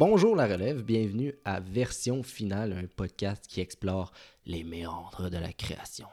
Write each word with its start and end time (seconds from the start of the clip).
Bonjour 0.00 0.34
la 0.34 0.46
relève, 0.46 0.82
bienvenue 0.82 1.34
à 1.44 1.60
Version 1.60 2.22
Finale, 2.22 2.72
un 2.72 2.86
podcast 2.86 3.44
qui 3.46 3.60
explore 3.60 4.14
les 4.46 4.64
méandres 4.64 5.28
de 5.28 5.36
la 5.36 5.52
création. 5.52 6.06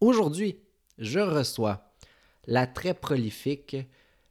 Aujourd'hui, 0.00 0.60
je 0.96 1.18
reçois 1.18 1.92
la 2.46 2.68
très 2.68 2.94
prolifique, 2.94 3.76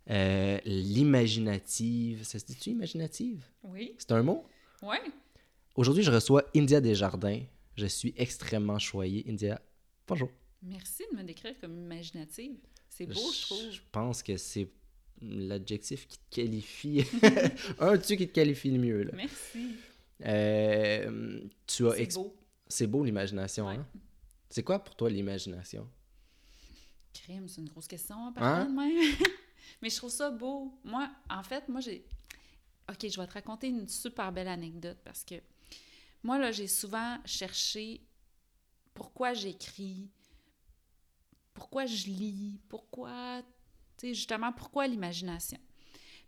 euh, 0.09 0.59
l'imaginative. 0.63 2.23
Ça 2.23 2.39
se 2.39 2.45
dit-tu 2.45 2.69
imaginative? 2.69 3.43
Oui. 3.63 3.95
C'est 3.97 4.13
un 4.13 4.23
mot? 4.23 4.47
Oui. 4.81 4.95
Aujourd'hui, 5.75 6.03
je 6.03 6.11
reçois 6.11 6.45
India 6.55 6.79
Desjardins. 6.79 7.41
Je 7.75 7.85
suis 7.85 8.13
extrêmement 8.15 8.79
choyé. 8.79 9.25
India, 9.27 9.61
bonjour. 10.07 10.29
Merci 10.63 11.03
de 11.11 11.17
me 11.17 11.23
décrire 11.23 11.59
comme 11.59 11.77
imaginative. 11.77 12.55
C'est 12.87 13.07
beau, 13.07 13.29
je 13.33 13.41
trouve. 13.41 13.71
Je 13.71 13.81
pense 13.91 14.23
que 14.23 14.37
c'est 14.37 14.69
l'adjectif 15.21 16.07
qui 16.07 16.17
te 16.17 16.35
qualifie. 16.35 17.03
un 17.79 17.97
tu 17.97 18.17
qui 18.17 18.27
te 18.27 18.33
qualifie 18.33 18.71
le 18.71 18.79
mieux. 18.79 19.03
Là. 19.03 19.11
Merci. 19.15 19.75
Euh, 20.25 21.41
tu 21.67 21.87
as 21.87 21.95
C'est 21.95 22.13
beau. 22.15 22.35
C'est 22.67 22.87
beau 22.87 23.03
l'imagination, 23.03 23.67
Ouais. 23.67 23.75
hein? 23.75 23.87
C'est 24.49 24.63
quoi 24.63 24.79
pour 24.79 24.95
toi 24.95 25.09
l'imagination? 25.09 25.87
Crime, 27.13 27.47
c'est 27.47 27.61
une 27.61 27.69
grosse 27.69 27.87
question, 27.87 28.33
Hein? 28.35 28.65
de 28.65 28.71
même. 28.71 29.15
Mais 29.81 29.89
je 29.89 29.97
trouve 29.97 30.09
ça 30.11 30.29
beau. 30.29 30.73
Moi, 30.83 31.09
en 31.29 31.43
fait, 31.43 31.67
moi, 31.69 31.81
j'ai... 31.81 32.05
OK, 32.89 33.07
je 33.07 33.19
vais 33.19 33.27
te 33.27 33.33
raconter 33.33 33.67
une 33.67 33.87
super 33.87 34.31
belle 34.31 34.47
anecdote 34.47 34.97
parce 35.03 35.23
que 35.23 35.35
moi, 36.23 36.37
là, 36.39 36.51
j'ai 36.51 36.67
souvent 36.67 37.17
cherché 37.25 38.01
pourquoi 38.93 39.33
j'écris, 39.33 40.09
pourquoi 41.53 41.85
je 41.85 42.07
lis, 42.07 42.59
pourquoi... 42.67 43.41
Justement, 44.03 44.51
pourquoi 44.51 44.87
l'imagination? 44.87 45.59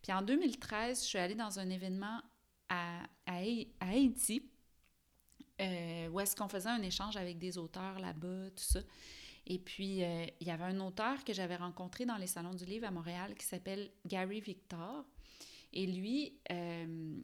Puis 0.01 0.11
en 0.11 0.21
2013, 0.21 1.01
je 1.01 1.07
suis 1.07 1.17
allée 1.17 1.35
dans 1.35 1.59
un 1.59 1.69
événement 1.69 2.21
à, 2.69 3.03
à 3.25 3.37
Haïti 3.79 4.51
euh, 5.61 6.07
où 6.09 6.19
est-ce 6.19 6.35
qu'on 6.35 6.47
faisait 6.47 6.69
un 6.69 6.81
échange 6.81 7.17
avec 7.17 7.37
des 7.37 7.57
auteurs 7.57 7.99
là-bas, 7.99 8.49
tout 8.55 8.63
ça. 8.63 8.79
Et 9.45 9.59
puis, 9.59 10.03
euh, 10.03 10.25
il 10.39 10.47
y 10.47 10.51
avait 10.51 10.63
un 10.63 10.79
auteur 10.79 11.23
que 11.23 11.33
j'avais 11.33 11.55
rencontré 11.55 12.05
dans 12.05 12.17
les 12.17 12.27
salons 12.27 12.53
du 12.53 12.65
livre 12.65 12.87
à 12.87 12.91
Montréal 12.91 13.35
qui 13.35 13.45
s'appelle 13.45 13.91
Gary 14.05 14.41
Victor. 14.41 15.05
Et 15.73 15.85
lui, 15.85 16.39
euh, 16.51 17.21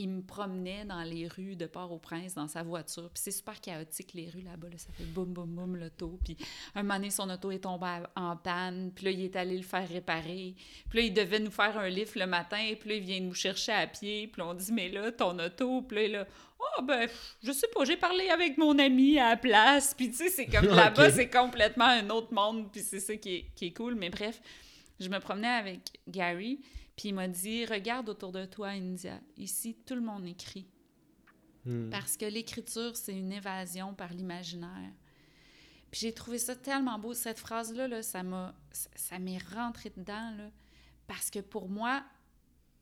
il 0.00 0.08
me 0.08 0.22
promenait 0.22 0.84
dans 0.86 1.02
les 1.02 1.28
rues 1.28 1.56
de 1.56 1.66
Port-au-Prince 1.66 2.34
dans 2.34 2.48
sa 2.48 2.62
voiture. 2.62 3.10
Puis 3.12 3.22
c'est 3.22 3.30
super 3.30 3.60
chaotique, 3.60 4.14
les 4.14 4.30
rues 4.30 4.40
là-bas. 4.40 4.68
là. 4.70 4.78
Ça 4.78 4.88
fait 4.92 5.04
boum, 5.04 5.26
boum, 5.26 5.50
boum, 5.50 5.76
l'auto. 5.76 6.18
Puis 6.24 6.38
un 6.74 6.82
moment 6.82 6.94
donné, 6.94 7.10
son 7.10 7.28
auto 7.28 7.50
est 7.50 7.60
tombée 7.60 8.02
en 8.16 8.36
panne. 8.36 8.92
Puis 8.94 9.04
là, 9.04 9.10
il 9.10 9.24
est 9.24 9.36
allé 9.36 9.58
le 9.58 9.62
faire 9.62 9.86
réparer. 9.86 10.54
Puis 10.88 10.98
là, 10.98 11.04
il 11.04 11.12
devait 11.12 11.38
nous 11.38 11.50
faire 11.50 11.78
un 11.78 11.88
lift 11.88 12.16
le 12.16 12.26
matin. 12.26 12.72
Puis 12.80 12.88
là, 12.88 12.94
il 12.94 13.02
vient 13.02 13.20
nous 13.20 13.34
chercher 13.34 13.72
à 13.72 13.86
pied. 13.86 14.26
Puis 14.28 14.40
là, 14.40 14.48
on 14.48 14.54
dit, 14.54 14.72
mais 14.72 14.88
là, 14.88 15.12
ton 15.12 15.38
auto. 15.38 15.82
Puis 15.82 16.08
là, 16.08 16.26
oh, 16.58 16.82
ben, 16.82 17.06
je 17.42 17.52
sais 17.52 17.68
pas, 17.68 17.84
j'ai 17.84 17.98
parlé 17.98 18.30
avec 18.30 18.56
mon 18.56 18.78
ami 18.78 19.18
à 19.18 19.30
la 19.30 19.36
place. 19.36 19.92
Puis 19.94 20.10
tu 20.10 20.16
sais, 20.16 20.28
c'est 20.30 20.46
comme 20.46 20.66
là-bas, 20.74 21.10
c'est 21.10 21.28
complètement 21.28 21.84
un 21.84 22.08
autre 22.08 22.32
monde. 22.32 22.72
Puis 22.72 22.80
c'est 22.80 23.00
ça 23.00 23.14
qui 23.16 23.34
est, 23.34 23.44
qui 23.54 23.66
est 23.66 23.72
cool. 23.72 23.96
Mais 23.96 24.08
bref, 24.08 24.40
je 24.98 25.10
me 25.10 25.18
promenais 25.18 25.48
avec 25.48 25.80
Gary. 26.08 26.60
Puis 27.00 27.08
il 27.08 27.14
m'a 27.14 27.28
dit, 27.28 27.64
regarde 27.64 28.10
autour 28.10 28.30
de 28.30 28.44
toi, 28.44 28.68
India. 28.68 29.22
Ici, 29.38 29.74
tout 29.86 29.94
le 29.94 30.02
monde 30.02 30.26
écrit. 30.26 30.68
Hmm. 31.64 31.88
Parce 31.88 32.18
que 32.18 32.26
l'écriture, 32.26 32.94
c'est 32.94 33.18
une 33.18 33.32
évasion 33.32 33.94
par 33.94 34.12
l'imaginaire. 34.12 34.92
Puis 35.90 36.02
j'ai 36.02 36.12
trouvé 36.12 36.36
ça 36.36 36.54
tellement 36.54 36.98
beau. 36.98 37.14
Cette 37.14 37.38
phrase-là, 37.38 37.88
là, 37.88 38.02
ça 38.02 38.22
m'a, 38.22 38.54
ça- 38.70 39.18
m'est 39.18 39.38
rentré 39.38 39.88
dedans, 39.96 40.30
là, 40.36 40.50
parce 41.06 41.30
que 41.30 41.38
pour 41.38 41.70
moi, 41.70 42.04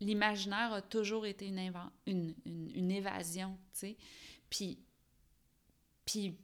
l'imaginaire 0.01 0.73
a 0.73 0.83
toujours 0.83 1.25
été 1.25 1.47
une, 1.47 1.73
une, 2.07 2.35
une, 2.45 2.71
une 2.75 2.91
évasion, 2.91 3.57
tu 3.73 3.79
sais. 3.79 3.97
Puis, 4.51 4.81
puis 6.05 6.37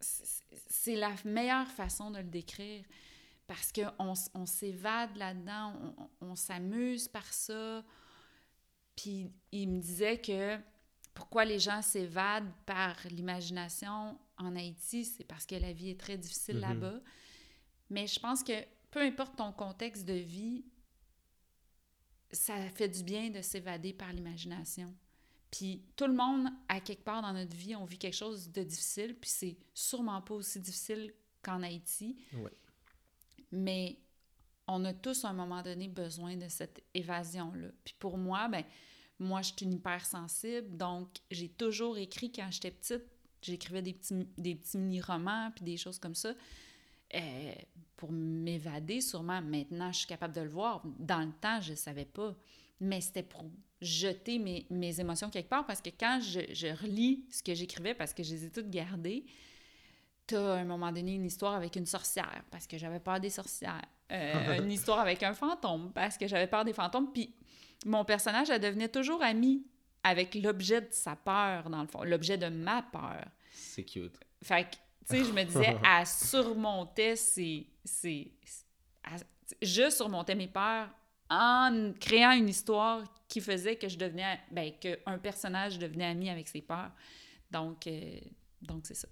c'est 0.00 0.96
la 0.96 1.14
meilleure 1.26 1.70
façon 1.70 2.10
de 2.10 2.16
le 2.16 2.30
décrire 2.30 2.82
parce 3.46 3.72
qu'on 3.72 4.14
on 4.34 4.46
s'évade 4.46 5.16
là-dedans, 5.16 5.94
on, 6.20 6.26
on- 6.28 6.36
s'amuse 6.36 7.08
par 7.08 7.32
ça. 7.32 7.84
Puis 8.96 9.30
il 9.50 9.68
me 9.68 9.80
disait 9.80 10.20
que 10.20 10.58
pourquoi 11.14 11.44
les 11.44 11.58
gens 11.58 11.82
s'évadent 11.82 12.50
par 12.64 12.96
l'imagination 13.10 14.18
en 14.38 14.56
Haïti, 14.56 15.04
c'est 15.04 15.24
parce 15.24 15.44
que 15.46 15.54
la 15.54 15.72
vie 15.72 15.90
est 15.90 16.00
très 16.00 16.16
difficile 16.16 16.56
Mhm. 16.56 16.60
là-bas. 16.62 17.00
Mais 17.90 18.06
je 18.06 18.18
pense 18.18 18.42
que 18.42 18.52
peu 18.90 19.00
importe 19.00 19.36
ton 19.36 19.52
contexte 19.52 20.04
de 20.06 20.14
vie, 20.14 20.64
ça 22.30 22.56
fait 22.70 22.88
du 22.88 23.02
bien 23.02 23.30
de 23.30 23.42
s'évader 23.42 23.92
par 23.92 24.12
l'imagination. 24.12 24.94
Puis 25.50 25.82
tout 25.96 26.06
le 26.06 26.14
monde, 26.14 26.48
à 26.68 26.80
quelque 26.80 27.04
part 27.04 27.20
dans 27.20 27.32
notre 27.34 27.54
vie, 27.54 27.76
on 27.76 27.84
vit 27.84 27.98
quelque 27.98 28.16
chose 28.16 28.50
de 28.50 28.62
difficile, 28.62 29.14
puis 29.20 29.28
c'est 29.28 29.56
sûrement 29.74 30.22
pas 30.22 30.34
aussi 30.34 30.58
difficile 30.60 31.12
qu'en 31.42 31.62
Haïti. 31.62 32.16
Ouais. 32.34 32.50
Mais 33.52 33.98
on 34.66 34.84
a 34.84 34.92
tous 34.92 35.24
à 35.24 35.28
un 35.28 35.32
moment 35.34 35.62
donné 35.62 35.88
besoin 35.88 36.36
de 36.36 36.48
cette 36.48 36.82
évasion-là. 36.94 37.68
Puis 37.84 37.94
pour 37.98 38.18
moi, 38.18 38.48
ben 38.48 38.64
moi, 39.18 39.40
je 39.42 39.52
suis 39.52 39.64
une 39.64 39.74
hypersensible, 39.74 40.76
donc 40.76 41.08
j'ai 41.30 41.48
toujours 41.48 41.96
écrit 41.96 42.32
quand 42.32 42.48
j'étais 42.50 42.70
petite. 42.72 43.04
J'écrivais 43.40 43.82
des 43.82 43.92
petits, 43.92 44.26
des 44.36 44.54
petits 44.54 44.78
mini-romans, 44.78 45.50
puis 45.54 45.64
des 45.64 45.76
choses 45.76 45.98
comme 45.98 46.14
ça, 46.14 46.32
euh, 47.14 47.54
pour 47.96 48.12
m'évader 48.12 49.00
sûrement. 49.00 49.42
Maintenant, 49.42 49.90
je 49.92 49.98
suis 49.98 50.06
capable 50.06 50.34
de 50.34 50.40
le 50.40 50.48
voir. 50.48 50.82
Dans 50.98 51.20
le 51.20 51.32
temps, 51.40 51.60
je 51.60 51.72
ne 51.72 51.76
savais 51.76 52.04
pas. 52.04 52.34
Mais 52.80 53.00
c'était 53.00 53.22
pour 53.22 53.44
jeter 53.80 54.38
mes, 54.38 54.66
mes 54.70 55.00
émotions 55.00 55.28
quelque 55.30 55.48
part, 55.48 55.66
parce 55.66 55.80
que 55.80 55.90
quand 55.90 56.20
je, 56.20 56.40
je 56.52 56.68
relis 56.68 57.24
ce 57.30 57.42
que 57.42 57.54
j'écrivais, 57.54 57.94
parce 57.94 58.14
que 58.14 58.22
je 58.22 58.32
les 58.34 58.44
ai 58.46 58.50
toutes 58.50 58.70
gardées, 58.70 59.24
t'as 60.26 60.54
à 60.54 60.58
un 60.58 60.64
moment 60.64 60.92
donné 60.92 61.14
une 61.14 61.24
histoire 61.24 61.54
avec 61.54 61.76
une 61.76 61.86
sorcière, 61.86 62.42
parce 62.50 62.66
que 62.66 62.78
j'avais 62.78 63.00
peur 63.00 63.20
des 63.20 63.30
sorcières. 63.30 63.82
Euh, 64.10 64.58
une 64.62 64.70
histoire 64.70 64.98
avec 65.00 65.22
un 65.22 65.34
fantôme, 65.34 65.92
parce 65.92 66.16
que 66.18 66.26
j'avais 66.26 66.46
peur 66.46 66.64
des 66.64 66.72
fantômes. 66.72 67.12
Puis 67.12 67.34
mon 67.86 68.04
personnage, 68.04 68.50
elle 68.50 68.60
devenait 68.60 68.88
toujours 68.88 69.22
amie 69.22 69.64
avec 70.04 70.34
l'objet 70.34 70.80
de 70.80 70.88
sa 70.90 71.16
peur, 71.16 71.70
dans 71.70 71.80
le 71.82 71.86
fond, 71.88 72.02
l'objet 72.04 72.36
de 72.38 72.48
ma 72.48 72.82
peur. 72.82 73.24
C'est 73.52 73.84
cute. 73.84 74.18
Fait 74.42 74.64
que, 74.64 74.70
tu 75.08 75.16
sais, 75.18 75.24
je 75.24 75.32
me 75.32 75.44
disais, 75.44 75.76
elle 75.98 76.06
surmontait 76.06 77.16
ses... 77.16 77.68
ses- 77.84 78.32
elle- 79.04 79.26
je 79.60 79.90
surmontais 79.90 80.34
mes 80.34 80.48
peurs 80.48 80.88
en 81.30 81.92
créant 82.00 82.32
une 82.32 82.48
histoire 82.48 83.02
qui 83.28 83.40
faisait 83.40 83.76
que 83.76 83.88
je 83.88 83.96
devenais... 83.96 84.40
Ben, 84.50 84.72
qu'un 84.80 85.18
personnage 85.18 85.78
devenait 85.78 86.06
ami 86.06 86.30
avec 86.30 86.48
ses 86.48 86.62
peurs. 86.62 86.90
Donc, 87.50 87.86
euh, 87.86 88.18
donc 88.60 88.80
c'est 88.84 88.94
ça. 88.94 89.08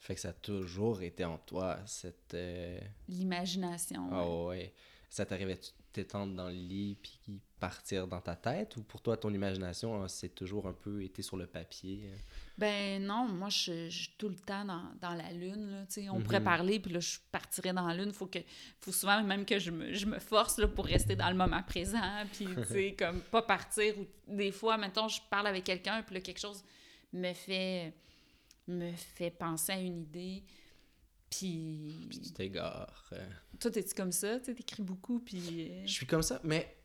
Fait 0.00 0.14
que 0.14 0.20
ça 0.20 0.30
a 0.30 0.32
toujours 0.32 1.02
été 1.02 1.24
en 1.24 1.38
toi, 1.38 1.78
cette... 1.86 2.34
euh, 2.34 2.80
L'imagination. 3.08 4.08
Ah 4.12 4.28
ouais. 4.46 4.72
Ça 5.08 5.26
t'arrivait 5.26 5.56
de 5.56 5.60
t'étendre 5.92 6.34
dans 6.34 6.48
le 6.48 6.54
lit 6.54 6.96
puis 7.02 7.40
partir 7.58 8.06
dans 8.06 8.20
ta 8.20 8.36
tête 8.36 8.76
ou 8.76 8.82
pour 8.82 9.02
toi 9.02 9.16
ton 9.18 9.34
imagination 9.34 10.00
hein, 10.02 10.08
c'est 10.08 10.34
toujours 10.34 10.66
un 10.68 10.72
peu 10.72 11.02
été 11.02 11.20
sur 11.20 11.36
le 11.36 11.46
papier 11.46 12.04
euh? 12.06 12.16
Ben 12.56 13.02
non, 13.04 13.26
moi, 13.28 13.48
je 13.50 13.88
suis 13.90 14.14
tout 14.16 14.28
le 14.28 14.36
temps 14.36 14.64
dans, 14.64 14.82
dans 15.00 15.14
la 15.14 15.30
lune. 15.32 15.70
Là, 15.70 15.86
tu 15.86 16.02
sais. 16.02 16.08
on 16.10 16.18
Mhm. 16.18 16.22
pourrait 16.22 16.42
parler, 16.44 16.78
puis 16.78 16.92
là, 16.92 17.00
je 17.00 17.18
partirais 17.32 17.72
dans 17.72 17.86
la 17.86 17.94
lune. 17.94 18.12
faut 18.12 18.26
que 18.26 18.38
faut 18.80 18.92
souvent 18.92 19.22
même 19.22 19.44
que 19.44 19.58
je 19.58 19.70
me, 19.70 19.92
je 19.92 20.06
me 20.06 20.18
force 20.18 20.58
là, 20.58 20.68
pour 20.68 20.84
rester 20.86 21.16
dans 21.16 21.28
le 21.30 21.36
moment 21.36 21.62
présent, 21.62 22.00
puis 22.32 22.46
tu 22.46 22.64
sais, 22.66 22.94
comme 22.98 23.20
pas 23.22 23.42
partir. 23.42 23.98
Ou, 23.98 24.06
des 24.28 24.52
fois, 24.52 24.76
mettons, 24.78 25.08
je 25.08 25.20
parle 25.30 25.46
avec 25.48 25.64
quelqu'un, 25.64 26.02
puis 26.02 26.14
là, 26.14 26.20
quelque 26.20 26.38
chose 26.40 26.62
me 27.12 27.32
fait, 27.32 27.94
me 28.70 28.92
fait 28.92 29.30
penser 29.30 29.72
à 29.72 29.80
une 29.80 30.02
idée. 30.02 30.44
Puis, 31.30 32.06
Puis 32.10 32.20
tu 32.20 32.32
t'égares. 32.32 33.08
euh. 33.12 33.28
toi, 33.60 33.70
t'es-tu 33.70 33.94
comme 33.94 34.10
ça? 34.12 34.40
Tu 34.40 34.54
t'écris 34.54 34.82
beaucoup, 34.82 35.20
puis... 35.20 35.70
euh, 35.70 35.82
Je 35.86 35.92
suis 35.92 36.06
comme 36.06 36.22
ça, 36.22 36.40
mais 36.42 36.76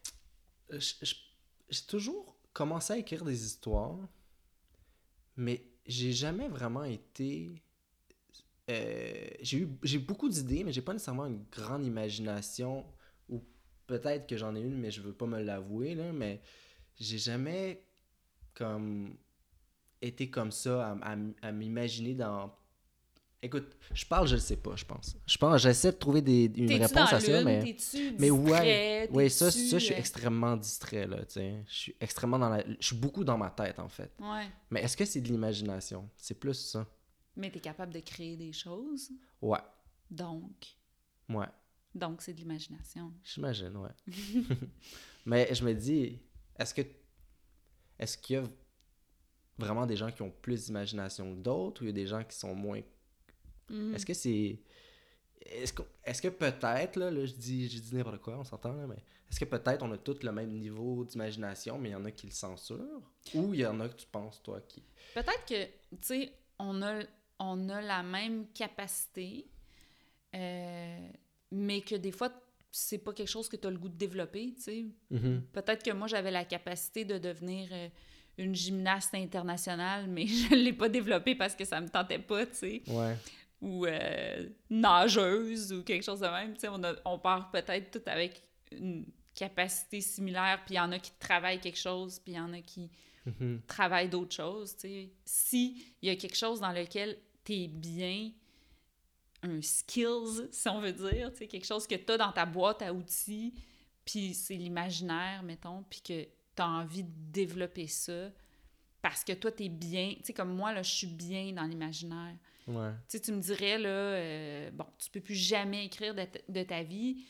j'ai 0.80 1.82
toujours 1.88 2.38
commencé 2.54 2.94
à 2.94 2.98
écrire 2.98 3.26
des 3.26 3.44
histoires, 3.46 3.98
mais 5.36 5.66
j'ai 5.86 6.12
jamais 6.14 6.48
vraiment 6.48 6.84
été. 6.84 7.52
euh, 8.70 9.28
j'ai 9.42 9.60
eu 9.60 9.70
j'ai 9.84 9.98
beaucoup 10.00 10.30
d'idées, 10.30 10.64
mais 10.64 10.72
j'ai 10.72 10.82
pas 10.82 10.94
nécessairement 10.94 11.26
une 11.26 11.44
grande 11.52 11.86
imagination, 11.86 12.86
ou 13.30 13.44
peut-être 13.88 14.28
que 14.28 14.38
j'en 14.38 14.56
ai 14.56 14.62
une, 14.62 14.78
mais 14.78 14.92
je 14.92 15.02
veux 15.02 15.14
pas 15.14 15.26
me 15.26 15.42
l'avouer, 15.42 15.96
là, 15.96 16.12
mais 16.14 16.40
j'ai 17.00 17.18
jamais 17.18 17.84
comme 18.54 19.18
été 20.08 20.30
comme 20.30 20.52
ça 20.52 20.92
à, 20.92 21.14
à- 21.14 21.18
à 21.42 21.52
m'imaginer 21.52 22.14
dans 22.16 22.52
Écoute, 23.42 23.78
je 23.94 24.04
parle, 24.08 24.28
je 24.28 24.36
le 24.36 24.42
sais 24.42 24.56
pas, 24.56 24.76
je 24.76 24.86
pense. 24.86 25.16
Je 25.28 25.38
pense, 25.38 25.62
j'essaie 25.62 25.92
de 25.92 25.98
trouver 25.98 26.22
des, 26.24 26.46
une 26.56 26.72
réponse 26.72 26.94
dans 27.12 27.18
à 27.18 27.20
ça, 27.20 27.44
mais. 27.44 27.76
Mais 28.18 28.32
ouais, 28.32 29.08
ouais, 29.12 29.30
ça, 29.30 29.52
ça, 29.52 29.78
je 29.78 29.86
suis 29.86 29.94
euh, 29.94 29.98
extrêmement 29.98 30.58
distrait, 30.58 31.06
là, 31.06 31.24
tu 31.26 31.34
sais. 31.34 31.64
Je 31.68 31.74
suis 31.74 31.96
extrêmement 32.00 32.40
dans 32.40 32.50
la... 32.50 32.64
Je 32.80 32.88
suis 32.88 32.96
beaucoup 32.96 33.24
dans 33.24 33.38
ma 33.38 33.52
tête, 33.52 33.78
en 33.78 33.88
fait. 33.88 34.12
Ouais. 34.20 34.48
Mais 34.72 34.82
est-ce 34.82 34.98
que 34.98 35.06
c'est 35.06 35.22
de 35.22 35.28
l'imagination? 35.28 36.10
C'est 36.18 36.40
plus 36.40 36.56
ça. 36.56 36.88
Mais 37.36 37.52
t'es 37.52 37.60
capable 37.60 37.94
de 37.94 38.00
créer 38.00 38.36
des 38.36 38.52
choses, 38.52 39.12
Ouais, 39.42 39.60
donc... 40.10 40.66
ouais. 41.30 41.46
Donc, 41.94 42.24
c'est 42.24 42.34
de 42.34 42.40
l'imagination. 42.40 43.14
J'imagine, 43.24 43.78
ouais. 43.78 43.92
Mais 45.26 45.54
je 45.54 45.64
me 45.64 45.74
dis, 45.74 46.20
est-ce 46.58 46.74
que... 46.74 46.82
est-ce 48.00 48.18
qu'il 48.18 48.38
y 48.38 48.40
a 48.40 48.44
vraiment 49.58 49.86
des 49.86 49.96
gens 49.96 50.12
qui 50.12 50.22
ont 50.22 50.32
plus 50.32 50.66
d'imagination 50.66 51.34
que 51.36 51.40
d'autres 51.40 51.82
ou 51.82 51.86
il 51.86 51.88
y 51.88 51.90
a 51.90 51.94
des 51.94 52.08
gens 52.08 52.24
qui 52.24 52.38
sont 52.38 52.54
moins. 52.54 52.82
Mhm. 53.70 53.96
Est-ce 53.96 54.06
que 54.06 54.14
c'est. 54.14 54.60
Est-ce 55.42 55.74
que, 55.74 55.84
est 56.04 56.22
que 56.22 56.30
peut-être, 56.30 56.96
là, 56.96 57.12
là, 57.12 57.26
je 57.26 57.34
dis, 57.34 57.70
je 57.70 57.80
dis 57.80 57.96
n'importe 57.96 58.22
quoi, 58.22 58.40
on 58.40 58.44
s'entend, 58.44 58.74
là, 58.74 58.88
mais 58.88 59.04
est-ce 59.30 59.40
que 59.40 59.46
peut-être 59.46 59.84
on 59.84 59.92
a 59.92 59.98
tous 59.98 60.24
le 60.24 60.32
même 60.32 60.52
niveau 60.52 61.04
d'imagination, 61.06 61.78
mais 61.78 61.90
il 61.90 61.92
y 61.92 61.96
en 61.96 62.06
a 62.06 62.12
qui 62.12 62.26
le 62.26 62.32
censurent? 62.32 63.02
Ou 63.34 63.54
il 63.54 63.60
y 63.60 63.66
en 63.66 63.80
a 63.80 63.90
que 63.90 63.96
tu 63.96 64.08
penses, 64.08 64.42
toi, 64.42 64.60
qui. 64.62 64.84
Peut-être 65.14 65.46
que, 65.48 65.66
tu 65.66 65.98
sais, 66.02 66.32
on 66.58 66.82
a, 66.82 67.02
on 67.40 67.70
a 67.70 67.82
la 67.82 68.02
même 68.02 68.48
capacité, 68.54 69.48
euh, 70.36 71.10
mais 71.52 71.82
que 71.82 71.96
des 71.96 72.12
fois, 72.12 72.32
c'est 72.72 72.98
pas 72.98 73.14
quelque 73.14 73.30
chose 73.30 73.48
que 73.48 73.56
tu 73.56 73.68
as 73.68 73.72
le 73.72 73.78
goût 73.78 73.90
de 73.90 73.98
développer, 73.98 74.54
tu 74.56 74.62
sais. 74.62 74.86
Mhm. 75.12 75.44
Peut-être 75.54 75.84
que 75.84 75.92
moi, 75.92 76.08
j'avais 76.08 76.32
la 76.32 76.46
capacité 76.46 77.06
de 77.06 77.18
devenir 77.18 77.70
euh, 77.72 77.88
une 78.38 78.54
gymnaste 78.56 79.14
internationale, 79.16 80.08
mais 80.10 80.28
je 80.28 80.54
l'ai 80.56 80.74
pas 80.74 80.90
développée 80.90 81.36
parce 81.36 81.56
que 81.56 81.66
ça 81.66 81.80
me 81.82 81.88
tentait 81.90 82.20
pas, 82.20 82.46
tu 82.46 82.56
sais. 82.56 82.82
Ouais. 82.88 83.16
Ou 83.62 83.86
euh, 83.86 84.50
nageuse 84.70 85.72
ou 85.74 85.84
quelque 85.84 86.04
chose 86.04 86.20
de 86.20 86.28
même, 86.28 86.54
tu 86.54 86.62
sais. 86.62 86.68
On, 86.70 86.84
a- 86.84 86.96
on 87.06 87.18
part 87.20 87.50
peut-être 87.52 87.92
tout 87.92 88.10
avec 88.10 88.44
une 88.72 89.06
capacité 89.34 90.02
similaire, 90.02 90.62
puis 90.66 90.76
il 90.76 90.78
y 90.78 90.80
en 90.82 90.92
a 90.92 91.00
qui 91.00 91.12
travaillent 91.20 91.60
quelque 91.60 91.80
chose, 91.80 92.20
puis 92.20 92.34
il 92.34 92.38
y 92.38 92.40
en 92.40 92.54
a 92.54 92.62
qui 92.62 92.90
Mhm. 93.26 93.62
travaillent 93.66 94.08
d'autres 94.10 94.36
choses, 94.36 94.76
tu 94.76 94.82
sais. 94.82 95.10
Si 95.26 95.84
il 96.02 96.10
y 96.10 96.12
a 96.12 96.16
quelque 96.16 96.36
chose 96.38 96.60
dans 96.60 96.72
lequel 96.72 97.18
tu 97.44 97.54
es 97.54 97.68
bien, 97.68 98.30
un 99.42 99.62
skills, 99.62 100.48
si 100.52 100.70
on 100.70 100.80
veut 100.80 100.92
dire, 100.94 101.32
tu 101.32 101.40
sais, 101.40 101.48
quelque 101.48 101.66
chose 101.66 101.88
que 101.88 101.96
tu 101.96 102.12
as 102.12 102.18
dans 102.18 102.32
ta 102.32 102.46
boîte 102.46 102.82
à 102.84 102.94
outils, 102.94 103.54
puis 104.06 104.34
c'est 104.36 104.54
l'imaginaire, 104.56 105.42
mettons, 105.44 105.84
puis 105.90 106.02
que 106.02 106.28
tu 106.56 106.62
as 106.62 106.68
envie 106.68 107.04
de 107.04 107.10
développer 107.32 107.88
ça 107.88 108.30
parce 109.02 109.24
que 109.24 109.34
toi, 109.34 109.52
tu 109.52 109.66
es 109.66 109.70
bien, 109.70 110.14
tu 110.18 110.24
sais, 110.26 110.34
comme 110.34 110.56
moi, 110.56 110.74
là, 110.74 110.82
je 110.82 110.90
suis 110.92 111.08
bien 111.08 111.52
dans 111.54 111.64
l'imaginaire. 111.64 112.36
Ouais. 112.68 112.90
Tu 113.08 113.18
sais, 113.18 113.20
tu 113.20 113.32
me 113.32 113.40
dirais, 113.40 113.78
là, 113.78 113.90
euh, 113.90 114.72
bon, 114.72 114.86
tu 114.98 115.10
peux 115.12 115.22
plus 115.22 115.36
jamais 115.36 115.86
écrire 115.86 116.16
de, 116.16 116.24
ta- 116.24 116.40
de 116.50 116.64
ta 116.64 116.82
vie. 116.82 117.24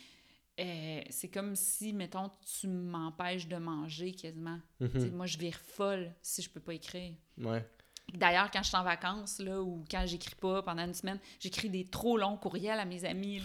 Euh, 0.58 1.02
c'est 1.10 1.28
comme 1.28 1.54
si, 1.58 1.92
mettons, 1.92 2.32
tu 2.60 2.70
m'empêches 2.70 3.46
de 3.50 3.58
manger 3.58 4.14
quasiment. 4.14 4.60
Mhm. 4.80 5.12
Moi, 5.12 5.26
je 5.26 5.38
vire 5.38 5.58
folle 5.60 6.14
si 6.22 6.42
je 6.42 6.50
peux 6.50 6.62
pas 6.62 6.74
écrire. 6.76 7.12
Ouais. 7.38 7.66
D'ailleurs, 8.14 8.50
quand 8.52 8.62
je 8.62 8.68
suis 8.68 8.78
en 8.78 8.84
vacances, 8.84 9.40
là, 9.40 9.62
ou 9.62 9.84
quand 9.90 10.06
j'écris 10.06 10.36
pas 10.36 10.62
pendant 10.62 10.86
une 10.86 10.94
semaine, 10.94 11.20
j'écris 11.40 11.70
des 11.70 11.86
trop 11.86 12.18
longs 12.18 12.38
courriels 12.38 12.80
à 12.80 12.86
mes 12.86 13.04
amis, 13.04 13.42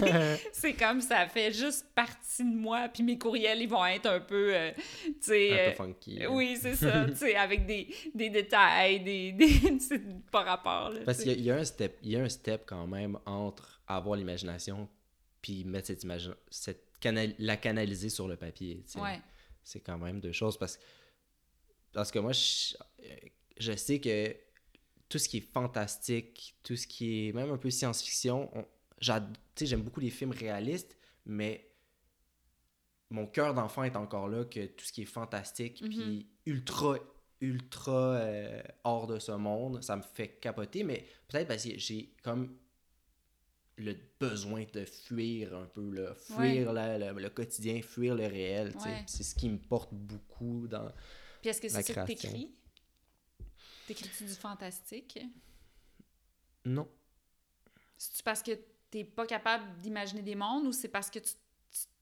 c'est 0.52 0.72
comme 0.74 1.00
ça 1.00 1.26
fait 1.26 1.52
juste 1.52 1.86
partie 1.94 2.44
de 2.44 2.56
moi, 2.56 2.88
puis 2.88 3.02
mes 3.02 3.18
courriels, 3.18 3.60
ils 3.60 3.68
vont 3.68 3.84
être 3.84 4.06
un 4.06 4.20
peu, 4.20 4.54
euh, 4.54 4.70
tu 5.04 5.14
sais... 5.20 5.52
Un 5.52 5.56
euh, 5.56 5.70
peu 5.70 5.76
funky. 5.76 6.18
là. 6.20 6.30
oui, 6.30 6.56
c'est 6.60 6.76
ça, 6.76 7.04
tu 7.10 7.16
sais, 7.16 7.34
avec 7.34 7.66
des, 7.66 7.92
des 8.14 8.30
détails, 8.30 9.00
des... 9.00 9.32
des 9.32 9.78
c'est 9.80 10.00
pas 10.30 10.42
rapport, 10.42 10.90
là, 10.90 11.00
Parce 11.04 11.18
qu'il 11.18 11.32
y, 11.32 11.34
a- 11.34 11.38
il 11.38 11.44
y 11.44 11.50
a 11.50 11.56
un 11.56 11.64
step, 11.64 11.98
il 12.02 12.12
y 12.12 12.16
a 12.16 12.22
un 12.22 12.28
step 12.28 12.62
quand 12.66 12.86
même 12.86 13.18
entre 13.26 13.82
avoir 13.86 14.16
l'imagination 14.16 14.88
puis 15.42 15.64
mettre 15.64 15.88
cette 15.88 16.04
image, 16.04 16.30
cette 16.50 16.98
canal, 17.00 17.34
la 17.38 17.58
canaliser 17.58 18.08
sur 18.08 18.26
le 18.28 18.36
papier. 18.36 18.82
Ouais, 18.96 19.20
C'est 19.62 19.80
quand 19.80 19.98
même 19.98 20.20
deux 20.20 20.32
choses 20.32 20.56
parce, 20.56 20.78
parce 21.92 22.10
que 22.10 22.18
moi, 22.18 22.32
je, 22.32 22.74
je 23.58 23.72
sais 23.76 24.00
que 24.00 24.34
tout 25.08 25.18
ce 25.18 25.28
qui 25.28 25.38
est 25.38 25.52
fantastique, 25.52 26.56
tout 26.62 26.76
ce 26.76 26.86
qui 26.86 27.28
est 27.28 27.32
même 27.32 27.50
un 27.50 27.58
peu 27.58 27.70
science-fiction, 27.70 28.50
j'aime 29.00 29.82
beaucoup 29.82 30.00
les 30.00 30.10
films 30.10 30.32
réalistes, 30.32 30.96
mais 31.26 31.70
mon 33.10 33.26
cœur 33.26 33.54
d'enfant 33.54 33.84
est 33.84 33.96
encore 33.96 34.28
là 34.28 34.44
que 34.44 34.66
tout 34.66 34.84
ce 34.84 34.92
qui 34.92 35.02
est 35.02 35.06
fantastique 35.06 35.82
Mhm. 35.82 35.88
puis 35.90 36.26
ultra 36.46 36.96
ultra 37.40 38.14
euh, 38.14 38.62
hors 38.84 39.06
de 39.06 39.18
ce 39.18 39.32
monde, 39.32 39.82
ça 39.82 39.96
me 39.96 40.02
fait 40.02 40.28
capoter, 40.40 40.82
mais 40.82 41.04
peut-être 41.28 41.46
parce 41.48 41.64
que 41.64 41.76
j'ai 41.78 42.14
comme 42.22 42.56
le 43.76 43.94
besoin 44.18 44.64
de 44.72 44.84
fuir 44.86 45.54
un 45.54 45.66
peu, 45.66 45.90
là, 45.90 46.14
fuir 46.14 46.72
la- 46.72 47.12
le 47.12 47.28
quotidien, 47.28 47.82
fuir 47.82 48.14
le 48.14 48.26
réel. 48.26 48.68
Ouais. 48.84 49.02
C'est 49.06 49.24
ce 49.24 49.34
qui 49.34 49.50
me 49.50 49.58
porte 49.58 49.92
beaucoup 49.92 50.66
dans... 50.68 50.90
Puis 51.42 51.50
est-ce 51.50 51.60
que 51.60 51.66
La 51.66 51.82
c'est 51.82 51.92
ça 51.92 52.02
que 52.02 52.06
t'écris? 52.06 52.54
T'écris-tu 53.86 54.24
du 54.24 54.34
fantastique? 54.34 55.18
Non. 56.64 56.88
C'est-tu 57.96 58.22
parce 58.22 58.42
que 58.42 58.52
t'es 58.90 59.04
pas 59.04 59.26
capable 59.26 59.64
d'imaginer 59.80 60.22
des 60.22 60.34
mondes 60.34 60.66
ou 60.66 60.72
c'est 60.72 60.88
parce 60.88 61.10
que 61.10 61.18
tu 61.18 61.32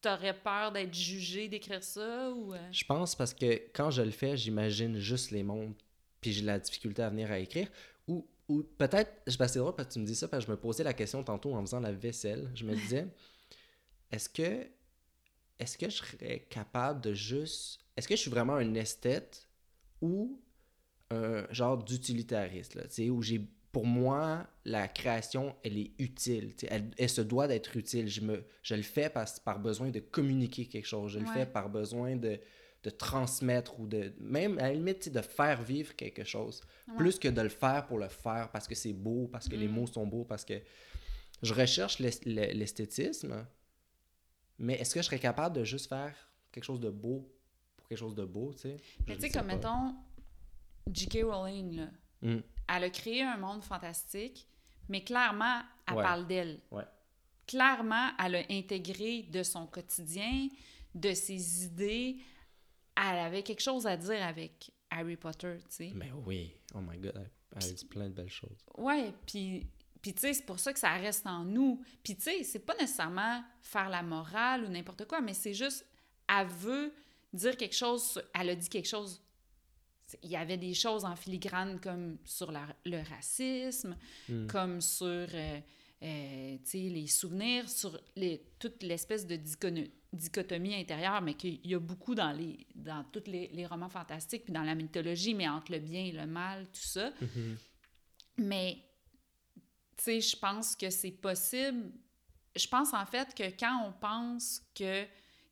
t'aurais 0.00 0.38
peur 0.38 0.70
d'être 0.72 0.94
jugé 0.94 1.48
d'écrire 1.48 1.82
ça 1.82 2.30
ou... 2.30 2.52
euh? 2.54 2.58
Je 2.72 2.84
pense 2.84 3.14
parce 3.14 3.32
que 3.34 3.62
quand 3.72 3.90
je 3.90 4.02
le 4.02 4.10
fais, 4.10 4.36
j'imagine 4.36 4.98
juste 4.98 5.30
les 5.30 5.42
mondes, 5.42 5.74
puis 6.20 6.32
j'ai 6.32 6.42
la 6.42 6.58
difficulté 6.58 7.02
à 7.02 7.10
venir 7.10 7.30
à 7.30 7.38
écrire. 7.38 7.68
Ou, 8.06 8.26
ou 8.48 8.62
peut-être, 8.62 9.10
je- 9.26 9.36
que 9.36 9.46
c'est 9.46 9.58
drôle 9.58 9.74
parce 9.74 9.88
que 9.88 9.94
tu 9.94 9.98
me 10.00 10.04
dis 10.06 10.14
ça, 10.14 10.28
parce 10.28 10.44
que 10.44 10.48
je 10.48 10.52
me 10.56 10.60
posais 10.60 10.84
la 10.84 10.92
question 10.94 11.22
tantôt 11.24 11.54
en 11.54 11.60
faisant 11.62 11.80
la 11.80 11.92
vaisselle. 11.92 12.50
Je 12.54 12.64
me 12.64 12.74
disais, 12.74 13.06
est-ce 14.12 14.28
que, 14.28 14.66
est-ce 15.58 15.78
que 15.78 15.88
je 15.88 15.96
serais 15.96 16.46
capable 16.50 17.00
de 17.00 17.14
juste. 17.14 17.80
Est-ce 17.96 18.08
que 18.08 18.16
je 18.16 18.20
suis 18.20 18.30
vraiment 18.30 18.54
un 18.54 18.74
esthète 18.74 19.48
ou 20.00 20.40
un 21.12 21.46
genre 21.52 21.82
d'utilitariste, 21.82 22.74
là, 22.74 22.82
tu 22.84 22.94
sais, 22.94 23.10
où 23.10 23.22
j'ai. 23.22 23.40
Pour 23.72 23.86
moi, 23.86 24.46
la 24.66 24.86
création, 24.86 25.56
elle 25.64 25.78
est 25.78 25.92
utile. 25.98 26.54
tu 26.54 26.66
sais, 26.66 26.68
Elle, 26.70 26.90
elle 26.98 27.08
se 27.08 27.22
doit 27.22 27.48
d'être 27.48 27.74
utile. 27.74 28.06
Je, 28.06 28.20
me, 28.20 28.44
je 28.62 28.74
le 28.74 28.82
fais 28.82 29.08
parce, 29.08 29.40
par 29.40 29.58
besoin 29.58 29.88
de 29.90 29.98
communiquer 29.98 30.66
quelque 30.66 30.84
chose. 30.84 31.12
Je 31.12 31.18
le 31.20 31.24
fais 31.24 31.46
par 31.46 31.70
besoin 31.70 32.16
de, 32.16 32.38
de 32.82 32.90
transmettre 32.90 33.80
ou 33.80 33.86
de. 33.86 34.12
Même 34.20 34.58
à 34.58 34.64
la 34.68 34.74
limite, 34.74 34.98
tu 34.98 35.04
sais, 35.04 35.10
de 35.10 35.22
faire 35.22 35.62
vivre 35.62 35.96
quelque 35.96 36.22
chose. 36.22 36.60
Ouais. 36.86 36.96
Plus 36.98 37.18
que 37.18 37.28
de 37.28 37.40
le 37.40 37.48
faire 37.48 37.86
pour 37.86 37.96
le 37.98 38.08
faire 38.08 38.50
parce 38.52 38.68
que 38.68 38.74
c'est 38.74 38.92
beau, 38.92 39.26
parce 39.32 39.48
que 39.48 39.56
les 39.56 39.68
Mm. 39.68 39.72
mots 39.72 39.86
sont 39.86 40.06
beaux, 40.06 40.24
parce 40.24 40.44
que. 40.44 40.60
Je 41.42 41.54
recherche 41.54 41.98
l'es- 41.98 42.20
l'e- 42.26 42.52
l'esthétisme, 42.52 43.46
mais 44.58 44.74
est-ce 44.74 44.94
que 44.94 45.00
je 45.00 45.06
serais 45.06 45.18
capable 45.18 45.56
de 45.56 45.64
juste 45.64 45.88
faire 45.88 46.14
quelque 46.52 46.64
chose 46.64 46.78
de 46.80 46.90
beau 46.90 47.26
pour 47.76 47.88
quelque 47.88 47.98
chose 47.98 48.14
de 48.14 48.24
beau, 48.24 48.52
tu 48.52 48.60
sais? 48.60 48.76
Mais 49.08 49.14
tu 49.16 49.22
sais 49.22 49.30
comme 49.30 49.46
pas. 49.48 49.54
mettons, 49.54 49.94
J.K. 50.90 51.22
Rowling, 51.24 51.76
là, 51.76 51.88
Mm. 52.22 52.38
elle 52.68 52.84
a 52.84 52.90
créé 52.90 53.22
un 53.22 53.36
monde 53.36 53.62
fantastique, 53.64 54.46
mais 54.88 55.02
clairement, 55.02 55.60
elle 55.88 55.94
Ouais. 55.96 56.02
parle 56.02 56.26
d'elle. 56.26 56.60
Ouais. 56.70 56.84
Clairement, 57.46 58.10
elle 58.24 58.36
a 58.36 58.42
intégré 58.50 59.22
de 59.24 59.42
son 59.42 59.66
quotidien, 59.66 60.48
de 60.94 61.12
ses 61.14 61.64
idées. 61.64 62.18
Elle 62.96 63.18
avait 63.18 63.42
quelque 63.42 63.60
chose 63.62 63.86
à 63.86 63.96
dire 63.96 64.22
avec 64.24 64.70
Harry 64.90 65.16
Potter, 65.16 65.56
tu 65.68 65.74
sais. 65.74 65.92
Mais 65.94 66.12
oui, 66.26 66.54
oh 66.74 66.80
my 66.80 66.98
god, 66.98 67.12
elle, 67.16 67.30
elle 67.56 67.64
a 67.64 67.72
dit 67.72 67.84
plein 67.86 68.08
de 68.08 68.14
belles 68.14 68.30
choses. 68.30 68.64
Ouais, 68.78 69.12
puis 69.26 69.66
puis 70.00 70.12
tu 70.14 70.20
sais, 70.22 70.34
c'est 70.34 70.44
pour 70.46 70.58
ça 70.58 70.72
que 70.72 70.80
ça 70.80 70.92
reste 70.94 71.24
en 71.28 71.44
nous. 71.44 71.80
Puis 72.02 72.16
tu 72.16 72.22
sais, 72.22 72.42
c'est 72.42 72.58
pas 72.58 72.74
nécessairement 72.74 73.44
faire 73.62 73.88
la 73.88 74.02
morale 74.02 74.64
ou 74.64 74.68
n'importe 74.68 75.06
quoi, 75.06 75.20
mais 75.20 75.32
c'est 75.32 75.54
juste, 75.54 75.86
elle 76.28 76.48
veut 76.48 76.92
dire 77.32 77.56
quelque 77.56 77.76
chose, 77.76 78.20
elle 78.34 78.50
a 78.50 78.54
dit 78.56 78.68
quelque 78.68 78.88
chose. 78.88 79.22
Il 80.22 80.30
y 80.30 80.36
avait 80.36 80.56
des 80.58 80.74
choses 80.74 81.04
en 81.04 81.16
filigrane 81.16 81.80
comme 81.80 82.18
sur 82.24 82.50
la- 82.52 82.74
le 82.84 83.02
racisme, 83.08 83.96
Mm. 84.28 84.46
comme 84.46 84.80
sur 84.80 85.06
euh, 85.06 85.60
euh, 86.02 86.56
les 86.74 87.06
souvenirs, 87.06 87.68
sur 87.68 87.98
les, 88.16 88.42
toute 88.58 88.82
l'espèce 88.82 89.26
de 89.26 89.36
dichotomie 90.12 90.74
intérieure, 90.74 91.20
mais 91.22 91.34
qu'il 91.34 91.64
y 91.66 91.74
a 91.74 91.78
beaucoup 91.78 92.14
dans, 92.14 92.32
les, 92.32 92.66
dans 92.74 93.04
tous 93.12 93.24
les, 93.30 93.48
les 93.48 93.66
romans 93.66 93.88
fantastiques, 93.88 94.44
puis 94.44 94.52
dans 94.52 94.62
la 94.62 94.74
mythologie, 94.74 95.34
mais 95.34 95.48
entre 95.48 95.72
le 95.72 95.78
bien 95.78 96.04
et 96.04 96.12
le 96.12 96.26
mal, 96.26 96.66
tout 96.66 96.80
ça. 96.80 97.10
Mhm. 97.20 97.56
Mais, 98.38 98.78
tu 99.96 100.04
sais, 100.04 100.20
je 100.20 100.36
pense 100.36 100.74
que 100.76 100.90
c'est 100.90 101.10
possible. 101.12 101.92
Je 102.56 102.66
pense 102.66 102.92
en 102.92 103.06
fait 103.06 103.34
que 103.34 103.44
quand 103.58 103.86
on 103.88 103.92
pense 103.92 104.60
que 104.74 105.04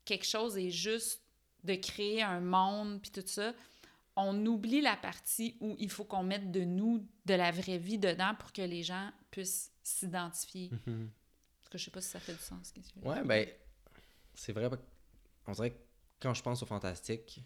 quelque 0.05 0.27
chose 0.27 0.57
est 0.59 0.71
juste 0.71 1.23
de 1.63 1.75
créer 1.75 2.23
un 2.23 2.41
monde 2.41 3.01
puis 3.03 3.11
tout 3.11 3.23
ça, 3.27 3.55
on 4.21 4.45
oublie 4.47 4.81
la 4.81 4.97
partie 4.97 5.57
où 5.61 5.77
il 5.79 5.91
faut 5.91 6.05
qu'on 6.05 6.23
mette 6.23 6.51
de 6.51 6.63
nous, 6.65 7.07
de 7.27 7.35
la 7.35 7.51
vraie 7.51 7.79
vie 7.79 7.99
dedans 7.99 8.35
pour 8.39 8.53
que 8.53 8.63
les 8.63 8.83
gens 8.83 9.11
puissent 9.31 9.73
s'identifier. 9.83 10.71
Mhm. 10.87 11.11
Parce 11.59 11.69
que 11.71 11.79
je 11.79 11.85
sais 11.85 11.91
pas 11.91 12.01
si 12.01 12.09
ça 12.09 12.21
fait 12.21 12.33
du 12.35 12.39
sens. 12.41 12.73
ce 12.75 12.93
que. 12.93 13.07
Ouais, 13.07 13.23
ben, 13.25 13.49
c'est 14.35 14.53
vrai. 14.53 14.69
On 15.47 15.53
dirait 15.53 15.71
que 15.71 15.79
quand 16.21 16.35
je 16.35 16.43
pense 16.43 16.63
au 16.63 16.67
fantastique, 16.67 17.43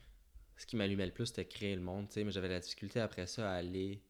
ce 0.57 0.67
qui 0.67 0.77
m'allumait 0.77 1.07
le 1.07 1.13
plus, 1.13 1.27
c'était 1.27 1.45
créer 1.47 1.75
le 1.75 1.83
monde, 1.83 2.09
tu 2.09 2.15
sais, 2.15 2.25
mais 2.25 2.31
j'avais 2.33 2.49
la 2.49 2.61
difficulté 2.61 3.01
après 3.01 3.27
ça 3.27 3.51
à 3.51 3.57
aller. 3.57 4.03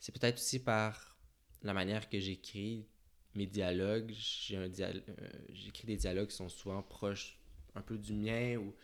C'est 0.00 0.12
peut-être 0.12 0.36
aussi 0.36 0.58
par 0.62 1.16
la 1.62 1.72
manière 1.72 2.08
que 2.08 2.18
j'écris 2.18 2.86
mes 3.34 3.46
dialogues. 3.46 4.12
J'ai 4.16 4.56
un 4.56 4.68
dial- 4.68 5.02
euh, 5.08 5.28
J'écris 5.50 5.86
des 5.86 5.96
dialogues 5.96 6.28
qui 6.28 6.36
sont 6.36 6.48
souvent 6.48 6.82
proches 6.82 7.38
un 7.74 7.80
peu 7.82 7.96
du 7.96 8.12
mien. 8.12 8.56
Ou... 8.58 8.74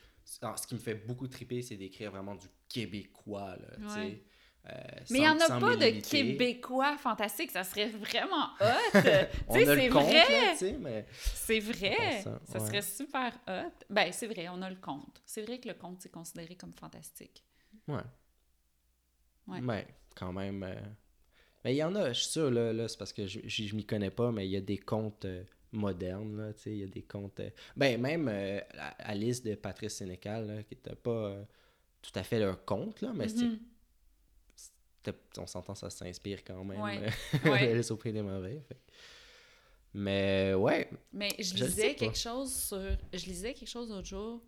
Alors, 0.43 0.59
ce 0.59 0.67
qui 0.67 0.75
me 0.75 0.81
fait 0.81 0.95
beaucoup 0.95 1.29
triper, 1.29 1.63
c'est 1.63 1.77
d'écrire 1.77 2.11
vraiment 2.11 2.35
du 2.35 2.47
québécois, 2.71 3.57
là, 3.57 3.95
tu 3.95 4.23
euh, 4.69 4.73
Mais 5.11 5.19
il 5.19 5.23
n'y 5.23 5.29
en 5.29 5.41
a 5.41 5.59
pas 5.59 5.75
de. 5.77 6.01
Québécois 6.09 6.97
fantastiques. 6.99 7.51
Ça 7.51 7.65
serait 7.65 7.89
vraiment 7.89 8.51
hot. 8.61 9.01
c'est 9.51 9.89
vrai. 9.89 10.57
mais... 10.79 11.07
C'est 11.17 11.61
vrai. 11.61 12.21
Ça, 12.23 12.39
ouais. 12.55 12.67
serait 12.67 12.83
super 12.83 13.33
hot. 13.49 13.73
Ben, 13.89 14.13
c'est 14.13 14.27
vrai, 14.27 14.49
on 14.49 14.61
a 14.61 14.69
le 14.69 14.77
conte. 14.77 15.23
C'est 15.25 15.43
vrai 15.43 15.59
que 15.59 15.69
le 15.69 15.75
conte, 15.75 16.03
c'est 16.03 16.13
considéré 16.13 16.57
comme 16.57 16.75
fantastique. 16.75 17.43
Ouais. 17.89 18.03
Ouais. 19.49 19.61
Ouais, 19.63 19.87
quand 20.15 20.33
même. 20.33 20.63
euh, 20.63 20.75
Mais 21.65 21.75
il 21.75 21.79
y 21.79 21.83
en 21.83 21.95
a, 21.95 22.13
je 22.13 22.21
suis 22.21 22.31
sûr, 22.33 22.51
là, 22.51 22.73
là 22.73 22.87
c'est 22.87 22.99
parce 22.99 23.15
que 23.15 23.27
je, 23.27 23.41
je, 23.45 23.65
je 23.65 23.75
m'y 23.75 23.87
connais 23.87 24.11
pas, 24.11 24.31
mais 24.31 24.47
il 24.47 24.51
y 24.51 24.57
a 24.57 24.61
des 24.61 24.79
contes 24.79 25.25
euh, 25.25 25.43
modernes, 25.73 26.37
là, 26.37 26.53
tu 26.53 26.61
sais, 26.61 26.71
il 26.71 26.79
y 26.79 26.85
a 26.85 26.87
des 26.87 27.03
contes... 27.03 27.41
Ben, 27.77 28.01
même 28.01 28.31
Alice 28.99 29.43
de 29.43 29.55
Patrice 29.55 29.95
Sénécal, 29.95 30.47
là, 30.47 30.63
qui 30.63 30.75
était 30.75 30.95
pas 30.95 31.35
tout 32.03 32.13
à 32.15 32.23
fait 32.23 32.39
leur 32.39 32.65
conte, 32.65 33.01
là, 33.03 33.13
mais 33.15 33.29
c'est- 33.29 33.45
c'était- 35.03 35.19
on 35.39 35.47
s'entend, 35.47 35.75
ça 35.75 35.91
s'inspire 35.91 36.45
quand 36.45 36.65
même. 36.65 36.81
Ouais. 36.81 36.99
euh, 37.45 37.51
Ouais. 37.51 37.59
Pays 37.67 37.75
des 37.75 37.83
fait 38.69 38.75
que- 38.75 38.93
Mais, 39.95 40.55
ouais, 40.55 40.89
Mais 41.13 41.31
je 41.39 41.55
lisais 41.55 41.95
quelque 41.97 42.17
chose 42.19 42.55
sur. 42.55 42.97
Je 43.13 43.27
lisais 43.27 43.55
quelque 43.55 43.69
chose 43.69 43.91
l'autre 43.91 44.07
jour 44.07 44.41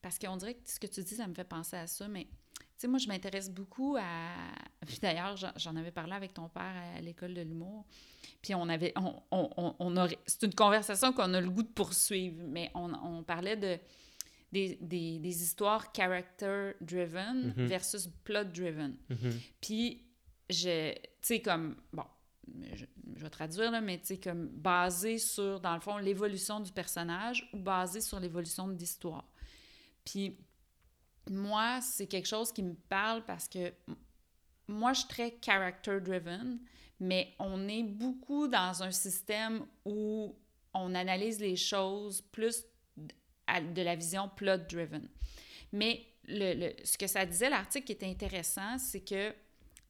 parce 0.00 0.18
qu'on 0.18 0.36
dirait 0.36 0.54
que 0.54 0.60
ce 0.70 0.80
que 0.80 0.86
tu 0.86 1.02
dis, 1.02 1.14
ça 1.14 1.26
me 1.26 1.34
fait 1.34 1.44
penser 1.44 1.76
à 1.76 1.86
ça. 1.86 2.08
Mais 2.08 2.24
tu 2.24 2.58
sais, 2.78 2.88
moi, 2.88 2.98
je 2.98 3.06
m'intéresse 3.06 3.50
beaucoup 3.50 3.96
à. 4.00 4.34
Puis 4.86 4.98
d'ailleurs, 5.02 5.36
j'en- 5.36 5.52
avais 5.76 5.90
parlé 5.90 6.14
avec 6.14 6.32
ton 6.32 6.48
père 6.48 6.74
à 6.96 7.00
l'école 7.02 7.34
de 7.34 7.42
l'humour. 7.42 7.84
Puis 8.40 8.54
on 8.54 8.66
avait. 8.68 8.92
On, 8.96 9.14
on, 9.30 9.50
on, 9.58 9.76
on 9.78 9.96
aurait- 9.98 10.18
C'est 10.26 10.44
une 10.44 10.54
conversation 10.54 11.12
qu'on 11.12 11.34
a 11.34 11.40
le 11.40 11.50
goût 11.50 11.64
de 11.64 11.68
poursuivre. 11.68 12.42
Mais 12.46 12.70
on, 12.74 12.90
on 12.94 13.22
parlait 13.22 13.56
de. 13.56 13.78
Des, 14.50 14.78
des, 14.80 15.18
des 15.18 15.42
histoires 15.42 15.92
character-driven 15.92 17.54
Mhm. 17.56 17.66
versus 17.66 18.08
plot-driven. 18.24 18.96
Mhm. 19.10 19.32
Puis, 19.60 20.06
je, 20.48 20.92
tu 20.94 21.00
sais, 21.20 21.42
comme, 21.42 21.76
bon, 21.92 22.04
je, 22.74 22.86
je 23.16 23.22
vais 23.22 23.30
traduire, 23.30 23.70
là, 23.70 23.80
mais 23.80 23.98
tu 23.98 24.06
sais, 24.06 24.18
comme 24.18 24.48
basé 24.48 25.18
sur, 25.18 25.60
dans 25.60 25.74
le 25.74 25.80
fond, 25.80 25.98
l'évolution 25.98 26.60
du 26.60 26.72
personnage 26.72 27.48
ou 27.52 27.58
basé 27.58 28.00
sur 28.00 28.18
l'évolution 28.20 28.68
de 28.68 28.74
l'histoire. 28.78 29.24
Puis, 30.04 30.38
moi, 31.30 31.80
c'est 31.82 32.06
quelque 32.06 32.26
chose 32.28 32.50
qui 32.52 32.62
me 32.62 32.74
parle 32.74 33.24
parce 33.26 33.48
que 33.48 33.72
moi, 34.66 34.92
je 34.94 35.00
suis 35.00 35.08
très 35.08 35.38
character-driven, 35.42 36.58
mais 37.00 37.34
on 37.38 37.68
est 37.68 37.82
beaucoup 37.82 38.48
dans 38.48 38.82
un 38.82 38.90
système 38.92 39.66
où 39.84 40.34
on 40.74 40.94
analyse 40.94 41.38
les 41.38 41.56
choses 41.56 42.22
plus 42.32 42.64
de 43.74 43.82
la 43.82 43.96
vision 43.96 44.28
plot-driven. 44.36 45.08
Mais 45.72 46.04
le, 46.26 46.72
ce 46.84 46.96
que 46.98 47.06
ça 47.06 47.24
disait, 47.26 47.50
l'article 47.50 47.86
qui 47.86 47.92
était 47.92 48.06
intéressant, 48.06 48.78
c'est 48.78 49.00
que 49.00 49.34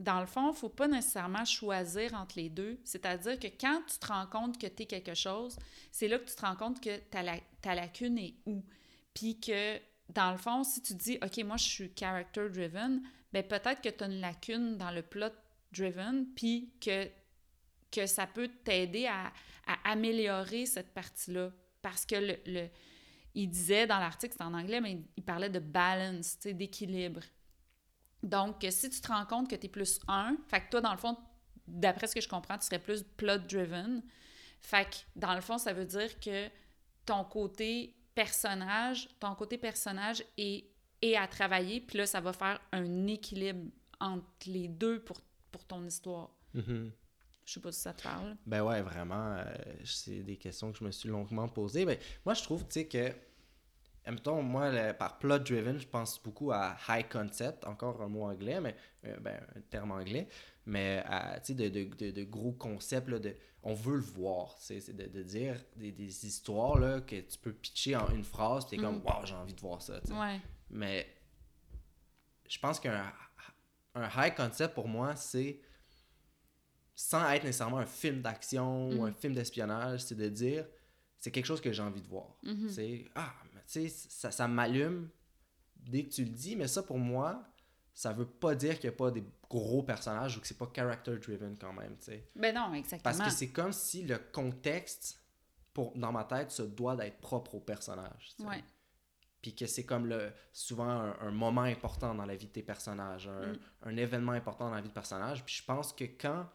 dans 0.01 0.21
le 0.21 0.27
fond, 0.27 0.47
il 0.47 0.53
ne 0.53 0.57
faut 0.57 0.69
pas 0.69 0.87
nécessairement 0.87 1.45
choisir 1.45 2.15
entre 2.15 2.37
les 2.39 2.49
deux. 2.49 2.79
C'est-à-dire 2.85 3.39
que 3.39 3.49
quand 3.49 3.83
tu 3.91 3.99
te 3.99 4.07
rends 4.07 4.27
compte 4.27 4.57
que 4.61 4.67
tu 4.69 4.85
es 4.85 4.87
quelque 4.87 5.15
chose, 5.15 5.57
c'est 5.91 6.07
là 6.07 6.19
que 6.21 6.29
tu 6.29 6.37
te 6.37 6.41
rends 6.43 6.55
compte 6.55 6.81
que 6.81 6.99
ta, 7.11 7.23
la- 7.23 7.41
ta 7.61 7.75
lacune 7.75 8.17
est 8.19 8.35
où. 8.47 8.65
Puis 9.13 9.41
que, 9.41 9.79
dans 10.11 10.31
le 10.31 10.39
fond, 10.39 10.63
si 10.63 10.81
tu 10.83 10.95
dis, 10.95 11.19
OK, 11.21 11.39
moi, 11.45 11.57
je 11.57 11.65
suis 11.65 11.93
character-driven, 11.99 13.03
ben 13.33 13.43
peut-être 13.43 13.81
que 13.83 13.89
tu 13.89 14.05
as 14.05 14.07
une 14.07 14.21
lacune 14.21 14.77
dans 14.79 14.93
le 14.93 15.03
plot-driven, 15.03 16.27
puis 16.37 16.73
que, 16.81 17.09
que 17.91 18.07
ça 18.07 18.29
peut 18.29 18.49
t'aider 18.65 19.07
à, 19.07 19.33
améliorer 19.85 20.65
cette 20.67 20.95
partie-là. 20.95 21.51
Parce 21.83 22.07
que 22.07 22.15
le- 22.47 22.69
il 23.39 23.49
disait 23.49 23.87
dans 23.87 24.01
l'article, 24.01 24.35
c'est 24.37 24.45
en 24.45 24.53
anglais, 24.53 24.81
mais 24.81 25.01
il 25.17 25.23
parlait 25.23 25.49
de 25.49 25.61
balance, 25.61 26.39
tu 26.41 26.49
sais, 26.49 26.55
d'équilibre. 26.55 27.21
Donc, 28.25 28.67
si 28.69 28.91
tu 28.91 29.01
te 29.01 29.07
rends 29.07 29.27
compte 29.27 29.49
que 29.49 29.55
tu 29.55 29.67
es 29.67 29.69
plus 29.69 30.01
un, 30.09 30.37
fait 30.49 30.63
que 30.63 30.71
toi, 30.71 30.81
dans 30.81 30.91
le 30.91 30.99
fond, 30.99 31.17
d'après 31.69 32.09
ce 32.09 32.17
que 32.17 32.21
je 32.21 32.29
comprends, 32.29 32.59
tu 32.59 32.67
serais 32.67 32.81
plus 32.81 33.05
plot-driven. 33.05 34.03
Fait 34.61 34.91
que, 34.91 34.97
dans 35.15 35.37
le 35.37 35.41
fond, 35.41 35.57
ça 35.57 35.73
veut 35.73 35.85
dire 35.85 36.19
que 36.19 36.49
ton 37.07 37.23
côté 37.23 37.95
personnage, 38.13 39.09
ton 39.21 39.37
côté 39.37 39.57
personnage 39.57 40.25
est, 40.37 40.65
est 41.01 41.15
à 41.15 41.29
travailler, 41.29 41.81
puis 41.81 41.99
là, 41.99 42.07
ça 42.07 42.21
va 42.21 42.33
faire 42.33 42.61
un 42.73 43.07
équilibre 43.07 43.71
entre 44.01 44.27
les 44.47 44.67
deux 44.67 44.99
pour, 45.05 45.21
pour 45.53 45.65
ton 45.65 45.85
histoire. 45.87 46.31
Mhm. 46.55 46.91
Je 47.45 47.53
sais 47.53 47.61
pas 47.61 47.71
si 47.71 47.81
ça 47.81 47.95
te 47.95 48.03
parle. 48.03 48.37
Ben 48.47 48.63
ouais, 48.65 48.83
vraiment, 48.83 49.37
euh, 49.37 49.45
c'est 49.85 50.25
des 50.25 50.37
questions 50.37 50.73
que 50.73 50.79
je 50.79 50.85
me 50.85 50.91
suis 50.91 51.09
longuement 51.09 51.49
posées. 51.49 51.87
Ben, 51.87 51.97
moi, 52.27 52.35
je 52.35 52.43
trouve, 52.43 52.65
tu 52.65 52.73
sais, 52.73 52.89
que, 52.89 53.15
mettons, 54.13 54.43
moi, 54.43 54.71
le- 54.71 54.93
par 54.93 55.19
plot-driven, 55.19 55.79
je 55.79 55.87
pense 55.87 56.23
beaucoup 56.23 56.51
à 56.53 56.77
high 56.89 57.09
concept, 57.09 57.65
encore 57.67 58.01
un 58.03 58.09
mot 58.09 58.25
anglais, 58.25 58.61
mais, 58.61 58.75
euh, 59.05 59.17
ben, 59.21 59.41
un 59.57 59.61
terme 59.63 59.91
anglais, 59.93 60.29
mais 60.67 61.03
à, 61.07 61.41
tu 61.41 61.49
sais, 61.49 61.55
de, 61.55 61.69
de, 61.69 61.85
de, 61.95 62.11
de 62.11 62.25
gros 62.25 62.53
concepts, 62.53 63.09
là, 63.09 63.19
de, 63.19 63.35
on 63.63 63.75
veut 63.75 63.97
le 63.97 64.03
voir, 64.03 64.57
c'est 64.59 64.95
de, 64.97 65.23
dire 65.23 65.57
des, 65.77 65.93
des 65.93 66.27
histoires, 66.27 66.79
là, 66.79 67.01
que 67.01 67.17
tu 67.21 67.39
peux 67.39 67.53
pitcher 67.53 67.97
en 67.97 68.09
une 68.11 68.25
phrase, 68.25 68.65
puis 68.67 68.77
t'es 68.77 68.83
comme, 68.83 68.97
Mhm. 68.99 69.05
waouh, 69.05 69.27
j'ai 69.27 69.35
envie 69.35 69.55
de 69.55 69.61
voir 69.61 69.83
ça. 69.83 70.01
Ouais. 70.11 70.41
Mais 70.71 71.07
je 72.49 72.59
pense 72.59 72.79
qu'un 72.81 73.13
un 73.95 74.09
high 74.17 74.35
concept 74.35 74.75
pour 74.75 74.87
moi, 74.89 75.17
c'est 75.17 75.61
sans 76.95 77.29
être 77.31 77.45
nécessairement 77.45 77.79
un 77.79 77.87
film 77.87 78.23
d'action 78.23 78.89
ou 78.91 79.05
un 79.05 79.09
Mhm. 79.09 79.15
film 79.15 79.35
d'espionnage, 79.35 80.01
c'est 80.01 80.15
de 80.15 80.29
dire 80.29 80.67
c'est 81.21 81.31
quelque 81.33 81.47
chose 81.47 81.61
que 81.61 81.73
j'ai 81.73 81.83
envie 81.83 82.01
de 82.03 82.07
voir. 82.09 82.37
C'est 82.69 83.07
ah, 83.15 83.33
mais 83.48 83.48
tu 83.71 83.89
sais, 83.89 83.89
ça, 83.89 84.31
ça 84.31 84.49
m'allume 84.49 85.11
dès 85.77 86.05
que 86.05 86.11
tu 86.11 86.25
le 86.25 86.31
dis, 86.31 86.57
mais 86.57 86.67
ça 86.69 86.83
pour 86.83 86.99
moi, 86.99 87.45
ça 87.95 88.13
veut 88.13 88.27
pas 88.27 88.55
dire 88.55 88.79
qu'il 88.79 88.89
n'y 88.91 88.95
a 88.95 88.97
pas 88.97 89.11
des 89.11 89.25
gros 89.51 89.83
personnages 89.83 90.37
ou 90.37 90.41
que 90.41 90.47
c'est 90.47 90.57
pas 90.59 90.71
character 90.75 91.17
driven 91.19 91.57
quand 91.59 91.73
même, 91.73 91.97
tu 91.99 92.07
sais. 92.07 92.31
Ben 92.37 92.55
non, 92.55 92.73
exactement. 92.75 93.03
Parce 93.03 93.19
que 93.19 93.31
c'est 93.37 93.51
comme 93.51 93.73
si 93.73 94.03
le 94.05 94.19
contexte 94.19 95.21
pour 95.75 95.97
dans 95.97 96.13
ma 96.13 96.25
tête 96.25 96.51
se 96.51 96.63
doit 96.63 96.97
d'être 96.97 97.19
propre 97.21 97.55
au 97.57 97.61
personnage. 97.61 98.35
Ouais. 98.41 98.63
puis 99.41 99.55
que 99.55 99.67
c'est 99.67 99.85
comme 99.85 100.07
le 100.07 100.33
souvent 100.53 100.89
un, 100.89 101.17
un 101.21 101.31
moment 101.31 101.63
important 101.63 102.13
dans 102.15 102.27
la 102.27 102.35
vie 102.35 102.47
de 102.47 102.53
tes 102.53 102.63
personnages, 102.63 103.29
un, 103.29 103.53
Mm. 103.53 103.59
un 103.83 103.97
événement 103.97 104.33
important 104.33 104.69
dans 104.69 104.75
la 104.75 104.81
vie 104.81 104.89
de 104.89 104.95
personnage. 104.95 105.45
Puis 105.45 105.55
je 105.57 105.65
pense 105.65 105.93
que 105.93 106.05
quand, 106.05 106.49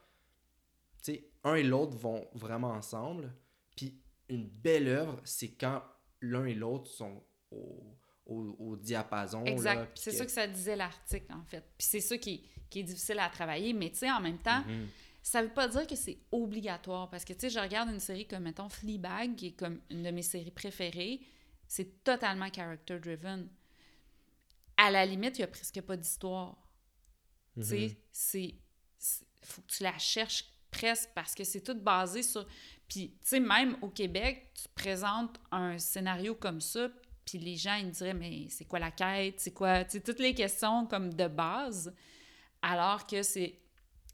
tu 1.02 1.14
sais, 1.14 1.32
un 1.46 1.56
et 1.56 1.64
l'autre 1.64 1.96
vont 1.98 2.28
vraiment 2.34 2.72
ensemble, 2.72 3.34
puis 3.76 4.02
une 4.30 4.48
belle 4.50 4.88
œuvre, 4.90 5.22
c'est 5.24 5.54
quand 5.54 5.82
l'un 6.24 6.46
et 6.46 6.54
l'autre 6.54 6.90
sont 6.90 7.24
au, 7.52 7.84
au, 8.26 8.56
au 8.60 8.76
diapason. 8.78 9.44
Exact. 9.46 9.92
C'est 9.98 10.12
que- 10.12 10.18
ça 10.18 10.26
que 10.26 10.32
ça 10.32 10.48
disait 10.48 10.76
l'article, 10.76 11.32
en 11.34 11.44
fait. 11.46 11.64
Puis 11.78 11.88
c'est 11.88 12.00
ça 12.02 12.18
qui, 12.18 12.44
qui 12.70 12.80
est 12.80 12.84
difficile 12.84 13.20
à 13.20 13.30
travailler. 13.30 13.74
Mais 13.74 13.90
tu 13.92 13.98
sais, 14.00 14.12
en 14.12 14.20
même 14.22 14.40
temps, 14.40 14.64
Mhm. 14.66 14.88
ça 15.22 15.42
veut 15.44 15.54
pas 15.54 15.68
dire 15.68 15.86
que 15.86 15.96
c'est 15.96 16.18
obligatoire. 16.32 17.10
Parce 17.10 17.26
que, 17.26 17.34
tu 17.34 17.42
sais, 17.42 17.50
je 17.50 17.60
regarde 17.60 17.90
une 17.90 18.00
série 18.00 18.28
comme, 18.28 18.44
mettons, 18.44 18.70
Fleabag, 18.70 19.36
qui 19.36 19.48
est 19.48 19.52
comme 19.52 19.82
une 19.90 20.04
de 20.04 20.12
mes 20.12 20.22
séries 20.24 20.52
préférées. 20.52 21.20
C'est 21.68 22.04
totalement 22.04 22.50
character-driven. 22.52 23.48
À 24.78 24.90
la 24.92 25.06
limite, 25.06 25.38
il 25.38 25.42
y 25.42 25.44
a 25.44 25.48
presque 25.48 25.82
pas 25.82 25.98
d'histoire. 25.98 26.58
Tu 27.56 27.64
sais, 27.64 27.88
Mhm. 27.88 27.96
c'est- 28.12 28.56
faut 29.44 29.62
que 29.62 29.68
tu 29.68 29.84
la 29.84 29.98
cherches 29.98 30.46
presque 30.72 31.10
parce 31.14 31.36
que 31.36 31.44
c'est 31.44 31.62
tout 31.62 31.76
basé 31.76 32.24
sur... 32.24 32.48
Puis, 32.94 33.10
tu 33.10 33.18
sais, 33.24 33.40
même 33.40 33.76
au 33.82 33.90
Québec, 33.90 34.52
tu 34.54 34.70
présentes 34.76 35.40
un 35.52 35.80
scénario 35.80 36.36
comme 36.36 36.62
ça, 36.62 36.90
puis 37.26 37.40
les 37.40 37.56
gens, 37.56 37.74
ils 37.74 37.88
me 37.88 37.92
diraient, 37.92 38.14
mais 38.14 38.46
c'est 38.50 38.66
quoi 38.66 38.78
la 38.78 38.92
quête? 38.92 39.40
C'est 39.40 39.52
quoi... 39.52 39.84
Tu 39.84 39.94
sais, 39.94 40.02
toutes 40.02 40.20
les 40.20 40.36
questions 40.36 40.86
comme 40.86 41.12
de 41.12 41.28
base, 41.28 41.92
alors 42.62 43.08
que 43.08 43.24
c'est 43.24 43.58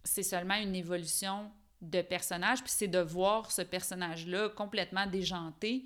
seulement 0.06 0.56
une 0.56 0.76
évolution 0.76 1.52
de 1.82 2.02
personnage, 2.02 2.60
puis 2.60 2.72
c'est 2.74 2.88
de 2.88 3.00
voir 3.00 3.52
ce 3.52 3.64
personnage-là 3.64 4.48
complètement 4.48 5.08
déjanté, 5.08 5.84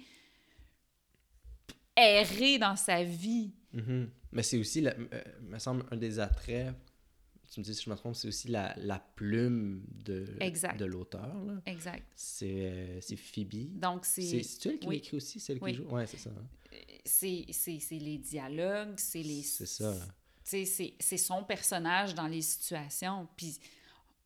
errer 1.97 2.59
dans 2.59 2.75
sa 2.75 3.03
vie. 3.03 3.55
Mhm. 3.71 4.11
Mais 4.31 4.43
c'est 4.43 4.59
aussi, 4.59 4.85
euh, 4.85 4.93
me 5.41 5.57
semble, 5.57 5.83
un 5.89 5.97
des 5.97 6.19
attraits, 6.19 6.75
tu 7.53 7.59
me 7.59 7.63
dis 7.65 7.75
si 7.75 7.83
je 7.83 7.89
me 7.89 7.95
trompe, 7.95 8.15
c'est 8.15 8.27
aussi 8.27 8.47
la, 8.47 8.73
la 8.77 8.99
plume 8.99 9.83
de, 10.03 10.25
Exact. 10.39 10.77
de 10.79 10.85
l'auteur. 10.85 11.35
Exact. 11.65 12.03
C'est 12.15 12.65
euh, 12.71 12.99
c'est 13.01 13.15
Phoebe. 13.15 13.79
Donc, 13.79 14.05
C'est 14.05 14.41
c'est... 14.43 14.69
elle 14.69 14.79
qui 14.79 14.87
oui. 14.87 14.95
l'écrit 14.95 15.17
aussi, 15.17 15.39
celle 15.39 15.59
Oui. 15.61 15.71
qui 15.71 15.77
joue? 15.77 15.83
Ouais, 15.89 16.07
c'est 16.07 16.17
ça. 16.17 16.31
hein. 16.31 16.47
c'est 17.05 17.45
c'est- 17.51 17.79
c'est 17.79 17.99
les 17.99 18.17
dialogues, 18.17 18.95
c'est 18.97 19.21
les... 19.21 19.43
C'est 19.43 19.65
ça. 19.67 19.95
C'est 20.43 20.65
c'est 20.99 21.17
son 21.17 21.43
personnage 21.43 22.15
dans 22.15 22.27
les 22.27 22.41
situations. 22.41 23.27
Puis 23.37 23.57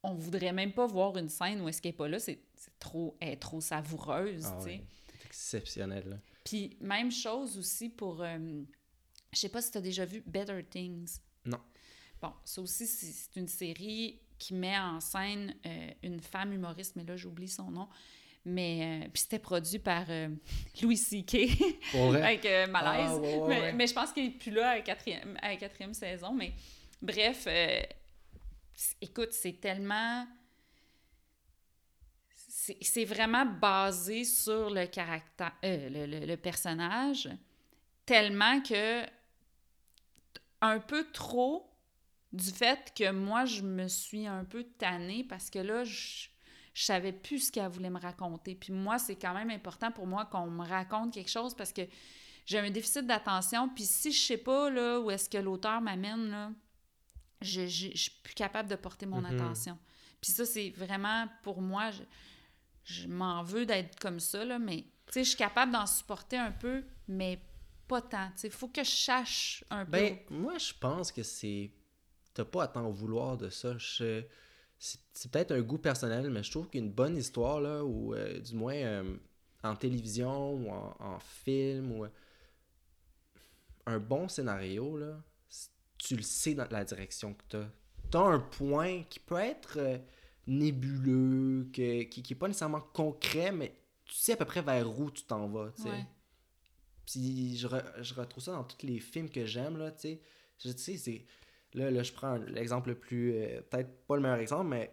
on 0.03 0.13
voudrait 0.15 0.53
même 0.53 0.73
pas 0.73 0.87
voir 0.87 1.15
une 1.17 1.29
scène 1.29 1.61
où 1.61 1.67
est-ce 1.69 1.81
qu'elle 1.81 1.91
est 1.91 1.95
pas 1.97 2.07
là. 2.07 2.19
C'est 2.19 2.39
c'est 2.55 2.77
trop, 2.79 3.15
elle 3.19 3.29
est 3.33 3.37
trop 3.37 3.61
savoureuse, 3.61 4.45
Ah. 4.45 4.59
C'est 4.63 4.81
exceptionnel. 5.25 6.07
là. 6.09 6.17
Puis 6.43 6.77
même 6.81 7.11
chose 7.11 7.57
aussi 7.57 7.89
pour... 7.89 8.23
euh, 8.23 8.63
je 9.33 9.37
sais 9.39 9.49
pas 9.49 9.61
si 9.61 9.69
tu 9.71 9.77
as 9.77 9.81
déjà 9.81 10.05
vu 10.05 10.23
Better 10.25 10.63
Things. 10.69 11.17
Non. 11.45 11.59
Bon, 12.21 12.33
ça 12.45 12.61
aussi, 12.61 12.87
c'est 12.87 13.39
une 13.39 13.47
série 13.47 14.19
qui 14.39 14.53
met 14.53 14.77
en 14.77 14.99
scène 14.99 15.55
euh, 15.65 15.91
une 16.03 16.19
femme 16.19 16.53
humoriste, 16.53 16.95
mais 16.95 17.03
là, 17.03 17.15
j'oublie 17.15 17.47
son 17.47 17.69
nom. 17.71 17.87
Mais, 18.45 19.03
euh, 19.05 19.09
puis 19.13 19.21
c'était 19.23 19.39
produit 19.39 19.79
par 19.79 20.05
euh, 20.09 20.29
Louis 20.81 20.97
C.K. 20.97 21.35
Avec 22.23 22.43
Malaise. 22.69 23.11
Ah, 23.11 23.15
ouais, 23.17 23.37
ouais, 23.37 23.47
mais, 23.47 23.61
ouais. 23.61 23.73
mais 23.73 23.87
je 23.87 23.93
pense 23.93 24.11
qu'il 24.13 24.23
n'est 24.25 24.31
plus 24.31 24.51
là 24.51 24.69
à 24.71 24.75
la 24.75 24.81
quatrième, 24.81 25.37
à 25.41 25.49
la 25.49 25.55
quatrième 25.57 25.93
saison. 25.93 26.33
Mais 26.33 26.53
bref, 27.01 27.47
écoute, 29.01 29.31
c'est 29.33 29.59
tellement... 29.59 30.25
C'est 32.49 32.77
c'est 32.81 33.05
vraiment 33.05 33.45
basé 33.45 34.23
sur 34.25 34.69
le 34.69 34.87
caractère, 34.87 35.53
le, 35.63 36.05
le- 36.05 36.25
le 36.25 36.37
personnage, 36.37 37.29
tellement 38.05 38.59
que 38.61 39.03
un 40.61 40.79
peu 40.79 41.09
trop, 41.11 41.69
du 42.33 42.51
fait 42.51 42.91
que 42.95 43.11
moi, 43.11 43.45
je 43.45 43.61
me 43.61 43.87
suis 43.87 44.27
un 44.27 44.43
peu 44.43 44.63
tannée 44.63 45.23
parce 45.23 45.49
que 45.49 45.59
là, 45.59 45.83
je, 45.83 46.27
je 46.73 46.83
savais 46.83 47.13
plus 47.13 47.47
ce 47.47 47.51
qu'elle 47.51 47.69
voulait 47.69 47.89
me 47.89 47.99
raconter. 47.99 48.55
Puis 48.55 48.73
moi, 48.73 48.99
c'est 48.99 49.15
quand 49.15 49.33
même 49.33 49.49
important 49.49 49.91
pour 49.91 50.07
moi 50.07 50.25
qu'on 50.25 50.47
me 50.47 50.65
raconte 50.67 51.13
quelque 51.13 51.29
chose 51.31 51.55
parce 51.55 51.71
que 51.73 51.81
j'ai 52.45 52.59
un 52.59 52.69
déficit 52.69 53.05
d'attention. 53.07 53.69
Puis 53.69 53.85
si 53.85 54.11
je 54.11 54.19
sais 54.19 54.37
pas 54.37 54.69
là, 54.69 54.99
où 54.99 55.09
est-ce 55.11 55.29
que 55.29 55.37
l'auteur 55.37 55.81
m'amène, 55.81 56.29
là, 56.29 56.51
je, 57.41 57.67
je, 57.67 57.89
je 57.93 57.97
suis 57.97 58.11
plus 58.23 58.33
capable 58.33 58.69
de 58.69 58.75
porter 58.75 59.05
mon 59.05 59.21
Mhm. 59.21 59.25
attention. 59.39 59.77
Puis 60.21 60.31
ça, 60.31 60.45
c'est 60.45 60.69
vraiment, 60.71 61.27
pour 61.43 61.61
moi, 61.61 61.91
je, 61.91 62.01
je 62.83 63.07
m'en 63.07 63.43
veux 63.43 63.65
d'être 63.65 63.99
comme 63.99 64.19
ça, 64.19 64.43
là, 64.43 64.59
mais 64.59 64.81
tu 65.07 65.13
sais, 65.13 65.23
je 65.23 65.29
suis 65.29 65.37
capable 65.37 65.71
d'en 65.71 65.85
supporter 65.85 66.37
un 66.37 66.51
peu, 66.51 66.83
mais 67.07 67.39
pas 67.87 68.01
tant. 68.01 68.27
Tu 68.31 68.39
sais, 68.41 68.49
faut 68.49 68.67
que 68.67 68.83
je 68.83 68.89
sache 68.89 69.63
un 69.69 69.85
peu. 69.85 69.91
Ben, 69.91 70.17
moi, 70.29 70.57
je 70.57 70.73
pense 70.79 71.11
que 71.11 71.23
c'est. 71.23 71.71
T'as 72.37 72.45
pas 72.45 72.63
à 72.63 72.67
t'en 72.67 72.89
vouloir 72.91 73.35
de 73.37 73.49
ça. 73.49 73.75
Je- 73.77 74.23
C'est 74.79 74.99
c'est 75.11 75.31
peut-être 75.31 75.51
un 75.53 75.61
goût 75.61 75.79
personnel, 75.79 76.29
mais 76.29 76.43
je 76.43 76.51
trouve 76.51 76.69
qu'une 76.69 76.91
bonne 76.91 77.17
histoire, 77.17 77.59
là, 77.59 77.83
ou 77.83 78.13
euh, 78.13 78.39
du 78.39 78.53
moins 78.53 78.75
euh, 78.75 79.17
en 79.63 79.75
télévision 79.75 80.53
ou 80.53 80.69
en, 80.69 80.95
en 80.99 81.17
film, 81.19 81.91
ou 81.93 82.05
euh, 82.05 82.09
un 83.87 83.97
bon 83.99 84.27
scénario, 84.27 84.97
là, 84.97 85.19
tu 85.97 86.15
le 86.15 86.21
sais 86.21 86.53
dans 86.53 86.67
la 86.69 86.85
direction 86.85 87.33
que 87.33 87.43
t'as. 87.49 87.65
T'as 88.11 88.21
un 88.21 88.39
point 88.39 89.01
qui 89.09 89.19
peut 89.19 89.39
être 89.39 89.77
euh, 89.79 89.97
nébuleux, 90.45 91.67
que, 91.73 92.03
qui, 92.03 92.21
qui 92.21 92.33
est 92.33 92.35
pas 92.35 92.47
nécessairement 92.47 92.81
concret, 92.93 93.51
mais 93.51 93.73
tu 94.05 94.13
sais 94.13 94.33
à 94.33 94.37
peu 94.37 94.45
près 94.45 94.61
vers 94.61 94.87
où 94.99 95.09
tu 95.09 95.23
t'en 95.23 95.47
vas, 95.47 95.71
tu 95.75 95.81
sais. 95.81 95.89
Ouais. 95.89 96.05
Puis 97.05 97.57
je, 97.57 97.67
re- 97.67 98.03
je 98.03 98.13
retrouve 98.13 98.43
ça 98.43 98.51
dans 98.51 98.63
tous 98.63 98.85
les 98.85 98.99
films 98.99 99.29
que 99.29 99.45
j'aime, 99.45 99.77
là, 99.77 99.91
tu 99.91 100.01
sais. 100.01 100.21
Je 100.63 100.69
sais, 100.69 100.97
c'est... 100.97 101.25
Là, 101.77 101.91
là, 101.91 102.03
je 102.03 102.11
prends 102.11 102.35
l'exemple 102.35 102.89
le 102.89 102.95
plus... 102.99 103.33
euh, 103.35 103.61
Peut-être 103.61 104.05
pas 104.07 104.15
le 104.15 104.21
meilleur 104.21 104.39
exemple, 104.39 104.67
mais... 104.67 104.91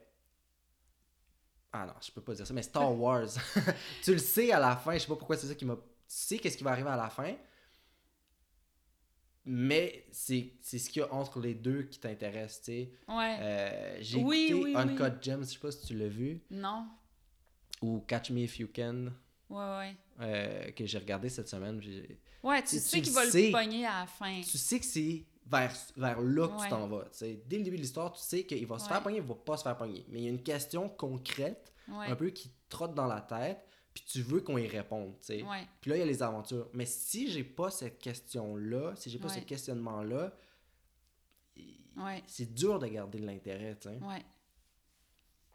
Ah 1.72 1.86
non, 1.86 1.94
je 2.00 2.10
peux 2.12 2.20
pas 2.20 2.34
dire 2.34 2.46
ça, 2.46 2.52
mais 2.54 2.62
Star 2.62 2.94
Wars. 2.98 3.26
tu 4.04 4.12
le 4.12 4.18
sais 4.18 4.52
à 4.52 4.60
la 4.60 4.76
fin, 4.76 4.92
je 4.94 4.98
sais 5.00 5.06
pas 5.08 5.16
pourquoi 5.16 5.36
c'est 5.36 5.46
ça 5.46 5.54
qui 5.54 5.64
m'a... 5.64 5.74
Tu 5.76 5.80
sais 6.06 6.38
qu'est-ce 6.38 6.56
qui 6.56 6.62
va 6.64 6.70
arriver 6.72 6.90
à 6.90 6.96
la 6.96 7.08
fin, 7.10 7.34
mais 9.46 10.06
c'est 10.10 10.52
ce 10.62 10.88
qu'il 10.88 11.00
y 11.00 11.04
a 11.04 11.12
entre 11.12 11.38
les 11.40 11.54
deux 11.54 11.82
qui 11.82 11.98
t'intéresse, 11.98 12.60
tu 12.60 12.64
sais. 12.72 12.92
Ouais. 13.08 13.36
Euh, 13.40 13.96
J'ai 14.00 14.22
Oui, 14.22 14.46
écouté 14.48 14.54
oui, 14.64 14.74
oui. 14.74 14.76
Uncut 14.76 15.22
Gems, 15.22 15.40
je 15.42 15.48
sais 15.54 15.58
pas 15.58 15.70
si 15.70 15.86
tu 15.86 15.94
l'as 15.96 16.08
vu, 16.08 16.40
Non. 16.50 16.86
ou 17.82 18.00
Catch 18.06 18.30
Me 18.30 18.40
If 18.40 18.58
You 18.58 18.68
Can, 18.74 19.08
Ouais, 19.50 19.76
ouais. 19.78 19.96
euh, 20.20 20.70
que 20.72 20.86
j'ai 20.86 20.98
regardé 20.98 21.28
cette 21.28 21.48
semaine. 21.48 21.80
Ouais, 22.42 22.62
tu 22.62 22.70
Tu- 22.70 22.78
sais 22.78 23.00
qu'il 23.02 23.12
va 23.12 23.24
le 23.24 23.52
pogner 23.52 23.84
à 23.86 24.00
la 24.00 24.06
fin. 24.06 24.40
tu 24.42 24.56
sais 24.58 24.78
que 24.78 24.86
c'est 24.86 25.24
vers, 25.46 25.72
vers 25.96 26.20
là 26.20 26.48
que 26.48 26.54
Ouais. 26.54 26.62
tu 26.64 26.68
t'en 26.70 26.86
vas. 26.88 27.04
Dès 27.20 27.58
le 27.58 27.64
début 27.64 27.76
de 27.76 27.82
l'histoire, 27.82 28.12
tu 28.12 28.20
sais 28.22 28.44
qu'il 28.44 28.66
va 28.66 28.78
se 28.78 28.84
Ouais. 28.84 28.88
faire 28.90 29.02
pogner, 29.02 29.16
il 29.18 29.22
va 29.22 29.34
pas 29.34 29.56
se 29.56 29.62
faire 29.62 29.76
pogner. 29.76 30.04
Mais 30.08 30.20
il 30.20 30.24
y 30.24 30.26
a 30.26 30.30
une 30.30 30.42
question 30.42 30.88
concrète, 30.88 31.72
Ouais. 31.88 32.06
un 32.06 32.16
peu 32.16 32.30
qui 32.30 32.48
te 32.48 32.54
trotte 32.70 32.94
dans 32.94 33.06
la 33.06 33.20
tête, 33.20 33.64
puis 33.92 34.02
tu 34.06 34.22
veux 34.22 34.40
qu'on 34.40 34.56
y 34.58 34.66
réponde. 34.66 35.14
Puis 35.20 35.40
là, 35.90 35.96
il 35.96 35.98
y 35.98 36.02
a 36.02 36.06
les 36.06 36.22
aventures. 36.22 36.68
Mais 36.72 36.86
si 36.86 37.30
j'ai 37.30 37.44
pas 37.44 37.70
cette 37.70 37.98
question-là, 37.98 38.94
si 38.96 39.10
j'ai 39.10 39.18
pas 39.18 39.28
ce 39.28 39.40
questionnement-là, 39.40 40.32
c'est 42.26 42.52
dur 42.54 42.78
de 42.78 42.86
garder 42.86 43.18
de 43.20 43.26
l'intérêt. 43.26 43.76
sais. 43.80 43.90
Ouais. 43.90 44.24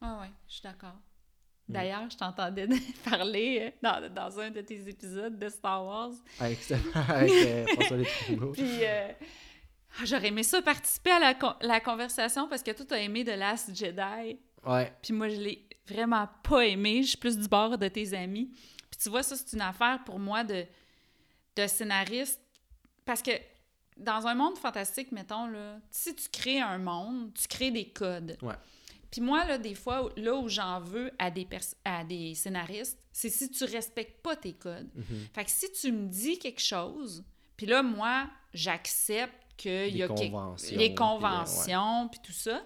Ouais, 0.01 0.07
ouais, 0.21 0.31
je 0.47 0.53
suis 0.53 0.61
d'accord. 0.63 0.95
Mm. 1.67 1.73
D'ailleurs, 1.73 2.09
je 2.09 2.15
t'entendais 2.17 2.67
parler 3.03 3.59
euh, 3.61 3.71
dans, 3.83 4.13
dans 4.13 4.39
un 4.39 4.49
de 4.49 4.61
tes 4.61 4.87
épisodes 4.87 5.37
de 5.37 5.49
Star 5.49 5.85
Wars. 5.85 6.11
Avec, 6.39 6.59
avec 6.95 7.31
euh, 7.31 7.65
François 7.73 7.97
Létrumeau. 7.97 8.51
Puis, 8.53 8.85
euh, 8.85 9.11
ah, 9.11 9.25
j'aurais 10.03 10.27
aimé 10.27 10.43
ça 10.43 10.61
participer 10.61 11.11
à 11.11 11.19
la, 11.19 11.33
con- 11.33 11.55
la 11.61 11.79
conversation 11.79 12.47
parce 12.47 12.63
que 12.63 12.71
toi, 12.71 12.85
t'as 12.87 12.97
aimé 12.99 13.23
The 13.23 13.37
Last 13.37 13.75
Jedi. 13.75 14.39
Ouais. 14.65 14.93
Puis 15.01 15.13
moi, 15.13 15.29
je 15.29 15.35
l'ai 15.35 15.67
vraiment 15.87 16.27
pas 16.43 16.65
aimé. 16.65 17.03
Je 17.03 17.09
suis 17.09 17.17
plus 17.17 17.37
du 17.37 17.47
bord 17.47 17.77
de 17.77 17.87
tes 17.87 18.13
amis. 18.13 18.51
Puis 18.91 18.99
tu 19.01 19.09
vois, 19.09 19.23
ça, 19.23 19.35
c'est 19.35 19.53
une 19.53 19.61
affaire 19.61 20.03
pour 20.05 20.19
moi 20.19 20.43
de, 20.43 20.65
de 21.55 21.67
scénariste. 21.67 22.41
Parce 23.05 23.21
que 23.21 23.31
dans 23.97 24.27
un 24.27 24.35
monde 24.35 24.57
fantastique, 24.57 25.11
mettons, 25.11 25.47
là, 25.47 25.79
si 25.91 26.15
tu 26.15 26.29
crées 26.29 26.59
un 26.61 26.77
monde, 26.77 27.33
tu 27.33 27.47
crées 27.47 27.71
des 27.71 27.89
codes. 27.89 28.37
Ouais. 28.41 28.55
Puis 29.11 29.21
moi, 29.21 29.43
là, 29.45 29.57
des 29.57 29.73
fois, 29.73 30.09
là 30.17 30.35
où 30.35 30.47
j'en 30.47 30.79
veux 30.79 31.11
à 31.17 31.31
des, 31.31 31.47
à 31.83 32.03
des 32.03 32.35
scénaristes, 32.35 32.99
c'est 33.11 33.29
si 33.29 33.49
tu 33.49 33.63
respectes 33.63 34.21
pas 34.21 34.35
tes 34.35 34.53
codes. 34.53 34.89
Mhm. 34.93 35.27
Fait 35.33 35.45
que 35.45 35.51
si 35.51 35.71
tu 35.71 35.91
me 35.91 36.07
dis 36.07 36.37
quelque 36.37 36.61
chose, 36.61 37.23
puis 37.57 37.65
là, 37.65 37.81
moi, 37.81 38.29
j'accepte 38.53 39.33
qu'il 39.59 39.89
y 39.95 39.99
Les 39.99 40.03
a 40.03 40.07
conventions, 40.07 40.77
les 40.77 40.85
puis, 40.85 40.93
euh, 40.93 40.95
conventions, 40.97 42.07
puis 42.09 42.19
tout 42.23 42.31
ça. 42.31 42.65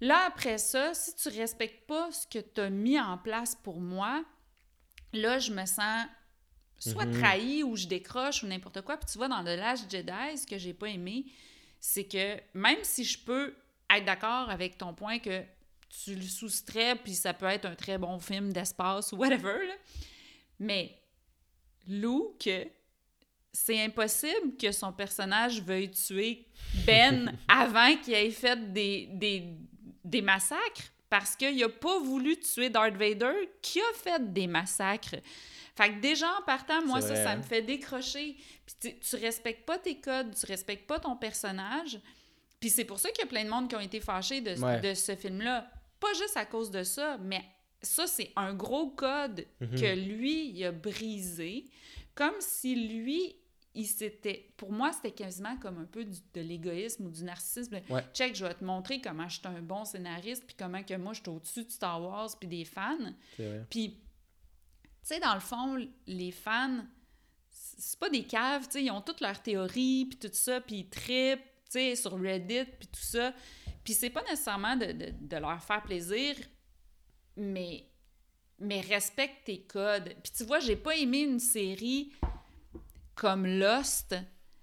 Là, 0.00 0.24
après 0.26 0.58
ça, 0.58 0.92
si 0.94 1.14
tu 1.14 1.28
respectes 1.28 1.86
pas 1.86 2.10
ce 2.12 2.26
que 2.26 2.38
tu 2.38 2.60
as 2.60 2.70
mis 2.70 2.98
en 3.00 3.16
place 3.18 3.54
pour 3.54 3.80
moi, 3.80 4.24
là, 5.12 5.38
je 5.38 5.52
me 5.52 5.64
sens 5.64 6.06
soit 6.78 7.06
Mhm. 7.06 7.20
trahi 7.20 7.62
ou 7.62 7.76
je 7.76 7.86
décroche 7.86 8.42
ou 8.42 8.46
n'importe 8.46 8.82
quoi. 8.82 8.96
Puis 8.98 9.06
tu 9.10 9.18
vois, 9.18 9.28
dans 9.28 9.42
The 9.42 9.56
Last 9.56 9.90
Jedi, 9.90 10.36
ce 10.36 10.46
que 10.46 10.58
j'ai 10.58 10.74
pas 10.74 10.88
aimé, 10.88 11.24
c'est 11.80 12.04
que 12.04 12.38
même 12.52 12.78
si 12.82 13.04
je 13.04 13.18
peux 13.18 13.54
être 13.90 14.04
d'accord 14.04 14.50
avec 14.50 14.76
ton 14.76 14.92
point 14.92 15.18
que 15.18 15.42
tu 15.88 16.14
le 16.14 16.22
soustrais, 16.22 16.96
puis 16.96 17.14
ça 17.14 17.32
peut 17.32 17.46
être 17.46 17.64
un 17.64 17.74
très 17.74 17.96
bon 17.96 18.18
film 18.18 18.52
d'espace 18.52 19.12
ou 19.12 19.16
whatever, 19.16 19.66
là, 19.66 19.74
mais 20.58 20.98
Lou, 21.88 22.36
que 22.44 22.66
c'est 23.56 23.80
impossible 23.82 24.56
que 24.60 24.70
son 24.70 24.92
personnage 24.92 25.62
veuille 25.62 25.90
tuer 25.90 26.46
Ben 26.86 27.36
avant 27.48 27.96
qu'il 27.96 28.12
ait 28.14 28.30
fait 28.30 28.72
des, 28.72 29.08
des, 29.12 29.44
des 30.04 30.20
massacres 30.20 30.92
parce 31.08 31.34
qu'il 31.36 31.62
a 31.64 31.68
pas 31.70 31.98
voulu 32.00 32.38
tuer 32.38 32.68
Darth 32.68 32.94
Vader 32.96 33.32
qui 33.62 33.80
a 33.80 33.94
fait 33.94 34.32
des 34.32 34.46
massacres. 34.46 35.16
Fait 35.74 35.88
que 35.94 36.00
déjà 36.00 36.26
en 36.38 36.42
partant, 36.44 36.84
moi, 36.84 37.00
ça, 37.00 37.16
ça 37.16 37.30
hein? 37.32 37.36
me 37.36 37.42
fait 37.42 37.62
décrocher. 37.62 38.36
Puis 38.66 38.74
tu, 38.80 38.98
tu 38.98 39.16
respectes 39.16 39.64
pas 39.64 39.78
tes 39.78 40.00
codes, 40.00 40.34
tu 40.34 40.44
respectes 40.46 40.86
pas 40.86 40.98
ton 40.98 41.16
personnage. 41.16 41.98
Puis 42.60 42.68
c'est 42.70 42.84
pour 42.84 42.98
ça 42.98 43.10
qu'il 43.10 43.20
y 43.24 43.26
a 43.26 43.30
plein 43.30 43.44
de 43.44 43.50
monde 43.50 43.68
qui 43.70 43.76
ont 43.76 43.80
été 43.80 44.00
fâchés 44.00 44.40
de, 44.42 44.54
Ouais. 44.60 44.80
de 44.80 44.92
ce 44.94 45.14
film-là. 45.16 45.70
Pas 46.00 46.12
juste 46.14 46.36
à 46.36 46.44
cause 46.44 46.70
de 46.70 46.82
ça, 46.82 47.16
mais 47.22 47.42
ça, 47.80 48.06
c'est 48.06 48.32
un 48.36 48.52
gros 48.52 48.88
code 48.90 49.46
Mhm. 49.60 49.80
que 49.80 49.94
lui, 49.94 50.50
il 50.50 50.64
a 50.64 50.72
brisé. 50.72 51.64
Comme 52.14 52.34
si 52.40 52.74
lui, 52.74 53.36
il 53.76 53.84
s'était... 53.86 54.52
Pour 54.56 54.72
moi, 54.72 54.90
c'était 54.92 55.12
quasiment 55.12 55.56
comme 55.58 55.78
un 55.78 55.84
peu 55.84 56.04
du- 56.04 56.18
de 56.34 56.40
l'égoïsme 56.40 57.06
ou 57.06 57.10
du 57.10 57.22
narcissisme. 57.24 57.80
Ouais. 57.90 58.04
Check, 58.14 58.34
je 58.34 58.44
vais 58.44 58.54
te 58.54 58.64
montrer 58.64 59.00
comment 59.00 59.28
je 59.28 59.38
suis 59.38 59.46
un 59.46 59.60
bon 59.62 59.84
scénariste, 59.84 60.44
puis 60.46 60.56
comment 60.58 60.82
que 60.82 60.94
moi, 60.94 61.12
je 61.12 61.20
suis 61.20 61.28
au-dessus 61.30 61.64
de 61.64 61.70
Star 61.70 62.02
Wars, 62.02 62.30
puis 62.38 62.48
des 62.48 62.64
fans. 62.64 62.96
Puis, 63.70 64.00
tu 64.80 64.88
sais, 65.02 65.20
dans 65.20 65.34
le 65.34 65.40
fond, 65.40 65.86
les 66.06 66.32
fans, 66.32 66.84
c'est 67.50 67.98
pas 67.98 68.10
des 68.10 68.24
caves, 68.24 68.64
tu 68.64 68.72
sais, 68.72 68.84
ils 68.84 68.90
ont 68.90 69.02
toutes 69.02 69.20
leurs 69.20 69.42
théories, 69.42 70.06
puis 70.06 70.18
tout 70.18 70.34
ça, 70.34 70.60
puis 70.60 70.76
ils 70.80 70.88
trippent, 70.88 71.44
tu 71.66 71.72
sais, 71.72 71.96
sur 71.96 72.18
Reddit, 72.18 72.64
puis 72.78 72.88
tout 72.88 73.00
ça. 73.00 73.32
Puis 73.84 73.94
c'est 73.94 74.10
pas 74.10 74.22
nécessairement 74.22 74.76
de, 74.76 74.86
de- 74.86 75.12
de 75.20 75.36
leur 75.36 75.62
faire 75.62 75.82
plaisir, 75.82 76.34
mais, 77.36 77.86
mais 78.58 78.80
respecte 78.80 79.44
tes 79.44 79.60
codes. 79.62 80.14
Puis 80.22 80.32
tu 80.36 80.44
vois, 80.44 80.60
j'ai 80.60 80.76
pas 80.76 80.96
aimé 80.96 81.20
une 81.20 81.38
série 81.40 82.12
comme 83.16 83.46
Lost 83.46 84.14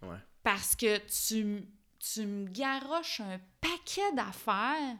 Ouais. 0.02 0.18
parce 0.44 0.76
que 0.76 0.98
tu, 1.00 1.63
tu 2.00 2.26
me 2.26 2.48
garoches 2.50 3.20
un 3.22 3.39
paquet 3.60 4.12
d'affaires. 4.16 4.98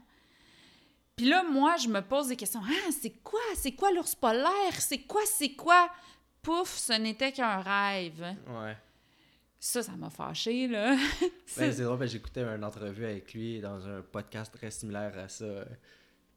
Puis 1.16 1.26
là, 1.26 1.42
moi, 1.44 1.76
je 1.76 1.88
me 1.88 2.00
pose 2.00 2.28
des 2.28 2.36
questions. 2.36 2.60
Ah, 2.64 2.90
c'est 2.90 3.22
quoi? 3.22 3.40
C'est 3.54 3.72
quoi 3.72 3.92
l'ours 3.92 4.14
polaire? 4.14 4.74
C'est 4.78 5.02
quoi? 5.02 5.20
C'est 5.26 5.52
quoi? 5.52 5.88
Pouf, 6.42 6.68
ce 6.76 6.94
n'était 6.94 7.32
qu'un 7.32 7.60
rêve. 7.60 8.20
Ouais. 8.48 8.76
Ça, 9.60 9.82
ça 9.82 9.92
m'a 9.92 10.10
fâché, 10.10 10.66
là. 10.68 10.96
Ben, 10.96 11.30
c'est 11.46 11.82
drôle, 11.82 12.06
j'écoutais 12.08 12.42
une 12.42 12.64
entrevue 12.64 13.04
avec 13.06 13.32
lui 13.32 13.60
dans 13.60 13.86
un 13.88 14.02
podcast 14.02 14.52
très 14.52 14.70
similaire 14.70 15.16
à 15.18 15.28
ça. 15.28 15.64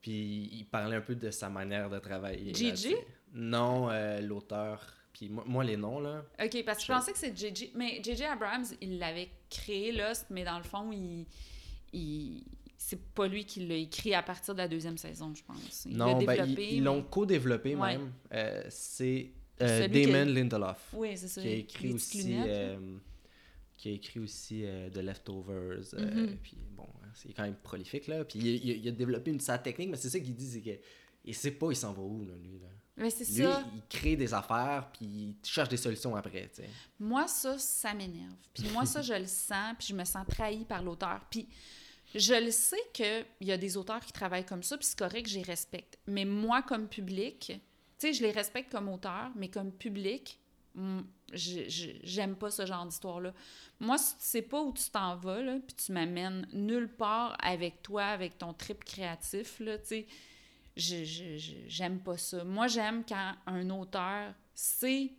Puis 0.02 0.50
il 0.54 0.66
parlait 0.66 0.96
un 0.98 1.02
peu 1.02 1.16
de 1.16 1.32
sa 1.32 1.50
manière 1.50 1.90
de 1.90 2.00
travailler. 2.00 2.54
Gigi? 2.54 2.96
Non, 3.34 3.90
euh, 3.90 4.22
l'auteur. 4.22 4.97
Puis 5.18 5.30
moi, 5.30 5.44
moi, 5.48 5.64
les 5.64 5.78
noms, 5.78 6.00
là. 6.00 6.24
OK, 6.44 6.64
parce 6.64 6.78
que 6.78 6.84
je 6.84 6.88
Je- 6.88 6.94
pensais 6.94 7.12
que 7.12 7.18
c'est 7.18 7.36
J.J. 7.36 7.72
Mais 7.74 8.00
J.J. 8.04 8.26
Abrams, 8.26 8.66
il 8.82 9.00
l'avait 9.00 9.30
créé, 9.50 9.92
Lost, 9.92 10.28
mais 10.30 10.44
dans 10.44 10.58
le 10.58 10.64
fond, 10.64 10.92
il... 10.92 11.26
il... 11.92 12.44
C'est 12.80 13.02
pas 13.14 13.28
lui 13.28 13.44
qui 13.44 13.66
l'a 13.66 13.74
écrit 13.76 14.14
à 14.14 14.22
partir 14.22 14.54
de 14.54 14.60
la 14.60 14.68
deuxième 14.68 14.98
saison, 15.00 15.34
je 15.34 15.44
pense. 15.44 15.86
Il 15.86 15.98
non, 15.98 16.22
ben, 16.24 16.46
ils 16.60 16.84
l'ont 16.84 17.02
co-développé 17.02 17.76
Ouais. 17.76 17.98
même. 17.98 18.14
Euh, 18.34 18.64
c'est 18.70 19.32
euh, 19.62 19.88
qui 19.90 20.06
Damon 20.06 20.32
Lindelof. 20.32 20.94
Oui, 20.94 21.18
c'est 21.18 21.28
ça. 21.28 21.42
qui 21.42 21.48
a 21.48 21.52
écrit 21.54 21.92
aussi 21.94 22.36
euh, 22.38 22.78
qui 23.76 23.90
a 23.90 23.92
écrit 23.94 24.20
aussi 24.20 24.64
The 24.94 24.98
Leftovers 25.00 25.96
Mhm. 25.98 26.38
puis 26.42 26.58
bon 26.76 26.88
c'est 27.16 27.34
quand 27.34 27.44
même 27.44 27.56
prolifique 27.56 28.08
là 28.08 28.24
puis 28.24 28.40
il, 28.40 28.48
il- 28.48 28.78
il 28.84 28.88
a 28.88 28.92
développé 28.92 29.32
une 29.32 29.40
sa 29.40 29.58
technique 29.58 29.90
mais 29.90 29.98
c'est 29.98 30.10
ça 30.10 30.20
qu'il 30.20 30.36
dit 30.36 30.48
c'est 30.48 30.62
que 30.62 30.80
il 31.26 31.34
sait 31.36 31.52
pas 31.52 31.72
il 31.72 31.76
s'en 31.76 31.94
va 31.94 32.02
où 32.04 32.24
là, 32.26 32.34
lui 32.42 32.60
là. 32.60 32.68
Mais 32.98 33.12
c'est 33.12 33.26
lui 33.26 33.44
ça. 33.44 33.64
il 33.76 33.82
crée 33.88 34.16
des 34.16 34.34
affaires 34.34 34.90
puis 34.92 35.06
il 35.06 35.36
cherche 35.44 35.70
des 35.70 35.78
solutions 35.78 36.16
après 36.16 36.50
tu 36.50 36.64
sais 36.64 36.70
Moi, 37.00 37.28
ça, 37.28 37.58
ça 37.60 37.94
m'énerve. 37.94 38.34
Puis 38.54 38.68
moi, 38.74 38.86
ça, 38.86 39.02
je 39.02 39.14
le 39.14 39.28
sens, 39.28 39.76
puis 39.78 39.90
je 39.90 39.94
me 39.94 40.04
sens 40.04 40.26
trahie 40.28 40.66
par 40.66 40.82
l'auteur. 40.82 41.22
Puis 41.30 41.48
je 42.16 42.34
le 42.34 42.52
sais 42.52 42.82
qu'il 42.94 43.26
y 43.42 43.52
a 43.52 43.58
des 43.58 43.78
auteurs 43.78 44.00
qui 44.00 44.12
travaillent 44.12 44.46
comme 44.46 44.64
ça, 44.64 44.78
puis 44.78 44.86
c'est 44.86 44.98
correct, 44.98 45.28
je 45.30 45.36
les 45.36 45.44
respecte. 45.44 46.00
Mais 46.08 46.26
moi, 46.26 46.64
comme 46.64 46.88
public, 46.88 47.46
tu 47.48 47.62
sais, 47.98 48.14
je 48.14 48.24
les 48.24 48.32
respecte 48.32 48.72
comme 48.72 48.90
auteur, 48.90 49.30
mais 49.36 49.50
comme 49.50 49.72
public, 49.72 50.40
j'aime 51.34 52.36
pas 52.36 52.52
ce 52.52 52.66
genre 52.66 52.86
d'histoire-là. 52.86 53.34
Moi, 53.80 53.98
si 53.98 54.16
tu 54.18 54.24
sais 54.24 54.42
pas 54.42 54.62
où 54.62 54.72
tu 54.74 54.90
t'en 54.90 55.16
vas, 55.18 55.42
là, 55.42 55.58
puis 55.66 55.76
tu 55.76 55.92
m'amènes 55.92 56.48
nulle 56.54 56.90
part 56.90 57.36
avec 57.42 57.82
toi, 57.82 58.06
avec 58.06 58.38
ton 58.38 58.54
trip 58.54 58.84
créatif, 58.84 59.60
là, 59.60 59.78
tu 59.78 59.88
sais, 59.88 60.08
j'aime 60.78 62.00
pas 62.00 62.18
ça. 62.18 62.44
Moi, 62.44 62.68
j'aime 62.68 63.04
quand 63.08 63.34
un 63.46 63.70
auteur 63.70 64.34
sait 64.54 65.12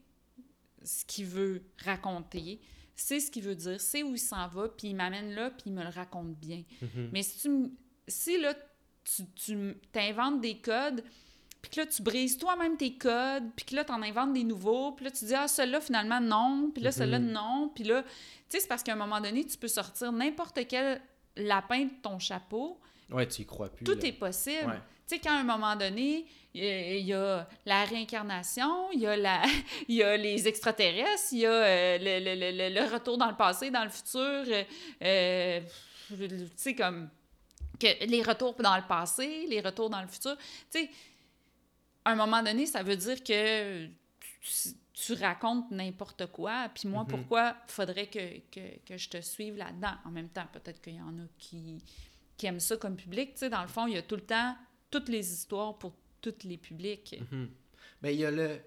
ce 0.83 1.05
qu'il 1.05 1.27
veut 1.27 1.63
raconter, 1.85 2.61
sait 2.95 3.21
ce 3.21 3.31
qu'il 3.31 3.43
veut 3.43 3.55
dire, 3.55 3.81
sait 3.81 4.03
où 4.03 4.15
il 4.15 4.19
s'en 4.19 4.47
va, 4.49 4.69
puis 4.69 4.89
il 4.89 4.95
m'amène 4.97 5.33
là, 5.35 5.51
puis 5.51 5.65
il 5.67 5.73
me 5.73 5.83
le 5.83 5.89
raconte 5.91 6.35
bien. 6.37 6.63
Mhm. 6.83 7.11
Mais 7.13 7.23
si 7.23 7.39
tu 7.41 7.71
si 8.07 8.41
là, 8.41 8.55
tu, 9.05 9.23
tu 9.35 9.77
t'inventes 9.93 10.41
des 10.41 10.59
codes, 10.59 11.05
puis 11.61 11.71
que 11.73 11.81
là, 11.81 11.87
tu 11.87 12.03
brises 12.03 12.39
toi-même 12.39 12.77
tes 12.77 12.95
codes, 12.97 13.45
puis 13.57 13.67
que 13.67 13.75
là, 13.77 13.85
tu 13.85 13.93
en 13.93 14.01
inventes 14.03 14.33
des 14.33 14.45
nouveaux, 14.45 14.93
puis 14.93 15.05
là, 15.05 15.11
tu 15.11 15.25
dis, 15.27 15.35
ah, 15.35 15.47
celui-là, 15.49 15.81
finalement, 15.81 16.21
non, 16.21 16.71
puis 16.73 16.83
là, 16.83 16.91
celui-là, 16.93 17.19
Mhm. 17.19 17.33
non, 17.33 17.71
puis 17.75 17.85
là, 17.85 18.03
tu 18.03 18.09
sais, 18.49 18.61
c'est 18.61 18.69
parce 18.69 18.83
qu'à 18.83 18.93
un 18.93 18.97
moment 18.97 19.21
donné, 19.21 19.45
tu 19.45 19.59
peux 19.59 19.69
sortir 19.69 20.11
n'importe 20.13 20.59
quel 20.69 21.03
lapin 21.37 21.85
de 21.85 21.91
ton 22.01 22.19
chapeau, 22.19 22.81
Ouais, 23.11 23.27
tu 23.29 23.43
y 23.43 23.47
crois 23.47 23.69
plus. 23.71 23.85
tout 23.85 23.93
là. 23.95 24.07
est 24.07 24.13
possible. 24.13 24.67
Ouais. 24.69 24.81
Tu 25.09 25.15
sais, 25.15 25.21
quand 25.21 25.33
à 25.37 25.41
un 25.41 25.45
moment 25.45 25.75
donné, 25.75 26.27
il 26.55 26.63
y 26.65 26.69
a- 26.69 26.97
il 26.97 27.07
y 27.07 27.13
a 27.15 27.49
la 27.65 27.85
réincarnation, 27.85 28.91
il 28.93 29.01
y 29.01 29.07
a, 29.07 29.17
la, 29.17 29.43
il 29.89 29.95
y 29.97 30.03
a 30.03 30.17
les 30.17 30.47
extraterrestres, 30.47 31.33
il 31.33 31.39
y 31.39 31.47
a 31.47 31.51
euh, 31.51 31.99
le, 31.99 32.25
le- 32.25 32.51
le- 32.69 32.75
le- 32.81 32.93
retour 32.93 33.17
dans 33.17 33.31
le 33.31 33.37
passé, 33.37 33.71
dans 33.71 33.85
le 33.85 33.91
futur, 33.91 34.21
euh, 34.21 34.65
euh, 35.03 35.61
tu 36.11 36.47
sais, 36.57 36.75
comme 36.75 37.09
que 37.81 38.05
les 38.07 38.23
retours 38.23 38.55
dans 38.55 38.77
le 38.77 38.83
passé, 38.87 39.47
les 39.49 39.61
retours 39.61 39.89
dans 39.89 40.03
le 40.03 40.09
futur. 40.09 40.37
Tu 40.71 40.81
sais, 40.81 40.91
à 42.05 42.11
un 42.13 42.17
moment 42.17 42.43
donné, 42.43 42.67
ça 42.67 42.83
veut 42.83 42.97
dire 42.97 43.23
que 43.23 43.87
tu, 43.87 44.69
tu 44.95 45.13
racontes 45.15 45.71
n'importe 45.71 46.27
quoi. 46.27 46.69
Puis 46.75 46.89
moi, 46.89 47.03
Mhm. 47.05 47.09
pourquoi 47.09 47.57
faudrait 47.69 48.09
que, 48.09 48.39
que, 48.51 48.79
que 48.85 48.97
je 48.99 49.09
te 49.09 49.21
suive 49.21 49.57
là-dedans? 49.57 49.95
En 50.05 50.11
même 50.11 50.29
temps, 50.29 50.47
peut-être 50.53 50.81
qu'il 50.83 50.97
y 50.97 51.01
en 51.01 51.17
a 51.19 51.27
qui, 51.39 51.79
qui 52.37 52.47
aiment 52.47 52.59
ça 52.61 52.77
comme 52.77 52.97
public. 52.97 53.35
Tu 53.35 53.39
sais, 53.41 53.51
dans 53.51 53.63
le 53.63 53.69
fond, 53.69 53.87
il 53.87 53.95
y 53.95 53.99
a 53.99 54.03
tout 54.03 54.17
le 54.17 54.23
temps 54.27 54.57
toutes 54.91 55.09
les 55.09 55.33
histoires 55.33 55.79
pour 55.79 55.95
tous 56.21 56.45
les 56.45 56.57
publics. 56.57 57.21
Ben, 58.03 58.11
il 58.11 58.21
y 58.21 58.25
a 58.25 58.31
le. 58.31 58.59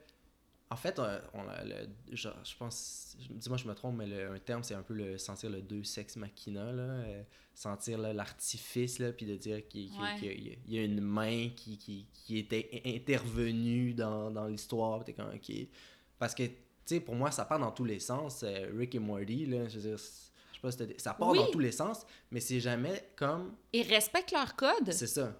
En 0.70 0.78
fait, 0.78 1.00
euh, 1.00 1.20
on 1.34 1.48
a 1.50 1.64
le. 1.66 1.76
genre, 2.16 2.36
je 2.44 2.56
pense. 2.56 3.18
Dis-moi, 3.30 3.58
je 3.58 3.68
me 3.68 3.74
trompe, 3.76 3.98
mais 3.98 4.08
le, 4.08 4.32
un 4.32 4.40
terme, 4.40 4.64
c'est 4.64 4.74
un 4.74 4.84
peu 4.84 4.94
le 4.94 5.18
sentir 5.18 5.50
le 5.50 5.62
deux 5.62 5.84
sex 5.84 6.16
machina, 6.16 6.72
là. 6.72 6.84
euh, 6.84 7.24
sentir 7.54 7.98
l'artifice, 7.98 8.98
là, 9.00 9.12
puis 9.12 9.26
de 9.26 9.36
dire 9.36 9.68
qu'il 9.68 9.92
Ouais. 10.00 10.18
y, 10.22 10.28
a- 10.30 10.56
il 10.68 10.74
y 10.74 10.80
a 10.80 10.84
une 10.84 11.02
main 11.02 11.50
qui, 11.50 11.78
qui, 11.78 12.08
qui 12.14 12.38
était 12.38 12.70
in- 12.86 12.96
intervenue 12.96 13.94
dans, 13.94 14.32
dans 14.32 14.48
l'histoire. 14.48 15.04
puis 15.04 15.14
t'es 15.14 15.22
comme, 15.22 15.34
ok. 15.36 15.68
Parce 16.18 16.34
que, 16.34 16.44
tu 16.44 16.54
sais, 16.86 17.00
pour 17.02 17.16
moi, 17.16 17.30
ça 17.32 17.44
part 17.44 17.60
dans 17.60 17.72
tous 17.72 17.84
les 17.84 18.00
sens. 18.00 18.44
euh, 18.44 18.72
Rick 18.78 18.96
et 18.96 19.00
Morty, 19.00 19.46
là, 19.48 19.68
je 19.68 19.76
veux 19.80 19.90
dire. 19.90 19.98
Je 19.98 20.56
sais 20.56 20.62
pas 20.62 20.72
si 20.72 21.00
ça 21.00 21.14
part 21.14 21.30
Oui. 21.32 21.38
dans 21.40 21.52
tous 21.52 21.60
les 21.60 21.72
sens, 21.74 22.06
mais 22.32 22.40
c'est 22.40 22.60
jamais 22.62 23.10
comme. 23.18 23.54
Ils 23.74 23.88
respectent 23.88 24.32
leur 24.32 24.56
code. 24.56 24.90
C'est 24.92 25.08
ça. 25.08 25.38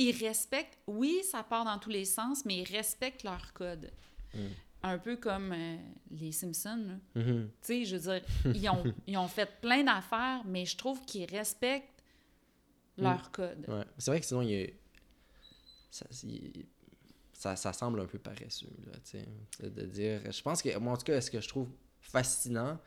Ils 0.00 0.12
respectent, 0.24 0.78
oui, 0.86 1.20
ça 1.30 1.42
part 1.42 1.64
dans 1.64 1.78
tous 1.78 1.90
les 1.90 2.04
sens, 2.04 2.44
mais 2.44 2.58
ils 2.58 2.76
respectent 2.76 3.24
leur 3.24 3.52
code. 3.52 3.90
Mm. 4.34 4.38
Un 4.84 4.98
peu 4.98 5.16
comme 5.16 5.52
euh, 5.52 5.76
les 6.12 6.30
Simpsons. 6.30 7.00
Mhm. 7.16 7.50
Tu 7.60 7.66
sais, 7.66 7.84
je 7.84 7.96
veux 7.96 8.12
dire, 8.12 8.24
ils 8.54 8.68
ont, 8.70 8.84
ils 9.08 9.16
ont 9.16 9.26
fait 9.26 9.50
plein 9.60 9.82
d'affaires, 9.82 10.42
mais 10.46 10.64
je 10.66 10.76
trouve 10.76 11.04
qu'ils 11.04 11.28
respectent 11.28 12.02
leur 12.96 13.30
code. 13.32 13.64
Ouais. 13.68 13.84
C'est 13.98 14.10
vrai 14.12 14.20
que 14.20 14.26
sinon, 14.26 14.42
il 14.42 14.72
ça, 15.90 16.06
il- 16.22 16.66
ça, 17.32 17.56
ça 17.56 17.72
semble 17.72 18.00
un 18.00 18.06
peu 18.06 18.18
paresseux, 18.18 18.70
là, 18.86 18.92
tu 19.04 19.18
sais. 19.18 19.68
De 19.68 19.82
dire... 19.86 20.20
Je 20.30 20.42
pense 20.42 20.60
que, 20.60 20.76
moi, 20.78 20.92
en 20.92 20.96
tout 20.96 21.04
cas, 21.04 21.20
ce 21.20 21.30
que 21.30 21.40
je 21.40 21.48
trouve 21.48 21.68
fascinant, 22.00 22.78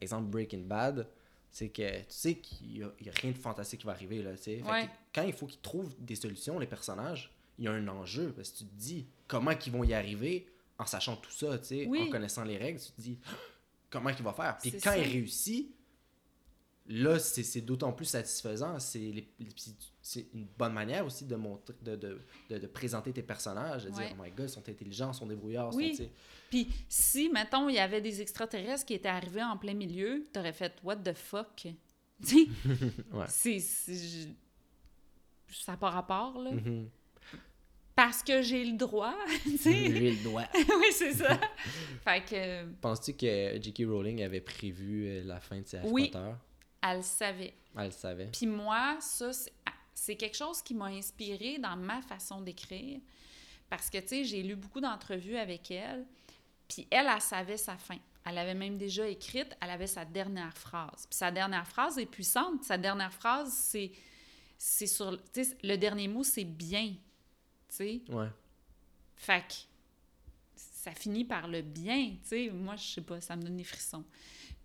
exemple 0.00 0.28
Breaking 0.28 0.66
Bad, 0.66 1.08
c'est 1.54 1.68
que 1.68 1.98
tu 2.00 2.04
sais 2.08 2.34
qu'il 2.34 2.66
n'y 2.66 2.82
a, 2.82 2.90
il 2.98 3.06
y 3.06 3.08
a 3.08 3.12
rien 3.12 3.30
de 3.30 3.38
fantastique 3.38 3.78
qui 3.80 3.86
va 3.86 3.92
arriver, 3.92 4.24
là. 4.24 4.36
Fait 4.36 4.60
quand 5.14 5.22
il 5.22 5.32
faut 5.32 5.46
qu'ils 5.46 5.60
trouvent 5.60 5.94
des 6.00 6.16
solutions, 6.16 6.58
les 6.58 6.66
personnages, 6.66 7.30
il 7.60 7.66
y 7.66 7.68
a 7.68 7.70
un 7.70 7.86
enjeu, 7.86 8.32
parce 8.32 8.50
que 8.50 8.58
tu 8.58 8.64
te 8.64 8.74
dis 8.74 9.06
comment 9.28 9.52
ils 9.52 9.70
vont 9.72 9.84
y 9.84 9.94
arriver 9.94 10.46
en 10.80 10.84
sachant 10.86 11.14
tout 11.14 11.30
ça, 11.30 11.56
tu 11.58 11.66
sais, 11.66 11.86
Oui. 11.86 12.02
en 12.02 12.10
connaissant 12.10 12.42
les 12.42 12.56
règles, 12.56 12.80
tu 12.80 12.90
te 12.90 13.00
dis 13.00 13.18
comment 13.90 14.10
il 14.10 14.24
va 14.24 14.32
faire? 14.32 14.58
Puis 14.60 14.72
quand 14.72 14.80
ça. 14.90 14.98
il 14.98 15.04
réussit, 15.04 15.70
là, 16.86 17.18
c'est 17.18 17.60
d'autant 17.62 17.92
plus 17.92 18.04
satisfaisant. 18.04 18.78
C'est 18.78 19.24
une 20.34 20.46
bonne 20.58 20.72
manière 20.74 21.06
aussi 21.06 21.24
de, 21.24 21.34
montrer, 21.36 21.74
de, 21.82 21.96
de, 21.96 22.20
de, 22.50 22.58
de 22.58 22.66
présenter 22.66 23.12
tes 23.12 23.22
personnages, 23.22 23.84
de 23.84 23.90
Ouais. 23.90 24.08
dire, 24.08 24.16
oh 24.18 24.22
my 24.22 24.30
god, 24.30 24.48
ils 24.48 24.52
sont 24.52 24.68
intelligents, 24.68 25.12
ils 25.12 25.16
sont 25.16 25.26
débrouillards. 25.26 25.74
Oui. 25.74 25.96
sont. 25.96 26.08
Puis 26.50 26.68
si, 26.88 27.30
mettons, 27.30 27.68
il 27.68 27.76
y 27.76 27.78
avait 27.78 28.00
des 28.02 28.20
extraterrestres 28.20 28.84
qui 28.86 28.94
étaient 28.94 29.08
arrivés 29.08 29.42
en 29.42 29.56
plein 29.56 29.74
milieu, 29.74 30.24
t'aurais 30.32 30.52
fait 30.52 30.72
«what 30.84 30.96
the 30.96 31.14
fuck». 31.14 31.66
Ouais. 33.12 33.24
c'est... 33.28 33.58
Ça 33.60 35.72
n'a 35.72 35.78
pas 35.78 35.90
rapport, 35.90 36.38
là. 36.40 36.50
Mhm. 36.52 36.88
Parce 37.96 38.24
que 38.24 38.42
j'ai 38.42 38.64
le 38.64 38.76
droit, 38.76 39.14
tu 39.44 39.56
sais? 39.56 39.86
Lui, 39.88 40.16
le 40.16 40.22
doigt. 40.24 40.48
oui, 40.54 40.86
c'est 40.90 41.12
ça. 41.12 41.38
fait 42.02 42.24
que, 42.28 42.64
Penses-tu 42.80 43.12
que 43.14 43.56
J.K. 43.62 43.84
Rowling 43.88 44.20
avait 44.24 44.40
prévu 44.40 45.06
euh, 45.06 45.22
la 45.24 45.38
fin 45.38 45.60
de 45.60 45.66
ses 45.66 45.76
Harry 45.76 45.88
Oui. 45.92 46.10
Potter? 46.10 46.32
Elle 46.86 46.98
le 46.98 47.02
savait. 47.02 47.54
Elle 47.76 47.86
le 47.86 47.90
savait. 47.90 48.26
Puis 48.26 48.46
moi, 48.46 48.98
ça, 49.00 49.30
c'est- 49.94 50.16
quelque 50.16 50.36
chose 50.36 50.60
qui 50.62 50.74
m'a 50.74 50.86
inspirée 50.86 51.58
dans 51.58 51.76
ma 51.76 52.02
façon 52.02 52.40
d'écrire. 52.40 53.00
Parce 53.70 53.88
que, 53.90 53.98
tu 53.98 54.08
sais, 54.08 54.24
j'ai 54.24 54.42
lu 54.42 54.54
beaucoup 54.56 54.80
d'entrevues 54.80 55.36
avec 55.36 55.70
elle. 55.70 56.04
Puis 56.68 56.86
elle, 56.90 57.08
elle 57.12 57.20
savait 57.20 57.56
sa 57.56 57.76
fin. 57.76 57.98
Elle 58.26 58.38
avait 58.38 58.54
même 58.54 58.78
déjà 58.78 59.06
écrite, 59.08 59.56
elle 59.60 59.70
avait 59.70 59.86
sa 59.86 60.04
dernière 60.04 60.56
phrase. 60.56 61.06
Puis 61.08 61.16
sa 61.16 61.30
dernière 61.30 61.66
phrase 61.66 61.98
est 61.98 62.06
puissante. 62.06 62.62
Sa 62.64 62.78
dernière 62.78 63.12
phrase, 63.12 63.52
c'est, 63.52 63.92
c'est 64.58 64.86
sur... 64.86 65.18
Tu 65.32 65.44
sais, 65.44 65.56
le 65.62 65.76
dernier 65.76 66.08
mot, 66.08 66.22
c'est 66.22 66.44
bien. 66.44 66.88
Tu 67.68 67.74
sais? 67.74 68.02
Ouais. 68.08 68.28
Fait 69.16 69.42
que 69.46 69.54
ça 70.54 70.92
finit 70.92 71.24
par 71.24 71.48
le 71.48 71.62
bien, 71.62 72.10
tu 72.22 72.28
sais. 72.28 72.50
Moi, 72.50 72.76
je 72.76 72.84
sais 72.84 73.00
pas, 73.02 73.20
ça 73.20 73.36
me 73.36 73.42
donne 73.42 73.56
des 73.56 73.64
frissons. 73.64 74.04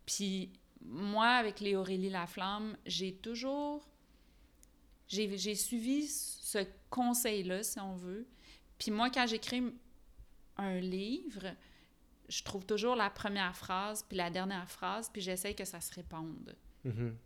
Puis 0.06 0.52
moi, 0.82 1.28
avec 1.28 1.60
les 1.60 1.76
Aurélie 1.76 2.10
Laflamme, 2.10 2.78
j'ai 2.86 3.14
toujours... 3.16 3.88
J'ai 5.08 5.56
suivi 5.56 6.08
ce 6.08 6.60
conseil-là, 6.92 7.64
si 7.64 7.80
on 7.80 7.96
veut. 7.96 8.28
Puis 8.78 8.92
moi, 8.92 9.10
quand 9.10 9.26
j'écris 9.26 9.64
un 10.58 10.80
livre, 10.80 11.56
je 12.28 12.44
trouve 12.44 12.64
toujours 12.66 12.96
la 12.96 13.10
première 13.10 13.58
phrase, 13.58 14.04
puis 14.08 14.18
la 14.18 14.30
dernière 14.30 14.70
phrase, 14.70 15.10
puis 15.10 15.22
j'essaye 15.22 15.56
que 15.56 15.66
ça 15.66 15.82
se 15.82 15.94
réponde. 15.96 16.56
Mhm. 16.84 17.18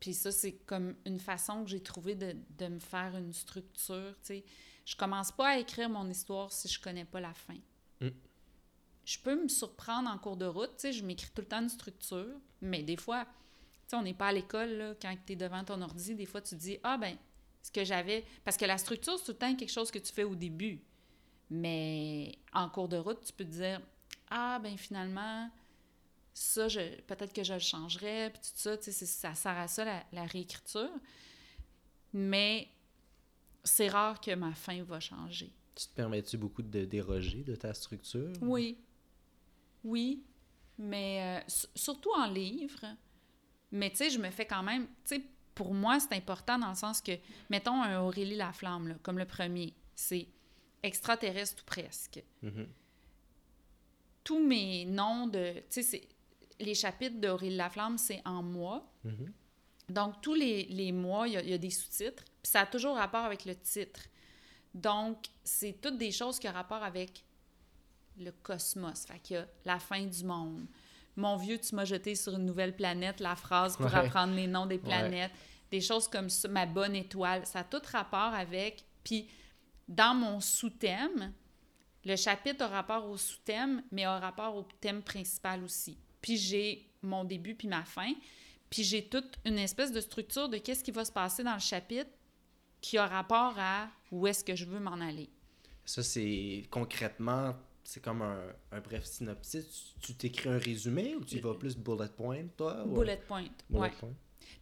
Puis 0.00 0.14
ça, 0.14 0.32
c'est 0.32 0.52
comme 0.66 0.94
une 1.04 1.20
façon 1.20 1.62
que 1.62 1.70
j'ai 1.70 1.82
trouvé 1.82 2.14
de, 2.14 2.34
de 2.58 2.68
me 2.68 2.78
faire 2.78 3.16
une 3.16 3.34
structure, 3.34 4.14
tu 4.20 4.26
sais. 4.26 4.44
Je 4.86 4.94
commence 4.94 5.32
pas 5.32 5.48
à 5.48 5.58
écrire 5.58 5.90
mon 5.90 6.08
histoire 6.08 6.52
si 6.52 6.68
je 6.68 6.80
connais 6.80 7.04
pas 7.04 7.20
la 7.20 7.34
fin. 7.34 7.58
Mm. 8.00 8.08
Je 9.06 9.18
peux 9.18 9.40
me 9.40 9.48
surprendre 9.48 10.10
en 10.10 10.18
cours 10.18 10.36
de 10.36 10.44
route, 10.44 10.72
tu 10.76 10.82
sais, 10.82 10.92
je 10.92 11.02
m'écris 11.02 11.30
tout 11.34 11.40
le 11.40 11.46
temps 11.46 11.62
une 11.62 11.70
structure, 11.70 12.38
mais 12.60 12.82
des 12.82 12.96
fois, 12.96 13.24
tu 13.24 13.30
sais, 13.86 13.96
on 13.96 14.02
n'est 14.02 14.12
pas 14.12 14.26
à 14.26 14.32
l'école, 14.32 14.96
quand 15.00 15.16
tu 15.24 15.32
es 15.32 15.36
devant 15.36 15.64
ton 15.64 15.80
ordi, 15.80 16.14
des 16.14 16.26
fois, 16.26 16.42
tu 16.42 16.56
te 16.56 16.60
dis, 16.60 16.78
ah 16.82 16.98
ben, 16.98 17.16
ce 17.62 17.70
que 17.70 17.84
j'avais... 17.84 18.24
Parce 18.44 18.58
que 18.58 18.64
la 18.64 18.76
structure, 18.76 19.16
c'est 19.18 19.24
tout 19.24 19.30
le 19.32 19.38
temps 19.38 19.54
quelque 19.54 19.72
chose 19.72 19.90
que 19.90 19.98
tu 19.98 20.12
fais 20.12 20.24
au 20.24 20.34
début. 20.34 20.82
Mais 21.50 22.36
en 22.52 22.68
cours 22.68 22.88
de 22.88 22.96
route, 22.96 23.24
tu 23.24 23.32
peux 23.32 23.44
te 23.44 23.50
dire, 23.50 23.80
ah 24.28 24.58
ben, 24.60 24.76
finalement 24.76 25.48
ça, 26.34 26.68
je, 26.68 27.00
peut-être 27.02 27.32
que 27.32 27.42
je 27.42 27.54
le 27.54 27.60
changerais, 27.60 28.30
puis 28.30 28.42
tout 28.42 28.58
ça, 28.58 28.76
tu 28.76 28.92
sais, 28.92 29.06
ça 29.06 29.34
sert 29.34 29.56
à 29.56 29.68
ça, 29.68 29.84
la, 29.84 30.04
la 30.12 30.24
réécriture. 30.26 30.90
Mais 32.12 32.68
c'est 33.64 33.88
rare 33.88 34.20
que 34.20 34.34
ma 34.34 34.52
fin 34.52 34.82
va 34.82 35.00
changer. 35.00 35.50
Tu 35.74 35.86
te 35.86 35.94
permets-tu 35.94 36.36
beaucoup 36.36 36.62
de 36.62 36.84
déroger 36.84 37.42
de 37.42 37.54
ta 37.54 37.72
structure? 37.72 38.32
Oui. 38.42 38.78
Oui. 39.86 40.22
Mais 40.78 41.20
euh, 41.22 41.44
su- 41.48 41.66
surtout 41.74 42.10
en 42.14 42.26
livre. 42.26 42.84
Mais 43.72 43.90
tu 43.90 43.96
sais, 43.96 44.10
je 44.10 44.18
me 44.18 44.30
fais 44.30 44.44
quand 44.46 44.62
même. 44.62 44.86
Tu 45.04 45.16
sais, 45.16 45.22
pour 45.54 45.72
moi, 45.72 45.98
c'est 46.00 46.12
important 46.14 46.58
dans 46.58 46.68
le 46.68 46.74
sens 46.74 47.00
que, 47.00 47.12
mettons 47.48 47.80
un 47.82 48.00
Aurélie 48.00 48.36
Laflamme, 48.36 48.88
là, 48.88 48.94
comme 49.02 49.18
le 49.18 49.24
premier, 49.24 49.72
c'est 49.94 50.28
extraterrestre 50.82 51.62
ou 51.62 51.66
presque. 51.66 52.22
Mhm. 52.42 52.68
Tous 54.24 54.44
mes 54.44 54.84
noms 54.84 55.26
de. 55.28 55.62
Tu 55.70 55.82
sais, 55.82 56.08
les 56.58 56.74
chapitres 56.74 57.20
d'Aurélie 57.20 57.56
Laflamme, 57.56 57.96
c'est 57.98 58.20
en 58.24 58.42
mois. 58.42 58.92
Mhm. 59.04 59.32
Donc, 59.88 60.20
tous 60.20 60.34
les, 60.34 60.64
les 60.64 60.90
mois, 60.92 61.28
il 61.28 61.38
y, 61.40 61.50
y 61.50 61.54
a 61.54 61.58
des 61.58 61.70
sous-titres. 61.70 62.24
Puis 62.42 62.50
ça 62.50 62.60
a 62.62 62.66
toujours 62.66 62.96
rapport 62.96 63.24
avec 63.24 63.44
le 63.44 63.54
titre. 63.54 64.00
Donc, 64.74 65.26
c'est 65.44 65.80
toutes 65.80 65.96
des 65.96 66.10
choses 66.10 66.38
qui 66.38 66.48
ont 66.48 66.52
rapport 66.52 66.82
avec 66.82 67.24
le 68.18 68.32
cosmos. 68.32 69.04
Fait 69.06 69.18
qu'il 69.18 69.36
y 69.36 69.38
a 69.38 69.46
la 69.64 69.78
fin 69.78 70.04
du 70.04 70.24
monde. 70.24 70.66
Mon 71.16 71.36
vieux, 71.36 71.58
tu 71.58 71.74
m'as 71.74 71.84
jeté 71.84 72.14
sur 72.14 72.34
une 72.34 72.44
nouvelle 72.44 72.76
planète, 72.76 73.20
la 73.20 73.36
phrase 73.36 73.76
pour 73.76 73.86
Ouais. 73.86 73.94
apprendre 73.94 74.34
les 74.34 74.46
noms 74.46 74.66
des 74.66 74.78
planètes, 74.78 75.32
des 75.70 75.80
choses 75.80 76.08
comme 76.08 76.28
ça, 76.28 76.46
ma 76.48 76.66
bonne 76.66 76.94
étoile, 76.94 77.46
ça 77.46 77.60
a 77.60 77.64
tout 77.64 77.80
rapport 77.90 78.34
avec. 78.34 78.84
Puis 79.02 79.28
dans 79.88 80.14
mon 80.14 80.40
sous-thème, 80.40 81.32
le 82.04 82.16
chapitre 82.16 82.64
a 82.64 82.68
rapport 82.68 83.08
au 83.08 83.16
sous-thème, 83.16 83.82
mais 83.90 84.04
a 84.04 84.18
rapport 84.18 84.54
au 84.56 84.62
thème 84.80 85.02
principal 85.02 85.64
aussi. 85.64 85.98
Puis 86.20 86.36
j'ai 86.36 86.90
mon 87.02 87.24
début 87.24 87.54
puis 87.54 87.68
ma 87.68 87.84
fin, 87.84 88.12
puis 88.70 88.82
j'ai 88.84 89.08
toute 89.08 89.36
une 89.44 89.58
espèce 89.58 89.92
de 89.92 90.00
structure 90.00 90.48
de 90.48 90.58
qu'est-ce 90.58 90.84
qui 90.84 90.90
va 90.90 91.04
se 91.04 91.12
passer 91.12 91.42
dans 91.44 91.54
le 91.54 91.60
chapitre 91.60 92.10
qui 92.80 92.98
a 92.98 93.06
rapport 93.06 93.54
à 93.58 93.88
où 94.12 94.26
est-ce 94.26 94.44
que 94.44 94.54
je 94.54 94.64
veux 94.66 94.78
m'en 94.80 95.00
aller. 95.00 95.30
Ça, 95.84 96.02
c'est 96.02 96.64
concrètement, 96.70 97.54
c'est 97.86 98.00
comme 98.02 98.22
un, 98.22 98.40
un 98.72 98.80
bref 98.80 99.04
synopsis. 99.04 99.94
Tu 100.00 100.14
t'écris 100.14 100.48
un 100.48 100.58
résumé 100.58 101.14
ou 101.16 101.24
tu 101.24 101.38
vas 101.40 101.54
plus 101.54 101.76
bullet 101.76 102.08
point, 102.16 102.44
toi? 102.56 102.84
ou- 102.86 102.98
Bullet 103.00 103.20
point. 103.26 103.46
Bullet 103.70 103.80
ouais. 103.82 103.90
point. 103.98 104.14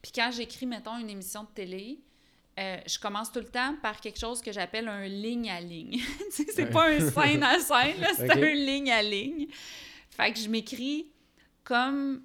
Puis 0.03 0.13
quand 0.15 0.31
j'écris, 0.33 0.67
mettons, 0.67 0.99
une 0.99 1.09
émission 1.11 1.45
de 1.45 1.49
télé, 1.55 2.01
euh, 2.59 2.77
je 2.87 2.99
commence 2.99 3.33
tout 3.33 3.41
le 3.41 3.49
temps 3.49 3.77
par 3.83 4.01
quelque 4.01 4.19
chose 4.19 4.41
que 4.41 4.53
j'appelle 4.53 4.89
un 4.89 5.07
ligne 5.09 5.51
à 5.51 5.61
ligne. 5.61 5.99
C'est 6.31 6.57
Ouais. 6.65 6.71
pas 6.71 6.91
un 6.91 7.01
scène 7.11 7.43
à 7.43 7.59
scène, 7.59 8.01
là, 8.01 8.09
c'est 8.17 8.31
un 8.43 8.55
ligne 8.55 8.91
à 8.93 9.03
ligne. 9.03 9.49
Fait 10.11 10.33
que 10.33 10.39
je 10.39 10.49
m'écris 10.49 11.11
comme 11.65 12.23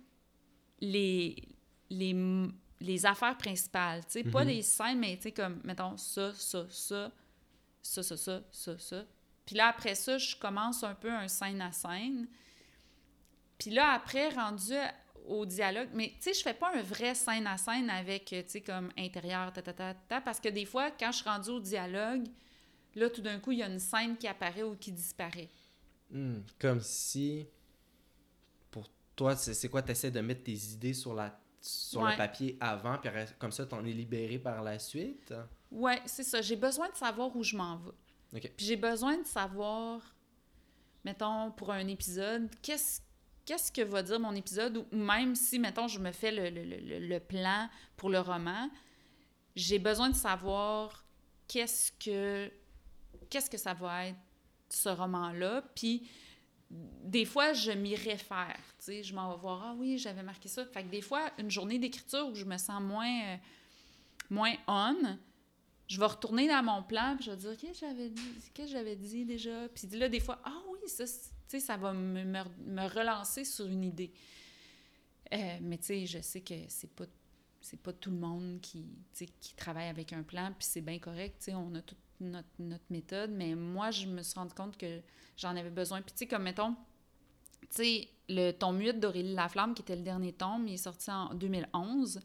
les, 0.82 1.36
les, 1.90 2.16
les 2.82 3.06
affaires 3.06 3.38
principales. 3.38 4.06
Tu 4.06 4.12
sais, 4.12 4.24
pas 4.24 4.44
Mhm. 4.44 4.50
les 4.50 4.62
scènes, 4.62 5.00
mais 5.00 5.16
tu 5.18 5.24
sais, 5.24 5.32
comme, 5.32 5.60
mettons, 5.64 5.98
ça, 5.98 6.34
ça, 6.36 6.66
ça, 6.70 7.12
ça, 7.82 8.04
ça, 8.04 8.18
ça, 8.18 8.42
ça, 8.52 8.78
ça. 8.78 9.06
Puis 9.50 9.56
là, 9.58 9.70
après 9.70 9.96
ça, 9.96 10.20
je 10.20 10.36
commence 10.36 10.84
un 10.84 10.94
peu 10.94 11.12
un 11.12 11.28
scène 11.28 11.60
à 11.60 11.72
scène. 11.72 12.28
Puis 13.58 13.72
là, 13.72 13.94
après, 13.94 14.30
rendu 14.30 14.74
au 15.26 15.44
dialogue, 15.48 15.90
mais 15.96 16.10
tu 16.18 16.22
sais, 16.22 16.34
je 16.36 16.44
fais 16.44 16.54
pas 16.54 16.72
un 16.78 16.84
vrai 16.84 17.16
scène 17.16 17.48
à 17.48 17.58
scène 17.58 17.90
avec, 17.90 18.26
tu 18.26 18.44
sais, 18.46 18.62
comme 18.62 18.92
intérieur, 18.96 19.52
ta, 19.52 19.64
ta, 19.64 19.74
ta, 19.74 19.96
ta, 19.96 20.22
parce 20.22 20.40
que 20.40 20.50
des 20.50 20.66
fois, 20.66 20.92
quand 20.92 21.12
je 21.12 21.18
suis 21.18 21.28
rendue 21.28 21.50
au 21.50 21.60
dialogue, 21.60 22.28
là, 22.94 23.10
tout 23.10 23.22
d'un 23.24 23.40
coup, 23.40 23.52
il 23.52 23.58
y 23.58 23.64
a 23.64 23.68
une 23.68 23.80
scène 23.80 24.18
qui 24.18 24.28
apparaît 24.28 24.62
ou 24.62 24.76
qui 24.76 24.92
disparaît. 24.92 25.50
Hmm, 26.12 26.42
Comme 26.60 26.82
si, 26.82 27.48
pour 28.70 28.88
toi, 29.16 29.36
c'est 29.36 29.68
quoi? 29.68 29.82
Tu 29.82 29.94
essaies 29.94 30.12
de 30.12 30.22
mettre 30.22 30.44
tes 30.44 30.54
idées 30.54 30.94
sur, 30.94 31.16
la, 31.16 31.40
sur 31.60 32.02
Ouais. 32.02 32.12
le 32.12 32.18
papier 32.18 32.56
avant, 32.60 33.00
puis 33.00 33.10
comme 33.40 33.52
ça, 33.52 33.66
t'en 33.66 33.84
es 33.84 33.94
libéré 33.94 34.38
par 34.38 34.62
la 34.62 34.78
suite? 34.78 35.34
Ouais, 35.72 36.00
c'est 36.06 36.24
ça. 36.24 36.40
J'ai 36.40 36.56
besoin 36.56 36.88
de 36.90 36.96
savoir 36.96 37.36
où 37.36 37.44
je 37.44 37.58
m'en 37.58 37.78
vais. 37.78 37.92
Puis 38.32 38.65
j'ai 38.65 38.76
besoin 38.76 39.18
de 39.18 39.26
savoir, 39.26 40.02
mettons, 41.04 41.52
pour 41.52 41.72
un 41.72 41.88
épisode, 41.88 42.50
qu'est-ce 42.62 43.02
qu'est-ce 43.46 43.72
que 43.72 43.82
va 43.82 44.04
dire 44.04 44.20
mon 44.20 44.36
épisode, 44.36 44.78
ou 44.78 44.96
même 44.96 45.34
si, 45.34 45.58
mettons, 45.58 45.88
je 45.88 45.98
me 46.00 46.12
fais 46.12 46.32
le, 46.32 46.50
le- 46.52 46.63
le- 46.78 47.08
le 47.08 47.20
plan 47.20 47.68
pour 47.98 48.12
le 48.12 48.20
roman, 48.20 48.70
j'ai 49.56 49.80
besoin 49.80 50.10
de 50.10 50.15
savoir 50.15 51.04
qu'est-ce 51.48 51.92
que 51.94 52.52
que 53.32 53.58
ça 53.58 53.74
va 53.74 54.08
être 54.08 54.18
ce 54.70 54.89
roman-là. 54.89 55.63
Puis 55.76 56.08
des 56.70 57.26
fois, 57.26 57.54
je 57.54 57.72
m'y 57.72 57.96
réfère. 57.96 58.58
Tu 58.78 58.86
sais, 58.86 59.04
je 59.04 59.13
m'en 59.15 59.32
vais 59.34 59.39
voir, 59.42 59.63
ah 59.63 59.76
oui, 59.78 59.98
j'avais 59.98 60.22
marqué 60.24 60.48
ça. 60.48 60.63
Fait 60.65 60.84
des 60.84 61.02
fois, 61.02 61.32
une 61.39 61.50
journée 61.50 61.80
d'écriture 61.80 62.28
où 62.28 62.36
je 62.36 62.46
me 62.46 62.58
sens 62.58 62.82
moins, 62.82 63.22
euh, 63.24 63.38
moins 64.30 64.54
on, 64.68 65.18
je 65.89 65.99
vais 65.99 66.06
retourner 66.06 66.47
dans 66.47 66.63
mon 66.63 66.84
plan, 66.84 67.15
puis 67.17 67.25
je 67.25 67.32
vais 67.32 67.38
dire, 67.38 67.58
qu'est-ce 67.58 67.82
que 67.82 67.88
j'avais 67.88 68.10
dit, 68.10 68.21
qu'est-ce 68.54 68.67
que 68.67 68.71
j'avais 68.78 68.95
dit 68.95 69.25
déjà? 69.25 69.67
Puis 69.69 69.88
là, 69.97 70.08
des 70.08 70.21
fois, 70.21 70.39
ah 70.45 70.62
oui, 70.71 70.80
ça, 70.88 71.06
ça 71.60 71.78
va 71.78 71.91
me, 71.91 72.23
me, 72.23 72.43
me 72.65 72.88
relancer 72.88 73.43
sur 73.43 73.65
une 73.65 73.84
idée. 73.84 74.13
Euh, 75.34 75.58
mais 75.62 75.78
tu 75.78 75.86
sais, 75.86 76.06
je 76.06 76.21
sais 76.21 76.41
que 76.41 76.56
c'est 76.69 76.95
pas 76.95 77.06
c'est 77.62 77.82
pas 77.82 77.91
tout 77.91 78.10
le 78.10 78.17
monde 78.17 78.62
qui, 78.62 78.86
qui 79.13 79.54
travaille 79.54 79.89
avec 79.89 80.13
un 80.13 80.23
plan, 80.23 80.54
puis 80.58 80.65
c'est 80.65 80.82
bien 80.82 80.97
correct, 80.97 81.43
tu 81.43 81.54
on 81.54 81.75
a 81.75 81.82
toute 81.82 81.97
notre, 82.21 82.47
notre 82.60 82.86
méthode, 82.89 83.32
mais 83.32 83.56
moi, 83.56 83.91
je 83.91 84.08
me 84.08 84.21
suis 84.23 84.38
rendu 84.38 84.54
compte 84.54 84.78
que 84.78 85.02
j'en 85.38 85.56
avais 85.56 85.69
besoin. 85.69 86.02
Puis 86.02 86.13
tu 86.13 86.19
sais, 86.19 86.28
comme 86.28 86.43
mettons, 86.43 86.75
tu 87.62 87.67
sais, 87.71 88.08
le 88.28 88.52
tome 88.52 88.80
8 88.80 88.99
d'Aurélie 88.99 89.34
Laflamme, 89.34 89.73
qui 89.73 89.82
était 89.82 89.95
le 89.95 90.04
dernier 90.04 90.34
tome, 90.34 90.67
il 90.67 90.75
est 90.75 90.78
sorti 90.78 91.12
en 91.12 91.34
2011. 91.34 92.19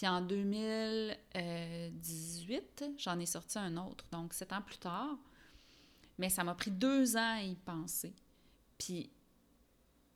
Puis 0.00 0.08
en 0.08 0.22
2018, 0.22 2.84
j'en 2.96 3.18
ai 3.18 3.26
sorti 3.26 3.58
un 3.58 3.76
autre, 3.76 4.06
donc 4.10 4.32
sept 4.32 4.50
ans 4.54 4.62
plus 4.62 4.78
tard. 4.78 5.18
Mais 6.16 6.30
ça 6.30 6.42
m'a 6.42 6.54
pris 6.54 6.70
deux 6.70 7.18
ans 7.18 7.36
à 7.36 7.42
y 7.42 7.54
penser. 7.54 8.14
Puis 8.78 9.10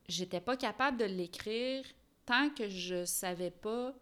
j'étais 0.09 0.41
pas 0.41 0.57
capable 0.57 0.97
de 0.97 1.05
l'écrire 1.05 1.85
tant 2.25 2.49
que 2.49 2.67
je 2.67 3.05
savais 3.05 3.51
pas 3.51 3.95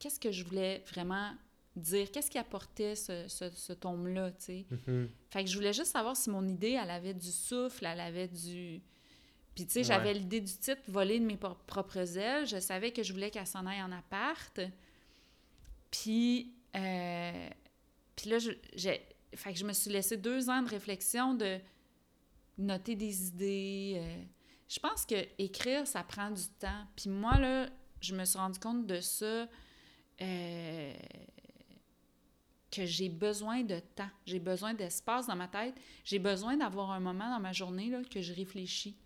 qu'est-ce 0.00 0.18
que 0.18 0.32
je 0.32 0.42
voulais 0.44 0.82
vraiment 0.90 1.30
dire, 1.76 2.10
qu'est-ce 2.10 2.28
qui 2.30 2.38
apportait 2.38 2.96
ce, 2.96 3.28
ce, 3.28 3.48
ce 3.50 3.72
tome-là, 3.72 4.32
tu 4.32 4.44
sais. 4.44 4.66
Mhm. 4.88 5.08
Fait 5.30 5.44
que 5.44 5.50
je 5.50 5.54
voulais 5.56 5.72
juste 5.72 5.92
savoir 5.92 6.16
si 6.16 6.30
mon 6.30 6.44
idée, 6.48 6.76
elle 6.82 6.90
avait 6.90 7.14
du 7.14 7.30
souffle, 7.30 7.86
elle 7.86 8.00
avait 8.00 8.26
du... 8.26 8.82
Puis, 9.54 9.66
tu 9.66 9.72
sais, 9.74 9.78
Ouais. 9.80 9.84
j'avais 9.84 10.14
l'idée 10.14 10.40
du 10.40 10.52
titre 10.52 10.82
«Voler 10.88 11.20
de 11.20 11.24
mes 11.26 11.36
pro- 11.36 11.54
propres 11.68 12.18
ailes». 12.18 12.44
Je 12.48 12.58
savais 12.58 12.90
que 12.90 13.04
je 13.04 13.12
voulais 13.12 13.30
qu'elle 13.30 13.46
s'en 13.46 13.64
aille 13.66 13.82
en 13.82 13.92
appart. 13.92 14.60
Puis, 15.92 16.52
euh, 16.74 17.48
puis 18.16 18.30
là, 18.30 18.38
j'ai... 18.74 19.06
Fait 19.34 19.52
que 19.52 19.58
je 19.58 19.64
me 19.64 19.72
suis 19.72 19.90
laissé 19.90 20.16
deux 20.16 20.50
ans 20.50 20.62
de 20.62 20.68
réflexion, 20.68 21.34
de 21.34 21.60
noter 22.58 22.96
des 22.96 23.28
idées. 23.28 23.94
euh. 23.96 24.24
Je 24.68 24.80
pense 24.80 25.06
que 25.06 25.14
écrire, 25.38 25.86
ça 25.86 26.02
prend 26.02 26.32
du 26.32 26.48
temps. 26.58 26.84
Puis 26.96 27.08
moi, 27.08 27.38
là, 27.38 27.70
je 28.00 28.14
me 28.16 28.24
suis 28.24 28.38
rendu 28.38 28.58
compte 28.58 28.86
de 28.88 29.00
ça... 29.00 29.46
euh, 30.20 30.94
que 32.72 32.86
j'ai 32.86 33.10
besoin 33.10 33.62
de 33.62 33.78
temps, 33.78 34.08
j'ai 34.24 34.38
besoin 34.38 34.72
d'espace 34.72 35.26
dans 35.26 35.36
ma 35.36 35.46
tête, 35.46 35.74
j'ai 36.04 36.18
besoin 36.18 36.56
d'avoir 36.56 36.90
un 36.90 37.00
moment 37.00 37.28
dans 37.28 37.38
ma 37.38 37.52
journée 37.52 37.90
là, 37.90 38.02
que 38.02 38.22
je 38.22 38.32
réfléchis. 38.32 38.96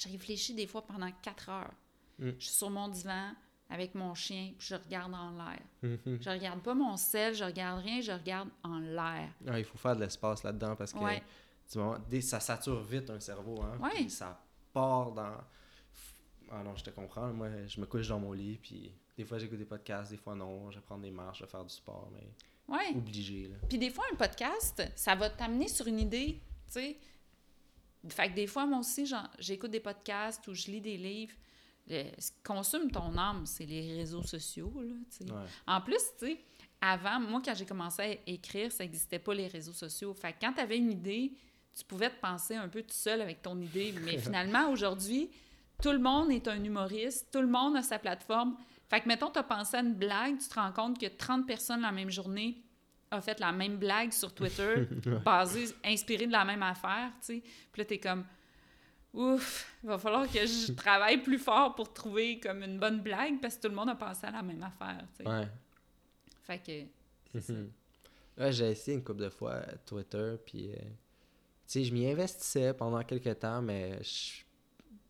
Je 0.00 0.08
réfléchis 0.08 0.52
des 0.52 0.66
fois 0.66 0.84
pendant 0.84 1.10
quatre 1.22 1.48
heures. 1.48 1.72
Mm. 2.18 2.30
Je 2.40 2.44
suis 2.44 2.54
sur 2.54 2.70
mon 2.70 2.88
divan 2.88 3.34
avec 3.72 3.94
mon 3.94 4.14
chien, 4.14 4.52
puis 4.58 4.66
je 4.68 4.74
regarde 4.74 5.14
en 5.14 5.30
l'air. 5.30 5.60
Mhm. 5.82 6.18
Je 6.20 6.30
regarde 6.30 6.60
pas 6.62 6.74
mon 6.74 6.96
sel, 6.96 7.34
je 7.34 7.44
regarde 7.44 7.82
rien, 7.82 8.00
je 8.00 8.12
regarde 8.12 8.48
en 8.62 8.78
l'air. 8.78 9.28
Ah, 9.48 9.58
il 9.58 9.64
faut 9.64 9.78
faire 9.78 9.96
de 9.96 10.00
l'espace 10.00 10.42
là-dedans 10.44 10.76
parce 10.76 10.92
que 10.92 10.98
Ouais. 10.98 11.22
du 11.72 11.78
moment- 11.78 11.98
dès- 12.08 12.20
ça 12.20 12.38
sature 12.40 12.82
vite 12.82 13.08
un 13.10 13.20
cerveau. 13.20 13.60
Hein, 13.62 13.78
Ouais. 13.80 13.90
puis 13.94 14.10
ça 14.10 14.40
part 14.72 15.12
dans. 15.12 15.36
Ah 16.50 16.62
non, 16.62 16.76
je 16.76 16.84
te 16.84 16.90
comprends. 16.90 17.28
Moi, 17.32 17.48
je 17.66 17.80
me 17.80 17.86
couche 17.86 18.08
dans 18.08 18.18
mon 18.20 18.32
lit, 18.32 18.58
puis 18.62 18.92
des 19.16 19.24
fois 19.24 19.38
j'écoute 19.38 19.58
des 19.58 19.64
podcasts, 19.64 20.10
des 20.10 20.18
fois 20.18 20.34
non. 20.34 20.70
Je 20.70 20.76
vais 20.78 20.82
prendre 20.84 21.02
des 21.02 21.10
marches, 21.10 21.38
je 21.38 21.44
vais 21.44 21.50
faire 21.50 21.64
du 21.64 21.74
sport, 21.74 22.10
mais 22.12 22.28
Ouais. 22.68 22.94
obligé. 22.94 23.48
Là. 23.48 23.56
Puis 23.68 23.78
des 23.78 23.90
fois, 23.90 24.04
un 24.12 24.16
podcast, 24.16 24.82
ça 24.94 25.14
va 25.14 25.30
t'amener 25.30 25.68
sur 25.68 25.86
une 25.86 25.98
idée, 25.98 26.40
tu 26.66 26.72
sais. 26.72 26.98
Fait 28.08 28.28
que 28.30 28.34
des 28.34 28.46
fois, 28.46 28.66
moi 28.66 28.80
aussi, 28.80 29.10
j'écoute 29.38 29.70
des 29.70 29.80
podcasts 29.80 30.46
ou 30.48 30.54
je 30.54 30.66
lis 30.66 30.80
des 30.80 30.96
livres. 30.96 31.34
Le- 31.88 32.04
ce 32.18 32.30
qui 32.30 32.42
consume 32.44 32.90
ton 32.90 33.16
âme, 33.18 33.44
c'est 33.46 33.66
les 33.66 33.96
réseaux 33.96 34.22
sociaux, 34.22 34.72
là. 34.82 35.34
Ouais. 35.34 35.46
En 35.66 35.80
plus, 35.80 35.98
tu 36.18 36.26
sais, 36.26 36.40
avant, 36.80 37.20
moi, 37.20 37.40
quand 37.44 37.54
j'ai 37.54 37.66
commencé 37.66 38.02
à 38.02 38.30
écrire, 38.30 38.70
ça 38.72 38.84
n'existait 38.84 39.18
pas 39.18 39.34
les 39.34 39.46
réseaux 39.46 39.72
sociaux. 39.72 40.14
Fait 40.14 40.32
que 40.32 40.38
quand 40.40 40.52
tu 40.52 40.60
avais 40.60 40.78
une 40.78 40.90
idée, 40.92 41.32
tu 41.76 41.84
pouvais 41.84 42.10
te 42.10 42.20
penser 42.20 42.54
un 42.56 42.68
peu 42.68 42.82
tout 42.82 42.88
seul 42.90 43.20
avec 43.20 43.42
ton 43.42 43.58
idée. 43.60 43.94
Mais 44.04 44.18
finalement, 44.18 44.70
aujourd'hui, 44.70 45.30
tout 45.82 45.90
le 45.92 45.98
monde 45.98 46.30
est 46.30 46.46
un 46.48 46.62
humoriste, 46.62 47.28
tout 47.32 47.40
le 47.40 47.46
monde 47.48 47.76
a 47.76 47.82
sa 47.82 47.98
plateforme. 47.98 48.56
Fait 48.88 49.00
que, 49.00 49.08
mettons, 49.08 49.30
tu 49.30 49.38
as 49.38 49.42
pensé 49.42 49.76
à 49.76 49.80
une 49.80 49.94
blague, 49.94 50.38
tu 50.38 50.48
te 50.48 50.54
rends 50.54 50.72
compte 50.72 51.00
que 51.00 51.06
30 51.06 51.46
personnes 51.46 51.80
la 51.80 51.92
même 51.92 52.10
journée 52.10 52.62
ont 53.10 53.20
fait 53.20 53.40
la 53.40 53.52
même 53.52 53.76
blague 53.76 54.12
sur 54.12 54.34
Twitter, 54.34 54.86
basée, 55.24 55.66
inspirée 55.84 56.26
de 56.26 56.32
la 56.32 56.44
même 56.44 56.62
affaire, 56.62 57.10
tu 57.20 57.26
sais. 57.26 57.42
Puis 57.72 57.80
là, 57.80 57.84
t'es 57.84 57.98
comme, 57.98 58.24
ouf, 59.14 59.76
il 59.82 59.88
va 59.88 59.98
falloir 59.98 60.26
que 60.30 60.46
je 60.46 60.72
travaille 60.76 61.22
plus 61.22 61.38
fort 61.38 61.74
pour 61.74 61.92
trouver 61.92 62.40
comme 62.40 62.62
une 62.62 62.78
bonne 62.78 63.00
blague 63.00 63.40
parce 63.40 63.56
que 63.56 63.62
tout 63.62 63.68
le 63.68 63.74
monde 63.74 63.90
a 63.90 63.94
pensé 63.94 64.26
à 64.26 64.30
la 64.30 64.42
même 64.42 64.62
affaire, 64.62 65.04
tu 65.16 65.24
sais. 65.24 65.28
Ouais. 65.30 65.48
Fait 66.42 66.58
que, 66.58 66.86
c'est 67.32 67.40
ça. 67.40 67.52
Mhm. 67.52 67.70
Ouais, 68.38 68.52
j'ai 68.52 68.70
essayé 68.70 68.96
une 68.96 69.04
couple 69.04 69.22
de 69.22 69.28
fois 69.28 69.52
euh, 69.52 69.72
Twitter, 69.86 70.34
puis 70.44 70.72
euh, 70.72 70.76
tu 70.76 70.84
sais, 71.66 71.84
je 71.84 71.92
m'y 71.92 72.06
investissais 72.10 72.72
pendant 72.74 73.02
quelques 73.02 73.38
temps, 73.38 73.60
mais 73.60 74.02
je- 74.02 74.42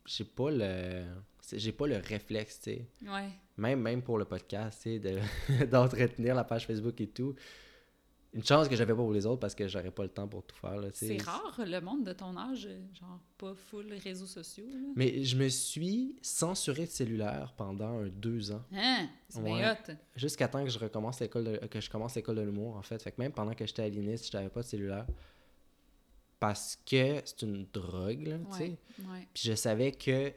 j'ai 0.07 0.25
pas 0.25 0.51
le 0.51 1.05
j'ai 1.55 1.73
pas 1.73 1.87
le 1.87 1.97
réflexe, 1.99 2.61
tu 2.61 2.71
sais. 2.71 2.87
Ouais. 3.07 3.29
Même, 3.59 3.81
même 3.83 4.03
pour 4.03 4.17
le 4.19 4.25
podcast, 4.25 4.81
tu 4.83 4.95
sais, 4.95 4.99
de- 4.99 5.65
d'entretenir 5.67 6.35
la 6.35 6.45
page 6.45 6.67
Facebook 6.67 7.01
et 7.01 7.09
tout. 7.09 7.35
Une 8.35 8.43
chance 8.45 8.67
que 8.67 8.75
j'avais 8.77 8.93
pas 8.95 8.99
pour 9.03 9.13
les 9.13 9.27
autres 9.27 9.41
parce 9.41 9.55
que 9.55 9.69
j'aurais 9.69 9.91
pas 9.91 10.05
le 10.05 10.09
temps 10.09 10.27
pour 10.27 10.43
tout 10.43 10.57
faire. 10.57 10.81
C'est 10.95 11.21
rare, 11.21 11.55
le 11.67 11.81
monde 11.81 12.03
de 12.05 12.15
ton 12.15 12.35
âge, 12.37 12.67
genre 12.99 13.21
pas 13.37 13.55
full 13.55 13.93
réseaux 14.03 14.27
sociaux, 14.27 14.65
là. 14.73 14.89
Mais 14.97 15.23
je 15.23 15.37
me 15.37 15.49
suis 15.51 16.17
censuré 16.23 16.87
de 16.87 16.91
cellulaire 16.91 17.53
pendant 17.59 17.99
un 18.01 18.09
deux 18.09 18.51
ans. 18.53 18.63
Hein? 18.73 19.07
C'est 19.29 19.41
Ouais. 19.41 19.75
Jusqu'à 20.17 20.49
temps 20.49 20.65
que 20.65 20.71
je 20.71 20.79
recommence 20.79 21.21
l'école 21.21 21.45
de- 21.45 21.67
que 21.67 21.79
je 21.81 21.91
commence 21.91 22.15
l'école 22.15 22.37
de 22.37 22.41
l'humour 22.43 22.75
en 22.77 22.83
fait. 22.83 23.03
Fait 23.03 23.13
que 23.13 23.21
même 23.21 23.33
pendant 23.33 23.53
que 23.55 23.67
j'étais 23.67 23.83
à 23.83 23.89
l'INIS, 23.91 24.29
je 24.33 24.37
n'avais 24.37 24.49
pas 24.49 24.63
de 24.63 24.67
cellulaire. 24.67 25.07
parce 26.41 26.77
que 26.85 27.23
c'est 27.25 27.43
une 27.43 27.67
drogue, 27.73 28.27
là, 28.27 28.39
tu 28.51 28.57
sais. 28.59 28.65
Ouais, 28.65 28.79
ouais, 29.13 29.29
Puis 29.33 29.45
je 29.45 29.55
savais 29.55 29.93
que 29.93 30.33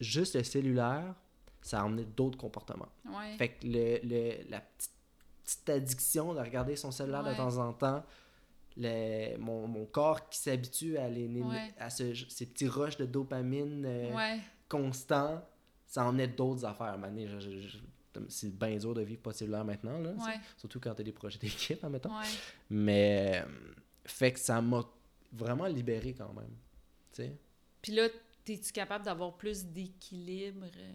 juste 0.00 0.34
le 0.34 0.42
cellulaire, 0.42 1.14
ça 1.62 1.84
emmenait 1.84 2.04
d'autres 2.16 2.36
comportements. 2.36 2.88
Fait 3.38 3.50
que 3.50 3.64
le, 3.66 4.00
le- 4.02 4.50
la 4.50 4.60
petite, 4.60 4.90
petite 5.46 5.70
addiction 5.70 6.34
de 6.34 6.40
regarder 6.40 6.76
son 6.76 6.90
cellulaire 6.90 7.22
de 7.24 7.34
temps 7.36 7.56
en 7.58 7.72
temps, 7.72 8.04
le- 8.76 9.36
mon, 9.38 9.66
mon 9.66 9.86
corps 9.86 10.28
qui 10.28 10.38
s'habitue 10.38 10.98
à, 10.98 11.08
les, 11.08 11.26
Ouais. 11.42 11.72
à 11.78 11.88
ce- 11.88 12.14
ces 12.28 12.46
petits 12.46 12.68
rushs 12.68 12.96
de 12.98 13.06
dopamine 13.06 13.84
euh, 13.86 14.14
ouais, 14.14 14.38
constants, 14.68 15.42
ça 15.86 16.04
emmenait 16.04 16.28
d'autres 16.28 16.64
affaires. 16.64 16.98
Mané, 16.98 17.26
c'est 18.28 18.58
bien 18.58 18.76
dur 18.76 18.92
de 18.94 19.02
vivre 19.02 19.22
pas 19.22 19.30
de 19.32 19.36
cellulaire 19.36 19.64
maintenant, 19.64 19.98
là, 19.98 20.12
surtout 20.56 20.80
quand 20.80 20.94
t'as 20.94 21.02
des 21.02 21.12
projets 21.12 21.38
d'équipe, 21.38 21.82
admettons. 21.84 22.10
Mais, 22.68 23.42
euh, 23.44 23.48
fait 24.04 24.32
que 24.32 24.40
ça 24.40 24.60
m'a 24.60 24.84
vraiment 25.32 25.66
libéré 25.66 26.12
quand 26.14 26.32
même, 26.32 26.54
tu 27.12 27.22
sais. 27.22 27.36
Puis 27.82 27.92
là, 27.92 28.08
es-tu 28.48 28.72
capable 28.72 29.04
d'avoir 29.04 29.36
plus 29.36 29.64
d'équilibre? 29.64 30.66
euh? 30.76 30.94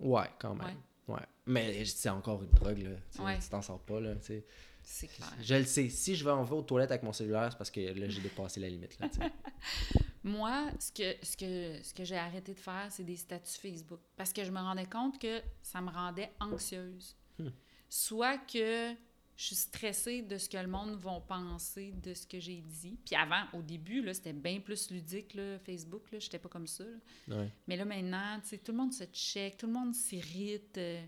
Ouais, 0.00 0.26
quand 0.38 0.54
même. 0.54 0.76
Ouais. 1.08 1.20
Mais 1.46 1.84
c'est 1.84 2.10
encore 2.10 2.42
une 2.42 2.50
drogue, 2.50 2.78
là. 2.78 2.90
Tu 3.10 3.16
sais, 3.18 3.22
Ouais. 3.22 3.38
tu 3.38 3.48
t'en 3.48 3.62
sors 3.62 3.80
pas, 3.80 4.00
là. 4.00 4.14
C'est 4.20 5.06
clair. 5.08 5.32
Je 5.42 5.54
le 5.54 5.64
sais. 5.64 5.88
Si 5.88 6.14
je 6.14 6.24
vais 6.24 6.30
en 6.30 6.44
vais 6.44 6.54
aux 6.54 6.62
toilettes 6.62 6.90
avec 6.90 7.02
mon 7.02 7.12
cellulaire, 7.12 7.48
c'est 7.50 7.58
parce 7.58 7.70
que 7.70 7.80
là, 7.80 8.08
j'ai 8.08 8.20
dépassé 8.20 8.60
la 8.60 8.68
limite, 8.68 8.98
là. 9.00 9.08
Moi, 10.24 10.70
ce 10.78 10.92
que, 10.92 11.24
ce 11.24 11.36
que, 11.36 11.82
ce 11.82 11.94
que 11.94 12.04
j'ai 12.04 12.16
arrêté 12.16 12.52
de 12.52 12.58
faire, 12.58 12.86
c'est 12.90 13.04
des 13.04 13.16
statuts 13.16 13.58
Facebook. 13.60 14.00
Parce 14.16 14.32
que 14.32 14.44
je 14.44 14.50
me 14.50 14.58
rendais 14.58 14.86
compte 14.86 15.18
que 15.18 15.40
ça 15.62 15.80
me 15.80 15.90
rendait 15.90 16.30
anxieuse. 16.40 17.16
Hmm. 17.38 17.48
Soit 17.88 18.38
que 18.38 18.92
je 19.38 19.44
suis 19.44 19.54
stressée 19.54 20.20
de 20.22 20.36
ce 20.36 20.48
que 20.48 20.56
le 20.58 20.66
monde 20.66 20.96
va 20.96 21.20
penser 21.20 21.92
de 22.02 22.12
ce 22.12 22.26
que 22.26 22.40
j'ai 22.40 22.60
dit. 22.60 22.98
Puis 23.06 23.14
avant, 23.14 23.44
au 23.52 23.62
début, 23.62 24.02
là, 24.02 24.12
c'était 24.12 24.32
bien 24.32 24.58
plus 24.60 24.90
ludique, 24.90 25.32
là, 25.34 25.58
Facebook. 25.60 26.10
Là, 26.10 26.18
j'étais 26.18 26.40
pas 26.40 26.48
comme 26.48 26.66
ça. 26.66 26.84
là. 27.28 27.36
Ouais. 27.38 27.50
Mais 27.68 27.76
là, 27.76 27.84
maintenant, 27.84 28.40
tu 28.42 28.48
sais, 28.48 28.58
tout 28.58 28.72
le 28.72 28.78
monde 28.78 28.92
se 28.92 29.04
check, 29.04 29.56
tout 29.56 29.66
le 29.68 29.72
monde 29.72 29.94
s'irrite. 29.94 30.76
euh. 30.78 31.00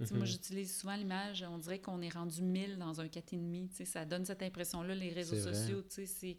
Moi, 0.00 0.08
Mhm. 0.20 0.24
j'utilise 0.24 0.76
souvent 0.76 0.96
l'image, 0.96 1.44
on 1.48 1.58
dirait 1.58 1.80
qu'on 1.80 2.00
est 2.02 2.08
rendu 2.08 2.42
1000 2.42 2.78
dans 2.78 3.00
un 3.00 3.08
4,5. 3.08 3.68
Tu 3.68 3.76
sais, 3.76 3.84
ça 3.84 4.04
donne 4.06 4.24
cette 4.24 4.42
impression-là, 4.42 4.94
les 4.94 5.10
réseaux 5.12 5.36
sociaux. 5.36 5.82
Tu 5.82 5.90
sais, 5.90 6.06
c'est... 6.06 6.36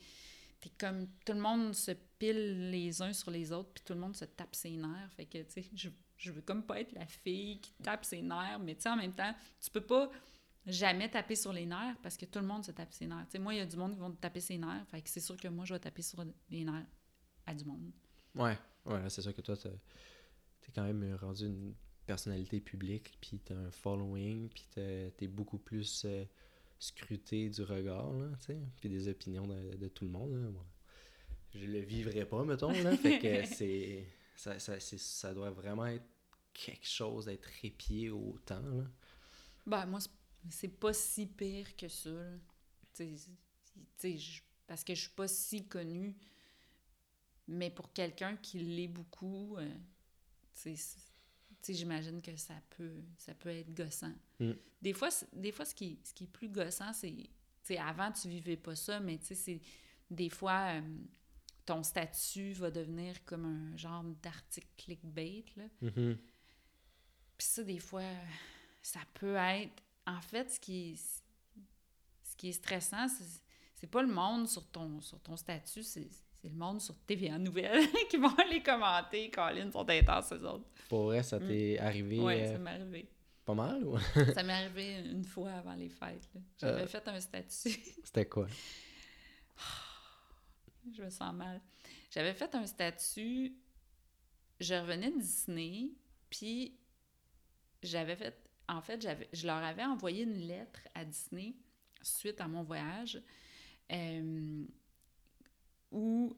T'es 0.60 0.72
comme... 0.78 1.08
Tout 1.26 1.34
le 1.34 1.40
monde 1.40 1.74
se 1.76 1.92
pile 2.18 2.72
les 2.72 3.02
uns 3.04 3.14
sur 3.14 3.30
les 3.30 3.52
autres, 3.52 3.70
puis 3.76 3.84
tout 3.86 3.94
le 3.94 4.00
monde 4.00 4.16
se 4.16 4.26
tape 4.26 4.56
ses 4.56 4.72
nerfs. 4.72 5.12
Fait 5.16 5.26
que, 5.26 5.38
tu 5.38 5.46
sais, 5.62 5.70
je, 5.76 5.90
je 6.18 6.32
veux 6.32 6.42
comme 6.42 6.64
pas 6.66 6.82
être 6.82 6.92
la 6.94 7.06
fille 7.06 7.60
qui 7.62 7.74
tape 7.84 8.04
ses 8.06 8.22
nerfs, 8.24 8.60
mais 8.60 8.74
tu 8.76 8.82
sais, 8.82 8.90
en 8.90 8.96
même 8.98 9.14
temps, 9.14 9.34
tu 9.62 9.70
peux 9.70 9.82
pas 9.86 10.12
jamais 10.66 11.10
taper 11.10 11.36
sur 11.36 11.54
les 11.54 11.66
nerfs 11.66 11.98
parce 12.02 12.18
que 12.18 12.26
tout 12.26 12.40
le 12.40 12.46
monde 12.46 12.66
se 12.66 12.72
tape 12.72 12.94
ses 12.94 13.08
nerfs. 13.08 13.28
Moi, 13.40 13.54
il 13.54 13.58
y 13.58 13.62
a 13.62 13.66
du 13.66 13.78
monde 13.78 13.94
qui 13.94 14.00
vont 14.00 14.12
taper 14.12 14.40
ses 14.40 14.58
nerfs, 14.58 14.86
fait 14.88 15.02
que 15.02 15.10
c'est 15.10 15.20
sûr 15.20 15.38
que 15.38 15.48
moi, 15.48 15.66
je 15.66 15.74
vais 15.74 15.80
taper 15.80 16.02
sur 16.02 16.24
les 16.50 16.64
nerfs 16.64 16.88
à 17.46 17.54
du 17.54 17.66
monde. 17.66 17.92
Ouais. 18.36 18.58
Ouais, 18.86 19.10
c'est 19.10 19.22
sûr 19.22 19.34
que 19.34 19.42
toi, 19.42 19.56
t'es 19.58 20.72
quand 20.74 20.84
même 20.84 21.16
rendu 21.16 21.46
une 21.46 21.74
personnalité 22.06 22.60
publique, 22.60 23.18
puis 23.20 23.40
t'as 23.40 23.56
un 23.56 23.72
following, 23.72 24.50
puis 24.50 24.68
t'es 24.74 25.28
beaucoup 25.28 25.58
plus 25.58 26.04
euh, 26.06 26.24
scruté 26.78 27.50
du 27.50 27.64
regard, 27.64 28.12
là, 28.14 28.30
tu 28.40 28.48
sais, 28.48 28.60
puis 28.80 28.90
des 28.90 29.08
opinions 29.08 29.48
de, 29.48 29.76
de 29.76 29.88
tout 29.88 30.06
le 30.06 30.12
monde, 30.12 30.34
là. 30.34 30.50
Moi, 30.50 30.66
je 31.54 31.66
le 31.66 31.80
vivrais 31.80 32.26
pas, 32.26 32.44
mettons, 32.44 32.72
là. 32.72 32.96
fait 32.98 33.20
que 33.20 33.46
c'est... 33.46 34.06
Ça, 34.36 34.60
ça 34.60 35.34
doit 35.34 35.50
vraiment 35.50 35.86
être 35.86 36.06
quelque 36.54 36.86
chose 36.86 37.26
d'être 37.26 37.50
épié 37.64 38.10
autant, 38.10 38.62
là. 38.62 38.84
Ben, 39.66 39.86
moi, 39.88 40.00
c'est- 40.50 40.68
pas 40.68 40.94
si 40.94 41.28
pire 41.28 41.76
que 41.76 41.88
ça. 41.88 42.10
parce 44.68 44.84
que 44.84 44.96
je 44.96 45.02
suis 45.02 45.12
pas 45.12 45.28
si 45.28 45.68
connue. 45.68 46.16
Mais 47.48 47.70
pour 47.70 47.94
quelqu'un 47.94 48.38
qui 48.38 48.60
l'est 48.60 48.88
beaucoup, 48.88 49.58
euh, 49.58 49.70
j'imagine 51.68 52.22
que 52.22 52.36
ça 52.36 52.56
peut, 52.72 53.04
ça 53.18 53.34
peut 53.36 53.50
être 53.50 53.74
gossant. 53.74 54.14
Mm. 54.40 54.54
Des 54.82 54.94
fois, 54.94 55.10
des 55.34 55.52
fois 55.52 55.66
ce, 55.66 55.76
qui, 55.76 56.00
ce 56.04 56.14
qui 56.14 56.26
est 56.26 56.32
plus 56.32 56.50
gossant, 56.50 56.92
c'est... 56.94 57.30
Avant, 57.78 58.12
tu 58.12 58.30
vivais 58.30 58.58
pas 58.58 58.76
ça, 58.76 59.00
mais 59.00 59.20
c'est... 59.22 59.62
Des 60.10 60.30
fois, 60.30 60.76
euh, 60.76 60.82
ton 61.66 61.82
statut 61.82 62.54
va 62.54 62.70
devenir 62.70 63.24
comme 63.26 63.46
un 63.46 63.78
genre 63.78 64.04
d'article 64.22 64.68
clickbait, 64.78 65.46
là. 65.56 65.64
Mhm. 65.82 66.18
Puis 67.38 67.48
ça, 67.48 67.64
des 67.64 67.80
fois, 67.80 68.04
ça 68.82 69.02
peut 69.16 69.36
être... 69.36 69.84
En 70.08 70.22
fait, 70.22 70.52
ce 70.52 70.60
qui 70.60 70.92
est, 70.92 70.96
ce 72.24 72.36
qui 72.36 72.50
est 72.50 72.54
stressant, 72.54 73.08
c'est, 73.08 73.88
pas 73.88 74.02
le 74.02 74.12
monde 74.12 74.48
sur 74.48 74.66
ton, 74.68 75.00
sur 75.02 75.20
ton 75.22 75.36
statut, 75.38 75.84
c'est, 75.84 76.08
c'est 76.42 76.50
le 76.50 76.56
monde 76.56 76.82
sur 76.82 76.96
TVA 77.06 77.38
Nouvelles 77.38 77.88
qui 78.10 78.18
vont 78.18 78.34
aller 78.36 78.62
commenter. 78.64 79.30
Colin, 79.32 79.72
sont 79.72 79.88
intenses, 79.90 80.32
eux 80.34 80.46
autres. 80.48 80.66
Pour 80.90 81.06
vrai, 81.06 81.24
ça 81.24 81.40
Mm. 81.40 81.48
t'est 81.48 81.80
arrivé 81.80 82.20
Oui, 82.20 82.34
euh, 82.42 82.54
ça 82.54 82.58
m'est 82.60 82.72
arrivé. 82.72 83.10
pas 83.46 83.54
mal, 83.54 83.84
ou... 83.86 83.98
Ça 84.36 84.44
m'est 84.44 84.54
arrivé 84.54 85.00
une 85.00 85.24
fois 85.24 85.52
avant 85.52 85.74
les 85.76 85.90
fêtes. 85.90 86.28
J'avais 86.60 86.82
Euh. 86.84 86.88
fait 86.88 87.08
un 87.08 87.20
statut. 87.20 87.50
C'était 88.04 88.26
quoi? 88.28 88.48
Je 90.96 91.02
me 91.02 91.10
sens 91.10 91.34
mal. 91.34 91.62
J'avais 92.12 92.34
fait 92.34 92.54
un 92.56 92.66
statut. 92.68 93.56
Je 94.60 94.74
revenais 94.76 95.12
de 95.12 95.20
Disney, 95.20 95.90
puis 96.30 96.78
j'avais 97.84 98.16
fait. 98.16 98.38
En 98.68 98.82
fait, 98.82 99.08
je 99.34 99.46
leur 99.48 99.58
avais 99.58 99.84
envoyé 99.86 100.24
une 100.24 100.40
lettre 100.48 100.80
à 100.96 101.06
Disney 101.06 101.56
suite 102.02 102.42
à 102.42 102.48
mon 102.48 102.64
voyage. 102.64 103.22
euh, 103.92 104.66
où. 105.92 106.36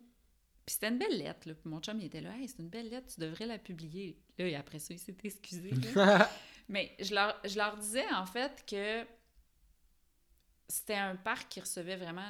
Puis 0.65 0.73
c'était 0.73 0.89
une 0.89 0.97
belle 0.97 1.17
lettre, 1.17 1.47
là. 1.47 1.53
Mon 1.63 1.79
chum, 1.79 1.97
il 1.99 2.05
était 2.07 2.19
là. 2.19 2.35
Hey, 2.37 2.47
c'est 2.49 2.59
une 2.59 2.67
belle 2.69 2.89
lettre, 2.89 3.13
tu 3.13 3.21
devrais 3.21 3.45
la 3.45 3.57
publier. 3.57 4.19
Là, 4.37 4.47
et 4.47 4.55
après 4.55 4.79
ça, 4.79 4.93
il 4.93 4.99
s'est 4.99 5.15
excusé. 5.23 5.71
Mais 6.69 6.93
je 6.99 7.15
leur, 7.15 7.39
je 7.45 7.55
leur 7.55 7.77
disais 7.77 8.05
en 8.13 8.25
fait 8.25 8.65
que 8.69 9.05
c'était 10.67 10.95
un 10.95 11.15
parc 11.15 11.47
qui 11.49 11.61
recevait 11.61 11.95
vraiment 11.95 12.29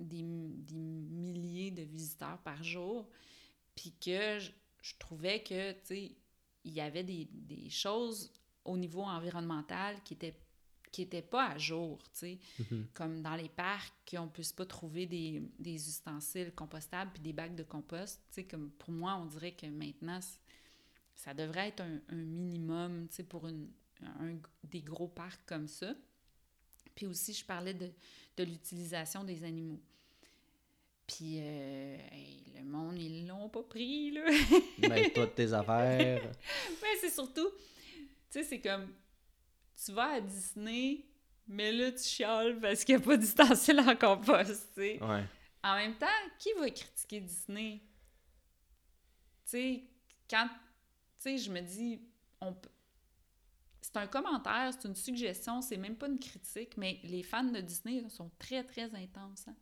des, 0.00 0.22
des 0.22 0.74
milliers 0.74 1.70
de 1.70 1.82
visiteurs 1.82 2.38
par 2.38 2.64
jour. 2.64 3.08
Puis 3.76 3.92
que 4.04 4.40
je, 4.40 4.50
je 4.82 4.94
trouvais 4.98 5.42
que, 5.44 5.70
tu 5.72 5.78
sais, 5.84 6.16
il 6.64 6.72
y 6.72 6.80
avait 6.80 7.04
des, 7.04 7.28
des 7.30 7.70
choses 7.70 8.32
au 8.66 8.76
niveau 8.76 9.02
environnemental 9.02 9.96
qui 10.04 10.14
étaient 10.14 10.34
qui 10.92 11.04
pas 11.04 11.48
à 11.50 11.58
jour, 11.58 11.98
tu 12.04 12.08
sais. 12.12 12.38
Mhm. 12.58 12.86
Comme 12.94 13.20
dans 13.20 13.34
les 13.36 13.50
parcs, 13.50 13.92
qu'on 14.10 14.28
puisse 14.28 14.52
pas 14.52 14.64
trouver 14.64 15.04
des, 15.04 15.42
des 15.58 15.74
ustensiles 15.90 16.52
compostables 16.54 17.10
puis 17.12 17.22
des 17.22 17.34
bacs 17.34 17.54
de 17.54 17.64
compost. 17.64 18.20
Tu 18.30 18.34
sais, 18.36 18.44
comme 18.44 18.70
pour 18.70 18.92
moi, 18.92 19.14
on 19.16 19.26
dirait 19.26 19.52
que 19.52 19.66
maintenant, 19.66 20.20
ça 21.14 21.34
devrait 21.34 21.68
être 21.68 21.82
un, 21.82 21.98
un 22.08 22.14
minimum, 22.16 23.08
tu 23.10 23.16
sais, 23.16 23.24
pour 23.24 23.46
une, 23.46 23.68
un- 24.02 24.38
des 24.64 24.80
gros 24.80 25.08
parcs 25.08 25.44
comme 25.44 25.68
ça. 25.68 25.92
Puis 26.94 27.04
aussi, 27.04 27.34
je 27.34 27.44
parlais 27.44 27.74
de, 27.74 27.90
de 28.38 28.44
l'utilisation 28.44 29.22
des 29.22 29.44
animaux. 29.44 29.80
Puis, 31.06 31.36
euh, 31.40 31.96
hey, 32.10 32.42
le 32.56 32.64
monde, 32.64 32.98
ils 32.98 33.26
l'ont 33.26 33.48
pas 33.50 33.62
pris, 33.62 34.12
là. 34.12 34.24
Mêle-toi 34.78 35.26
de 35.26 35.30
tes 35.30 35.52
affaires. 35.52 36.22
Mais 36.82 36.96
c'est 37.00 37.10
surtout, 37.10 37.48
tu 38.30 38.38
sais, 38.40 38.44
c'est 38.44 38.60
comme, 38.60 38.92
tu 39.84 39.92
vas 39.92 40.12
à 40.14 40.20
Disney, 40.20 41.04
mais 41.46 41.72
là, 41.72 41.92
tu 41.92 42.02
chiales 42.02 42.58
parce 42.60 42.84
qu'il 42.84 42.96
n'y 42.96 43.02
a 43.02 43.04
pas 43.04 43.16
d'ustensile 43.16 43.80
en 43.80 43.94
compost, 43.96 44.68
tu 44.74 44.80
sais. 44.80 45.02
Ouais. 45.02 45.24
En 45.62 45.76
même 45.76 45.96
temps, 45.96 46.06
qui 46.38 46.50
va 46.58 46.70
critiquer 46.70 47.20
Disney? 47.20 47.80
Tu 49.44 49.50
sais, 49.50 49.84
quand, 50.28 50.48
tu 50.48 50.54
sais, 51.18 51.38
je 51.38 51.50
me 51.50 51.60
dis, 51.60 52.00
on 52.40 52.52
peut- 52.52 52.68
C'est 53.80 53.96
un 53.96 54.06
commentaire, 54.08 54.72
c'est 54.72 54.88
une 54.88 54.94
suggestion, 54.96 55.62
c'est 55.62 55.76
même 55.76 55.96
pas 55.96 56.08
une 56.08 56.18
critique, 56.18 56.76
mais 56.76 56.98
les 57.04 57.22
fans 57.22 57.44
de 57.44 57.60
Disney 57.60 58.08
sont 58.08 58.30
très, 58.38 58.64
très 58.64 58.92
intenses. 58.94 59.46
hein. 59.48 59.54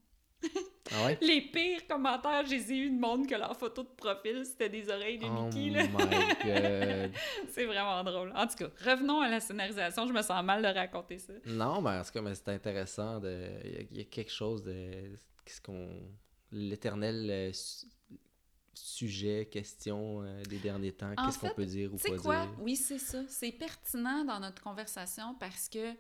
Ah 0.93 1.07
ouais? 1.07 1.19
Les 1.23 1.41
pires 1.41 1.87
commentaires, 1.87 2.45
j'ai 2.47 2.77
eu 2.77 2.91
de 2.91 2.99
monde 2.99 3.27
que 3.27 3.35
leur 3.35 3.57
photo 3.57 3.83
de 3.83 3.89
profil, 3.89 4.45
c'était 4.45 4.69
des 4.69 4.89
oreilles 4.91 5.19
de 5.19 5.27
Oh 5.27 5.45
Mickey. 5.45 7.11
C'est 7.51 7.65
vraiment 7.65 8.05
drôle. 8.05 8.33
En 8.37 8.47
tout 8.47 8.57
cas, 8.57 8.69
revenons 8.85 9.21
à 9.21 9.29
la 9.29 9.41
scénarisation. 9.41 10.07
Je 10.07 10.13
me 10.13 10.23
sens 10.23 10.45
mal 10.45 10.63
de 10.63 10.69
raconter 10.69 11.19
ça. 11.19 11.33
Non, 11.47 11.81
mais 11.81 11.99
en 11.99 12.03
tout 12.03 12.13
cas, 12.13 12.21
mais 12.21 12.35
c'est 12.35 12.49
intéressant. 12.49 13.19
De... 13.19 13.49
Il, 13.91 13.99
y 13.99 14.01
a, 14.01 14.05
quelque 14.05 14.31
chose 14.31 14.63
de. 14.63 15.17
Qu'est-ce 15.45 15.61
qu'on. 15.61 15.89
L'éternel 16.53 17.29
euh, 17.31 17.53
su- 17.53 17.87
sujet, 18.75 19.49
question 19.51 20.23
euh, 20.23 20.43
des 20.45 20.59
derniers 20.59 20.93
temps. 20.93 21.15
Qu'est-ce 21.17 21.39
qu'on 21.39 21.55
peut 21.55 21.67
dire 21.67 21.93
ou 21.95 21.97
pas 21.97 22.17
quoi? 22.19 22.41
dire? 22.47 22.55
Oui, 22.61 22.77
c'est 22.77 22.99
ça. 22.99 23.23
C'est 23.29 23.53
pertinent 23.53 24.25
dans 24.25 24.39
notre 24.39 24.63
conversation 24.63 25.35
parce 25.41 25.69
que 25.69 25.95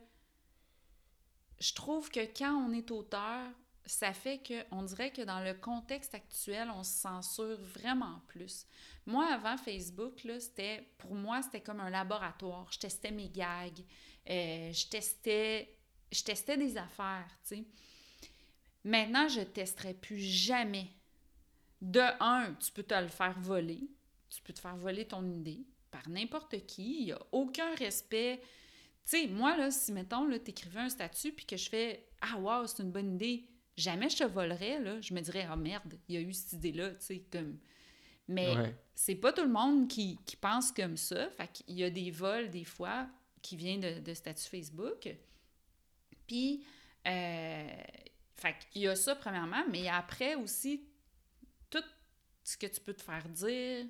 je 1.58 1.72
trouve 1.72 2.10
que 2.10 2.20
quand 2.36 2.54
on 2.54 2.72
est 2.72 2.90
auteur, 2.90 3.48
ça 3.86 4.12
fait 4.12 4.38
que 4.38 4.64
on 4.70 4.82
dirait 4.82 5.12
que 5.12 5.22
dans 5.22 5.40
le 5.40 5.54
contexte 5.54 6.14
actuel, 6.14 6.70
on 6.74 6.82
se 6.82 6.92
censure 6.92 7.60
vraiment 7.60 8.20
plus. 8.28 8.66
Moi, 9.06 9.26
avant 9.26 9.56
Facebook, 9.56 10.24
là, 10.24 10.40
c'était 10.40 10.88
pour 10.98 11.14
moi, 11.14 11.42
c'était 11.42 11.60
comme 11.60 11.80
un 11.80 11.90
laboratoire. 11.90 12.70
Je 12.72 12.78
testais 12.78 13.10
mes 13.10 13.28
gags, 13.28 13.80
euh, 14.30 14.72
je 14.72 14.88
testais, 14.88 15.76
je 16.10 16.22
testais 16.22 16.56
des 16.56 16.76
affaires, 16.76 17.28
tu 17.46 17.56
sais. 17.56 17.64
Maintenant, 18.84 19.28
je 19.28 19.40
testerai 19.40 19.94
plus 19.94 20.20
jamais. 20.20 20.88
De 21.80 22.00
un, 22.20 22.54
tu 22.54 22.70
peux 22.72 22.82
te 22.82 22.94
le 22.94 23.08
faire 23.08 23.38
voler. 23.40 23.88
Tu 24.30 24.42
peux 24.42 24.52
te 24.52 24.60
faire 24.60 24.76
voler 24.76 25.06
ton 25.06 25.26
idée 25.26 25.66
par 25.90 26.08
n'importe 26.08 26.66
qui. 26.66 27.00
Il 27.00 27.04
n'y 27.06 27.12
a 27.12 27.20
aucun 27.32 27.74
respect. 27.76 28.40
Tu 29.06 29.18
sais, 29.18 29.26
moi, 29.26 29.56
là, 29.56 29.70
si, 29.70 29.92
mettons, 29.92 30.26
là, 30.26 30.38
t'écrivais 30.38 30.80
un 30.80 30.88
statut 30.88 31.32
puis 31.32 31.46
que 31.46 31.56
je 31.56 31.68
fais 31.68 32.08
«Ah, 32.20 32.38
wow, 32.38 32.66
c'est 32.66 32.82
une 32.82 32.90
bonne 32.90 33.14
idée», 33.14 33.48
jamais 33.76 34.08
je 34.08 34.18
te 34.18 34.24
volerais, 34.24 34.80
là. 34.80 35.00
Je 35.00 35.14
me 35.14 35.20
dirais 35.20 35.46
«Ah, 35.50 35.56
merde, 35.56 35.94
il 36.08 36.14
y 36.14 36.18
a 36.18 36.20
eu 36.20 36.32
cette 36.32 36.54
idée-là», 36.54 36.90
tu 36.94 37.04
sais, 37.04 37.24
comme... 37.30 37.58
Mais 38.28 38.56
Ouais. 38.56 38.74
c'est 38.94 39.16
pas 39.16 39.32
tout 39.32 39.42
le 39.44 39.50
monde 39.52 39.86
qui, 39.88 40.18
qui 40.24 40.36
pense 40.36 40.72
comme 40.72 40.96
ça. 40.96 41.28
Fait 41.30 41.48
qu'il 41.52 41.76
y 41.78 41.84
a 41.84 41.90
des 41.90 42.10
vols, 42.10 42.50
des 42.50 42.64
fois, 42.64 43.06
qui 43.42 43.56
viennent 43.56 43.80
de, 43.80 44.00
de 44.00 44.14
statut 44.14 44.48
Facebook. 44.48 45.14
Puis, 46.26 46.64
euh, 47.06 47.68
fait 48.36 48.56
qu'il 48.70 48.82
y 48.82 48.88
a 48.88 48.96
ça, 48.96 49.14
premièrement. 49.14 49.64
Mais 49.70 49.88
après 49.88 50.36
aussi, 50.36 50.88
tout 51.68 51.84
ce 52.42 52.56
que 52.56 52.66
tu 52.66 52.80
peux 52.80 52.94
te 52.94 53.02
faire 53.02 53.28
dire, 53.28 53.84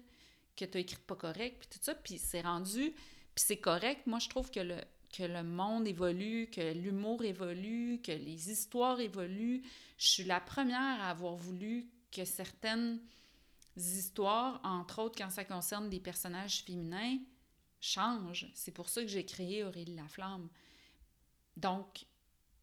que 0.57 0.65
tu 0.65 0.79
as 0.79 0.81
écrit 0.81 1.03
pas 1.07 1.17
correct, 1.17 1.59
puis 1.61 1.69
tout 1.69 1.85
ça, 1.85 1.95
puis 1.95 2.19
c'est 2.19 2.41
rendu... 2.41 2.95
Puis 3.35 3.45
c'est 3.49 3.59
correct. 3.59 4.07
Moi, 4.07 4.21
je 4.21 4.29
trouve 4.29 4.49
que 4.49 4.61
le, 4.61 4.77
que 5.17 5.23
le 5.23 5.43
monde 5.45 5.87
évolue, 5.87 6.49
que 6.51 6.73
l'humour 6.73 7.23
évolue, 7.25 8.01
que 8.03 8.13
les 8.13 8.51
histoires 8.51 8.99
évoluent. 9.01 9.63
Je 9.97 10.07
suis 10.09 10.25
la 10.25 10.41
première 10.41 11.01
à 11.01 11.11
avoir 11.11 11.37
voulu 11.37 11.89
que 12.11 12.25
certaines 12.25 13.01
histoires, 13.77 14.61
entre 14.65 15.01
autres 15.01 15.17
quand 15.19 15.31
ça 15.31 15.45
concerne 15.45 15.89
des 15.89 16.01
personnages 16.01 16.63
féminins, 16.63 17.19
changent. 17.81 18.51
C'est 18.55 18.73
pour 18.73 18.89
ça 18.89 19.03
que 19.03 19.09
j'ai 19.09 19.25
créé 19.25 19.63
Aurélie 19.65 19.95
Laflamme. 19.95 20.49
Donc, 21.57 22.07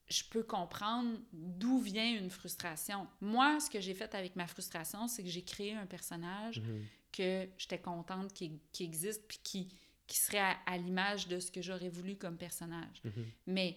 je 0.09 0.23
peux 0.29 0.43
comprendre 0.43 1.17
d'où 1.31 1.79
vient 1.79 2.17
une 2.17 2.29
frustration. 2.29 3.07
Moi, 3.21 3.59
ce 3.61 3.69
que 3.69 3.79
j'ai 3.79 3.93
fait 3.93 4.13
avec 4.13 4.35
ma 4.35 4.47
frustration, 4.47 5.07
c'est 5.07 5.23
que 5.23 5.29
j'ai 5.29 5.43
créé 5.43 5.73
un 5.73 5.85
personnage 5.85 6.59
Mhm. 6.59 6.85
que 7.13 7.47
j'étais 7.57 7.79
contente 7.79 8.33
qu'il 8.33 8.59
qu'il 8.73 8.87
existe 8.87 9.25
puis 9.27 9.39
qui, 9.43 9.67
qui 10.11 10.19
serait 10.19 10.39
à, 10.39 10.57
à 10.65 10.77
l'image 10.77 11.27
de 11.27 11.39
ce 11.39 11.49
que 11.51 11.61
j'aurais 11.61 11.89
voulu 11.89 12.15
comme 12.17 12.37
personnage. 12.37 13.01
Mhm. 13.03 13.25
Mais, 13.47 13.75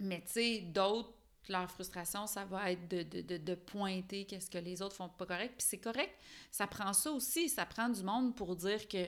mais 0.00 0.20
tu 0.22 0.32
sais, 0.32 0.58
d'autres, 0.60 1.12
leur 1.48 1.70
frustration, 1.70 2.26
ça 2.26 2.44
va 2.44 2.72
être 2.72 2.88
de, 2.88 3.02
de, 3.02 3.20
de, 3.22 3.36
de 3.38 3.54
pointer 3.54 4.24
qu'est-ce 4.26 4.50
que 4.50 4.58
les 4.58 4.82
autres 4.82 4.96
font 4.96 5.08
pas 5.08 5.24
correct. 5.26 5.54
Puis 5.56 5.66
c'est 5.68 5.78
correct, 5.78 6.12
ça 6.50 6.66
prend 6.66 6.92
ça 6.92 7.10
aussi, 7.12 7.48
ça 7.48 7.64
prend 7.64 7.88
du 7.88 8.02
monde 8.02 8.34
pour 8.36 8.54
dire 8.56 8.86
que 8.88 9.06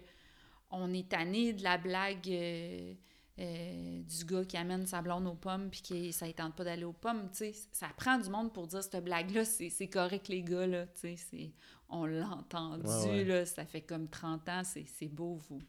on 0.70 0.92
est 0.94 1.08
tanné 1.08 1.52
de 1.52 1.62
la 1.64 1.76
blague 1.78 2.28
euh, 2.30 2.94
euh, 3.40 4.02
du 4.02 4.24
gars 4.24 4.44
qui 4.44 4.56
amène 4.56 4.86
sa 4.86 5.02
blonde 5.02 5.26
aux 5.26 5.34
pommes 5.34 5.68
puis 5.68 5.82
qui 5.82 6.12
ça 6.12 6.26
ne 6.26 6.32
tente 6.32 6.54
pas 6.54 6.64
d'aller 6.64 6.84
aux 6.84 6.92
pommes, 6.92 7.28
tu 7.32 7.38
sais. 7.38 7.52
Ça 7.72 7.88
prend 7.96 8.18
du 8.18 8.30
monde 8.30 8.52
pour 8.52 8.66
dire 8.68 8.82
cette 8.82 9.02
blague-là, 9.04 9.44
c'est 9.44 9.68
c'est 9.68 9.88
correct 9.88 10.28
les 10.28 10.42
gars, 10.42 10.66
là, 10.66 10.86
tu 10.86 11.00
sais. 11.00 11.16
c'est- 11.16 11.52
On 11.92 12.06
l'a 12.06 12.28
entendu, 12.28 12.86
Ouais, 12.86 13.04
ouais. 13.10 13.24
là, 13.24 13.44
ça 13.44 13.66
fait 13.66 13.80
comme 13.82 14.08
30 14.08 14.48
ans, 14.48 14.62
c'est 14.64 14.84
c'est 14.86 15.08
beau, 15.08 15.34
vous 15.48 15.60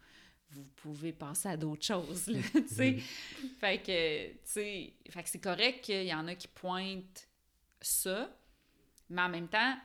vous 0.52 0.66
pouvez 0.76 1.14
passer 1.14 1.50
à 1.50 1.58
d'autres 1.58 1.86
choses, 1.86 2.28
là, 2.28 2.40
tu 2.54 2.68
sais. 2.68 2.98
fait 3.60 3.82
que, 3.82 4.32
tu 4.32 4.40
sais, 4.44 4.94
fait 5.10 5.24
que 5.24 5.30
c'est 5.30 5.40
correct 5.40 5.82
qu'il 5.84 6.06
y 6.06 6.14
en 6.14 6.28
a 6.28 6.36
qui 6.36 6.48
pointent 6.48 7.28
ça, 7.82 8.30
mais 9.10 9.22
en 9.22 9.30
même 9.30 9.48
temps, 9.48 9.78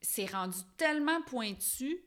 c'est 0.00 0.26
rendu 0.26 0.58
tellement 0.76 1.22
pointu 1.22 1.98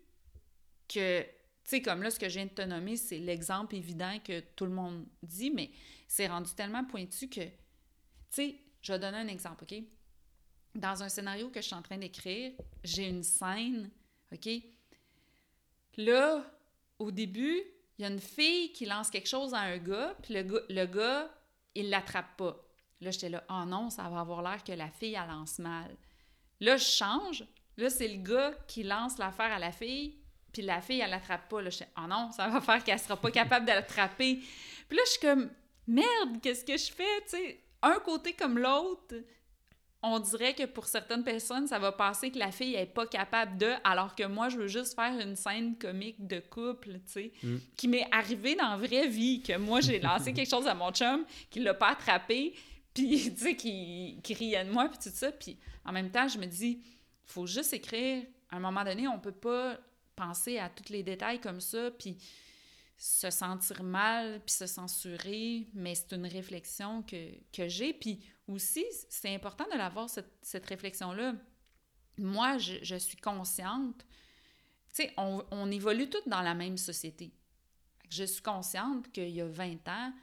que, 0.88 1.22
tu 1.22 1.30
sais, 1.64 1.82
comme 1.82 2.02
là, 2.04 2.12
ce 2.12 2.20
que 2.20 2.30
je 2.30 2.36
viens 2.36 2.46
de 2.46 2.52
te 2.52 2.62
nommer, 2.62 2.96
c'est 2.96 3.20
l'exemple 3.20 3.76
évident 3.76 4.20
que 4.24 4.40
tout 4.56 4.66
le 4.66 4.72
monde 4.72 5.06
dit, 5.24 5.52
mais 5.52 5.72
c'est 6.08 6.28
rendu 6.28 6.54
tellement 6.56 6.86
pointu 6.86 7.28
que, 7.28 7.42
tu 7.42 7.50
sais, 8.30 8.56
je 8.82 8.94
vais 8.94 9.00
donner 9.00 9.18
un 9.18 9.28
exemple, 9.28 9.64
OK? 9.64 9.76
Dans 10.76 11.04
un 11.04 11.10
scénario 11.10 11.50
que 11.50 11.62
je 11.62 11.66
suis 11.66 11.76
en 11.76 11.82
train 11.82 11.98
d'écrire, 11.98 12.54
j'ai 12.84 13.08
une 13.08 13.24
scène, 13.24 13.90
OK? 14.32 14.50
Là, 15.98 16.46
au 17.00 17.12
début, 17.12 17.64
il 17.98 18.04
y 18.04 18.06
a 18.06 18.10
une 18.10 18.20
fille 18.20 18.72
qui 18.74 18.86
lance 18.86 19.10
quelque 19.10 19.28
chose 19.28 19.54
à 19.54 19.60
un 19.60 19.78
gars, 19.78 20.16
puis 20.22 20.34
le 20.34 20.44
gars, 20.44 20.62
le 20.70 20.86
gars 20.86 21.30
il 21.76 21.90
l'attrape 21.90 22.38
pas. 22.38 22.56
Là, 23.02 23.12
j'étais 23.12 23.30
là, 23.30 23.44
oh 23.50 23.64
non, 23.66 23.90
ça 23.90 24.10
va 24.10 24.20
avoir 24.20 24.42
l'air 24.42 24.64
que 24.64 24.72
la 24.72 24.90
fille, 24.90 25.14
elle 25.14 25.30
lance 25.30 25.60
mal. 25.60 25.96
Là, 26.60 26.78
je 26.78 26.86
change. 26.86 27.46
Là, 27.78 27.90
c'est 27.90 28.08
le 28.08 28.22
gars 28.24 28.54
qui 28.68 28.84
lance 28.84 29.20
l'affaire 29.20 29.54
à 29.54 29.60
la 29.60 29.72
fille, 29.72 30.18
puis 30.52 30.64
la 30.64 30.82
fille, 30.82 31.02
elle 31.02 31.12
l'attrape 31.12 31.48
pas. 31.48 31.62
Là, 31.62 31.70
j'étais, 31.70 31.92
oh 31.98 32.08
non, 32.08 32.32
ça 32.32 32.48
va 32.48 32.60
faire 32.62 32.84
qu'elle 32.84 33.00
sera 33.00 33.16
pas 33.16 33.30
capable 33.30 33.66
de 33.66 33.72
l'attraper. 33.72 34.40
Puis 34.88 34.98
là, 34.98 35.04
je 35.06 35.12
suis 35.12 35.22
comme, 35.22 35.52
merde, 35.86 36.42
qu'est-ce 36.42 36.66
que 36.66 36.78
je 36.78 36.92
fais? 36.92 37.22
Tu 37.24 37.38
sais, 37.38 37.64
un 37.84 38.00
côté 38.00 38.34
comme 38.34 38.58
l'autre, 38.58 39.16
on 40.04 40.20
dirait 40.20 40.54
que 40.54 40.66
pour 40.66 40.86
certaines 40.86 41.24
personnes, 41.24 41.68
ça 41.68 41.80
va 41.80 41.92
passer 41.92 42.30
que 42.32 42.38
la 42.38 42.52
fille 42.52 42.76
est 42.76 42.86
pas 42.86 43.08
capable 43.08 43.58
de, 43.58 43.72
alors 43.84 44.16
que 44.16 44.24
moi, 44.24 44.48
je 44.50 44.58
veux 44.58 44.68
juste 44.68 44.94
faire 44.94 45.20
une 45.20 45.36
scène 45.36 45.76
comique 45.78 46.26
de 46.28 46.40
couple, 46.40 46.94
tu 47.06 47.12
sais, 47.12 47.32
Mm. 47.44 47.58
qui 47.76 47.88
m'est 47.88 48.08
arrivé 48.12 48.56
dans 48.56 48.70
la 48.70 48.78
vraie 48.78 49.08
vie, 49.08 49.42
que 49.42 49.58
moi, 49.58 49.82
j'ai 49.82 50.00
lancé 50.00 50.34
quelque 50.34 50.50
chose 50.50 50.68
à 50.68 50.76
mon 50.76 50.92
chum, 50.92 51.26
qui 51.50 51.60
l'a 51.60 51.74
pas 51.74 51.90
attrapé, 51.90 52.54
puis, 52.94 53.34
tu 53.36 53.38
sais, 53.38 53.56
qui, 53.56 54.20
qui 54.24 54.34
riait 54.36 54.66
de 54.66 54.72
moi, 54.72 54.88
puis 54.88 55.00
tout 55.02 55.16
ça, 55.16 55.32
puis 55.32 55.58
en 55.84 55.92
même 55.92 56.12
temps, 56.12 56.28
je 56.28 56.38
me 56.38 56.46
dis, 56.46 56.80
faut 57.26 57.48
juste 57.48 57.74
écrire, 57.74 58.24
à 58.52 58.58
un 58.58 58.60
moment 58.60 58.84
donné, 58.84 59.08
on 59.08 59.20
peut 59.20 59.32
pas 59.32 59.78
penser 60.16 60.58
à 60.60 60.70
tous 60.70 60.92
les 60.92 61.04
détails 61.04 61.40
comme 61.42 61.60
ça, 61.60 61.92
puis 61.92 62.18
se 62.98 63.30
sentir 63.30 63.84
mal, 63.84 64.42
puis 64.46 64.56
se 64.56 64.66
censurer, 64.66 65.68
mais 65.74 65.94
c'est 65.96 66.14
une 66.16 66.26
réflexion 66.26 67.04
que, 67.04 67.32
que 67.54 67.68
j'ai. 67.68 67.94
Puis 67.94 68.20
aussi, 68.48 68.86
c'est 69.10 69.34
important 69.34 69.66
de 69.72 69.78
l'avoir, 69.78 70.10
cette, 70.10 70.32
cette 70.42 70.66
réflexion-là. 70.66 71.36
Moi, 72.18 72.58
je, 72.58 72.76
je 72.82 72.96
suis 72.96 73.18
consciente, 73.18 74.06
tu 74.94 75.04
sais, 75.04 75.14
on, 75.18 75.44
on 75.52 75.70
évolue 75.72 76.10
toutes 76.10 76.28
dans 76.28 76.42
la 76.42 76.54
même 76.56 76.78
société. 76.78 77.32
Je 78.10 78.24
suis 78.24 78.42
consciente 78.42 79.12
qu'il 79.12 79.30
y 79.30 79.42
a 79.42 79.46
20 79.48 79.88
ans, 79.90 80.14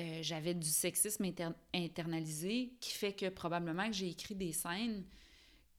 euh, 0.00 0.18
j'avais 0.22 0.54
du 0.54 0.68
sexisme 0.68 1.24
inter- 1.24 1.50
internalisé 1.72 2.74
qui 2.80 2.90
fait 2.90 3.12
que 3.14 3.28
probablement 3.28 3.86
que 3.86 3.92
j'ai 3.94 4.08
écrit 4.10 4.34
des 4.34 4.52
scènes 4.52 5.04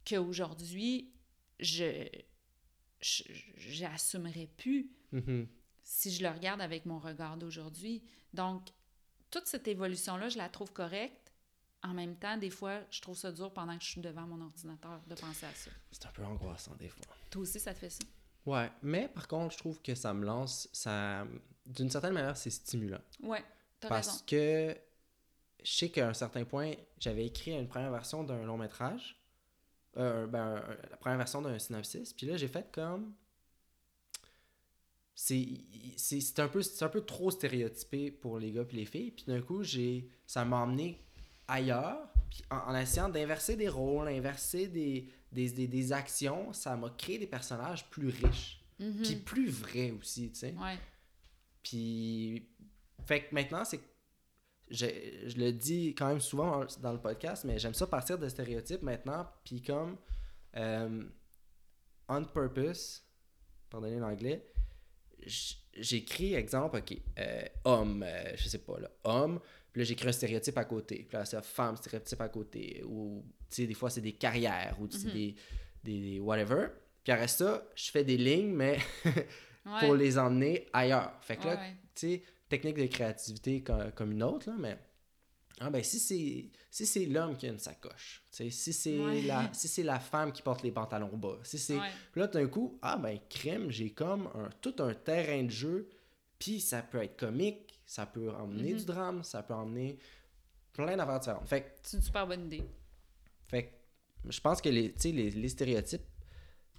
qu'aujourd'hui, 0.05 1.11
je 1.59 2.07
j'assumerais 3.57 4.47
plus 4.57 4.89
Mhm. 5.11 5.47
si 5.83 6.11
je 6.11 6.23
le 6.23 6.29
regarde 6.29 6.61
avec 6.61 6.85
mon 6.85 6.97
regard 6.99 7.37
d'aujourd'hui. 7.37 8.01
Donc, 8.33 8.69
toute 9.29 9.45
cette 9.47 9.67
évolution-là, 9.67 10.29
je 10.29 10.37
la 10.37 10.49
trouve 10.49 10.71
correcte. 10.73 11.24
En 11.87 11.93
même 11.93 12.15
temps, 12.15 12.35
des 12.37 12.49
fois, 12.49 12.79
je 12.89 12.99
trouve 12.99 13.15
ça 13.15 13.31
dur 13.31 13.51
pendant 13.53 13.77
que 13.77 13.83
je 13.83 13.89
suis 13.91 14.01
devant 14.01 14.25
mon 14.25 14.41
ordinateur 14.43 14.99
de 15.07 15.13
penser 15.15 15.45
à 15.45 15.53
ça. 15.53 15.69
C'est 15.91 16.05
un 16.07 16.11
peu 16.11 16.23
angoissant 16.23 16.73
des 16.79 16.89
fois. 16.89 17.05
Toi 17.29 17.43
aussi, 17.43 17.59
ça 17.59 17.73
te 17.73 17.79
fait 17.79 17.89
ça? 17.91 18.03
Ouais, 18.45 18.71
mais 18.81 19.07
par 19.07 19.27
contre, 19.27 19.53
je 19.53 19.57
trouve 19.59 19.79
que 19.81 19.93
ça 19.93 20.13
me 20.13 20.25
lance, 20.25 20.67
ça, 20.73 21.25
d'une 21.65 21.89
certaine 21.89 22.13
manière, 22.13 22.37
c'est 22.37 22.49
stimulant. 22.49 23.01
Ouais, 23.21 23.43
t'as 23.79 23.89
Parce 23.89 24.07
raison. 24.07 24.23
que 24.27 24.77
je 25.63 25.71
sais 25.71 25.89
qu'à 25.89 26.09
un 26.09 26.13
certain 26.13 26.43
point, 26.43 26.73
j'avais 26.99 27.25
écrit 27.25 27.51
une 27.51 27.67
première 27.67 27.91
version 27.91 28.23
d'un 28.23 28.43
long 28.45 28.57
métrage, 28.57 29.19
euh, 29.97 30.25
ben, 30.27 30.55
la 30.89 30.97
première 30.97 31.17
version 31.19 31.41
d'un 31.41 31.57
synopsis, 31.59 32.13
puis 32.13 32.25
là, 32.27 32.35
j'ai 32.37 32.47
fait 32.47 32.71
comme. 32.71 33.13
C'est 35.17 35.47
c'est- 35.97 36.19
c'est 36.19 36.39
un, 36.39 36.47
peu- 36.49 36.61
c'est 36.61 36.83
un 36.83 36.89
peu 36.89 37.01
trop 37.01 37.31
stéréotypé 37.31 38.11
pour 38.11 38.37
les 38.37 38.51
gars 38.51 38.65
et 38.69 38.75
les 38.75 38.85
filles, 38.85 39.11
puis 39.11 39.23
d'un 39.25 39.41
coup, 39.41 39.63
j'ai 39.63 40.09
ça 40.27 40.43
m'a 40.43 40.57
emmené 40.57 41.01
ailleurs, 41.47 42.07
puis 42.29 42.41
en, 42.49 42.57
en 42.71 42.75
essayant 42.75 43.09
d'inverser 43.09 43.55
des 43.55 43.69
rôles, 43.69 44.07
inverser 44.07 44.67
des, 44.67 45.09
des, 45.31 45.49
des, 45.51 45.67
des 45.67 45.91
actions, 45.93 46.51
ça 46.53 46.75
m'a 46.75 46.89
créé 46.91 47.17
des 47.17 47.27
personnages 47.27 47.89
plus 47.89 48.09
riches, 48.09 48.61
Mhm. 48.79 49.03
puis 49.03 49.15
plus 49.15 49.49
vrais 49.49 49.91
aussi, 49.91 50.29
tu 50.31 50.39
sais. 50.39 50.53
Ouais, 50.59 50.77
Puis, 51.63 52.45
fait 53.05 53.21
que 53.23 53.33
maintenant, 53.33 53.63
c'est. 53.63 53.79
Je, 54.69 54.87
je 55.27 55.37
le 55.37 55.51
dis 55.53 55.93
quand 55.95 56.07
même 56.07 56.19
souvent 56.19 56.65
dans- 56.81 56.91
le 56.91 56.99
podcast, 56.99 57.43
mais 57.45 57.59
j'aime 57.59 57.73
ça 57.75 57.85
partir 57.87 58.17
de 58.17 58.27
stéréotypes 58.27 58.81
maintenant. 58.81 59.27
Puis, 59.43 59.61
comme. 59.61 59.95
euh, 60.57 61.03
on 62.09 62.23
purpose, 62.25 63.03
pardonnez 63.69 63.97
l'anglais, 63.99 64.45
j'écris, 65.73 66.33
exemple, 66.35 66.77
ok, 66.77 66.97
euh, 67.19 67.41
homme, 67.63 68.03
euh, 68.03 68.31
je 68.35 68.47
sais 68.47 68.59
pas, 68.59 68.79
là, 68.79 68.89
homme, 69.03 69.39
puis 69.75 69.81
là, 69.81 69.85
j'écris 69.89 70.07
un 70.07 70.11
stéréotype 70.13 70.57
à 70.57 70.63
côté. 70.63 71.05
Puis 71.05 71.17
là, 71.17 71.25
c'est 71.25 71.43
femme, 71.43 71.75
stéréotype 71.75 72.21
à 72.21 72.29
côté. 72.29 72.81
Ou, 72.87 73.25
tu 73.49 73.55
sais, 73.57 73.67
des 73.67 73.73
fois, 73.73 73.89
c'est 73.89 73.99
des 73.99 74.13
carrières, 74.13 74.77
ou 74.79 74.85
Mhm. 74.85 75.11
des, 75.11 75.35
des, 75.83 75.99
des 76.13 76.19
whatever. 76.21 76.67
Puis 77.03 77.11
après 77.11 77.27
ça, 77.27 77.67
je 77.75 77.91
fais 77.91 78.05
des 78.05 78.15
lignes, 78.15 78.53
mais 78.53 78.77
ouais. 79.65 79.79
pour 79.81 79.95
les 79.95 80.17
emmener 80.17 80.65
ailleurs. 80.71 81.11
Fait 81.23 81.35
que 81.35 81.43
là, 81.43 81.55
ouais, 81.57 81.75
tu 81.93 82.07
sais, 82.07 82.23
technique 82.47 82.77
de 82.77 82.85
créativité 82.85 83.63
comme, 83.63 83.91
comme 83.91 84.13
une 84.13 84.23
autre, 84.23 84.49
là, 84.49 84.55
mais 84.57 84.77
ah 85.59 85.69
ben, 85.69 85.83
si 85.83 85.99
c'est 85.99 86.49
si 86.71 86.85
c'est 86.85 87.05
l'homme 87.07 87.35
qui 87.35 87.45
a 87.47 87.49
une 87.49 87.59
sacoche, 87.59 88.23
tu 88.31 88.37
sais, 88.37 88.49
si 88.49 88.71
c'est 88.71 89.21
la 89.23 89.49
si 89.53 89.67
c'est 89.67 89.83
la 89.83 89.99
femme 89.99 90.31
qui 90.31 90.41
porte 90.41 90.63
les 90.63 90.71
pantalons 90.71 91.17
bas, 91.17 91.37
si 91.43 91.59
c'est 91.59 91.77
là 92.15 92.27
d'un 92.27 92.47
coup, 92.47 92.79
ah 92.81 92.97
ben 92.97 93.19
crème, 93.29 93.69
j'ai 93.71 93.89
comme 93.91 94.27
un, 94.35 94.49
tout 94.61 94.75
un 94.79 94.93
terrain 94.93 95.43
de 95.43 95.49
jeu, 95.51 95.89
puis 96.39 96.61
ça 96.61 96.81
peut 96.81 97.03
être 97.03 97.17
comique, 97.17 97.74
ça 97.85 98.05
peut 98.05 98.31
emmener 98.33 98.71
Mhm. 98.73 98.79
du 98.79 98.85
drame, 98.85 99.23
ça 99.23 99.43
peut 99.43 99.53
emmener 99.53 99.97
plein 100.73 100.97
d'affaires 100.97 101.19
différentes. 101.19 101.47
Fait 101.47 101.77
C'est 101.83 101.97
une 101.97 102.03
super 102.03 102.27
bonne 102.27 102.45
idée. 102.45 102.63
Fait 103.47 103.71
je 104.27 104.39
pense 104.41 104.59
que 104.61 104.69
les, 104.69 104.93
les, 105.03 105.29
les 105.31 105.49
stéréotypes, 105.49 106.01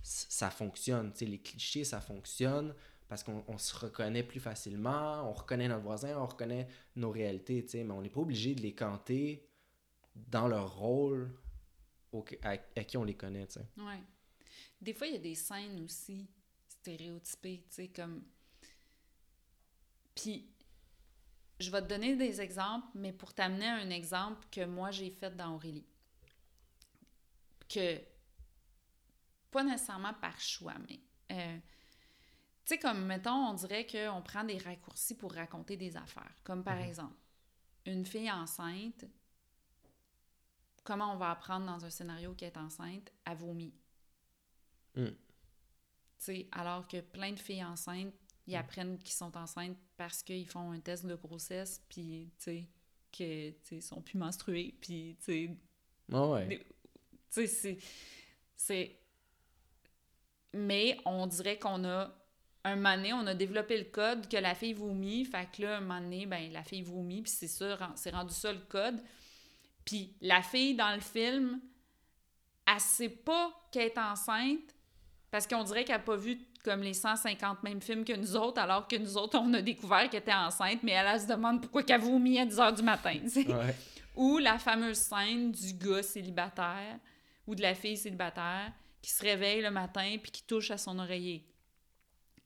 ça 0.03 0.51
fonctionne. 0.51 1.13
Tu 1.13 1.19
sais, 1.21 1.25
les 1.27 1.39
clichés, 1.41 1.85
ça 1.85 2.01
fonctionne 2.01 2.75
parce 3.09 3.23
qu'on 3.23 3.45
on 3.47 3.57
se 3.57 3.75
reconnaît 3.77 4.25
plus 4.25 4.41
facilement, 4.41 5.29
on 5.31 5.33
reconnaît 5.33 5.69
notre 5.69 5.85
voisin, 5.85 6.19
on 6.19 6.27
reconnaît 6.27 6.67
nos 6.97 7.11
réalités, 7.13 7.65
mais 7.85 7.93
on 7.93 8.03
n'est 8.03 8.11
pas 8.11 8.21
obligé 8.21 8.55
de 8.57 8.63
les 8.63 8.75
canter 8.75 9.49
dans 10.15 10.49
leur 10.49 10.77
rôle 10.77 11.31
au- 12.13 12.25
à, 12.43 12.51
à 12.77 12.85
qui 12.85 12.97
on 12.97 13.05
les 13.05 13.15
connaît, 13.15 13.47
tu 13.47 13.55
sais. 13.61 13.67
Ouais. 13.79 14.01
Des 14.81 14.93
fois, 14.93 15.07
il 15.07 15.13
y 15.13 15.17
a 15.17 15.21
des 15.21 15.35
scènes 15.37 15.81
aussi 15.85 16.27
stéréotypées, 16.69 17.65
tu 17.69 17.75
sais, 17.77 17.89
comme. 17.89 18.25
Puis, 20.15 20.49
je 21.59 21.71
vais 21.71 21.83
te 21.83 21.87
donner 21.87 22.17
des 22.17 22.41
exemples, 22.41 22.87
mais 22.95 23.13
pour 23.13 23.33
t'amener 23.35 23.67
à 23.67 23.77
un 23.77 23.91
exemple 23.91 24.47
que 24.51 24.65
moi 24.65 24.91
j'ai 24.91 25.11
fait 25.11 25.35
dans 25.35 25.55
Aurélie. 25.55 25.87
Que. 27.69 28.01
Pas 29.51 29.65
nécessairement 29.65 30.15
par 30.15 30.39
choix, 30.41 30.75
mais. 30.89 31.01
euh, 31.33 31.59
tu 32.67 32.75
sais, 32.75 32.79
comme, 32.81 33.07
mettons, 33.07 33.31
on 33.31 33.55
dirait 33.55 33.87
qu'on 33.87 34.23
prend 34.23 34.43
des 34.43 34.59
raccourcis 34.59 35.17
pour 35.17 35.33
raconter 35.33 35.77
des 35.77 35.97
affaires. 35.97 36.35
Comme 36.43 36.65
par 36.65 36.79
exemple, 36.79 37.15
une 37.87 38.05
fille 38.05 38.31
enceinte, 38.31 39.05
comment 40.83 41.13
on 41.13 41.17
va 41.17 41.31
apprendre 41.31 41.67
dans 41.67 41.85
un 41.85 41.91
scénario 41.91 42.35
qu'elle 42.35 42.53
est 42.53 42.59
enceinte? 42.59 43.13
Elle 43.25 43.37
vomit. 43.37 43.73
Mm. 44.97 45.07
Tu 45.07 45.15
sais, 46.19 46.49
alors 46.51 46.89
que 46.89 47.01
plein 47.01 47.31
de 47.33 47.39
filles 47.39 47.65
enceintes, 47.65 48.15
ils 48.47 48.57
apprennent 48.57 48.99
qu'ils 48.99 49.15
sont 49.15 49.37
enceintes 49.37 49.77
parce 49.97 50.23
qu'ils 50.23 50.49
font 50.49 50.71
un 50.71 50.81
test 50.81 51.05
de 51.07 51.15
grossesse, 51.15 51.83
puis, 51.89 52.31
tu 52.39 52.67
sais, 53.15 53.57
sais, 53.63 53.81
sont 53.81 54.03
plus 54.03 54.19
menstruées, 54.19 54.75
puis, 54.81 55.17
tu 55.19 55.25
sais, 55.25 55.51
Ah 56.13 56.27
ouais. 56.29 56.59
tu 56.59 56.67
sais, 57.31 57.47
c'est... 57.47 57.79
c'est... 58.55 58.99
Mais 60.53 60.99
on 61.05 61.27
dirait 61.27 61.59
qu'on 61.59 61.85
a... 61.85 62.13
Un 62.65 62.75
moment 62.75 62.97
donné, 62.97 63.13
on 63.13 63.27
a 63.29 63.35
développé 63.35 63.79
le 63.79 63.85
code 63.85 64.29
que 64.29 64.37
la 64.37 64.57
fille 64.57 64.73
vomit, 64.73 65.25
fait 65.25 65.49
que 65.53 65.63
là, 65.63 65.77
un 65.77 65.81
moment 65.81 66.01
donné, 66.01 66.27
ben, 66.27 66.53
la 66.53 66.65
fille 66.65 66.83
vomit, 66.83 67.23
puis 67.23 67.31
c'est 67.31 67.47
ça, 67.47 67.93
c'est 67.95 68.11
rendu 68.11 68.35
ça 68.35 68.53
le 68.53 68.59
code. 68.59 69.01
Puis 69.85 70.17
la 70.21 70.43
fille, 70.43 70.75
dans 70.75 70.93
le 70.93 71.01
film, 71.01 71.61
elle 72.67 72.81
sait 72.81 73.09
pas 73.09 73.53
qu'elle 73.71 73.87
est 73.87 73.99
enceinte, 73.99 74.75
parce 75.31 75.47
qu'on 75.47 75.63
dirait 75.63 75.85
qu'elle 75.85 75.99
n'a 75.99 76.03
pas 76.03 76.17
vu 76.17 76.41
comme 76.67 76.83
les 76.83 76.95
150 76.95 77.63
mêmes 77.63 77.81
films 77.81 78.05
que 78.05 78.13
nous 78.13 78.35
autres, 78.35 78.61
alors 78.61 78.89
que 78.89 78.97
nous 78.97 79.17
autres, 79.17 79.39
on 79.39 79.55
a 79.55 79.63
découvert 79.63 80.11
qu'elle 80.11 80.21
était 80.21 80.33
enceinte, 80.33 80.83
mais 80.83 80.93
elle, 80.93 81.07
elle 81.07 81.21
se 81.21 81.27
demande 81.27 81.63
pourquoi 81.63 81.85
qu'elle 81.85 82.01
vomit 82.01 82.41
à 82.41 82.45
10 82.45 82.57
h 82.57 82.77
du 82.77 82.83
matin. 82.83 83.19
Ouais. 83.37 83.75
Ou 84.17 84.39
la 84.39 84.59
fameuse 84.59 84.97
scène 84.97 85.53
du 85.53 85.75
gars 85.75 86.03
célibataire 86.03 86.99
ou 87.47 87.55
de 87.55 87.63
la 87.63 87.75
fille 87.75 87.97
célibataire 87.97 88.73
qui 89.01 89.11
se 89.11 89.23
réveille 89.23 89.63
le 89.63 89.71
matin 89.71 90.17
puis 90.21 90.33
qui 90.33 90.43
touche 90.43 90.71
à 90.73 90.79
son 90.79 90.99
oreiller. 90.99 91.47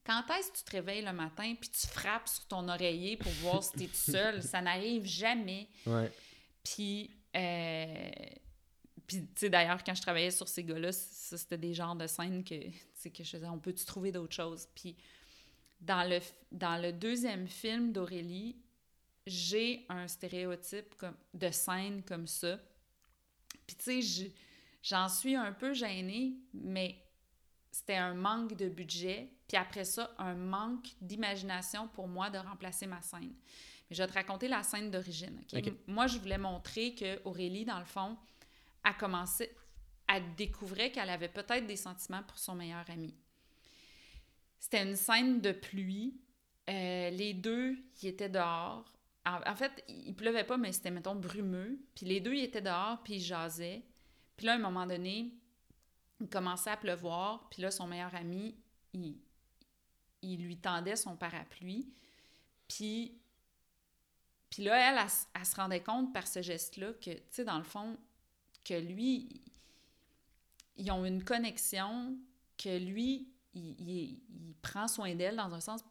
Quand 0.05 0.23
est-ce 0.37 0.51
que 0.51 0.59
tu 0.59 0.65
te 0.65 0.73
réveilles 0.73 1.05
le 1.05 1.13
matin 1.13 1.55
puis 1.59 1.71
tu 1.71 1.87
frappes 1.87 2.29
sur 2.29 2.45
ton 2.47 2.69
oreiller 2.69 3.17
pour 3.17 3.33
voir 3.35 3.63
si 3.63 3.73
t'es 3.73 3.87
tout 3.87 4.13
seul? 4.13 4.43
Ça 4.43 4.61
n'arrive 4.61 5.07
jamais. 5.07 5.69
Ouais. 5.87 6.11
Puis, 6.65 7.11
euh, 7.37 8.11
puis 9.07 9.23
tu 9.23 9.29
sais, 9.37 9.49
d'ailleurs, 9.51 9.83
quand 9.85 9.95
je 9.95 10.03
travaillais 10.03 10.33
sur 10.33 10.49
ces 10.49 10.65
gars-là, 10.65 10.93
c'était 10.93 11.57
des 11.57 11.73
genres 11.73 11.97
de 11.97 12.07
scènes 12.07 12.45
que, 12.45 12.57
sais, 13.03 13.11
que 13.11 13.25
je 13.25 13.37
on 13.47 13.59
peut-tu 13.59 13.85
trouver 13.85 14.13
d'autres 14.13 14.35
choses? 14.35 14.69
Puis, 14.75 14.97
dans 15.81 16.09
le, 16.09 16.19
dans 16.53 16.81
le 16.81 16.93
deuxième 16.93 17.49
film 17.49 17.93
d'Aurélie, 17.93 18.57
j'ai 19.27 19.87
un 19.89 20.09
stéréotype 20.09 20.95
comme, 20.97 21.17
de 21.35 21.51
scène 21.51 22.03
comme 22.03 22.27
ça. 22.27 22.59
Puis, 23.67 23.77
tu 23.77 23.85
sais, 23.85 24.03
je- 24.03 24.31
j'en 24.83 25.09
suis 25.09 25.37
un 25.37 25.53
peu 25.53 25.73
gênée, 25.75 26.35
mais 26.53 27.03
c'était 27.71 27.97
un 27.97 28.15
manque 28.15 28.57
de 28.57 28.69
budget. 28.69 29.31
Puis 29.47 29.57
après 29.57 29.85
ça, 29.85 30.15
un 30.19 30.35
manque 30.35 30.89
d'imagination 31.01 31.89
pour 31.89 32.09
moi 32.09 32.31
de 32.31 32.39
remplacer 32.39 32.87
ma 32.87 33.01
scène. 33.03 33.33
Mais 33.89 33.97
je 33.97 34.03
vais 34.03 34.09
te 34.09 34.15
raconter 34.15 34.49
la 34.49 34.63
scène 34.63 34.91
d'origine. 34.91 35.41
Moi, 35.87 36.07
je 36.07 36.19
voulais 36.19 36.39
montrer 36.39 36.95
que 36.95 37.21
Aurélie, 37.25 37.65
dans 37.65 37.79
le 37.79 37.85
fond, 37.85 38.17
a 38.85 38.95
commencé, 38.95 39.51
elle 40.11 40.35
découvrait 40.35 40.91
qu'elle 40.91 41.09
avait 41.09 41.29
peut-être 41.29 41.67
des 41.67 41.77
sentiments 41.77 42.23
pour 42.25 42.39
son 42.39 42.57
meilleur 42.57 42.89
ami. 42.91 43.15
C'était 44.59 44.83
une 44.83 44.97
scène 44.97 45.41
de 45.41 45.53
pluie. 45.53 46.21
Euh, 46.69 47.11
les 47.11 47.33
deux, 47.33 47.79
ils 48.03 48.09
étaient 48.09 48.29
dehors. 48.29 48.85
En, 49.25 49.55
fait, 49.55 49.85
il 49.89 50.15
pleuvait 50.15 50.45
pas, 50.45 50.57
mais 50.57 50.73
c'était, 50.73 50.91
mettons, 50.91 51.15
brumeux. 51.15 51.79
Puis 51.95 52.07
les 52.07 52.21
deux, 52.21 52.35
ils 52.35 52.43
étaient 52.43 52.61
dehors, 52.61 53.03
puis 53.05 53.15
ils 53.15 53.21
jasaient. 53.21 53.85
Puis 54.37 54.47
là, 54.47 54.53
à 54.53 54.57
un 54.57 54.59
moment 54.59 54.87
donné, 54.87 55.33
il 56.21 56.29
commençait 56.29 56.71
à 56.71 56.77
pleuvoir. 56.77 57.49
Puis 57.51 57.63
là, 57.63 57.71
son 57.71 57.87
meilleur 57.87 58.15
ami, 58.15 58.57
il, 58.93 59.17
il 60.23 60.43
lui 60.43 60.57
tendait 60.57 60.97
son 60.97 61.17
parapluie. 61.17 61.93
Puis, 62.67 63.21
puis 64.49 64.65
là, 64.65 64.91
elle, 64.91 64.99
elle, 64.99 65.13
elle 65.35 65.47
se 65.47 65.55
rendait 65.55 65.83
compte 65.83 66.13
par 66.13 66.27
ce 66.27 66.43
geste-là 66.43 66.95
que, 66.95 67.11
tu 67.11 67.23
sais, 67.31 67.45
dans 67.45 67.59
le 67.59 67.65
fond, 67.65 67.97
que 68.65 68.75
lui, 68.75 69.43
ils 70.81 70.91
ont 70.91 71.05
une 71.05 71.23
connexion, 71.25 72.17
que 72.59 72.79
lui, 72.79 73.33
il, 73.55 73.75
il- 73.81 74.21
il 74.29 74.55
prend 74.63 74.89
soin 74.89 75.15
d'elle 75.15 75.37
dans 75.37 75.53
un 75.55 75.61
sens, 75.61 75.83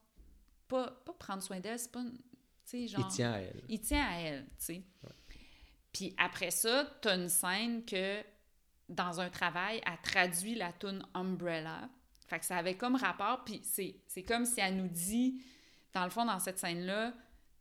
pas, 0.67 0.91
pas 1.05 1.13
prendre 1.13 1.41
soin 1.43 1.59
d'elle, 1.59 1.79
c'est 1.79 1.91
pas, 1.91 2.01
une- 2.01 2.17
tu 2.17 2.21
sais, 2.65 2.87
genre... 2.87 3.07
Il 3.09 3.15
tient 3.15 3.31
à 3.31 3.37
elle. 3.39 3.63
Il 3.69 3.79
tient 3.81 4.05
à 4.07 4.15
elle, 4.19 4.45
tu 4.45 4.51
sais. 4.65 4.83
Puis 5.91 6.13
après 6.17 6.51
ça, 6.51 6.85
t'as 7.01 7.15
une 7.17 7.29
scène 7.29 7.83
que, 7.85 8.21
dans 8.87 9.19
un 9.19 9.29
travail, 9.29 9.81
elle 9.85 10.01
traduit 10.03 10.55
la 10.55 10.71
tune 10.73 11.03
Umbrella. 11.13 11.89
Fait 12.27 12.39
que 12.39 12.45
ça 12.45 12.57
avait 12.57 12.77
comme 12.77 12.95
rapport, 12.95 13.43
puis 13.43 13.59
c'est 13.63 13.95
c'est 14.07 14.23
comme 14.23 14.45
si 14.45 14.59
elle 14.59 14.77
nous 14.77 14.87
dit, 14.87 15.41
dans 15.93 16.03
le 16.03 16.11
fond, 16.11 16.25
dans 16.25 16.37
cette 16.39 16.59
scène-là, 16.59 17.13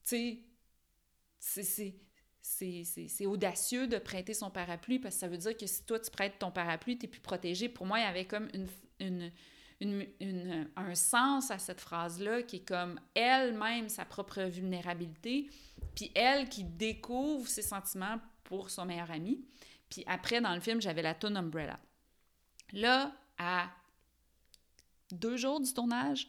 tu 0.05 0.45
sais, 1.41 1.95
c'est- 2.49 3.27
audacieux 3.27 3.87
de 3.87 3.99
prêter 3.99 4.35
son 4.35 4.51
parapluie 4.51 4.99
parce 4.99 5.15
que 5.17 5.21
ça 5.21 5.29
veut 5.29 5.37
dire 5.37 5.57
que 5.57 5.67
si 5.67 5.85
toi 5.85 5.99
tu 6.01 6.11
prêtes 6.11 6.39
ton 6.39 6.51
parapluie, 6.51 6.97
t'es 6.99 7.07
plus 7.07 7.21
protégé. 7.21 7.69
Pour 7.69 7.87
moi, 7.87 7.99
il 7.99 8.03
y 8.03 8.07
avait 8.07 8.25
comme 8.27 8.49
une, 8.55 8.67
une, 9.01 9.31
une- 9.81 10.07
une- 10.21 10.69
un 10.77 10.95
sens 10.95 11.51
à 11.51 11.59
cette 11.59 11.81
phrase-là 11.81 12.43
qui 12.43 12.57
est 12.57 12.69
comme 12.69 12.99
elle-même 13.15 13.89
sa 13.89 14.05
propre 14.05 14.43
vulnérabilité, 14.45 15.51
puis 15.95 16.11
elle 16.15 16.49
qui 16.49 16.65
découvre 16.65 17.47
ses 17.49 17.63
sentiments 17.63 18.19
pour 18.45 18.71
son 18.71 18.87
meilleur 18.87 19.11
ami. 19.11 19.45
Puis 19.91 20.03
après, 20.07 20.41
dans 20.41 20.55
le 20.55 20.61
film, 20.61 20.81
j'avais 20.81 21.03
la 21.03 21.15
tune 21.15 21.37
Umbrella. 21.37 21.79
Là, 22.73 23.13
à 23.39 23.71
deux 25.13 25.37
jours 25.37 25.61
du 25.61 25.73
tournage, 25.73 26.29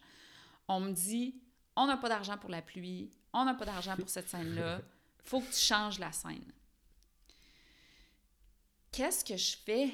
on 0.68 0.80
me 0.80 0.92
dit 0.92 1.36
on 1.76 1.88
n'a 1.88 1.98
pas 1.98 2.10
d'argent 2.10 2.38
pour 2.38 2.50
la 2.50 2.62
pluie, 2.62 3.10
on 3.34 3.46
n'a 3.46 3.54
pas 3.54 3.66
d'argent 3.66 3.96
pour 3.96 4.10
cette 4.10 4.28
scène-là, 4.30 4.82
faut 5.30 5.42
que 5.42 5.54
tu 5.54 5.60
changes 5.60 6.00
la 6.00 6.12
scène. 6.12 6.52
Qu'est-ce 8.92 9.24
que 9.24 9.38
je 9.38 9.56
fais? 9.64 9.90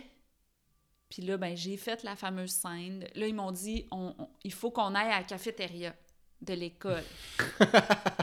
Puis 1.10 1.22
là, 1.24 1.36
ben, 1.38 1.58
j'ai 1.58 1.76
fait 1.76 2.04
la 2.04 2.16
fameuse 2.16 2.52
scène. 2.52 3.06
Là, 3.16 3.28
ils 3.28 3.36
m'ont 3.36 3.52
dit 3.52 3.86
on- 3.92 4.16
on- 4.18 4.30
il 4.46 4.54
faut 4.54 4.72
qu'on 4.72 4.96
aille 4.96 5.12
à 5.12 5.18
la 5.20 5.24
cafétéria 5.24 5.94
de 6.42 6.54
l'école. 6.54 7.04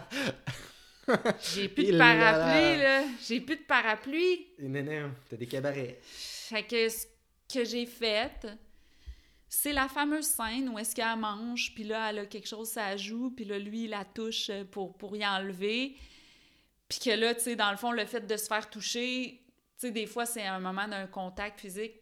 J'ai 1.54 1.68
plus 1.68 1.86
de 1.92 1.98
parapluie, 1.98 2.78
là. 2.82 3.04
J'ai 3.26 3.40
plus 3.40 3.56
de 3.56 3.62
parapluie. 3.62 4.46
Non, 4.60 4.82
non, 4.82 5.10
t'as 5.28 5.36
des 5.36 5.46
cabarets. 5.46 5.98
Fait 6.02 6.62
que 6.62 6.88
ce 6.88 7.06
que 7.52 7.64
j'ai 7.64 7.86
fait, 7.86 8.46
c'est 9.48 9.72
la 9.72 9.88
fameuse 9.88 10.26
scène 10.26 10.68
où 10.70 10.78
est-ce 10.78 10.94
qu'elle 10.94 11.18
mange, 11.18 11.74
puis 11.74 11.84
là, 11.84 12.10
elle 12.10 12.20
a 12.20 12.26
quelque 12.26 12.48
chose 12.48 12.76
à 12.78 12.90
la 12.90 12.96
joue, 12.96 13.30
puis 13.30 13.44
là, 13.44 13.58
lui, 13.58 13.84
il 13.84 13.90
la 13.90 14.04
touche 14.04 14.50
pour, 14.70 14.96
pour 14.96 15.16
y 15.16 15.26
enlever. 15.26 15.96
Puis 16.92 17.00
que 17.00 17.16
là, 17.16 17.34
tu 17.34 17.40
sais, 17.40 17.56
dans 17.56 17.70
le 17.70 17.78
fond, 17.78 17.90
le 17.90 18.04
fait 18.04 18.20
de 18.26 18.36
se 18.36 18.46
faire 18.46 18.68
toucher, 18.68 19.42
tu 19.78 19.86
sais, 19.86 19.90
des 19.92 20.04
fois, 20.06 20.26
c'est 20.26 20.46
un 20.46 20.60
moment 20.60 20.86
d'un 20.86 21.06
contact 21.06 21.58
physique. 21.58 21.94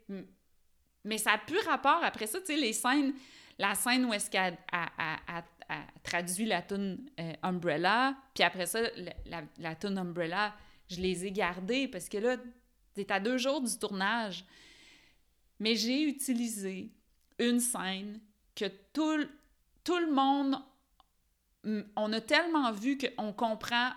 Mais 1.05 1.17
ça 1.17 1.35
a 1.35 1.39
plus 1.39 1.61
rapport 1.61 2.03
après 2.03 2.27
ça, 2.27 2.41
tu 2.41 2.47
sais, 2.47 2.57
les 2.57 2.73
scènes, 2.73 3.15
la 3.57 3.77
scène 3.77 4.05
où 4.07 4.13
est-ce 4.13 4.29
qu'elle 4.29 4.59
elle- 4.73 4.89
elle- 4.99 5.37
elle- 5.37 5.45
elle 5.69 6.03
traduit 6.03 6.45
la 6.45 6.63
tune 6.63 7.09
euh, 7.21 7.33
Umbrella, 7.45 8.17
puis 8.35 8.43
après 8.43 8.67
ça, 8.67 8.81
la, 9.27 9.43
la, 9.59 9.77
tune 9.77 9.97
Umbrella, 9.97 10.57
je 10.89 10.97
les 11.01 11.25
ai 11.25 11.31
gardées 11.31 11.87
parce 11.87 12.09
que 12.09 12.19
là, 12.19 12.37
c'est 12.97 13.13
à 13.13 13.21
deux 13.21 13.39
jours 13.39 13.61
du 13.61 13.79
tournage. 13.79 14.45
Mais 15.61 15.77
j'ai 15.77 16.03
utilisé 16.03 16.91
une 17.39 17.61
scène 17.61 18.19
que 18.57 18.65
tout, 18.93 19.25
tout 19.85 19.99
le 19.99 20.11
monde. 20.13 20.57
On 21.95 22.13
a 22.13 22.21
tellement 22.21 22.73
vu 22.73 22.99
qu'on 22.99 23.33
comprend. 23.33 23.91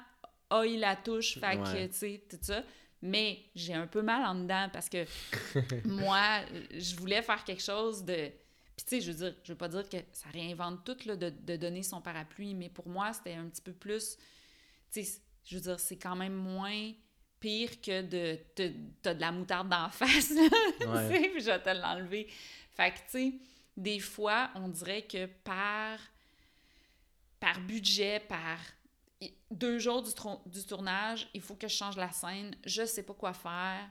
Ah, 0.56 0.66
il 0.66 0.80
la 0.80 0.96
touche, 0.96 1.40
fait 1.40 1.58
que, 1.58 1.88
tu 1.88 1.94
sais, 1.94 2.24
tout 2.30 2.38
ça. 2.42 2.64
Mais 3.02 3.40
j'ai 3.56 3.74
un 3.74 3.88
peu 3.88 4.02
mal 4.02 4.24
en 4.24 4.36
dedans 4.36 4.70
parce 4.72 4.88
que 4.88 5.06
moi, 5.86 6.42
je 6.72 6.96
voulais 6.96 7.22
faire 7.22 7.44
quelque 7.44 7.64
chose 7.64 8.04
de. 8.04 8.32
Puis, 8.76 8.86
tu 8.86 8.96
sais, 8.96 9.02
je 9.02 9.12
veux 9.12 9.18
dire, 9.18 9.36
je 9.44 9.52
veux 9.52 9.58
pas 9.58 9.68
dire 9.68 9.90
que 9.90 9.98
ça 10.12 10.30
réinvente 10.32 10.84
tout, 10.86 10.98
là, 11.06 11.16
de, 11.16 11.30
de 11.30 11.56
donner 11.56 11.82
son 11.82 12.02
parapluie, 12.02 12.54
mais 12.54 12.70
pour 12.70 12.88
moi, 12.88 13.12
c'était 13.14 13.34
un 13.34 13.46
petit 13.46 13.62
peu 13.62 13.74
plus. 13.74 14.16
Tu 14.92 15.04
sais, 15.04 15.22
je 15.44 15.56
veux 15.56 15.62
dire, 15.62 15.80
c'est 15.80 15.98
quand 15.98 16.16
même 16.16 16.34
moins 16.34 16.92
pire 17.40 17.82
que 17.82 18.04
de 18.04 18.40
t'as 19.02 19.14
de 19.16 19.20
la 19.20 19.32
moutarde 19.32 19.70
d'en 19.70 19.90
face, 19.92 20.30
là, 20.30 20.50
tu 20.80 20.86
sais, 20.86 21.30
puis 21.30 21.42
je 21.42 21.46
vais 21.48 21.62
te 21.62 21.70
l'enlever. 21.70 22.28
Fait 22.72 22.92
que, 22.92 22.98
tu 22.98 23.04
sais, 23.10 23.34
des 23.76 24.00
fois, 24.00 24.52
on 24.56 24.70
dirait 24.70 25.02
que 25.02 25.26
par, 25.26 26.00
par 27.40 27.60
budget, 27.60 28.20
par 28.22 28.60
deux 29.52 29.80
jours 29.80 30.02
du, 30.02 30.12
du 30.46 30.66
tournage, 30.66 31.30
il 31.34 31.42
faut 31.42 31.56
que 31.56 31.68
je 31.68 31.76
change 31.76 31.98
la 31.98 32.12
scène, 32.12 32.56
je 32.66 32.86
sais 32.86 33.04
pas 33.04 33.14
quoi 33.14 33.34
faire. 33.34 33.90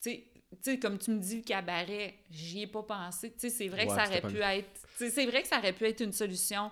Tu 0.00 0.24
sais, 0.60 0.78
comme 0.78 0.98
tu 0.98 1.10
me 1.10 1.18
dis 1.20 1.36
le 1.36 1.42
cabaret, 1.42 2.18
j'y 2.30 2.62
ai 2.62 2.66
pas 2.66 2.82
pensé. 2.82 3.32
Tu 3.32 3.40
sais, 3.40 3.50
c'est 3.50 3.68
vrai 3.68 3.86
que 3.86 3.94
ça 3.94 4.06
aurait 4.06 4.22
pu 4.22 4.38
être... 4.38 4.86
C'est 4.96 5.26
vrai 5.26 5.42
que 5.42 5.48
ça 5.48 5.58
aurait 5.58 5.72
pu 5.72 5.84
être 5.84 6.00
une 6.00 6.12
solution. 6.12 6.70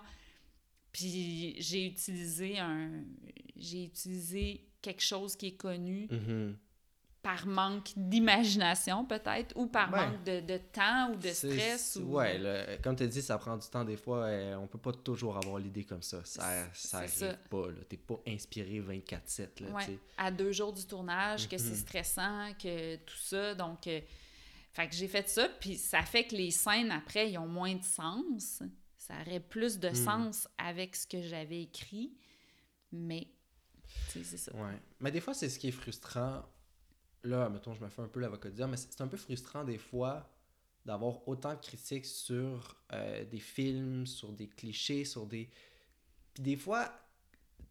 Puis 0.91 1.55
j'ai 1.59 1.85
utilisé 1.85 2.59
un... 2.59 3.03
J'ai 3.55 3.85
utilisé 3.85 4.67
quelque 4.81 5.01
chose 5.01 5.35
qui 5.35 5.47
est 5.47 5.57
connu. 5.57 6.07
Mm-hmm 6.07 6.55
par 7.21 7.45
manque 7.45 7.91
d'imagination 7.95 9.05
peut-être 9.05 9.55
ou 9.55 9.67
par 9.67 9.91
manque 9.91 10.23
de, 10.23 10.39
de, 10.39 10.57
temps 10.57 11.11
ou 11.11 11.15
de 11.17 11.29
stress 11.29 11.99
ou 12.01 12.13
ouais 12.15 12.79
comme 12.83 12.95
tu 12.95 13.07
dit 13.07 13.21
ça 13.21 13.37
prend 13.37 13.57
du 13.57 13.67
temps 13.67 13.83
des 13.83 13.97
fois 13.97 14.25
euh, 14.25 14.55
on 14.55 14.65
peut 14.65 14.79
pas 14.79 14.91
toujours 14.91 15.37
avoir 15.37 15.59
l'idée 15.59 15.83
comme 15.83 16.01
ça. 16.01 16.21
Ça 16.25 16.67
ça 16.73 16.99
arrive 16.99 17.37
pas 17.49 17.67
là. 17.67 17.83
T'es 17.87 17.97
pas 17.97 18.19
inspiré 18.27 18.79
24/7 18.81 19.63
là 19.63 19.69
ouais. 19.71 19.99
à 20.17 20.31
deux 20.31 20.51
jours 20.51 20.73
du 20.73 20.85
tournage 20.85 21.47
que 21.47 21.57
c'est 21.57 21.69
mhm. 21.69 21.75
stressant 21.75 22.53
que 22.61 22.95
tout 22.97 23.17
ça 23.17 23.53
donc 23.53 23.85
euh, 23.85 24.01
fait 24.73 24.87
que 24.87 24.95
j'ai 24.95 25.07
fait 25.07 25.29
ça 25.29 25.47
puis 25.59 25.77
ça 25.77 26.01
fait 26.01 26.25
que 26.25 26.35
les 26.35 26.51
scènes 26.51 26.91
après 26.91 27.29
ils 27.31 27.37
ont 27.37 27.47
moins 27.47 27.75
de 27.75 27.83
sens. 27.83 28.63
Ça 28.97 29.13
aurait 29.21 29.39
plus 29.39 29.79
de 29.79 29.89
mhm. 29.89 29.95
sens 29.95 30.47
avec 30.57 30.95
ce 30.95 31.05
que 31.05 31.21
j'avais 31.21 31.61
écrit 31.61 32.13
mais 32.91 33.27
c'est 34.07 34.23
ça. 34.23 34.51
Ouais. 34.55 34.81
Mais 34.99 35.11
des 35.11 35.21
fois 35.21 35.35
c'est 35.35 35.49
ce 35.49 35.59
qui 35.59 35.67
est 35.67 35.71
frustrant 35.71 36.43
là, 37.23 37.49
mettons, 37.49 37.73
je 37.73 37.83
me 37.83 37.89
fais 37.89 38.01
un 38.01 38.07
peu 38.07 38.19
l'avocat 38.19 38.49
de 38.49 38.55
dire, 38.55 38.67
mais 38.67 38.77
c'est 38.77 39.01
un 39.01 39.07
peu 39.07 39.17
frustrant 39.17 39.63
des 39.63 39.77
fois 39.77 40.29
d'avoir 40.85 41.27
autant 41.27 41.53
de 41.53 41.59
critiques 41.59 42.05
sur 42.05 42.75
euh, 42.91 43.23
des 43.25 43.39
films, 43.39 44.07
sur 44.07 44.31
des 44.31 44.47
clichés, 44.47 45.05
sur 45.05 45.27
des... 45.27 45.49
Puis 46.33 46.43
des 46.43 46.57
fois, 46.57 46.91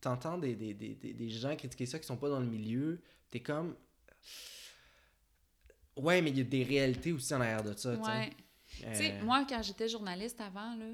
t'entends 0.00 0.38
des, 0.38 0.54
des, 0.54 0.74
des, 0.74 0.94
des, 0.94 1.28
gens 1.28 1.56
critiquer 1.56 1.86
ça 1.86 1.98
qui 1.98 2.06
sont 2.06 2.16
pas 2.16 2.28
dans 2.28 2.38
le 2.38 2.46
milieu, 2.46 3.00
t'es 3.30 3.40
comme... 3.40 3.74
Ouais, 5.96 6.22
mais 6.22 6.30
il 6.30 6.38
y 6.38 6.40
a 6.40 6.44
des 6.44 6.62
réalités 6.62 7.12
aussi 7.12 7.34
en 7.34 7.40
arrière 7.40 7.64
de 7.64 7.76
ça, 7.76 7.94
ouais. 7.94 8.30
tu 8.68 8.94
sais. 8.94 9.12
Euh, 9.14 9.24
moi, 9.24 9.44
quand 9.48 9.60
j'étais 9.60 9.88
journaliste 9.88 10.40
avant, 10.40 10.76
là, 10.76 10.86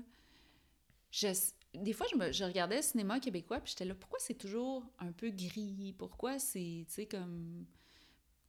je, 1.11 1.29
des 1.75 1.93
fois, 1.93 2.07
je, 2.11 2.17
me, 2.17 2.33
je 2.33 2.45
regardais 2.45 2.77
le 2.77 2.83
cinéma 2.83 3.21
québécois, 3.21 3.61
puis 3.61 3.73
j'étais 3.73 3.85
là, 3.85 3.95
pourquoi 3.95 4.19
c'est 4.21 4.35
toujours 4.35 4.85
un 4.99 5.13
peu 5.13 5.31
gris? 5.31 5.95
Pourquoi 5.99 6.39
c'est, 6.39 6.85
tu 6.89 6.95
sais, 6.95 7.07
comme 7.07 7.67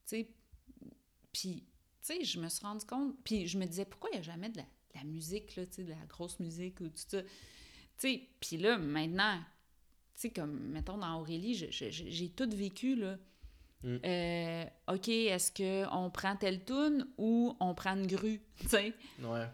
sais. 0.10 0.30
Puis, 1.32 1.64
tu 2.02 2.14
sais, 2.14 2.24
je 2.24 2.40
me 2.40 2.50
suis 2.50 2.66
rendu 2.66 2.86
compte, 2.86 3.16
puis 3.24 3.48
je 3.48 3.58
me 3.58 3.66
disais, 3.66 3.86
pourquoi 3.86 4.10
il 4.12 4.14
n'y 4.14 4.20
a 4.20 4.24
jamais 4.24 4.50
de 4.50 4.58
la, 4.58 5.04
musique, 5.04 5.56
là, 5.56 5.66
tu 5.66 5.74
sais, 5.74 5.84
de 5.84 5.92
la 5.92 6.06
grosse 6.08 6.40
musique 6.40 6.80
ou 6.82 6.90
tout 6.90 7.04
ça? 7.08 7.22
Tu 7.22 7.30
sais, 7.98 8.22
puis 8.40 8.58
là, 8.58 8.78
maintenant, 8.78 9.38
tu 10.16 10.22
sais, 10.22 10.30
comme, 10.32 10.58
mettons, 10.70 10.98
dans 10.98 11.20
Aurélie, 11.20 11.54
j'ai 11.54 12.30
tout 12.30 12.50
vécu, 12.50 12.96
là. 12.96 13.18
Mm. 13.84 13.98
Euh, 14.04 14.66
OK, 14.88 15.08
est-ce 15.08 15.52
qu'on 15.52 16.10
prend 16.10 16.36
telle 16.36 16.66
tune 16.66 17.08
ou 17.18 17.56
on 17.60 17.76
prend 17.76 17.96
une 17.96 18.08
grue, 18.08 18.42
tu 18.60 18.70
sais? 18.70 18.94
Ouais. 19.22 19.48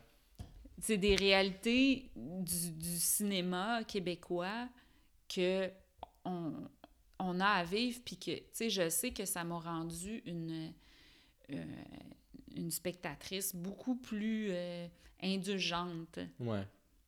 C'est 0.80 0.98
des 0.98 1.16
réalités 1.16 2.12
du, 2.16 2.72
du, 2.72 2.98
cinéma 2.98 3.84
québécois 3.86 4.68
que 5.30 5.70
on, 6.26 6.54
on 7.20 7.40
a 7.40 7.48
à 7.48 7.64
vivre, 7.64 8.00
puis 8.04 8.18
que, 8.18 8.36
tu 8.36 8.44
sais, 8.52 8.70
je 8.70 8.90
sais 8.90 9.12
que 9.12 9.26
ça 9.26 9.44
m'a 9.44 9.60
rendu 9.60 10.22
une, 10.26 10.74
euh, 11.52 11.64
une 12.56 12.72
spectatrice 12.72 13.56
beaucoup 13.56 13.96
plus 13.96 14.48
euh, 14.52 14.88
indulgente. 15.22 16.20
Ouais. 16.40 16.66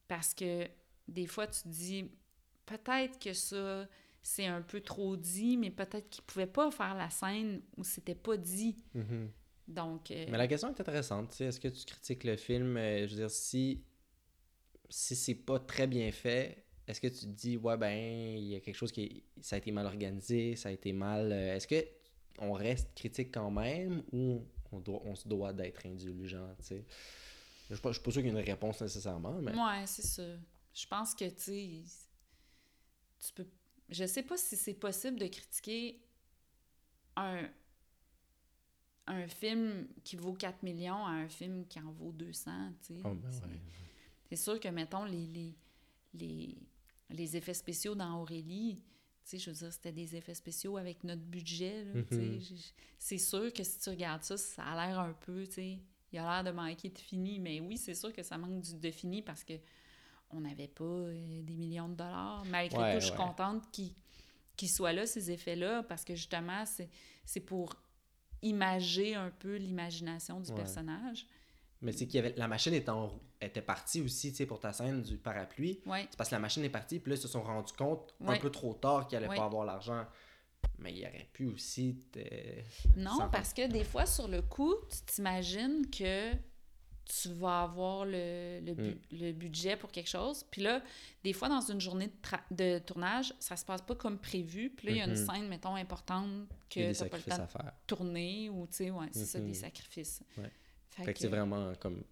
Parce 0.07 0.33
que 0.33 0.67
des 1.07 1.27
fois, 1.27 1.47
tu 1.47 1.63
te 1.63 1.67
dis, 1.67 2.11
peut-être 2.65 3.19
que 3.19 3.33
ça, 3.33 3.87
c'est 4.21 4.45
un 4.45 4.61
peu 4.61 4.81
trop 4.81 5.15
dit, 5.17 5.57
mais 5.57 5.71
peut-être 5.71 6.09
qu'il 6.09 6.23
pouvait 6.23 6.47
pas 6.47 6.71
faire 6.71 6.95
la 6.95 7.09
scène 7.09 7.61
où 7.77 7.83
c'était 7.83 8.15
pas 8.15 8.37
dit. 8.37 8.75
Mm-hmm. 8.95 9.27
Donc... 9.67 10.11
Euh, 10.11 10.25
mais 10.29 10.37
la 10.37 10.47
question 10.47 10.69
est 10.69 10.79
intéressante, 10.79 11.31
tu 11.31 11.37
sais, 11.37 11.45
est-ce 11.45 11.59
que 11.59 11.67
tu 11.67 11.85
critiques 11.85 12.23
le 12.23 12.37
film, 12.37 12.77
je 12.77 13.07
veux 13.09 13.15
dire, 13.15 13.31
si, 13.31 13.83
si 14.89 15.15
c'est 15.15 15.35
pas 15.35 15.59
très 15.59 15.87
bien 15.87 16.11
fait, 16.11 16.64
est-ce 16.87 17.01
que 17.01 17.07
tu 17.07 17.21
te 17.21 17.25
dis, 17.25 17.57
ouais, 17.57 17.77
ben, 17.77 17.97
il 18.37 18.47
y 18.47 18.55
a 18.55 18.59
quelque 18.59 18.75
chose 18.75 18.91
qui. 18.91 19.23
Ça 19.41 19.55
a 19.55 19.59
été 19.59 19.71
mal 19.71 19.85
organisé, 19.85 20.55
ça 20.55 20.69
a 20.69 20.71
été 20.71 20.93
mal. 20.93 21.31
Euh, 21.31 21.55
est-ce 21.55 21.67
que 21.67 21.83
on 22.39 22.53
reste 22.53 22.93
critique 22.95 23.33
quand 23.33 23.49
même 23.49 24.03
ou 24.11 24.45
on, 24.71 24.79
doit, 24.79 25.01
on 25.05 25.15
se 25.15 25.27
doit 25.27 25.53
d'être 25.53 25.85
indulgent, 25.85 26.53
tu 26.59 26.65
sais? 26.65 26.85
Je 27.67 27.73
ne 27.73 27.75
suis 27.75 27.81
pas 27.81 27.93
sûr 27.93 28.11
qu'il 28.11 28.25
y 28.25 28.27
ait 28.27 28.29
une 28.29 28.37
réponse 28.45 28.81
nécessairement, 28.81 29.33
mais. 29.41 29.51
Ouais, 29.51 29.87
c'est 29.87 30.05
ça. 30.05 30.23
Je 30.73 30.85
pense 30.87 31.15
que, 31.15 31.25
tu 31.25 31.41
sais, 31.41 31.83
tu 33.19 33.33
peux. 33.33 33.47
Je 33.89 34.05
sais 34.05 34.23
pas 34.23 34.37
si 34.37 34.55
c'est 34.55 34.73
possible 34.73 35.19
de 35.19 35.27
critiquer 35.27 35.99
un, 37.15 37.47
un 39.07 39.27
film 39.27 39.87
qui 40.03 40.15
vaut 40.15 40.33
4 40.33 40.63
millions 40.63 41.05
à 41.05 41.11
un 41.11 41.29
film 41.29 41.65
qui 41.67 41.79
en 41.79 41.91
vaut 41.91 42.11
200, 42.11 42.51
tu 42.81 42.95
sais. 42.95 43.01
Oh, 43.05 43.13
ben 43.13 43.31
c'est 44.27 44.35
sûr 44.35 44.59
que, 44.59 44.67
mettons, 44.67 45.05
les, 45.05 45.27
les, 45.27 45.55
les 46.13 46.57
les 47.09 47.37
effets 47.37 47.53
spéciaux 47.53 47.95
dans 47.95 48.21
Aurélie, 48.21 48.81
tu 49.23 49.31
sais, 49.31 49.37
je 49.37 49.49
veux 49.49 49.55
dire, 49.55 49.73
c'était 49.73 49.91
des 49.91 50.15
effets 50.15 50.35
spéciaux 50.35 50.77
avec 50.77 51.03
notre 51.03 51.23
budget, 51.23 51.85
mhm. 51.85 52.57
C'est 52.99 53.17
sûr 53.17 53.51
que 53.53 53.63
si 53.63 53.79
tu 53.79 53.89
regardes 53.89 54.23
ça, 54.23 54.37
ça 54.37 54.63
a 54.63 54.87
l'air 54.87 54.99
un 54.99 55.13
peu, 55.13 55.45
tu 55.47 55.53
sais, 55.53 55.79
il 56.11 56.19
a 56.19 56.41
l'air 56.41 56.43
de 56.43 56.55
manquer 56.55 56.89
de 56.89 56.97
fini, 56.97 57.39
mais 57.39 57.59
oui, 57.59 57.77
c'est 57.77 57.95
sûr 57.95 58.13
que 58.13 58.23
ça 58.23 58.37
manque 58.37 58.63
de 58.79 58.91
fini 58.91 59.21
parce 59.21 59.43
que 59.43 59.53
on 60.31 60.41
n'avait 60.41 60.67
pas 60.67 60.83
euh, 60.83 61.41
des 61.41 61.55
millions 61.55 61.89
de 61.89 61.95
dollars. 61.95 62.43
Malgré 62.45 62.93
tout, 62.93 62.99
je 62.99 63.05
suis 63.07 63.15
contente 63.15 63.63
qu'ils 63.71 64.69
soient 64.69 64.93
là, 64.93 65.05
ces 65.05 65.31
effets-là, 65.31 65.83
parce 65.83 66.03
que 66.03 66.15
justement, 66.15 66.63
c'est 67.25 67.39
pour 67.41 67.75
imager 68.41 69.15
un 69.15 69.29
peu 69.29 69.55
l'imagination 69.55 70.39
du 70.39 70.53
personnage. 70.53 71.25
Mais 71.81 71.91
c'est 71.91 72.07
qu'il 72.07 72.15
y 72.15 72.19
avait 72.19 72.33
la 72.37 72.47
machine 72.47 72.73
était, 72.73 72.91
était 73.41 73.61
partie 73.61 74.01
aussi, 74.01 74.31
tu 74.31 74.37
sais, 74.37 74.45
pour 74.45 74.59
ta 74.59 74.73
scène 74.73 75.01
du 75.01 75.17
parapluie. 75.17 75.81
C'est 75.85 76.17
parce 76.17 76.29
que 76.29 76.35
la 76.35 76.39
machine 76.39 76.63
est 76.63 76.69
partie, 76.69 76.99
puis 76.99 77.11
là, 77.11 77.17
ils 77.17 77.21
se 77.21 77.27
sont 77.27 77.43
rendus 77.43 77.73
compte 77.73 78.13
un 78.25 78.37
peu 78.37 78.49
trop 78.49 78.73
tard 78.73 79.07
qu'ils 79.07 79.19
n'allaient 79.19 79.35
pas 79.35 79.45
avoir 79.45 79.65
l'argent. 79.65 80.05
Mais 80.79 80.93
il 80.93 81.01
aurait 81.05 81.29
pu 81.31 81.45
aussi. 81.47 81.97
Non, 82.95 83.29
parce 83.31 83.53
que 83.53 83.67
des 83.67 83.83
fois, 83.83 84.05
sur 84.05 84.27
le 84.27 84.41
coup, 84.41 84.73
tu 84.89 85.13
t'imagines 85.13 85.89
que 85.89 86.33
tu 87.05 87.29
vas 87.29 87.61
avoir 87.61 88.05
le, 88.05 88.59
le, 88.61 88.73
hmm. 88.73 88.95
le, 89.11 89.31
budget 89.31 89.77
pour 89.77 89.91
quelque 89.91 90.09
chose. 90.09 90.43
Puis 90.49 90.63
là, 90.63 90.81
des 91.23 91.33
fois, 91.33 91.49
dans 91.49 91.61
une 91.61 91.79
journée 91.79 92.07
de, 92.07 92.55
de, 92.55 92.79
tournage, 92.79 93.33
ça 93.39 93.55
se 93.55 93.63
passe 93.63 93.81
pas 93.83 93.95
comme 93.95 94.17
prévu. 94.17 94.71
Puis 94.71 94.87
là, 94.87 94.93
il 94.93 94.97
y 94.97 95.01
a 95.01 95.05
une 95.05 95.13
mm-hmm. 95.13 95.33
scène, 95.33 95.47
mettons, 95.47 95.75
importante 95.75 96.47
que 96.69 96.93
tu 96.93 97.03
n'as 97.03 97.09
pas 97.09 97.17
le 97.17 97.23
temps 97.23 97.37
de 97.37 97.69
tourner 97.85 98.49
ou, 98.49 98.65
tu 98.67 98.73
sais, 98.73 98.91
ouais, 98.91 99.07
c'est 99.11 99.25
ça, 99.25 99.39
des 99.39 99.51
mm-hmm. 99.51 99.53
sacrifices. 99.53 100.23
Fait, 101.03 101.13
que, 101.13 101.19
c'est 101.19 101.27
vraiment 101.27 101.73
comme. 101.75 102.03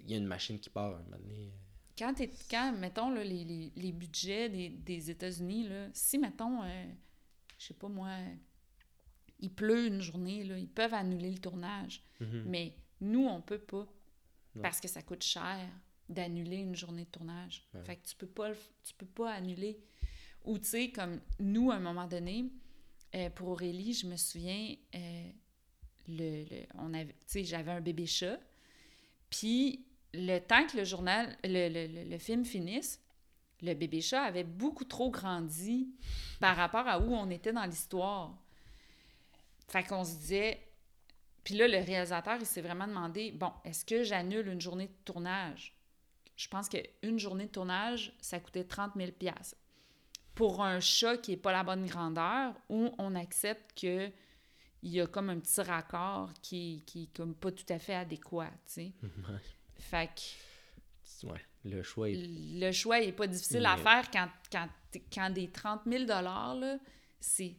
Il 0.00 0.10
y 0.10 0.14
a 0.14 0.16
une 0.16 0.26
machine 0.26 0.58
qui 0.58 0.70
part 0.70 0.94
un 0.94 1.02
moment 1.02 1.18
donné. 1.18 1.52
Quand, 1.98 2.14
quand 2.48 2.72
mettons, 2.78 3.10
là, 3.10 3.24
les, 3.24 3.44
les, 3.44 3.72
les, 3.74 3.92
budgets 3.92 4.48
des, 4.48 4.68
des 4.68 5.10
États-Unis, 5.10 5.68
si, 5.92 6.16
mettons, 6.18 6.62
euh, 6.62 6.84
je 7.58 7.66
sais 7.66 7.74
pas 7.74 7.88
moi, 7.88 8.10
il 9.40 9.52
pleut 9.52 9.86
une 9.86 10.00
journée, 10.00 10.44
là, 10.44 10.56
ils 10.58 10.68
peuvent 10.68 10.94
annuler 10.94 11.30
le 11.30 11.38
tournage. 11.38 12.02
Mm-hmm. 12.20 12.42
Mais 12.46 12.74
nous, 13.00 13.26
on 13.26 13.40
peut 13.40 13.58
pas. 13.58 13.86
Parce 14.60 14.80
que 14.80 14.88
ça 14.88 15.02
coûte 15.02 15.22
cher 15.22 15.68
d'annuler 16.08 16.56
une 16.56 16.74
journée 16.74 17.04
de 17.04 17.10
tournage. 17.10 17.64
Fait 17.84 17.96
que 17.96 18.08
tu 18.08 18.16
peux 18.16 18.26
pas, 18.26 18.50
tu 18.82 18.94
peux 18.94 19.06
pas 19.06 19.32
annuler. 19.32 19.78
Ou, 20.44 20.58
tu 20.58 20.64
sais, 20.64 20.90
comme 20.90 21.20
nous, 21.38 21.70
à 21.70 21.76
un 21.76 21.80
moment 21.80 22.06
donné, 22.06 22.50
euh, 23.14 23.30
pour 23.30 23.48
Aurélie, 23.48 23.92
je 23.92 24.06
me 24.06 24.16
souviens, 24.16 24.74
euh, 24.94 25.30
le, 26.08 26.44
on 26.78 26.94
avait, 26.94 27.14
j'avais 27.34 27.70
un 27.70 27.80
bébé 27.80 28.06
chat. 28.06 28.38
Puis 29.30 29.84
le 30.14 30.38
temps 30.38 30.66
que 30.66 30.76
le 30.76 30.84
journal, 30.84 31.36
le, 31.44 32.08
le, 32.08 32.18
film 32.18 32.44
finisse, 32.44 33.00
le 33.62 33.74
bébé 33.74 34.00
chat 34.00 34.22
avait 34.22 34.44
beaucoup 34.44 34.84
trop 34.84 35.10
grandi 35.10 35.88
par 36.40 36.56
rapport 36.56 36.86
à 36.86 36.98
où 37.00 37.14
on 37.14 37.30
était 37.30 37.52
dans 37.52 37.64
l'histoire. 37.64 38.36
Fait 39.68 39.84
qu'on 39.84 40.04
se 40.04 40.16
disait. 40.16 40.64
Puis 41.44 41.56
là, 41.56 41.66
le 41.66 41.78
réalisateur, 41.78 42.36
il 42.40 42.46
s'est 42.46 42.60
vraiment 42.60 42.86
demandé 42.86 43.32
bon, 43.32 43.52
est-ce 43.64 43.84
que 43.84 44.02
j'annule 44.02 44.48
une 44.48 44.60
journée 44.60 44.88
de 44.88 44.96
tournage? 45.04 45.74
Je 46.36 46.46
pense 46.46 46.68
qu'une 46.68 47.18
journée 47.18 47.46
de 47.46 47.50
tournage, 47.50 48.12
ça 48.20 48.38
coûtait 48.38 48.64
30 48.64 48.92
000 48.96 49.10
Pour 50.34 50.62
un 50.62 50.78
chat 50.78 51.16
qui 51.16 51.32
n'est 51.32 51.36
pas 51.36 51.52
la 51.52 51.64
bonne 51.64 51.86
grandeur, 51.86 52.54
où 52.68 52.90
on 52.98 53.14
accepte 53.14 53.80
que 53.80 54.10
il 54.82 54.92
y 54.92 55.00
a 55.00 55.06
comme 55.06 55.30
un 55.30 55.38
petit 55.40 55.60
raccord 55.60 56.32
qui, 56.42 56.82
qui 56.86 57.04
est 57.04 57.16
comme 57.16 57.34
pas 57.34 57.50
tout 57.52 57.66
à 57.70 57.78
fait 57.78 57.94
adéquat, 57.94 58.50
tu 58.66 58.72
sais. 58.72 58.92
Fait 59.76 60.08
que... 60.14 61.26
Ouais, 61.26 61.40
le 61.64 61.82
choix 61.82 62.10
est... 62.10 62.14
Le 62.16 62.70
choix 62.72 63.00
est 63.00 63.12
pas 63.12 63.26
difficile 63.26 63.64
à 63.66 63.76
faire 63.76 64.10
quand, 64.10 64.28
quand, 64.52 64.68
quand 65.12 65.30
des 65.30 65.50
30 65.50 65.82
000 65.86 66.04
là, 66.06 66.78
c'est... 67.20 67.56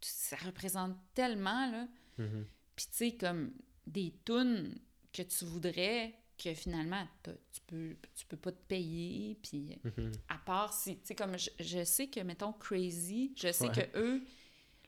ça 0.00 0.36
représente 0.44 0.96
tellement, 1.14 1.70
là. 1.70 1.86
Mhm. 2.18 2.46
Puis, 2.76 2.86
tu 2.86 2.92
sais, 2.96 3.12
comme 3.16 3.52
des 3.86 4.14
tunes 4.24 4.78
que 5.12 5.22
tu 5.22 5.44
voudrais 5.44 6.14
que 6.36 6.52
finalement, 6.54 7.06
tu 7.22 7.60
peux, 7.68 7.96
tu 8.14 8.26
peux 8.26 8.36
pas 8.36 8.50
te 8.52 8.62
payer, 8.66 9.36
puis 9.42 9.78
Mhm. 9.84 10.12
à 10.28 10.38
part 10.38 10.72
si, 10.72 10.96
tu 10.98 11.06
sais, 11.06 11.14
comme 11.14 11.38
je, 11.38 11.48
je 11.60 11.84
sais 11.84 12.08
que, 12.08 12.20
mettons, 12.20 12.52
Crazy, 12.54 13.32
je 13.36 13.52
sais 13.52 13.68
Ouais. 13.68 13.90
que 13.92 13.98
eux, 13.98 14.22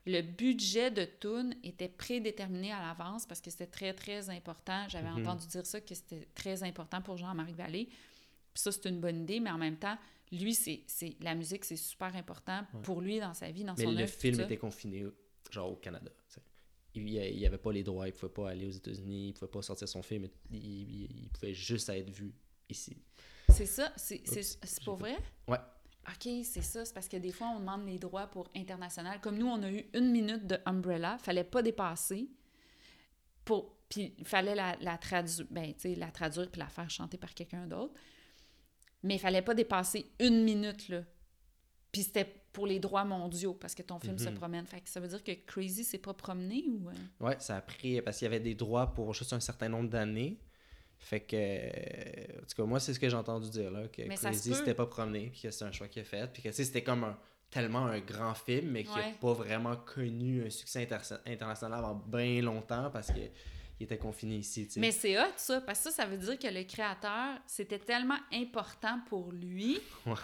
le 0.07 0.22
budget 0.22 0.90
de 0.90 1.04
tunes 1.04 1.54
était 1.64 1.88
prédéterminé 1.88 2.72
à 2.72 2.80
l'avance 2.80 3.26
parce 3.26 3.40
que 3.40 3.50
c'était 3.50 3.66
très, 3.66 3.92
très 3.92 4.30
important. 4.30 4.88
J'avais 4.88 5.11
Mhm. 5.11 5.20
entendu 5.26 5.46
dire 5.48 5.66
ça, 5.66 5.80
que 5.80 5.94
c'était 5.94 6.28
très 6.34 6.62
important 6.62 7.02
pour 7.02 7.16
Jean-Marc 7.16 7.50
Vallée. 7.50 7.86
Puis 8.54 8.62
ça, 8.62 8.72
c'est 8.72 8.86
une 8.88 9.00
bonne 9.00 9.22
idée, 9.22 9.40
mais 9.40 9.50
en 9.50 9.59
même 9.59 9.76
temps, 9.76 9.98
lui, 10.32 10.54
c'est 10.54 10.84
la 11.20 11.34
musique, 11.34 11.64
c'est 11.64 11.76
super 11.76 12.14
important 12.16 12.61
Ouais. 12.72 12.82
pour 12.82 13.00
lui 13.00 13.18
dans 13.20 13.34
sa 13.34 13.50
vie, 13.50 13.64
dans 13.64 13.74
Mais 13.76 13.84
son 13.84 13.90
le 13.92 13.98
œuvre, 14.02 14.12
tout 14.12 14.18
film 14.20 14.40
était 14.40 14.57
confiné, 14.57 15.04
genre 15.50 15.72
au 15.72 15.76
Canada. 15.76 16.11
Il 16.94 17.04
n'y 17.04 17.46
avait 17.46 17.59
pas 17.59 17.72
les 17.72 17.82
droits, 17.82 18.09
il 18.09 18.12
pouvait 18.14 18.32
pas 18.32 18.48
aller 18.50 18.64
aux 18.66 18.70
États-Unis, 18.70 19.28
il 19.28 19.32
pouvait 19.34 19.50
pas 19.50 19.61
sortir 19.61 19.86
son 19.86 20.02
film, 20.02 20.28
il, 20.50 20.57
il- 20.64 21.24
il 21.24 21.28
pouvait 21.28 21.52
juste 21.52 21.90
être 21.90 22.09
vu 22.09 22.32
ici. 22.70 22.96
C'est 23.50 23.66
ça? 23.66 23.92
C'est 23.96 24.22
pour 24.84 24.96
vrai? 24.96 25.16
Ouais. 25.46 25.59
OK, 26.09 26.28
c'est 26.44 26.62
ça. 26.62 26.84
C'est 26.84 26.94
parce 26.94 27.09
que 27.09 27.16
des 27.16 27.32
fois, 27.32 27.48
on 27.48 27.59
demande 27.61 27.86
les 27.86 27.98
droits 27.98 28.26
pour 28.28 28.48
international. 28.54 29.20
Comme 29.20 29.38
nous, 29.38 29.46
on 29.46 29.62
a 29.62 29.70
eu 29.70 29.84
une 29.94 30.11
minute 30.12 30.46
de 30.46 30.59
Umbrella. 30.64 31.18
fallait 31.18 31.44
pas 31.44 31.62
dépasser. 31.62 32.28
Pour... 33.44 33.74
Puis 33.88 34.14
il 34.18 34.24
fallait 34.26 34.54
la, 34.54 34.76
la 34.80 34.98
traduire, 34.98 35.46
ben, 35.50 35.72
la 35.96 36.11
traduire 36.11 36.50
puis 36.50 36.59
la 36.61 36.66
faire 36.68 36.90
chanter 36.90 37.16
par 37.18 37.32
quelqu'un 37.34 37.66
d'autre. 37.66 37.94
Mais 39.02 39.14
il 39.14 39.18
fallait 39.20 39.42
pas 39.42 39.54
dépasser 39.54 40.11
une 40.18 40.42
minute, 40.44 40.88
là. 40.88 41.02
Puis 41.92 42.02
c'était 42.02 42.42
pour 42.52 42.66
les 42.66 42.80
droits 42.80 43.04
mondiaux, 43.04 43.54
parce 43.54 43.74
que 43.74 43.82
ton 43.82 43.98
film 44.00 44.18
se 44.18 44.28
Mhm. 44.28 44.34
promène. 44.34 44.66
Fait 44.66 44.80
que 44.80 44.88
ça 44.88 44.98
veut 44.98 45.09
dire 45.09 45.22
que 45.22 45.32
Crazy 45.46 45.84
s'est 45.84 45.98
pas 45.98 46.14
promené 46.14 46.64
ou... 46.68 46.88
euh? 46.88 46.92
Ouais, 47.20 47.36
ça 47.38 47.57
a 47.57 47.61
pris 47.61 48.00
parce 48.02 48.18
qu'il 48.18 48.24
y 48.24 48.28
avait 48.28 48.40
des 48.40 48.54
droits 48.54 48.92
pour 48.94 49.12
juste 49.14 49.32
un 49.32 49.40
certain 49.40 49.68
nombre 49.68 49.90
d'années. 49.90 50.38
Fait 50.99 51.20
que, 51.20 51.36
euh, 51.36 52.38
en 52.42 52.47
tout 52.47 52.57
cas, 52.57 52.62
moi, 52.64 52.80
c'est 52.80 52.92
ce 52.94 52.99
que 53.01 53.09
j'ai 53.09 53.16
entendu 53.16 53.49
dire, 53.51 53.70
là, 53.70 53.86
que 53.88 54.03
Mais 54.03 54.16
Crazy 54.16 54.55
s'était 54.55 54.74
pas 54.74 54.86
promené, 54.86 55.28
puis 55.30 55.42
que 55.42 55.51
c'est 55.51 55.64
un 55.64 55.72
choix 55.72 55.88
qu'il 55.88 56.03
a 56.03 56.05
fait, 56.05 56.30
puis 56.32 56.42
que, 56.42 56.49
tu 56.49 56.55
sais, 56.55 56.64
c'était 56.64 56.82
comme 56.82 57.05
un, 57.05 57.16
tellement 57.51 57.86
un 57.86 58.01
grand 58.01 58.34
film, 58.34 58.70
mais 58.70 58.82
qui 58.84 58.90
Ouais. 58.92 59.11
n'a 59.12 59.16
pas 59.20 59.32
vraiment 59.32 59.76
connu 59.76 60.44
un 60.47 60.51
succès 60.51 60.82
inter- 60.82 61.16
international 61.26 61.78
avant 61.80 61.94
bien 61.94 62.40
longtemps, 62.42 62.90
parce 62.90 63.09
que 63.09 63.20
il 63.78 63.84
était 63.84 63.99
confiné 63.99 64.36
ici, 64.36 64.66
tu 64.66 64.72
sais. 64.74 64.80
Mais 64.80 64.90
c'est 64.90 65.18
hot, 65.18 65.32
ça, 65.36 65.61
parce 65.61 65.78
que 65.84 65.90
ça, 65.90 66.03
ça 66.03 66.07
veut 66.07 66.16
dire 66.16 66.38
que 66.38 66.49
le 66.49 66.64
créateur, 66.64 67.36
c'était 67.47 67.78
tellement 67.78 68.18
important 68.32 68.99
pour 69.09 69.30
lui 69.32 69.78
Ouais. 70.07 70.14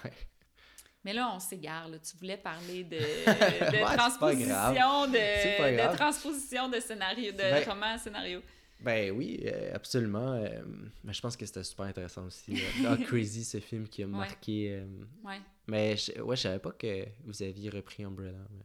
Mais 1.04 1.12
là, 1.12 1.30
on 1.34 1.38
s'égare. 1.40 1.88
là. 1.88 1.98
Tu 1.98 2.16
voulais 2.16 2.36
parler 2.38 2.84
de, 2.84 2.96
de 2.96 3.94
transposition, 3.96 5.06
de, 5.08 5.90
de 5.92 5.96
transposition 5.96 6.68
de 6.68 6.78
scénario, 6.80 7.32
de 7.32 7.36
Ben- 7.38 7.68
roman 7.68 7.86
à 7.94 7.98
scénario. 7.98 8.40
Ben 8.84 9.10
oui, 9.12 9.40
euh, 9.44 9.74
absolument. 9.74 10.32
euh, 10.32 10.60
mais 11.04 11.12
je 11.12 11.20
pense 11.20 11.36
que 11.36 11.46
c'était 11.46 11.62
super 11.64 11.86
intéressant 11.86 12.26
aussi. 12.26 12.54
Ah, 12.86 12.96
Crazy, 12.96 13.44
ce 13.44 13.60
film 13.60 13.86
qui 13.88 14.02
a 14.02 14.06
marqué. 14.06 14.72
euh, 14.72 14.86
Ouais, 15.24 15.40
mais 15.66 15.96
je, 15.96 16.20
ouais, 16.20 16.36
je 16.36 16.42
savais 16.42 16.58
pas 16.58 16.72
que 16.72 17.06
vous 17.24 17.42
aviez 17.42 17.70
repris 17.70 18.04
Umbrella. 18.04 18.32
mais- 18.50 18.64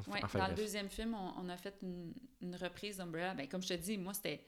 Enfin, 0.00 0.12
ouais. 0.12 0.20
enfin, 0.22 0.38
Dans 0.38 0.48
le 0.48 0.54
deuxième 0.54 0.88
film, 0.88 1.14
on, 1.14 1.42
on 1.44 1.48
a 1.48 1.56
fait 1.56 1.74
une, 1.82 2.12
une 2.40 2.54
reprise 2.54 2.98
d'Umbrella. 2.98 3.34
Ben, 3.34 3.48
comme 3.48 3.62
je 3.62 3.68
te 3.68 3.74
dis, 3.74 3.98
moi, 3.98 4.14
c'était. 4.14 4.44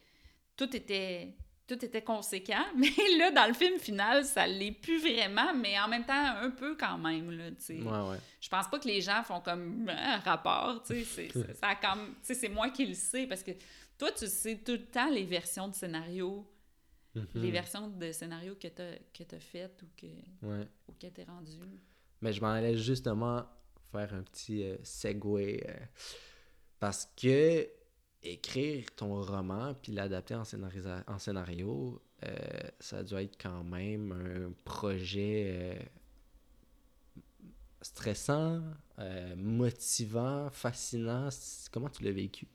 Tout 0.56 0.74
était. 0.76 1.34
Tout 1.66 1.84
était 1.84 2.02
conséquent, 2.02 2.64
mais 2.76 2.88
là, 3.16 3.30
dans 3.30 3.46
le 3.46 3.54
film 3.54 3.78
final, 3.78 4.24
ça 4.24 4.44
l'est 4.44 4.72
plus 4.72 4.98
vraiment, 5.00 5.54
mais 5.54 5.78
en 5.78 5.86
même 5.86 6.04
temps, 6.04 6.14
un 6.42 6.50
peu 6.50 6.76
quand 6.76 6.98
même, 6.98 7.30
là, 7.30 7.48
tu 7.52 7.56
sais. 7.60 7.74
Ouais, 7.80 8.10
ouais. 8.10 8.16
Je 8.40 8.48
pense 8.48 8.66
pas 8.68 8.80
que 8.80 8.88
les 8.88 9.00
gens 9.00 9.22
font 9.22 9.40
comme 9.40 9.88
un 9.88 10.18
rapport, 10.18 10.82
c'est 10.84 12.48
moi 12.48 12.70
qui 12.70 12.86
le 12.86 12.94
sais, 12.94 13.28
parce 13.28 13.44
que 13.44 13.52
toi, 14.00 14.10
tu 14.12 14.26
sais 14.26 14.56
tout 14.58 14.72
le 14.72 14.86
temps 14.86 15.10
les 15.10 15.24
versions 15.24 15.68
de 15.68 15.74
scénario, 15.74 16.46
les 17.14 17.22
Mhm. 17.22 17.50
versions 17.50 17.88
de 17.88 18.12
scénario 18.12 18.54
que 18.56 18.68
t'as 18.68 18.96
que 19.12 19.22
t'as 19.24 19.38
faites 19.40 19.82
ou 19.82 19.86
que, 19.96 20.06
Ouais. 20.46 20.66
ou 20.88 20.92
que 20.92 21.06
t'es 21.08 21.24
rendu. 21.24 21.58
Mais 22.22 22.32
je 22.32 22.40
m'en 22.40 22.48
allais 22.48 22.76
justement 22.78 23.44
faire 23.92 24.14
un 24.14 24.22
petit 24.22 24.62
euh, 24.64 24.76
segue 24.82 25.26
euh, 25.26 25.86
parce 26.78 27.12
que 27.14 27.68
écrire 28.22 28.86
ton 28.96 29.20
roman 29.22 29.74
puis 29.74 29.92
l'adapter 29.92 30.34
en, 30.34 30.44
en 31.06 31.18
scénario, 31.18 32.02
euh, 32.24 32.36
ça 32.78 33.02
dû 33.02 33.14
être 33.16 33.36
quand 33.40 33.64
même 33.64 34.12
un 34.12 34.52
projet 34.64 35.52
euh, 35.54 35.82
stressant, 37.82 38.62
motivant, 39.36 40.50
fascinant. 40.50 41.28
Comment 41.72 41.88
tu 41.88 42.02
l'as 42.04 42.12
vécu? 42.12 42.46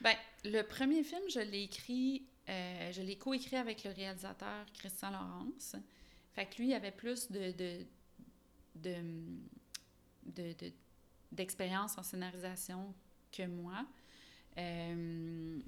Ben, 0.00 0.14
le 0.44 0.62
premier 0.62 1.02
film, 1.02 1.22
je 1.28 1.40
l'ai 1.40 1.62
écrit, 1.62 2.26
euh, 2.48 2.92
je 2.92 3.02
l'ai 3.02 3.16
coécrit 3.16 3.56
avec 3.56 3.84
le 3.84 3.90
réalisateur 3.92 4.66
Christian 4.74 5.10
Laurence. 5.10 5.76
Fait 6.32 6.46
que 6.46 6.56
lui, 6.58 6.68
il 6.68 6.74
avait 6.74 6.90
plus 6.92 7.30
de, 7.30 7.52
de, 7.52 7.86
de, 8.76 8.96
de- 10.26 10.52
de- 10.52 10.72
d'expérience 11.32 11.96
en 11.98 12.02
scénarisation 12.02 12.94
que 13.32 13.46
moi. 13.46 13.86
Euh, 14.58 15.60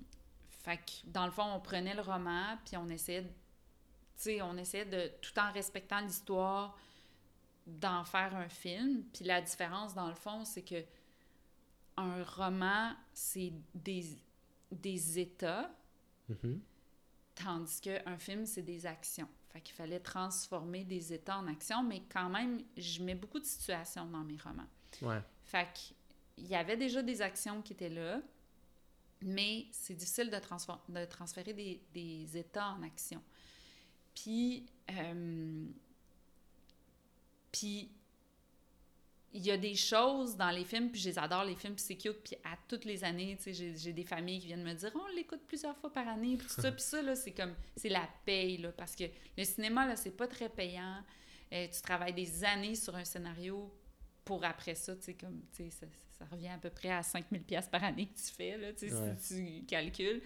fait 0.64 0.77
que, 0.79 1.07
dans 1.11 1.24
le 1.27 1.33
fond, 1.33 1.45
on 1.55 1.61
prenait 1.61 1.95
le 1.95 2.03
roman, 2.03 2.57
puis 2.64 2.77
on 2.77 2.89
essayait, 2.89 3.27
tu 4.20 4.41
on 4.43 4.57
essayait 4.57 4.85
de, 4.85 5.11
tout 5.22 5.39
en 5.39 5.53
respectant 5.53 6.01
l'histoire, 6.01 6.77
d'en 7.66 8.05
faire 8.05 8.35
un 8.37 8.49
film. 8.49 9.05
Puis 9.12 9.24
la 9.24 9.41
différence, 9.41 9.95
dans 9.95 10.09
le 10.09 10.14
fond, 10.14 10.45
c'est 10.45 10.62
que 10.62 10.85
un 11.97 12.22
roman, 12.24 12.93
c'est 13.12 13.53
des, 13.74 14.05
des 14.71 15.19
états, 15.19 15.71
Mhm. 16.29 16.61
tandis 17.35 17.81
qu'un 17.81 18.19
film, 18.19 18.47
c'est 18.47 18.62
des 18.62 18.87
actions. 18.87 19.29
Fait 19.51 19.61
qu'il 19.61 19.75
fallait 19.75 20.01
transformer 20.01 20.85
des 20.85 21.12
états 21.12 21.39
en 21.39 21.47
actions, 21.47 21.83
mais 21.83 22.03
quand 22.11 22.29
même, 22.29 22.62
je 22.77 23.03
mets 23.03 23.14
beaucoup 23.14 23.39
de 23.39 23.45
situations 23.45 24.07
dans 24.07 24.25
mes 24.25 24.37
romans. 24.37 24.67
Ouais. 25.03 25.23
Fait 25.45 25.69
qu'il 25.73 26.47
y 26.47 26.55
avait 26.55 26.77
déjà 26.77 27.03
des 27.03 27.23
actions 27.23 27.62
qui 27.62 27.73
étaient 27.75 27.89
là, 27.89 28.21
mais 29.23 29.67
c'est 29.73 29.95
difficile 29.95 30.29
de, 30.31 30.37
transfor- 30.37 30.83
de 30.89 31.05
transférer 31.07 31.53
des, 31.55 31.81
des 31.95 32.37
états 32.37 32.71
en 32.71 32.83
action. 32.83 33.23
Puis, 34.14 34.67
euh, 34.91 35.67
puis 37.53 37.91
il 39.37 39.45
y 39.45 39.51
a 39.51 39.59
des 39.59 39.74
choses 39.74 40.34
dans 40.37 40.51
les 40.51 40.64
films, 40.64 40.91
puis 40.91 41.01
je 41.01 41.11
les 41.11 41.18
adore, 41.18 41.45
les 41.45 41.55
films, 41.55 41.74
puis 41.74 41.84
c'est 41.87 41.97
cute, 41.97 42.22
puis 42.24 42.37
à 42.43 42.57
toutes 42.66 42.87
les 42.87 43.05
années, 43.05 43.37
tu 43.37 43.55
sais, 43.55 43.74
j'ai, 43.76 43.93
des 43.93 44.05
familles 44.05 44.41
qui 44.41 44.47
viennent 44.47 44.64
me 44.64 44.72
dire 44.72 44.91
«On 44.95 45.14
l'écoute 45.14 45.43
plusieurs 45.47 45.76
fois 45.76 45.93
par 45.93 46.09
année», 46.09 46.37
puis 46.39 46.49
tout 46.49 46.61
ça, 46.61 46.72
puis 46.72 46.82
ça, 46.82 47.03
là, 47.03 47.14
c'est 47.14 47.32
comme, 47.32 47.55
c'est 47.76 47.91
la 47.91 48.09
paye, 48.24 48.57
là, 48.57 48.72
parce 48.72 48.97
que 48.97 49.05
le 49.37 49.45
cinéma, 49.45 49.87
là, 49.87 49.95
c'est 49.95 50.16
pas 50.16 50.26
très 50.26 50.49
payant. 50.49 51.03
Euh, 51.53 51.66
tu 51.68 51.82
travailles 51.82 52.14
des 52.14 52.45
années 52.45 52.74
sur 52.74 52.97
un 52.97 53.05
scénario 53.05 53.70
pour 54.24 54.43
après 54.43 54.74
ça, 54.74 54.97
tu 54.97 55.03
sais, 55.03 55.14
comme, 55.14 55.43
tu 55.55 55.64
sais, 55.64 55.70
ça, 55.70 55.87
ça 56.18 56.24
revient 56.24 56.49
à 56.49 56.59
peu 56.59 56.70
près 56.70 56.91
à 56.91 57.03
5000 57.03 57.43
pièces 57.43 57.68
par 57.68 57.84
année 57.84 58.07
que 58.07 58.16
tu 58.16 58.32
fais, 58.34 58.57
là, 58.57 58.72
tu 58.72 58.89
sais, 58.89 58.95
Ouais. 58.95 59.14
si 59.18 59.61
tu 59.61 59.66
calcules. 59.66 60.22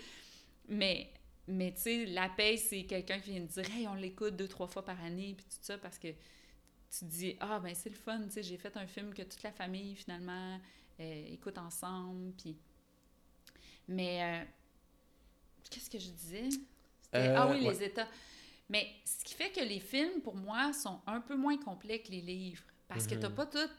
Mais, 0.68 1.10
mais 1.48 1.72
tu 1.74 1.80
sais, 1.80 2.06
la 2.06 2.28
paye, 2.28 2.58
c'est 2.58 2.84
quelqu'un 2.84 3.18
qui 3.18 3.32
vient 3.32 3.44
te 3.44 3.60
dire 3.60 3.70
«Hey, 3.76 3.88
on 3.88 3.94
l'écoute 3.94 4.36
deux, 4.36 4.46
trois 4.48 4.68
fois 4.68 4.84
par 4.84 5.02
année», 5.02 5.34
puis 5.36 5.46
tout 5.46 5.58
ça, 5.62 5.78
parce 5.78 5.98
que 5.98 6.08
tu 6.90 6.98
te 7.00 7.04
dis 7.04 7.36
«Ah, 7.40 7.58
ben 7.60 7.74
c'est 7.74 7.90
le 7.90 7.94
fun, 7.96 8.20
tu 8.24 8.30
sais, 8.32 8.42
j'ai 8.42 8.56
fait 8.58 8.76
un 8.76 8.86
film 8.86 9.14
que 9.14 9.22
toute 9.22 9.42
la 9.42 9.52
famille, 9.52 9.94
finalement, 9.94 10.58
euh, 11.00 11.24
écoute 11.32 11.56
ensemble, 11.58 12.32
puis...» 12.32 12.56
Mais, 13.88 14.22
euh, 14.22 14.44
qu'est-ce 15.70 15.90
que 15.90 15.98
je 15.98 16.10
disais? 16.10 16.48
C'était- 16.50 17.18
Euh, 17.18 17.34
ah 17.38 17.48
oui, 17.50 17.64
ouais. 17.66 17.72
les 17.72 17.82
états. 17.84 18.08
Mais 18.68 18.86
ce 19.04 19.24
qui 19.24 19.34
fait 19.34 19.50
que 19.50 19.60
les 19.60 19.80
films, 19.80 20.20
pour 20.22 20.36
moi, 20.36 20.72
sont 20.72 21.00
un 21.06 21.20
peu 21.20 21.36
moins 21.36 21.56
complets 21.58 22.00
que 22.02 22.10
les 22.10 22.20
livres. 22.20 22.62
Parce 22.86 23.06
que 23.06 23.14
Mhm. 23.14 23.20
t'as 23.20 23.30
pas 23.30 23.46
toute 23.46 23.70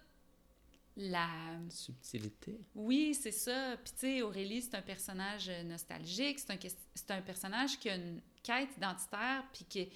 la... 0.97 1.30
Subtilité. 1.70 2.59
Oui, 2.76 3.14
c'est 3.14 3.32
ça. 3.32 3.78
Puis 3.84 3.93
tu 3.93 3.99
sais, 3.99 4.22
Aurélie, 4.22 4.62
c'est 4.62 4.76
un 4.76 4.82
personnage 4.82 5.49
nostalgique, 5.66 6.39
c'est 6.39 6.51
un, 6.51 7.16
un 7.16 7.22
personnage 7.22 7.80
qui 7.80 7.89
a 7.89 7.95
une 7.95 8.22
quête 8.43 8.70
identitaire, 8.76 9.45
puis 9.53 9.66
qui, 9.66 9.89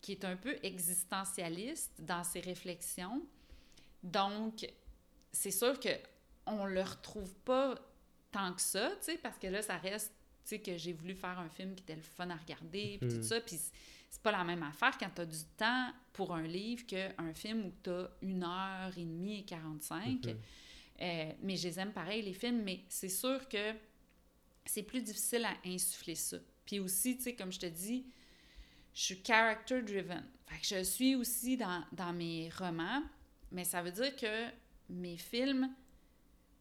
qui 0.00 0.12
est 0.12 0.24
un 0.24 0.36
peu 0.36 0.56
existentialiste 0.62 1.92
dans 2.00 2.24
ses 2.24 2.40
réflexions. 2.40 3.22
Donc, 4.02 4.66
c'est 5.32 5.50
sûr 5.50 5.78
que 5.78 5.90
on 6.46 6.64
le 6.64 6.82
retrouve 6.82 7.32
pas 7.44 7.74
tant 8.32 8.52
que 8.54 8.60
ça, 8.62 8.90
tu 9.00 9.04
sais, 9.12 9.18
parce 9.18 9.38
que 9.38 9.46
là, 9.46 9.60
ça 9.62 9.76
reste, 9.76 10.12
tu 10.44 10.50
sais, 10.50 10.58
que 10.60 10.76
j'ai 10.76 10.92
voulu 10.92 11.14
faire 11.14 11.38
un 11.38 11.48
film 11.48 11.74
qui 11.74 11.82
était 11.82 11.96
le 11.96 12.02
fun 12.02 12.30
à 12.30 12.36
regarder, 12.36 12.96
puis 13.00 13.08
Mhm. 13.10 13.16
tout 13.18 13.22
ça, 13.24 13.40
puis 13.40 13.56
c'est 14.08 14.22
pas 14.22 14.32
la 14.32 14.42
même 14.44 14.62
affaire 14.62 14.96
quand 14.98 15.10
tu 15.14 15.20
as 15.20 15.26
du 15.26 15.44
temps 15.56 15.92
pour 16.12 16.34
un 16.34 16.42
livre 16.46 16.86
qu'un 16.86 17.34
film 17.34 17.66
où 17.66 17.72
tu 17.82 17.90
as 17.90 18.10
une 18.22 18.42
heure 18.42 18.92
et 18.96 19.04
demie 19.04 19.40
et 19.40 19.44
45. 19.44 20.24
Mhm. 20.26 20.36
Euh, 21.02 21.32
mais 21.42 21.56
je 21.56 21.68
les 21.68 21.78
aime 21.80 21.92
pareil, 21.92 22.22
les 22.22 22.32
films, 22.34 22.62
mais 22.62 22.80
c'est 22.88 23.08
sûr 23.08 23.48
que 23.48 23.74
c'est 24.64 24.82
plus 24.82 25.02
difficile 25.02 25.44
à 25.44 25.54
insuffler 25.66 26.14
ça. 26.14 26.38
Puis 26.66 26.78
aussi, 26.80 27.16
tu 27.16 27.22
sais, 27.24 27.34
comme 27.34 27.52
je 27.52 27.58
te 27.60 27.66
dis, 27.66 28.06
je 28.94 29.00
suis 29.02 29.22
character 29.24 29.82
driven. 29.82 30.24
Fait 30.46 30.60
que 30.60 30.66
je 30.66 30.82
suis 30.84 31.14
aussi 31.14 31.56
dans, 31.56 31.84
dans 31.92 32.12
mes 32.12 32.50
romans, 32.58 33.02
mais 33.52 33.64
ça 33.64 33.82
veut 33.82 33.92
dire 33.92 34.14
que 34.16 34.48
mes 34.88 35.16
films 35.16 35.72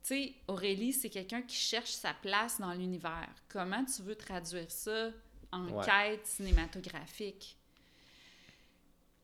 sais, 0.10 0.34
Aurélie, 0.48 0.94
c'est 0.94 1.10
quelqu'un 1.10 1.42
qui 1.44 1.56
cherche 1.56 1.92
sa 1.92 2.14
place 2.14 2.60
dans 2.60 2.74
l'univers. 2.74 3.30
Comment 3.48 3.86
tu 3.86 4.02
veux 4.02 4.16
traduire 4.16 4.70
ça? 4.72 5.12
En 5.52 5.68
Ouais. 5.70 5.86
quête 5.86 6.26
cinématographique? 6.28 7.58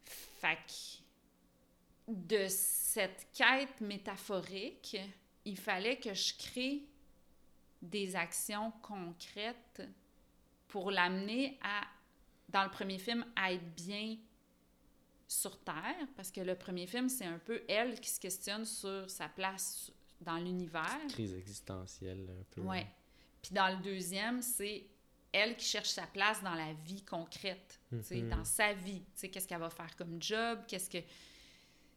Fait 0.06 0.58
que 0.68 2.12
de 2.12 2.46
cette 2.50 3.28
quête 3.34 3.82
métaphorique, 3.82 4.98
il 5.44 5.58
fallait 5.58 5.98
que 6.00 6.14
je 6.14 6.34
crée 6.38 6.84
des 7.82 8.16
actions 8.16 8.72
concrètes 8.82 9.82
pour 10.68 10.92
l'amener 10.92 11.60
à, 11.64 11.82
dans 12.50 12.64
le 12.64 12.70
premier 12.70 12.98
film, 13.00 13.26
à 13.36 13.52
être 13.54 13.76
bien 13.76 14.18
sur 15.28 15.58
Terre, 15.64 16.08
parce 16.16 16.32
que 16.32 16.42
le 16.42 16.56
premier 16.56 16.86
film, 16.88 17.10
c'est 17.10 17.26
un 17.26 17.40
peu 17.40 17.62
elle 17.68 18.00
qui 18.00 18.10
se 18.10 18.20
questionne 18.20 18.66
sur 18.66 19.10
sa 19.10 19.28
place 19.28 19.92
dans 20.22 20.38
l'univers. 20.38 21.00
Crise 21.10 21.34
existentielle, 21.34 22.30
un 22.30 22.44
peu. 22.52 22.62
Ouais. 22.62 22.88
Puis 23.42 23.54
dans 23.54 23.76
le 23.76 23.82
deuxième, 23.84 24.42
c'est 24.42 24.86
elle 25.32 25.58
qui 25.58 25.66
cherche 25.66 25.90
sa 25.90 26.08
place 26.08 26.42
dans 26.44 26.54
la 26.56 26.74
vie 26.74 27.04
concrète, 27.04 27.80
Mhm. 27.92 28.30
dans 28.30 28.46
sa 28.46 28.74
vie. 28.74 29.04
Qu'est-ce 29.20 29.48
qu'elle 29.48 29.60
va 29.60 29.70
faire 29.70 29.96
comme 29.96 30.22
job, 30.22 30.60
qu'est-ce 30.68 30.90
que 30.90 31.00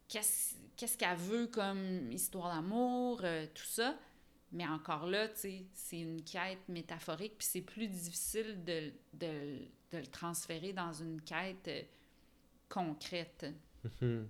qu'est-ce 0.08 0.54
qu'est-ce 0.76 0.96
qu'elle 0.96 1.16
veut 1.16 1.46
comme 1.48 2.10
histoire 2.12 2.54
d'amour, 2.54 3.20
euh, 3.24 3.46
tout 3.54 3.64
ça. 3.64 3.96
Mais 4.52 4.66
encore 4.66 5.06
là, 5.06 5.28
c'est 5.34 5.66
une 5.92 6.22
quête 6.22 6.66
métaphorique, 6.68 7.34
puis 7.38 7.46
c'est 7.50 7.60
plus 7.60 7.86
difficile 7.88 8.62
de, 8.64 8.92
de, 9.14 9.58
de 9.92 9.98
le 9.98 10.06
transférer 10.06 10.72
dans 10.72 10.92
une 10.92 11.20
quête 11.20 11.68
euh, 11.68 11.82
concrète 12.68 13.46
Mhm. 14.00 14.26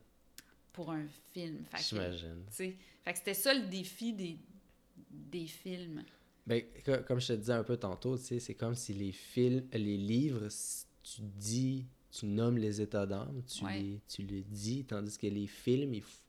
pour 0.72 0.90
un 0.90 1.06
film. 1.32 1.64
J'imagine. 1.88 2.44
fait 2.50 2.76
que 3.06 3.16
c'était 3.18 3.34
ça 3.34 3.54
le 3.54 3.66
défi 3.66 4.12
des, 4.12 4.38
des 5.10 5.46
films. 5.46 6.04
Ben, 6.46 6.62
co- 6.84 7.02
comme 7.06 7.20
je 7.20 7.28
te 7.28 7.32
disais 7.34 7.52
un 7.52 7.64
peu 7.64 7.76
tantôt, 7.76 8.16
c'est 8.16 8.54
comme 8.54 8.74
si 8.74 8.92
les 8.94 9.12
films, 9.12 9.66
les 9.72 9.96
livres, 9.96 10.48
tu 11.02 11.20
dis, 11.22 11.86
tu 12.10 12.26
nommes 12.26 12.58
les 12.58 12.80
états 12.80 13.06
d'âme, 13.06 13.42
tu, 13.44 13.64
Ouais. 13.64 13.80
les, 13.80 14.00
tu 14.08 14.22
les 14.22 14.42
dis, 14.42 14.84
tandis 14.84 15.16
que 15.18 15.26
les 15.26 15.46
films, 15.46 15.94
il 15.94 16.02
f- 16.02 16.22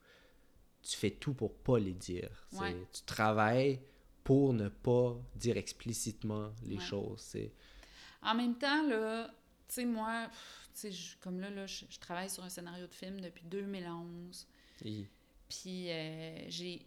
tu 0.91 0.97
fais 0.97 1.11
tout 1.11 1.33
pour 1.33 1.53
pas 1.55 1.79
les 1.79 1.93
dire. 1.93 2.29
tu 2.49 2.57
sais. 2.57 2.61
Ouais. 2.63 2.87
Tu 2.93 3.01
travailles 3.03 3.79
pour 4.23 4.53
ne 4.53 4.69
pas 4.69 5.15
dire 5.35 5.57
explicitement 5.57 6.51
les 6.63 6.77
Ouais. 6.77 6.83
choses. 6.83 7.35
En 8.21 8.35
même 8.35 8.55
temps, 8.57 8.83
là, 8.87 9.27
tu 9.67 9.75
sais, 9.75 9.85
moi, 9.85 10.27
pff, 10.29 10.91
je- 10.91 11.15
comme 11.21 11.39
là, 11.39 11.49
là 11.49 11.65
je, 11.65 11.85
je 11.89 11.99
travaille 11.99 12.29
sur 12.29 12.43
un 12.43 12.49
scénario 12.49 12.85
de 12.87 12.93
film 12.93 13.19
depuis 13.21 13.45
2011. 13.45 14.47
Et- 14.85 15.05
Puis 15.47 15.89
euh, 15.89 16.45
j'ai 16.49 16.85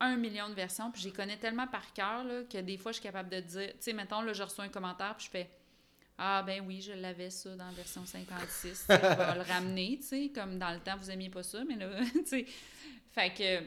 un 0.00 0.16
million 0.16 0.48
de 0.48 0.54
versions, 0.54 0.90
puis 0.90 1.02
je 1.02 1.08
les 1.08 1.12
connais 1.14 1.36
tellement 1.38 1.66
par 1.66 1.92
cœur 1.92 2.24
là, 2.24 2.42
que 2.44 2.58
des 2.58 2.76
fois, 2.78 2.92
je 2.92 2.96
suis 2.96 3.02
capable 3.02 3.30
de 3.30 3.40
dire, 3.40 3.70
tu 3.72 3.76
sais, 3.80 3.92
mettons, 3.92 4.20
là, 4.22 4.32
je 4.32 4.42
reçois 4.42 4.64
un 4.64 4.68
commentaire, 4.68 5.16
puis 5.16 5.26
je 5.26 5.30
fais 5.30 5.50
Ah, 6.20 6.42
ben 6.44 6.64
oui, 6.66 6.80
je 6.80 6.92
l'avais 6.92 7.30
ça 7.30 7.54
dans 7.54 7.66
la 7.66 7.72
version 7.72 8.04
56, 8.04 8.70
tu 8.70 8.74
sais, 8.74 8.96
je 8.96 9.16
vais 9.16 9.34
le 9.36 9.42
ramener, 9.42 9.98
tu 10.00 10.06
sais, 10.06 10.30
comme 10.34 10.58
dans 10.58 10.72
le 10.72 10.80
temps, 10.80 10.96
vous 10.96 11.10
aimiez 11.12 11.30
pas 11.30 11.44
ça, 11.44 11.62
mais 11.64 11.76
là, 11.76 11.88
tu 12.12 12.26
sais. 12.26 12.46
Fait 13.18 13.34
que, 13.34 13.66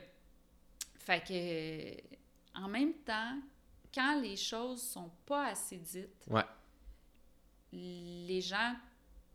fait 1.00 1.22
que, 1.28 2.58
en 2.58 2.70
même 2.70 2.94
temps, 3.04 3.38
quand 3.94 4.22
les 4.22 4.38
choses 4.38 4.82
sont 4.82 5.12
pas 5.26 5.48
assez 5.48 5.76
dites, 5.76 6.26
Ouais. 6.30 6.46
les 7.74 8.40
gens 8.40 8.76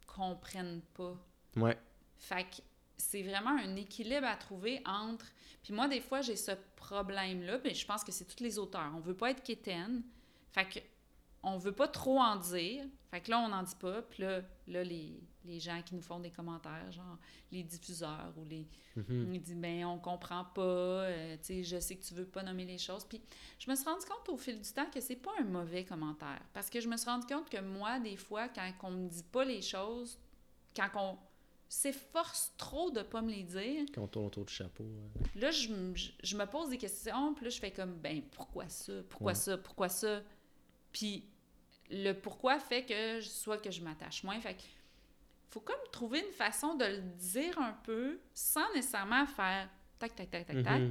comprennent 0.06 0.80
pas. 0.94 1.14
Ouais. 1.56 1.76
Fait 2.16 2.44
que 2.44 2.62
c'est 2.96 3.24
vraiment 3.24 3.58
un 3.58 3.76
équilibre 3.76 4.26
à 4.26 4.36
trouver 4.36 4.80
entre. 4.86 5.26
Puis 5.62 5.74
moi, 5.74 5.86
des 5.86 6.00
fois, 6.00 6.22
j'ai 6.22 6.36
ce 6.36 6.52
problème-là, 6.76 7.58
mais 7.62 7.74
je 7.74 7.84
pense 7.84 8.02
que 8.02 8.10
c'est 8.10 8.24
tous 8.24 8.42
les 8.42 8.58
auteurs. 8.58 8.90
On 8.96 9.00
veut 9.00 9.16
pas 9.16 9.32
être 9.32 9.42
quétaine. 9.42 10.02
Fait 10.50 10.66
que 10.66 10.78
on 11.42 11.58
veut 11.58 11.72
pas 11.72 11.88
trop 11.88 12.18
en 12.18 12.36
dire. 12.36 12.86
Fait 13.10 13.20
que 13.20 13.30
là, 13.30 13.40
on 13.40 13.48
n'en 13.48 13.62
dit 13.62 13.76
pas. 13.78 14.00
Puis 14.00 14.22
là, 14.22 14.40
là 14.66 14.82
les, 14.82 15.20
les 15.46 15.60
gens 15.60 15.80
qui 15.82 15.94
nous 15.94 16.00
font 16.02 16.18
des 16.20 16.30
commentaires, 16.30 16.90
genre 16.92 17.18
les 17.52 17.62
diffuseurs 17.62 18.32
ou 18.36 18.44
les. 18.44 18.66
Mhm. 18.96 19.34
Ils 19.34 19.40
disent, 19.42 19.56
ben, 19.56 19.84
on 19.84 19.98
comprend 19.98 20.44
pas, 20.44 20.60
euh, 20.62 21.36
tu 21.38 21.44
sais, 21.44 21.62
je 21.64 21.78
sais 21.80 21.96
que 21.96 22.04
tu 22.04 22.14
veux 22.14 22.26
pas 22.26 22.42
nommer 22.42 22.64
les 22.64 22.78
choses. 22.78 23.04
Puis 23.04 23.20
je 23.58 23.70
me 23.70 23.76
suis 23.76 23.84
rendu 23.84 24.04
compte 24.06 24.28
au 24.28 24.36
fil 24.36 24.60
du 24.60 24.70
temps 24.72 24.90
que 24.90 25.00
c'est 25.00 25.16
pas 25.16 25.32
un 25.40 25.44
mauvais 25.44 25.84
commentaire. 25.84 26.40
Parce 26.52 26.68
que 26.70 26.80
je 26.80 26.88
me 26.88 26.96
suis 26.96 27.08
rendu 27.08 27.26
compte 27.26 27.48
que 27.50 27.60
moi, 27.60 27.98
des 28.00 28.16
fois, 28.16 28.48
quand 28.48 28.70
on 28.82 28.90
me 28.90 29.08
dit 29.08 29.22
pas 29.24 29.44
les 29.44 29.62
choses, 29.62 30.18
quand 30.74 30.88
on 30.96 31.18
s'efforce 31.68 32.52
trop 32.56 32.90
de 32.90 33.02
pas 33.02 33.22
me 33.22 33.30
les 33.30 33.42
dire, 33.42 33.86
Quand 33.94 34.02
on 34.02 34.06
tourne 34.08 34.26
autour 34.26 34.44
du 34.44 34.52
chapeau. 34.54 34.84
là, 35.34 35.50
je, 35.50 35.68
je- 35.94 36.10
je 36.22 36.36
me 36.36 36.46
pose 36.46 36.68
des 36.70 36.78
questions, 36.78 37.34
puis 37.34 37.44
là, 37.44 37.50
je 37.50 37.58
fais 37.58 37.72
comme, 37.72 37.94
ben, 37.96 38.22
pourquoi 38.32 38.68
ça? 38.68 38.92
Pourquoi 39.08 39.32
Ouais. 39.32 39.34
ça? 39.34 39.58
Pourquoi 39.58 39.88
ça? 39.88 40.22
Puis 40.92 41.24
le 41.90 42.12
pourquoi 42.14 42.58
fait 42.58 42.84
que 42.84 43.20
je- 43.20 43.28
soit 43.28 43.58
que 43.58 43.70
je 43.70 43.80
m'attache 43.82 44.22
moins. 44.24 44.38
Fait 44.40 44.54
que 44.54 44.62
faut 45.50 45.60
comme 45.60 45.76
trouver 45.92 46.20
une 46.20 46.32
façon 46.32 46.74
de 46.74 46.84
le 46.84 47.00
dire 47.18 47.58
un 47.58 47.72
peu 47.84 48.18
sans 48.34 48.72
nécessairement 48.74 49.26
faire 49.26 49.68
tac, 49.98 50.14
tac, 50.14 50.30
tac, 50.30 50.46
tac, 50.46 50.62
tac, 50.62 50.80
Mhm. 50.82 50.88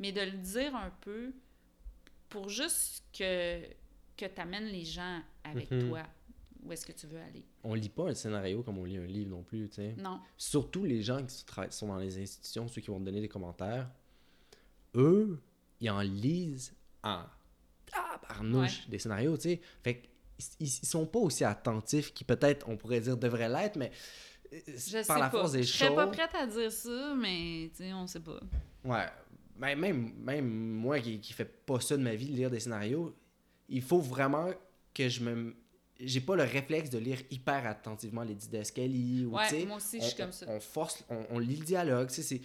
mais 0.00 0.12
de 0.12 0.20
le 0.22 0.32
dire 0.38 0.74
un 0.74 0.90
peu 1.00 1.32
pour 2.28 2.48
juste 2.48 3.04
que, 3.16 3.62
que 4.16 4.26
tu 4.26 4.40
amènes 4.40 4.66
les 4.66 4.84
gens 4.84 5.20
avec 5.44 5.70
Mhm. 5.70 5.88
toi 5.88 6.02
où 6.64 6.72
est-ce 6.72 6.84
que 6.84 6.92
tu 6.92 7.06
veux 7.06 7.20
aller. 7.20 7.44
On 7.62 7.74
lit 7.74 7.88
pas 7.88 8.10
un 8.10 8.14
scénario 8.14 8.62
comme 8.62 8.78
on 8.78 8.84
lit 8.84 8.98
un 8.98 9.06
livre 9.06 9.30
non 9.30 9.42
plus, 9.44 9.68
tu 9.68 9.76
sais. 9.76 9.94
Non. 9.96 10.20
Surtout 10.36 10.84
les 10.84 11.02
gens 11.02 11.24
qui 11.24 11.44
sont 11.70 11.86
dans 11.86 11.96
les 11.98 12.18
institutions, 12.20 12.66
ceux 12.66 12.80
qui 12.80 12.88
vont 12.90 12.98
te 12.98 13.04
donner 13.04 13.20
des 13.20 13.28
commentaires, 13.28 13.88
eux, 14.96 15.40
ils 15.80 15.88
en 15.90 16.00
lisent 16.00 16.74
en 17.04 17.22
tabarnouche 17.86 18.88
des 18.88 18.98
scénarios, 18.98 19.36
tu 19.36 19.42
sais. 19.44 19.60
Fait 19.82 20.02
ils, 20.60 20.68
sont 20.68 21.06
pas 21.06 21.18
aussi 21.18 21.44
attentifs 21.44 22.12
qu'ils 22.14 22.26
peut-être, 22.26 22.68
on 22.68 22.76
pourrait 22.76 23.00
dire, 23.00 23.16
devraient 23.16 23.48
l'être, 23.48 23.76
mais 23.76 23.90
euh, 24.52 24.58
Je 24.66 25.06
par 25.06 25.18
la 25.18 25.28
pas. 25.28 25.38
force 25.40 25.52
des 25.52 25.62
je 25.62 25.72
serais 25.72 25.88
choses... 25.88 25.96
pas 25.96 26.06
prête 26.06 26.34
à 26.34 26.46
dire 26.46 26.72
ça, 26.72 27.14
mais 27.16 27.70
tu 27.76 27.84
sais, 27.84 27.92
on 27.92 28.06
sait 28.06 28.20
pas. 28.20 28.40
Ouais. 28.84 29.06
Ben, 29.56 29.76
même, 29.78 30.12
même 30.18 30.48
moi 30.48 31.00
qui, 31.00 31.20
qui 31.20 31.32
fais 31.32 31.44
pas 31.44 31.80
ça 31.80 31.96
de 31.96 32.02
ma 32.02 32.14
vie, 32.14 32.26
lire 32.28 32.50
des 32.50 32.60
scénarios, 32.60 33.14
il 33.68 33.82
faut 33.82 34.00
vraiment 34.00 34.50
que 34.94 35.08
je 35.08 35.20
me... 35.22 35.54
J'ai 36.00 36.20
pas 36.20 36.36
le 36.36 36.44
réflexe 36.44 36.90
de 36.90 36.98
lire 36.98 37.18
hyper 37.28 37.66
attentivement 37.66 38.22
les 38.22 38.36
didascalies 38.36 39.24
ou, 39.26 39.36
tu 39.48 39.54
Ouais, 39.56 39.64
moi 39.66 39.78
aussi, 39.78 39.98
je 39.98 40.04
on, 40.04 40.06
suis 40.08 40.16
comme 40.16 40.32
ça. 40.32 40.46
on 40.48 40.60
force, 40.60 41.04
on, 41.10 41.26
on 41.30 41.38
lit 41.40 41.56
le 41.56 41.64
dialogue, 41.64 42.08
tu 42.08 42.14
sais, 42.14 42.22
c'est... 42.22 42.40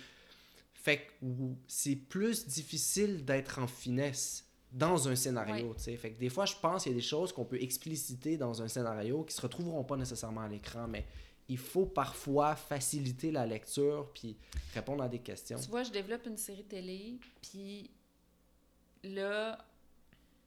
Fait 0.74 0.98
que 0.98 1.12
ou- 1.26 1.56
c'est 1.68 1.96
plus 1.96 2.48
difficile 2.48 3.24
d'être 3.24 3.60
en 3.60 3.68
finesse 3.68 4.44
dans 4.74 5.08
un 5.08 5.16
scénario, 5.16 5.74
tu 5.76 5.84
sais. 5.84 5.96
Fait 5.98 6.12
que 6.12 6.20
des 6.20 6.30
fois, 6.30 6.46
je 6.46 6.56
pense 6.56 6.84
qu'il 6.84 6.92
y 6.92 6.96
a 6.96 6.98
des 6.98 7.02
choses 7.06 7.32
qu'on 7.32 7.46
peut 7.46 7.62
expliciter 7.62 8.38
dans 8.38 8.62
un 8.62 8.68
scénario 8.68 9.24
qui 9.24 9.34
se 9.34 9.42
retrouveront 9.42 9.84
pas 9.84 9.96
nécessairement 9.98 10.42
à 10.42 10.48
l'écran, 10.48 10.88
mais 10.88 11.06
il 11.48 11.58
faut 11.58 11.86
parfois 11.86 12.56
faciliter 12.56 13.32
la 13.32 13.46
lecture 13.46 14.10
puis 14.14 14.36
répondre 14.74 15.04
à 15.04 15.10
des 15.10 15.20
questions. 15.20 15.60
Tu 15.60 15.70
vois, 15.70 15.84
je 15.84 15.92
développe 15.92 16.26
une 16.26 16.38
série 16.38 16.64
télé, 16.64 17.20
puis 17.42 17.92
là, 19.04 19.64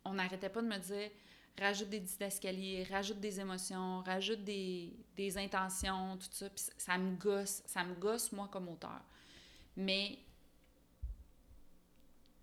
on 0.05 0.15
n'arrêtait 0.15 0.49
pas 0.49 0.63
de 0.63 0.67
me 0.69 0.79
dire 0.79 1.11
rajoute 1.59 1.89
des 1.89 2.01
didascaliers, 2.01 2.85
rajoute 2.91 3.19
des 3.19 3.41
émotions, 3.41 4.03
rajoute 4.03 4.45
des, 4.45 4.93
des 5.17 5.39
intentions, 5.39 6.17
tout 6.19 6.27
ça. 6.31 6.51
Puis 6.51 6.65
ça- 6.65 6.73
ça 6.77 6.99
me 6.99 7.17
gosse, 7.17 7.63
ça 7.67 7.83
me 7.85 7.95
gosse, 7.95 8.31
moi, 8.33 8.49
comme 8.53 8.69
auteur. 8.69 9.01
Mais, 9.77 10.19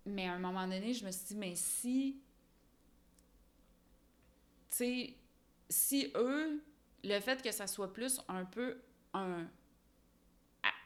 mais 0.06 0.26
à 0.26 0.34
un 0.34 0.38
moment 0.38 0.66
donné, 0.66 0.92
je 0.92 1.04
me 1.04 1.10
suis 1.10 1.26
dit, 1.26 1.36
mais 1.36 1.54
si, 1.54 2.20
tu 4.70 4.76
sais, 4.76 5.14
si 5.68 6.12
eux, 6.14 6.62
le 7.02 7.20
fait 7.20 7.42
que 7.42 7.52
ça 7.52 7.66
soit 7.66 7.92
plus 7.92 8.20
un 8.28 8.44
peu 8.44 8.78
un 9.12 9.46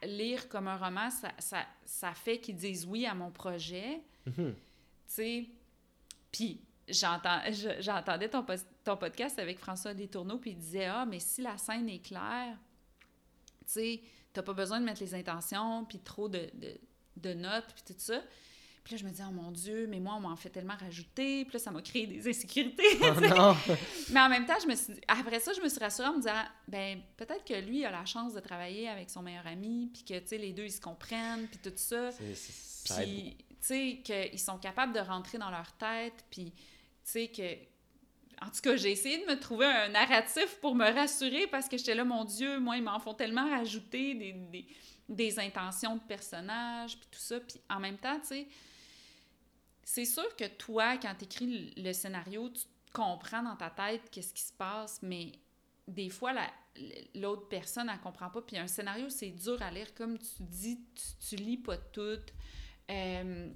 lire 0.02 0.48
comme 0.48 0.68
un 0.68 0.76
roman, 0.76 1.10
ça, 1.10 1.32
ça, 1.38 1.66
ça 1.84 2.12
fait 2.14 2.38
qu'ils 2.38 2.56
disent 2.56 2.86
oui 2.86 3.06
à 3.06 3.14
mon 3.14 3.30
projet. 3.30 4.00
Mhm. 4.26 4.54
Tu 4.54 4.56
sais, 5.06 5.48
puis 6.30 6.60
j'entendais 6.88 8.28
ton, 8.28 8.44
ton 8.84 8.96
podcast 8.96 9.38
avec 9.38 9.58
François 9.58 9.92
Letourneau, 9.92 10.38
puis 10.38 10.50
il 10.50 10.58
disait 10.58 10.86
Ah, 10.86 11.06
mais 11.06 11.20
si 11.20 11.42
la 11.42 11.58
scène 11.58 11.88
est 11.88 12.00
claire, 12.00 12.56
tu 13.66 13.72
sais, 13.72 14.02
t'as 14.32 14.42
pas 14.42 14.54
besoin 14.54 14.80
de 14.80 14.84
mettre 14.84 15.02
les 15.02 15.14
intentions, 15.14 15.84
puis 15.84 15.98
trop 15.98 16.28
de, 16.28 16.50
de, 16.54 16.78
de 17.16 17.34
notes, 17.34 17.74
puis 17.74 17.94
tout 17.94 17.98
ça. 17.98 18.22
Puis 18.88 18.96
là, 18.96 19.02
je 19.02 19.06
me 19.06 19.10
dis, 19.10 19.20
oh 19.22 19.30
mon 19.30 19.50
Dieu, 19.50 19.86
mais 19.86 20.00
moi, 20.00 20.14
on 20.16 20.20
m'en 20.20 20.34
fait 20.34 20.48
tellement 20.48 20.76
rajouter. 20.80 21.44
Puis 21.44 21.52
là, 21.52 21.58
ça 21.58 21.70
m'a 21.70 21.82
créé 21.82 22.06
des 22.06 22.26
insécurités. 22.26 22.82
Oh! 23.38 23.52
Mais 24.10 24.20
en 24.20 24.30
même 24.30 24.46
temps, 24.46 24.56
je 24.62 24.66
me 24.66 24.74
suis 24.74 24.94
après 25.06 25.40
ça, 25.40 25.52
je 25.52 25.60
me 25.60 25.68
suis 25.68 25.78
rassurée 25.78 26.08
en 26.08 26.14
me 26.14 26.20
disant, 26.20 26.42
ben 26.66 26.98
peut-être 27.18 27.44
que 27.44 27.52
lui 27.52 27.84
a 27.84 27.90
la 27.90 28.06
chance 28.06 28.32
de 28.32 28.40
travailler 28.40 28.88
avec 28.88 29.10
son 29.10 29.20
meilleur 29.20 29.46
ami, 29.46 29.90
puis 29.92 30.04
que, 30.04 30.18
tu 30.18 30.28
sais, 30.28 30.38
les 30.38 30.54
deux, 30.54 30.64
ils 30.64 30.72
se 30.72 30.80
comprennent, 30.80 31.48
puis 31.48 31.58
tout 31.58 31.76
ça. 31.76 32.08
Puis, 32.16 33.36
tu 33.36 33.56
sais, 33.60 34.00
qu'ils 34.02 34.40
sont 34.40 34.56
capables 34.56 34.94
de 34.94 35.00
rentrer 35.00 35.36
dans 35.36 35.50
leur 35.50 35.70
tête, 35.72 36.24
puis, 36.30 36.50
tu 36.54 36.60
sais, 37.04 37.28
que... 37.28 37.42
En 38.40 38.48
tout 38.50 38.62
cas, 38.62 38.76
j'ai 38.76 38.92
essayé 38.92 39.18
de 39.18 39.30
me 39.30 39.38
trouver 39.38 39.66
un 39.66 39.88
narratif 39.90 40.56
pour 40.62 40.74
me 40.74 40.90
rassurer, 40.90 41.46
parce 41.48 41.68
que 41.68 41.76
j'étais 41.76 41.94
là, 41.94 42.04
mon 42.04 42.24
Dieu, 42.24 42.58
moi, 42.58 42.78
ils 42.78 42.82
m'en 42.82 43.00
font 43.00 43.12
tellement 43.12 43.50
rajouter 43.50 44.14
des, 44.14 44.32
des, 44.32 44.66
des 45.10 45.38
intentions 45.38 45.96
de 45.96 46.02
personnages, 46.04 46.96
puis 46.96 47.08
tout 47.10 47.20
ça. 47.20 47.38
Puis 47.38 47.60
en 47.68 47.80
même 47.80 47.98
temps, 47.98 48.18
tu 48.20 48.28
sais, 48.28 48.48
c'est 49.90 50.04
sûr 50.04 50.36
que 50.36 50.44
toi, 50.44 50.98
quand 50.98 51.14
tu 51.14 51.24
écris 51.24 51.72
le 51.74 51.94
scénario, 51.94 52.50
tu 52.50 52.60
comprends 52.92 53.42
dans 53.42 53.56
ta 53.56 53.70
tête 53.70 54.10
qu'est-ce 54.10 54.34
qui 54.34 54.42
se 54.42 54.52
passe, 54.52 55.00
mais 55.00 55.32
des 55.86 56.10
fois, 56.10 56.34
l'autre 57.14 57.48
personne, 57.48 57.88
elle 57.88 57.98
comprend 58.00 58.28
pas. 58.28 58.42
Puis 58.42 58.58
un 58.58 58.68
scénario, 58.68 59.08
c'est 59.08 59.30
dur 59.30 59.62
à 59.62 59.70
lire. 59.70 59.94
Comme 59.94 60.18
tu 60.18 60.42
dis, 60.42 60.78
tu, 61.26 61.36
lis 61.36 61.56
pas 61.56 61.78
tout. 61.78 62.20
Euh, 62.90 63.50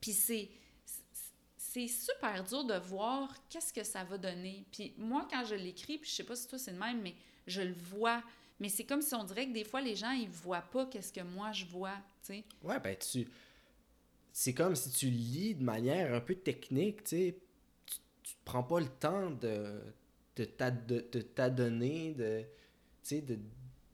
puis 0.00 0.12
c'est 0.12 0.50
c'est 1.56 1.88
super 1.88 2.44
dur 2.44 2.62
de 2.64 2.78
voir 2.78 3.34
qu'est-ce 3.48 3.72
que 3.72 3.82
ça 3.82 4.04
va 4.04 4.18
donner. 4.18 4.64
Puis 4.70 4.94
moi, 4.96 5.26
quand 5.28 5.44
je 5.44 5.56
l'écris, 5.56 5.98
puis 5.98 6.08
je 6.08 6.14
sais 6.14 6.24
pas 6.24 6.36
si 6.36 6.46
toi 6.46 6.60
c'est 6.60 6.72
le 6.72 6.78
même, 6.78 7.02
mais 7.02 7.16
je 7.48 7.62
le 7.62 7.74
vois. 7.74 8.22
Mais 8.60 8.68
c'est 8.68 8.84
comme 8.84 9.02
si 9.02 9.16
on 9.16 9.24
dirait 9.24 9.48
que 9.48 9.52
des 9.52 9.64
fois, 9.64 9.80
les 9.80 9.96
gens, 9.96 10.12
ils 10.12 10.30
voient 10.30 10.62
pas 10.62 10.86
qu'est-ce 10.86 11.12
que 11.12 11.22
moi, 11.22 11.50
je 11.50 11.64
vois, 11.64 11.96
tu 12.22 12.34
sais. 12.34 12.44
Ouais, 12.62 12.78
ben 12.78 12.96
tu... 12.96 13.28
C'est 14.38 14.52
comme 14.52 14.76
si 14.76 14.90
tu 14.90 15.06
lis 15.06 15.54
de 15.54 15.64
manière 15.64 16.12
un 16.12 16.20
peu 16.20 16.34
technique, 16.34 17.04
tu 17.04 17.16
sais. 17.16 17.38
Tu, 18.22 18.34
prends 18.44 18.62
pas 18.62 18.80
le 18.80 18.86
temps 18.86 19.30
de, 19.30 19.80
de 20.36 20.44
t'adonner, 21.22 22.12
de, 22.12 22.44
de, 23.12 23.38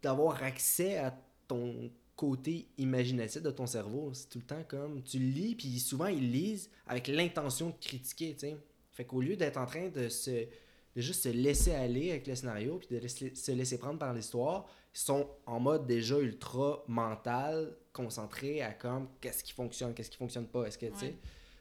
d'avoir 0.03 0.43
accès 0.43 0.97
à 0.97 1.17
ton 1.47 1.93
côté 2.17 2.67
imaginatif 2.77 3.41
de 3.41 3.53
ton 3.53 3.69
cerveau. 3.69 4.11
C'est 4.15 4.31
tout 4.31 4.39
le 4.39 4.45
temps 4.45 4.65
comme 4.67 5.05
tu 5.05 5.21
lis, 5.21 5.55
puis 5.55 5.79
souvent 5.79 6.09
ils 6.09 6.33
lisent 6.33 6.71
avec 6.89 7.07
l'intention 7.07 7.69
de 7.69 7.77
critiquer, 7.81 8.33
tu 8.33 8.41
sais. 8.41 8.57
Fait 8.91 9.05
qu'au 9.05 9.21
lieu 9.21 9.37
d'être 9.37 9.59
en 9.59 9.67
train 9.67 9.91
de 9.91 10.09
se 10.09 10.49
de 10.95 11.01
juste 11.01 11.23
se 11.23 11.29
laisser 11.29 11.75
aller 11.75 12.11
avec 12.11 12.27
le 12.27 12.35
scénario, 12.35 12.79
puis 12.79 12.99
de 12.99 13.09
se 13.09 13.53
laisser 13.53 13.79
prendre 13.79 13.99
par 13.99 14.13
l'histoire, 14.13 14.67
ils 14.95 14.99
sont 14.99 15.29
en 15.47 15.59
mode 15.59 15.87
déjà 15.87 16.19
ultra 16.19 16.85
mental, 16.87 17.77
concentré 17.93 18.63
à 18.63 18.73
comme 18.73 19.09
qu'est-ce 19.21 19.43
qui 19.43 19.53
fonctionne, 19.53 19.95
qu'est-ce 19.95 20.11
qui 20.11 20.19
fonctionne 20.19 20.47
pas, 20.47 20.65
est-ce 20.65 20.79
que, 20.79 20.87
tu 20.87 20.99
sais. 20.99 21.17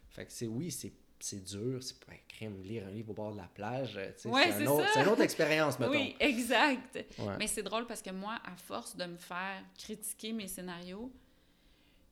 Fait 0.10 0.26
que 0.26 0.32
c'est 0.32 0.48
oui, 0.48 0.72
c'est 0.72 0.92
c'est 1.24 1.44
dur, 1.44 1.82
c'est 1.84 2.00
pas 2.00 2.14
un 2.14 2.20
crime, 2.28 2.62
lire 2.64 2.88
un 2.88 2.92
livre 2.92 3.12
au 3.12 3.14
bord 3.14 3.32
de 3.32 3.38
la 3.38 3.48
plage, 3.48 4.00
c'est 4.18 4.28
un 4.28 4.60
une 4.60 4.68
autre 4.68 5.22
expérience, 5.22 5.80
mettons. 5.80 5.92
Oui, 5.92 6.16
exact. 6.20 7.06
Mais 7.38 7.48
c'est 7.48 7.64
drôle 7.64 7.86
parce 7.86 8.02
que 8.02 8.10
moi, 8.10 8.40
à 8.44 8.56
force 8.56 8.96
de 8.96 9.06
me 9.06 9.18
faire 9.18 9.64
critiquer 9.78 10.34
mes 10.34 10.48
scénarios, 10.48 11.12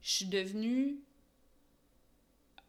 je 0.02 0.10
suis 0.12 0.26
devenue 0.26 1.00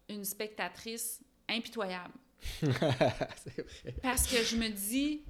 une 0.09 0.25
spectatrice 0.25 1.21
impitoyable. 1.49 2.15
parce 4.03 4.27
que 4.27 4.43
je 4.43 4.57
me 4.57 4.69
dis, 4.69 5.23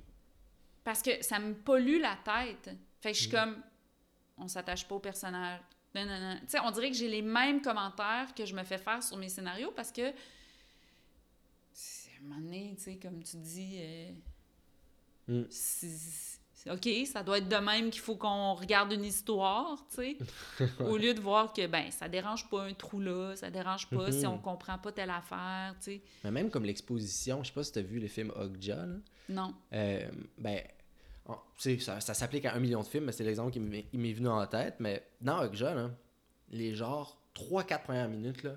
parce 0.85 1.03
que 1.03 1.23
ça 1.23 1.39
me 1.39 1.55
pollue 1.55 2.01
la 2.01 2.17
tête. 2.17 2.77
Fait 3.01 3.13
que 3.13 3.17
je 3.17 3.23
suis 3.23 3.31
mm. 3.31 3.33
comme, 3.33 3.63
on 4.39 4.49
s'attache 4.49 4.87
pas 4.87 4.95
au 4.95 5.01
personnage. 5.01 5.61
Non, 5.95 6.07
non, 6.07 6.21
non. 6.21 6.37
Tu 6.41 6.49
sais, 6.49 6.61
on 6.61 6.71
dirait 6.71 6.91
que 6.91 6.97
j'ai 6.97 7.09
les 7.09 7.23
mêmes 7.23 7.61
commentaires 7.61 8.33
que 8.37 8.45
je 8.45 8.55
me 8.55 8.63
fais 8.63 8.79
faire 8.79 9.03
sur 9.03 9.17
mes 9.17 9.29
scénarios 9.29 9.73
parce 9.73 9.91
que 9.91 10.13
un 12.21 12.29
moment 12.29 12.41
donné, 12.41 12.75
tu 12.77 12.85
sais, 12.85 12.97
comme 12.97 13.23
tu 13.23 13.37
dis, 13.39 13.79
euh, 13.79 14.13
mm. 15.29 15.45
OK, 16.69 16.89
ça 17.07 17.23
doit 17.23 17.39
être 17.39 17.49
de 17.49 17.57
même 17.57 17.91
qu'il 17.91 18.03
faut 18.03 18.17
qu'on 18.17 18.55
regarde 18.55 18.93
une 18.93 19.05
histoire, 19.05 19.85
tu 19.89 19.97
sais, 19.97 20.19
au 20.81 20.97
lieu 20.97 21.15
de 21.15 21.21
voir 21.21 21.53
que, 21.53 21.67
ben, 21.67 21.91
ça 21.91 22.09
dérange 22.09 22.49
pas 22.51 22.65
un 22.65 22.75
trou 22.75 23.01
là, 23.01 23.35
ça 23.37 23.51
dérange 23.51 23.89
pas 23.89 24.13
si 24.13 24.19
mm-hmm. 24.21 24.27
on 24.27 24.39
comprend 24.39 24.79
pas 24.79 24.93
telle 24.93 25.11
affaire, 25.11 25.75
tu 25.79 25.93
sais. 25.93 26.03
Mais 26.25 26.31
même 26.31 26.51
comme 26.51 26.65
l'exposition, 26.65 27.43
je 27.43 27.49
sais 27.49 27.55
pas 27.55 27.65
si 27.65 27.73
tu 27.73 27.79
as 27.79 27.83
vu 27.83 27.99
le 27.99 28.09
film 28.09 28.33
Ogja, 28.37 28.87
là. 28.87 28.97
Non. 29.29 29.55
Euh, 29.73 30.09
ben, 30.37 30.61
ça, 31.57 32.01
ça 32.01 32.15
s'applique 32.15 32.45
à 32.45 32.55
un 32.55 32.59
million 32.59 32.83
de 32.83 32.87
films, 32.87 33.05
mais 33.05 33.13
c'est 33.13 33.25
l'exemple 33.25 33.53
qui 33.53 33.61
m'est 33.61 34.13
venu 34.13 34.29
en 34.29 34.47
tête, 34.47 34.77
mais 34.81 35.07
dans 35.21 35.43
Ogja, 35.43 35.75
là, 35.75 35.91
les 36.51 36.75
genres 36.75 37.21
3-4 37.35 37.83
premières 37.83 38.09
minutes, 38.09 38.43
là, 38.43 38.57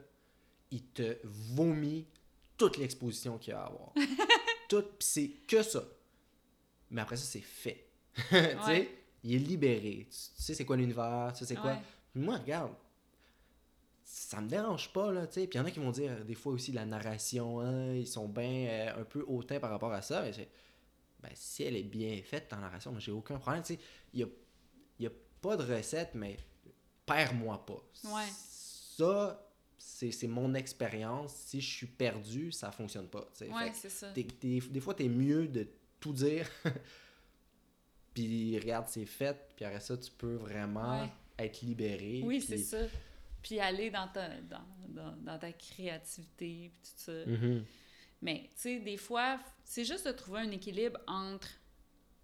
il 0.72 0.84
te 0.84 1.18
vomit 1.24 2.06
toute 2.58 2.78
l'exposition 2.78 3.38
qu'il 3.38 3.54
y 3.54 3.56
a 3.56 3.62
à 3.62 3.66
avoir. 3.68 3.93
tout, 4.70 4.84
c'est 4.99 5.30
que 5.47 5.62
ça. 5.62 5.84
Mais 6.89 7.01
après 7.01 7.18
ça, 7.18 7.26
c'est 7.26 7.41
fait. 7.41 7.88
tu 8.30 8.36
sais, 8.66 8.89
il 9.24 9.36
est 9.36 9.39
libéré. 9.39 10.07
Tu, 10.09 10.18
sais 10.41 10.53
c'est 10.53 10.66
quoi 10.66 10.78
l'univers, 10.78 11.32
tu 11.34 11.39
sais 11.39 11.53
c'est 11.53 11.59
quoi. 11.59 11.78
Moi, 12.16 12.38
regarde, 12.38 12.74
ça 14.03 14.39
me 14.41 14.47
dérange 14.47 14.91
pas, 14.93 15.11
là, 15.11 15.26
tu 15.26 15.34
sais. 15.34 15.47
Puis 15.47 15.57
il 15.57 15.61
y 15.61 15.64
en 15.64 15.66
a 15.66 15.72
qui 15.72 15.80
vont 15.80 15.91
dire, 15.91 16.24
des 16.24 16.36
fois 16.36 16.53
aussi, 16.53 16.72
la 16.72 16.86
narration, 16.86 17.61
hein, 17.61 17.93
ils 17.93 18.07
sont 18.07 18.28
bien 18.28 18.68
euh, 18.68 19.01
un 19.01 19.03
peu 19.03 19.24
hautains 19.28 19.59
par 19.59 19.72
rapport 19.72 19.91
à 19.91 20.01
ça. 20.01 20.22
Mais 20.22 20.32
ben, 21.22 21.32
si 21.34 21.64
elle 21.64 21.76
est 21.76 21.84
bien 21.84 22.22
faite, 22.24 22.49
ta 22.49 22.57
narration, 22.57 22.97
j'ai 22.99 23.11
aucun 23.11 23.39
problème, 23.39 23.64
tu 23.64 23.76
sais. 23.76 23.80
Il 24.14 24.28
n'y 24.99 25.07
a, 25.07 25.09
a 25.09 25.14
pas 25.41 25.57
de 25.57 25.64
recette, 25.64 26.11
mais 26.14 26.38
perds-moi 27.05 27.66
pas. 27.66 27.82
Ouais. 28.03 28.28
Ça, 28.30 29.49
c'est 29.80 30.28
mon 30.28 30.53
expérience. 30.53 31.34
Si 31.34 31.59
je 31.59 31.76
suis 31.78 31.88
perdu, 31.88 32.51
ça 32.51 32.72
fonctionne 32.72 33.07
pas. 33.07 33.28
Ouais, 33.41 33.72
c'est 33.74 33.89
ça. 33.89 34.11
des 34.11 34.80
fois, 34.80 34.93
t'es 34.93 35.09
mieux 35.09 35.47
de 35.47 35.68
tout 35.99 36.14
dire. 36.14 36.47
puis 38.14 38.59
regarde, 38.59 38.88
c'est 38.88 39.05
fait. 39.05 39.38
Puis 39.55 39.66
après 39.66 39.80
ça, 39.80 39.97
tu 39.97 40.11
peux 40.11 40.36
vraiment 40.36 41.09
être 41.38 41.61
libéré. 41.61 42.22
Oui, 42.24 42.41
c'est 42.41 42.57
ça. 42.57 42.86
Puis 43.41 43.59
aller 43.59 43.89
dans 43.89 44.07
ta, 44.07 44.30
dans, 44.41 45.16
dans, 45.18 45.38
ta 45.38 45.51
créativité, 45.51 46.72
puis 46.82 46.91
tout 46.91 47.03
ça. 47.03 47.11
Mm-hmm. 47.11 47.64
Mais, 48.22 48.43
tu 48.55 48.61
sais, 48.61 48.80
des 48.80 48.95
fois, 48.95 49.38
c'est 49.66 49.84
juste 49.84 50.07
de 50.07 50.14
trouver 50.14 50.41
un 50.41 50.51
équilibre 50.51 50.97
entre 51.07 51.49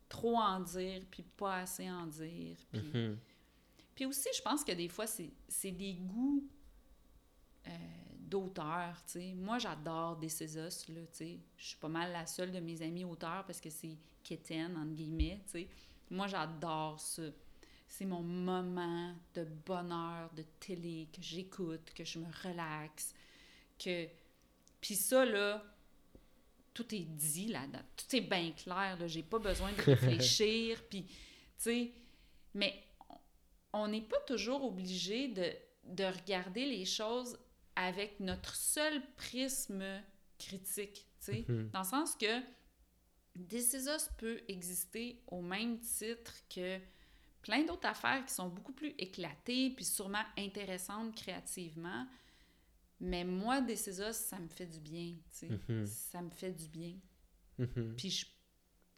trop 0.08 0.38
en 0.38 0.62
dire, 0.62 1.02
puis 1.12 1.24
pas 1.24 1.58
assez 1.58 1.90
en 1.90 2.08
dire. 2.08 2.58
Puis, 2.72 3.18
puis 3.96 4.06
aussi, 4.06 4.30
je 4.36 4.42
pense 4.42 4.64
que 4.64 4.72
des 4.72 4.88
fois, 4.88 5.06
c'est 5.08 5.72
des 5.72 5.96
goûts 5.96 6.48
euh, 7.68 7.72
d'auteurs, 8.30 9.02
tu 9.06 9.14
sais. 9.14 9.34
Moi, 9.34 9.60
j'adore 9.60 10.18
des 10.18 10.30
Césos, 10.30 10.88
là, 10.90 11.02
tu 11.02 11.18
sais. 11.18 11.40
Je 11.58 11.68
suis 11.68 11.78
pas 11.78 11.88
mal 11.88 12.12
la 12.12 12.26
seule 12.26 12.52
de 12.52 12.60
mes 12.60 12.82
amis 12.82 13.04
auteurs 13.04 13.44
parce 13.46 13.60
que 13.60 13.70
c'est 13.70 13.98
quétaine, 14.24 14.78
entre 14.78 14.94
guillemets, 14.94 15.42
tu 15.46 15.52
sais. 15.52 15.68
Moi, 16.10 16.28
j'adore 16.28 17.00
ça. 17.00 17.24
C'est 17.88 18.06
mon 18.06 18.22
moment 18.22 19.14
de 19.34 19.46
bonheur, 19.66 20.32
de 20.36 20.44
télé, 20.60 21.08
que 21.12 21.22
j'écoute, 21.22 21.92
que 21.94 22.04
je 22.04 22.20
me 22.20 22.28
relaxe, 22.44 23.14
que... 23.78 24.08
Puis 24.80 24.96
ça, 24.96 25.26
là, 25.26 25.64
tout 26.74 26.94
est 26.96 27.06
dit 27.06 27.48
là-dedans. 27.48 27.82
Tout 27.98 28.16
est 28.16 28.22
bien 28.22 28.52
clair, 28.52 28.98
là. 29.00 29.08
J'ai 29.08 29.24
pas 29.24 29.40
besoin 29.40 29.72
de 29.74 29.82
réfléchir, 29.82 30.82
puis, 30.90 31.04
tu 31.04 31.14
sais... 31.58 31.92
Mais 32.54 32.84
on 33.74 33.88
n'est 33.88 34.02
pas 34.02 34.20
toujours 34.22 34.64
obligé 34.66 35.28
de, 35.28 35.52
de 35.86 36.04
regarder 36.04 36.66
les 36.66 36.86
choses 36.86 37.38
avec 37.80 38.20
notre 38.20 38.56
seul 38.56 39.02
prisme 39.16 39.84
critique, 40.38 41.08
tu 41.22 41.32
sais, 41.32 41.46
mhm. 41.48 41.70
dans 41.70 41.80
le 41.80 41.86
sens 41.86 42.16
que 42.16 42.42
Decisos 43.36 44.10
peut 44.18 44.42
exister 44.50 45.24
au 45.28 45.42
même 45.42 45.80
titre 45.80 46.34
que 46.54 46.78
plein 47.42 47.64
d'autres 47.64 47.88
affaires 47.88 48.26
qui 48.26 48.34
sont 48.34 48.50
beaucoup 48.50 48.74
plus 48.74 48.94
éclatées 48.98 49.70
puis 49.70 49.86
sûrement 49.86 50.24
intéressantes 50.38 51.16
créativement. 51.16 52.06
Mais 53.00 53.24
moi, 53.24 53.62
Decisos, 53.62 54.18
ça 54.18 54.38
me 54.40 54.50
fait 54.50 54.66
du 54.66 54.82
bien, 54.82 55.16
tu 55.32 55.48
sais. 55.48 55.50
Mhm. 55.70 55.86
Ça 55.86 56.22
me 56.22 56.32
fait 56.32 56.52
du 56.52 56.68
bien. 56.68 56.96
Mhm. 57.60 57.96
Puis 57.96 58.26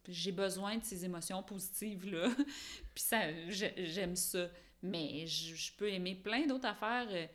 j'ai 0.07 0.32
besoin 0.32 0.77
de 0.79 0.84
ces 0.84 1.05
émotions 1.05 1.43
positives-là. 1.43 2.29
puis 2.95 3.03
ça, 3.03 3.32
j'aime 3.49 4.15
ça. 4.15 4.49
Mais 4.82 5.27
je, 5.27 5.71
peux 5.77 5.88
aimer 5.88 6.15
plein 6.15 6.47
d'autres 6.47 6.65
affaires. 6.65 7.29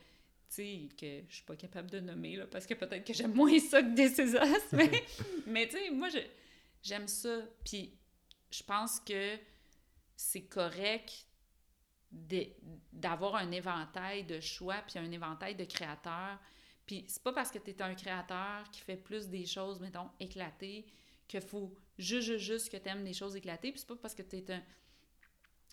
Sais, 0.49 0.88
que 0.99 1.22
je 1.28 1.34
suis 1.34 1.44
pas 1.44 1.57
capable 1.57 1.90
de 1.90 2.01
nommer, 2.01 2.36
là, 2.36 2.47
parce 2.47 2.66
que 2.66 2.74
peut-être 2.74 3.05
que 3.05 3.12
j'aime 3.12 3.34
moins 3.34 3.59
ça 3.59 3.82
que 3.82 3.94
des 3.94 4.09
Césars, 4.09 4.47
mais, 4.72 5.05
mais 5.47 5.66
tu 5.68 5.76
sais, 5.76 5.90
moi, 5.90 6.09
j'aime 6.82 7.09
ça. 7.09 7.40
Puis 7.64 7.92
je 8.51 8.62
pense 8.62 9.01
que 9.01 9.36
c'est 10.16 10.44
correct 10.44 11.26
d'avoir 12.92 13.36
un 13.36 13.51
éventail 13.51 14.24
de 14.24 14.40
choix, 14.40 14.82
puis 14.86 14.99
un 14.99 15.11
éventail 15.11 15.55
de 15.55 15.64
créateurs. 15.64 16.38
Puis 16.86 17.05
c'est 17.09 17.22
pas 17.22 17.32
parce 17.32 17.51
que 17.51 17.59
tu 17.59 17.70
es 17.70 17.82
un 17.82 17.94
créateur 17.94 18.70
qui 18.70 18.80
fait 18.80 18.97
plus 18.97 19.28
des 19.28 19.44
choses, 19.44 19.80
mettons, 19.80 20.09
éclatées, 20.20 20.86
qu'il 21.26 21.40
faut 21.40 21.74
juste, 21.99 22.28
juste, 22.28 22.44
juste 22.44 22.70
que 22.70 22.76
tu 22.76 22.88
aimes 22.88 23.05
des 23.05 23.12
choses 23.12 23.34
éclatées. 23.34 23.72
Puis 23.72 23.80
c'est 23.80 23.88
pas 23.88 23.97
parce 23.97 24.14
que 24.14 24.22
tu 24.22 24.36
es 24.36 24.51
un, 24.53 24.62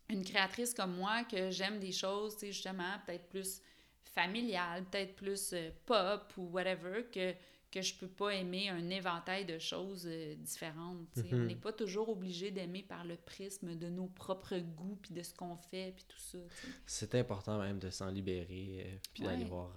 une 0.10 0.26
créatrice 0.26 0.74
comme 0.74 0.96
moi 0.96 1.24
que 1.24 1.52
j'aime 1.52 1.80
des 1.80 1.92
choses, 1.92 2.34
tu 2.34 2.40
sais, 2.42 2.52
justement, 2.52 3.00
peut-être 3.06 3.30
plus 3.30 3.62
familiale, 4.10 4.84
peut-être 4.86 5.16
plus 5.16 5.54
euh, 5.54 5.70
pop 5.86 6.34
ou 6.38 6.50
whatever, 6.52 7.06
que, 7.12 7.34
que 7.72 7.82
je 7.82 7.96
peux 7.96 8.08
pas 8.08 8.30
aimer 8.30 8.70
un 8.70 8.90
éventail 8.90 9.46
de 9.46 9.58
choses 9.60 10.06
euh, 10.06 10.36
différentes. 10.36 11.08
On 11.18 11.36
mhm. 11.36 11.48
n'est 11.48 11.56
pas 11.56 11.74
toujours 11.74 12.10
obligé 12.10 12.52
d'aimer 12.52 12.84
par 12.84 13.06
le 13.06 13.16
prisme 13.16 13.76
de 13.76 13.90
nos 13.90 14.08
propres 14.08 14.58
goûts, 14.58 14.98
puis 15.02 15.14
de 15.14 15.24
ce 15.24 15.34
qu'on 15.34 15.56
fait, 15.56 15.94
puis 15.96 16.06
tout 16.08 16.20
ça. 16.20 16.38
C'est 16.86 17.16
important 17.16 17.60
même 17.60 17.80
de 17.80 17.90
s'en 17.90 18.10
libérer, 18.10 18.86
euh, 18.86 18.98
puis 19.14 19.24
d'aller 19.24 19.46
voir, 19.46 19.76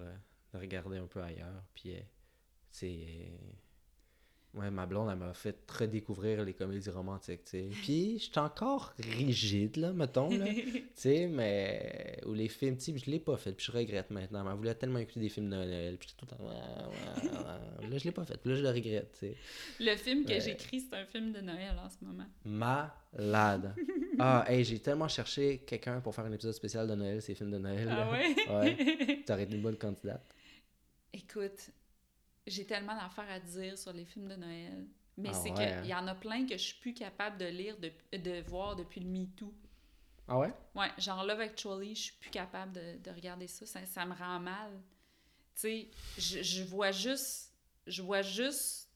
de 0.53 0.59
regarder 0.59 0.99
un 0.99 1.07
peu 1.07 1.23
ailleurs. 1.23 1.65
Puis 1.75 1.95
c'est 2.71 3.33
Ouais, 4.57 4.71
ma 4.71 4.87
blonde, 4.87 5.11
elle 5.13 5.19
m'a 5.19 5.35
fait 5.35 5.55
redécouvrir 5.71 6.43
les 6.43 6.55
comédies 6.55 6.89
romantiques, 6.89 7.45
tu 7.45 7.51
sais. 7.51 7.69
Puis, 7.83 8.19
j'étais 8.19 8.39
encore 8.39 8.95
rigide, 8.99 9.77
là, 9.77 9.93
mettons, 9.93 10.31
là. 10.31 10.47
tu 10.55 10.83
sais, 10.95 11.27
mais... 11.27 12.19
Ou 12.25 12.33
les 12.33 12.49
films, 12.49 12.79
tu 12.79 12.85
sais, 12.93 12.99
je 12.99 13.11
l'ai 13.11 13.21
pas 13.21 13.37
fait, 13.37 13.53
puis 13.53 13.67
je 13.67 13.73
regrette 13.73 14.11
maintenant. 14.11 14.51
Elle 14.51 14.57
voulait 14.57 14.75
tellement 14.75 14.99
écouter 14.99 15.21
des 15.21 15.29
films 15.29 15.51
de 15.51 15.57
Noël, 15.57 15.99
puis 15.99 16.09
tout 16.17 16.25
le 16.25 16.37
temps... 16.37 16.43
Ouais, 16.43 17.89
là, 17.91 17.99
je 17.99 18.05
l'ai 18.05 18.13
pas 18.13 18.25
fait. 18.25 18.41
Là, 18.47 18.55
je 18.55 18.63
le 18.63 18.71
regrette, 18.71 19.13
tu 19.13 19.19
sais. 19.27 19.37
Le 19.79 19.95
film 19.97 20.25
que 20.25 20.31
Ouais. 20.33 20.41
j'écris, 20.41 20.81
c'est 20.81 20.97
un 20.97 21.05
film 21.05 21.33
de 21.33 21.41
Noël 21.43 21.77
en 21.79 21.91
ce 21.91 21.97
moment. 22.03 22.27
Malade. 22.45 23.75
Ah, 24.19 24.47
hey, 24.49 24.65
j'ai 24.65 24.79
tellement 24.79 25.09
cherché 25.09 25.59
quelqu'un 25.67 26.01
pour 26.01 26.15
faire 26.15 26.25
un 26.25 26.33
épisode 26.33 26.55
spécial 26.55 26.89
de 26.89 26.95
Noël, 26.95 27.21
ces 27.21 27.35
films 27.35 27.51
de 27.51 27.59
Noël. 27.59 27.87
Ah 27.91 27.97
là. 27.97 28.11
ouais? 28.11 28.35
Ouais. 28.49 29.23
T'aurais 29.27 29.43
été 29.43 29.55
une 29.57 29.61
bonne 29.61 29.77
candidate. 29.77 30.25
Écoute, 31.13 31.69
j'ai 32.47 32.67
tellement 32.67 32.95
d'affaires 32.95 33.31
à 33.31 33.41
dire 33.41 33.79
sur 33.79 33.93
les 33.93 34.05
films 34.05 34.29
de 34.29 34.37
Noël. 34.37 34.87
Mais 35.19 35.31
Ah 35.31 35.35
c'est 35.35 35.49
ouais, 35.51 35.55
qu'il 35.55 35.65
hein? 35.65 35.85
y 35.85 35.95
en 35.95 36.07
a 36.07 36.15
plein 36.15 36.47
que 36.47 36.57
je 36.59 36.63
suis 36.63 36.81
plus 36.81 36.95
capable 36.95 37.39
de 37.39 37.47
lire, 37.47 37.77
de, 37.79 37.91
de 38.19 38.41
voir 38.43 38.77
depuis 38.77 39.01
le 39.01 39.09
MeToo. 39.09 39.53
Ah 40.29 40.39
ouais? 40.39 40.53
Ouais, 40.75 40.91
genre 40.99 41.25
Love 41.25 41.41
Actually, 41.41 41.95
je 41.95 42.03
suis 42.03 42.17
plus 42.17 42.31
capable 42.31 42.73
de, 42.73 42.99
de 42.99 43.11
regarder 43.11 43.47
ça. 43.47 43.65
ça. 43.67 43.85
ça 43.87 44.05
me 44.05 44.15
rend 44.15 44.39
mal. 44.41 44.73
Tu 45.55 45.63
sais, 45.63 45.91
je, 46.19 46.43
je 46.43 46.65
vois 46.65 46.93
juste... 46.93 47.53
Je 47.87 48.03
vois 48.03 48.23
juste 48.23 48.91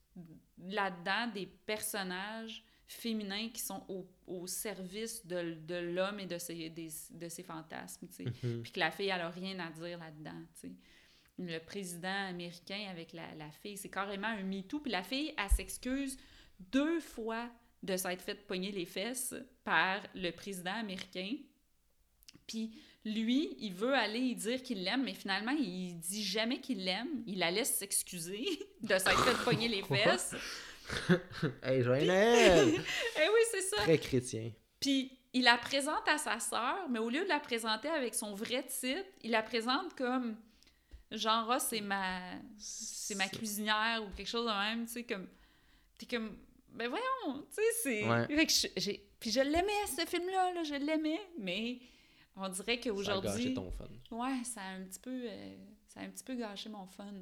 là-dedans 0.59 1.29
des 1.33 1.47
personnages 1.47 2.65
féminins 2.89 3.49
qui 3.51 3.61
sont 3.63 3.85
au, 3.89 4.09
au 4.27 4.47
service 4.49 5.25
de, 5.27 5.55
de 5.55 5.77
l'homme 5.77 6.21
et 6.21 6.27
de 6.27 6.39
ses, 6.39 6.71
des- 6.71 6.91
de 7.13 7.29
ses 7.29 7.45
fantasmes, 7.45 8.09
tu 8.09 8.15
sais. 8.15 8.33
Mhm. 8.43 8.63
Puis 8.63 8.73
que 8.73 8.81
la 8.81 8.91
fille, 8.91 9.09
elle 9.09 9.21
a 9.21 9.31
rien 9.31 9.59
à 9.61 9.71
dire 9.71 9.99
là-dedans, 9.99 10.43
tu 10.55 10.61
sais. 10.69 10.73
Le 11.41 11.59
président 11.59 12.29
américain 12.29 12.89
avec 12.91 13.13
la, 13.13 13.35
la 13.39 13.51
fille, 13.51 13.79
c'est 13.79 13.89
carrément 13.89 14.29
un 14.29 14.43
MeToo. 14.43 14.81
Puis 14.81 14.93
la 14.93 15.03
fille, 15.03 15.35
elle 15.37 15.51
s'excuse 15.51 16.19
deux 16.59 17.01
fois 17.01 17.49
de 17.83 17.97
s'être 17.97 18.23
fait 18.23 18.35
pogner 18.35 18.71
les 18.73 18.85
fesses 18.85 19.35
par 19.65 20.03
le 20.15 20.31
président 20.33 20.75
américain. 20.75 21.37
Puis 22.47 22.73
lui, 23.05 23.57
il 23.59 23.73
veut 23.73 23.95
aller 23.95 24.35
dire 24.35 24.63
qu'il 24.63 24.85
l'aime, 24.85 25.05
mais 25.05 25.15
finalement, 25.15 25.53
il 25.53 25.99
dit 25.99 26.23
jamais 26.23 26.61
qu'il 26.61 26.85
l'aime. 26.85 27.23
Il 27.27 27.39
la 27.39 27.51
laisse 27.51 27.75
s'excuser 27.77 28.45
de 28.83 28.99
s'être 28.99 29.25
fait 29.25 29.45
pogner 29.45 29.69
les 29.69 29.83
fesses. 29.83 30.35
Hey, 31.63 31.85
joyeux 31.85 32.07
Noël! 32.07 32.69
Eh 33.17 33.29
oui, 33.29 33.41
c'est 33.53 33.63
ça. 33.63 33.77
Très 33.83 33.99
chrétien. 33.99 34.51
Puis 34.81 35.17
il 35.33 35.45
la 35.45 35.57
présente 35.57 36.09
à 36.09 36.19
sa 36.19 36.41
sœur, 36.41 36.89
mais 36.91 36.99
au 36.99 37.09
lieu 37.09 37.23
de 37.23 37.29
la 37.29 37.39
présenter 37.39 37.89
avec 37.89 38.13
son 38.13 38.35
vrai 38.35 38.65
titre, 38.65 39.09
il 39.23 39.31
la 39.31 39.43
présente 39.43 39.95
comme 39.95 40.37
genre 41.11 41.51
Ah, 41.51 41.59
c'est 41.61 41.81
ma 41.81 42.21
c'est 42.59 43.15
ma 43.15 43.29
cuisinière 43.29 44.03
ou 44.07 44.11
quelque 44.15 44.29
chose 44.29 44.47
de 44.47 44.53
même, 44.53 44.87
tu 44.87 44.93
sais 44.93 45.05
comme 45.05 45.27
t'es 45.99 46.07
comme 46.07 46.37
ben 46.73 46.89
voyons, 46.89 47.43
tu 47.49 47.55
sais 47.57 47.63
c'est 47.83 48.09
Ouais. 48.09 48.27
Fait 48.27 48.47
que 48.47 48.53
je- 48.53 48.69
j'ai 48.81 49.07
puis 49.19 49.31
je 49.31 49.41
l'aimais 49.41 49.87
ce 49.87 50.07
film 50.07 50.27
là, 50.31 50.53
là 50.53 50.63
je 50.63 50.75
l'aimais, 50.75 51.21
mais 51.39 51.81
on 52.37 52.49
dirait 52.49 52.65
Ça 52.65 52.71
a 52.73 52.77
gâché 52.77 52.91
qu'aujourd'hui 52.91 53.55
ton 53.55 53.71
fun. 53.71 53.89
ouais, 54.13 54.45
ça 54.45 54.63
a 54.63 54.71
un 54.75 54.85
petit 54.85 55.01
peu 55.01 55.25
euh, 55.29 55.57
ça 55.89 56.01
a 56.01 56.05
un 56.05 56.11
petit 56.11 56.25
peu 56.25 56.35
gâché 56.37 56.69
mon 56.69 56.87
fun. 56.87 57.13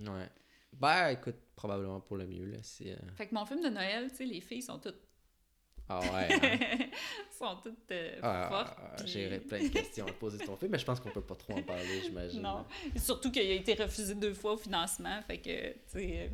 Ouais. 0.00 0.28
Ben, 0.74 1.10
écoute, 1.10 1.36
probablement 1.54 2.00
pour 2.00 2.16
le 2.16 2.26
mieux, 2.26 2.46
là. 2.46 2.58
C'est... 2.62 2.92
euh, 2.92 2.96
Fait 3.14 3.28
que 3.28 3.34
mon 3.34 3.44
film 3.44 3.62
de 3.62 3.68
Noël, 3.68 4.10
tu 4.10 4.16
sais 4.16 4.24
les 4.24 4.40
filles 4.40 4.62
sont 4.62 4.78
toutes 4.78 5.00
Ah 5.88 6.00
ouais. 6.00 6.28
hein? 6.32 6.86
sont 7.38 7.56
toutes 7.62 7.90
euh, 7.90 8.18
Ah, 8.22 8.46
fortes. 8.48 8.78
ah, 8.80 8.94
puis- 8.98 9.08
J'ai 9.08 9.38
plein 9.40 9.62
de 9.62 9.68
questions 9.68 10.06
à 10.06 10.12
poser 10.12 10.38
sur 10.38 10.46
ton 10.46 10.56
film, 10.56 10.70
mais 10.72 10.78
je 10.78 10.84
pense 10.84 11.00
qu'on 11.00 11.10
peut 11.10 11.20
pas 11.20 11.34
trop 11.34 11.54
en 11.54 11.62
parler, 11.62 12.02
j'imagine. 12.02 12.40
Non. 12.42 12.64
Et 12.94 12.98
Surtout 12.98 13.30
qu'il 13.30 13.42
a 13.42 13.54
été 13.54 13.74
refusé 13.74 14.14
deux 14.14 14.32
fois 14.34 14.52
au 14.54 14.56
financement, 14.56 15.20
fait 15.22 15.38
que, 15.38 15.72
tu 15.72 15.78
sais... 15.88 16.18
euh, 16.20 16.28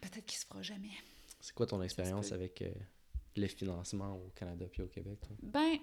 Peut-être 0.00 0.24
qu'il 0.24 0.38
se 0.38 0.46
fera 0.46 0.62
jamais. 0.62 0.90
C'est 1.40 1.54
quoi 1.54 1.66
ton 1.66 1.82
expérience 1.82 2.32
avec 2.32 2.62
euh, 2.62 2.70
le 3.36 3.46
financement 3.48 4.14
au 4.16 4.30
Canada 4.34 4.64
puis 4.70 4.82
au 4.82 4.86
Québec? 4.88 5.18
toi? 5.20 5.36
Ben... 5.42 5.78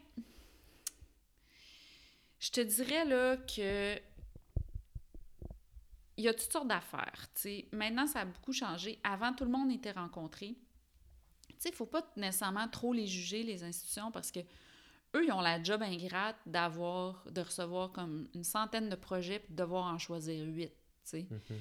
Je 2.39 2.51
te 2.51 2.61
dirais, 2.61 3.03
là, 3.05 3.35
que... 3.37 3.99
Il 6.17 6.23
y 6.23 6.27
a 6.27 6.33
toutes 6.33 6.51
sortes 6.51 6.67
d'affaires, 6.67 7.27
tu 7.35 7.41
sais. 7.41 7.65
Maintenant, 7.71 8.07
ça 8.07 8.21
a 8.21 8.25
beaucoup 8.25 8.51
changé. 8.53 8.99
Avant, 9.03 9.33
tout 9.33 9.45
le 9.45 9.51
monde 9.51 9.71
était 9.71 9.91
rencontré. 9.91 10.55
Tu 11.59 11.63
sais, 11.63 11.69
il 11.69 11.75
faut 11.75 11.85
pas 11.85 12.09
nécessairement 12.15 12.67
trop 12.69 12.93
les 12.93 13.05
juger, 13.05 13.43
les 13.43 13.63
institutions, 13.63 14.11
parce 14.11 14.31
que 14.31 14.39
eux, 15.15 15.25
ils 15.25 15.31
ont 15.31 15.41
la 15.41 15.61
job 15.61 15.81
ingrate 15.81 16.37
d'avoir, 16.45 17.23
de 17.31 17.41
recevoir 17.41 17.91
comme 17.91 18.29
une 18.33 18.43
centaine 18.43 18.89
de 18.89 18.95
projets 18.95 19.39
puis 19.39 19.51
de 19.51 19.57
devoir 19.57 19.93
en 19.93 19.97
choisir 19.97 20.45
huit, 20.45 20.69
tu 20.69 20.73
sais. 21.03 21.27
Mhm. 21.29 21.59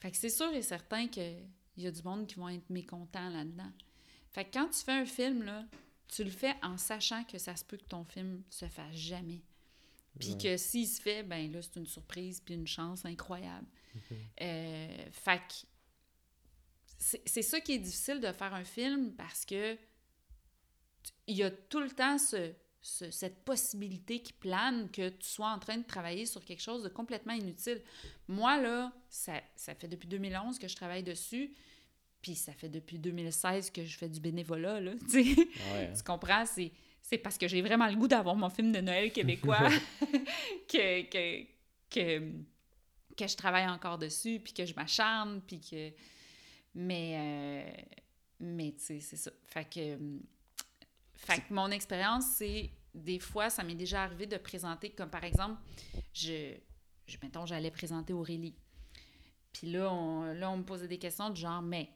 Fait 0.00 0.10
que 0.12 0.16
c'est 0.16 0.28
sûr 0.30 0.52
et 0.52 0.62
certain 0.62 1.08
qu'il 1.08 1.48
y 1.78 1.86
a 1.86 1.90
du 1.90 2.02
monde 2.02 2.26
qui 2.26 2.36
vont 2.36 2.48
être 2.48 2.70
mécontents 2.70 3.28
là-dedans. 3.30 3.72
Fait 4.30 4.44
que 4.44 4.50
quand 4.52 4.68
tu 4.68 4.84
fais 4.84 4.92
un 4.92 5.06
film, 5.06 5.42
là, 5.42 5.64
tu 6.06 6.22
le 6.22 6.30
fais 6.30 6.54
en 6.62 6.76
sachant 6.76 7.24
que 7.24 7.38
ça 7.38 7.56
se 7.56 7.64
peut 7.64 7.76
que 7.78 7.84
ton 7.84 8.04
film 8.04 8.42
se 8.50 8.66
fasse 8.68 8.94
jamais. 8.94 9.42
Puis 10.20 10.32
Ouais. 10.32 10.38
que 10.38 10.56
s'il 10.56 10.86
se 10.86 11.00
fait, 11.00 11.22
ben 11.22 11.50
là, 11.50 11.60
c'est 11.62 11.76
une 11.76 11.86
surprise 11.86 12.40
puis 12.40 12.54
une 12.54 12.66
chance 12.66 13.04
incroyable. 13.04 13.66
Euh, 14.40 15.06
fait 15.10 15.38
que 15.38 15.66
c'est 16.98 17.42
ça 17.42 17.60
qui 17.60 17.72
est 17.72 17.78
difficile 17.78 18.20
de 18.20 18.32
faire 18.32 18.52
un 18.54 18.64
film 18.64 19.12
parce 19.14 19.44
que 19.44 19.76
il 21.26 21.36
y 21.36 21.42
a 21.42 21.50
tout 21.50 21.80
le 21.80 21.90
temps 21.90 22.18
ce, 22.18 22.52
ce- 22.80 23.10
cette 23.10 23.44
possibilité 23.44 24.20
qui 24.20 24.32
plane 24.32 24.90
que 24.90 25.10
tu 25.10 25.26
sois 25.28 25.50
en 25.50 25.58
train 25.58 25.76
de 25.76 25.84
travailler 25.84 26.26
sur 26.26 26.44
quelque 26.44 26.62
chose 26.62 26.82
de 26.82 26.88
complètement 26.88 27.34
inutile. 27.34 27.82
Moi, 28.26 28.60
là, 28.60 28.92
ça, 29.08 29.40
ça 29.54 29.74
fait 29.74 29.88
depuis 29.88 30.08
2011 30.08 30.58
que 30.58 30.66
je 30.68 30.74
travaille 30.76 31.02
dessus, 31.02 31.54
puis 32.22 32.34
ça 32.34 32.52
fait 32.52 32.68
depuis 32.68 32.98
2016 32.98 33.70
que 33.70 33.84
je 33.84 33.96
fais 33.96 34.08
du 34.08 34.20
bénévolat, 34.20 34.80
là, 34.80 34.92
tu 35.10 35.34
sais. 35.34 35.48
Ah 35.70 35.74
ouais, 35.74 35.86
hein? 35.86 35.92
Tu 35.96 36.02
comprends? 36.02 36.44
C'est, 36.46 36.72
c'est 37.02 37.18
parce 37.18 37.38
que 37.38 37.46
j'ai 37.46 37.62
vraiment 37.62 37.86
le 37.86 37.94
goût 37.96 38.08
d'avoir 38.08 38.34
mon 38.34 38.50
film 38.50 38.72
de 38.72 38.80
Noël 38.80 39.12
québécois 39.12 39.68
que, 40.68 41.02
que, 41.02 41.46
que, 41.90 42.32
que 43.16 43.26
je 43.28 43.36
travaille 43.36 43.68
encore 43.68 43.98
dessus, 43.98 44.40
puis 44.42 44.52
que 44.52 44.64
je 44.66 44.74
m'acharne, 44.74 45.40
puis 45.46 45.60
que... 45.60 45.90
Mais, 46.80 47.64
euh, 47.66 47.94
mais 48.38 48.72
tu 48.72 48.84
sais, 48.84 49.00
c'est 49.00 49.16
ça. 49.16 49.32
Fait 49.46 49.64
que, 49.64 49.80
euh, 49.80 50.18
fait 51.16 51.40
que 51.40 51.52
mon 51.52 51.70
expérience, 51.70 52.24
c'est... 52.36 52.70
Des 52.94 53.18
fois, 53.18 53.50
ça 53.50 53.62
m'est 53.64 53.74
déjà 53.74 54.02
arrivé 54.02 54.26
de 54.26 54.36
présenter, 54.38 54.90
comme 54.90 55.10
par 55.10 55.24
exemple, 55.24 55.60
je... 56.14 56.54
je 57.06 57.16
mettons, 57.22 57.46
j'allais 57.46 57.70
présenter 57.70 58.12
Aurélie. 58.12 58.54
Puis 59.52 59.70
là 59.70 59.92
on, 59.92 60.32
là, 60.32 60.50
on 60.50 60.58
me 60.58 60.62
posait 60.62 60.88
des 60.88 60.98
questions 60.98 61.30
du 61.30 61.40
genre, 61.40 61.62
mais 61.62 61.90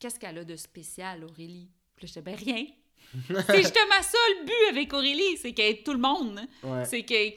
qu'est-ce 0.00 0.18
qu'elle 0.18 0.38
a 0.38 0.44
de 0.44 0.56
spécial, 0.56 1.22
Aurélie? 1.24 1.70
Puis 1.94 2.06
là, 2.06 2.12
j'étais, 2.14 2.22
ben 2.22 2.34
rien. 2.34 2.66
c'est 3.46 3.62
justement 3.62 4.02
ça 4.02 4.18
le 4.40 4.46
but 4.46 4.76
avec 4.76 4.92
Aurélie, 4.92 5.36
c'est 5.36 5.52
qu'elle 5.52 5.76
est 5.76 5.84
tout 5.84 5.92
le 5.92 6.00
monde. 6.00 6.40
Ouais. 6.62 6.84
C'est 6.84 7.04
qu'elle 7.04 7.34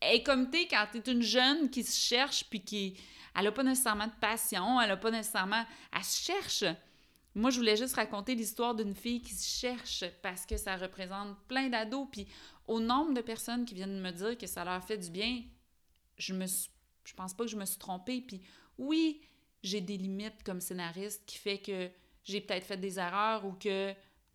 est 0.00 0.22
comme 0.22 0.50
t'es 0.50 0.66
quand 0.66 0.86
t'es 0.90 1.12
une 1.12 1.22
jeune 1.22 1.70
qui 1.70 1.84
se 1.84 1.98
cherche 1.98 2.44
puis 2.48 2.62
qui. 2.62 2.96
Elle 3.34 3.46
a 3.46 3.52
pas 3.52 3.62
nécessairement 3.62 4.06
de 4.06 4.12
passion, 4.20 4.80
elle 4.80 4.90
a 4.90 4.96
pas 4.96 5.10
nécessairement. 5.10 5.64
Elle 5.94 6.04
se 6.04 6.22
cherche. 6.22 6.64
Moi, 7.34 7.50
je 7.50 7.58
voulais 7.58 7.76
juste 7.76 7.94
raconter 7.94 8.34
l'histoire 8.34 8.74
d'une 8.74 8.94
fille 8.94 9.22
qui 9.22 9.34
se 9.34 9.58
cherche 9.58 10.04
parce 10.22 10.44
que 10.44 10.56
ça 10.56 10.76
représente 10.76 11.38
plein 11.48 11.68
d'ados. 11.68 12.08
Puis 12.12 12.26
au 12.66 12.78
nombre 12.80 13.14
de 13.14 13.22
personnes 13.22 13.64
qui 13.64 13.74
viennent 13.74 14.00
me 14.00 14.10
dire 14.10 14.36
que 14.36 14.46
ça 14.46 14.64
leur 14.64 14.84
fait 14.84 14.98
du 14.98 15.10
bien, 15.10 15.42
je 16.18 16.34
me 16.34 16.46
je 17.04 17.14
pense 17.14 17.34
pas 17.34 17.44
que 17.44 17.50
je 17.50 17.56
me 17.56 17.64
suis 17.64 17.78
trompée. 17.78 18.20
Puis 18.20 18.42
oui, 18.78 19.22
j'ai 19.62 19.80
des 19.80 19.96
limites 19.96 20.42
comme 20.44 20.60
scénariste 20.60 21.24
qui 21.26 21.38
fait 21.38 21.58
que 21.58 21.90
j'ai 22.24 22.40
peut-être 22.40 22.66
fait 22.66 22.76
des 22.76 22.98
erreurs 22.98 23.44
ou 23.44 23.52
que 23.52 23.92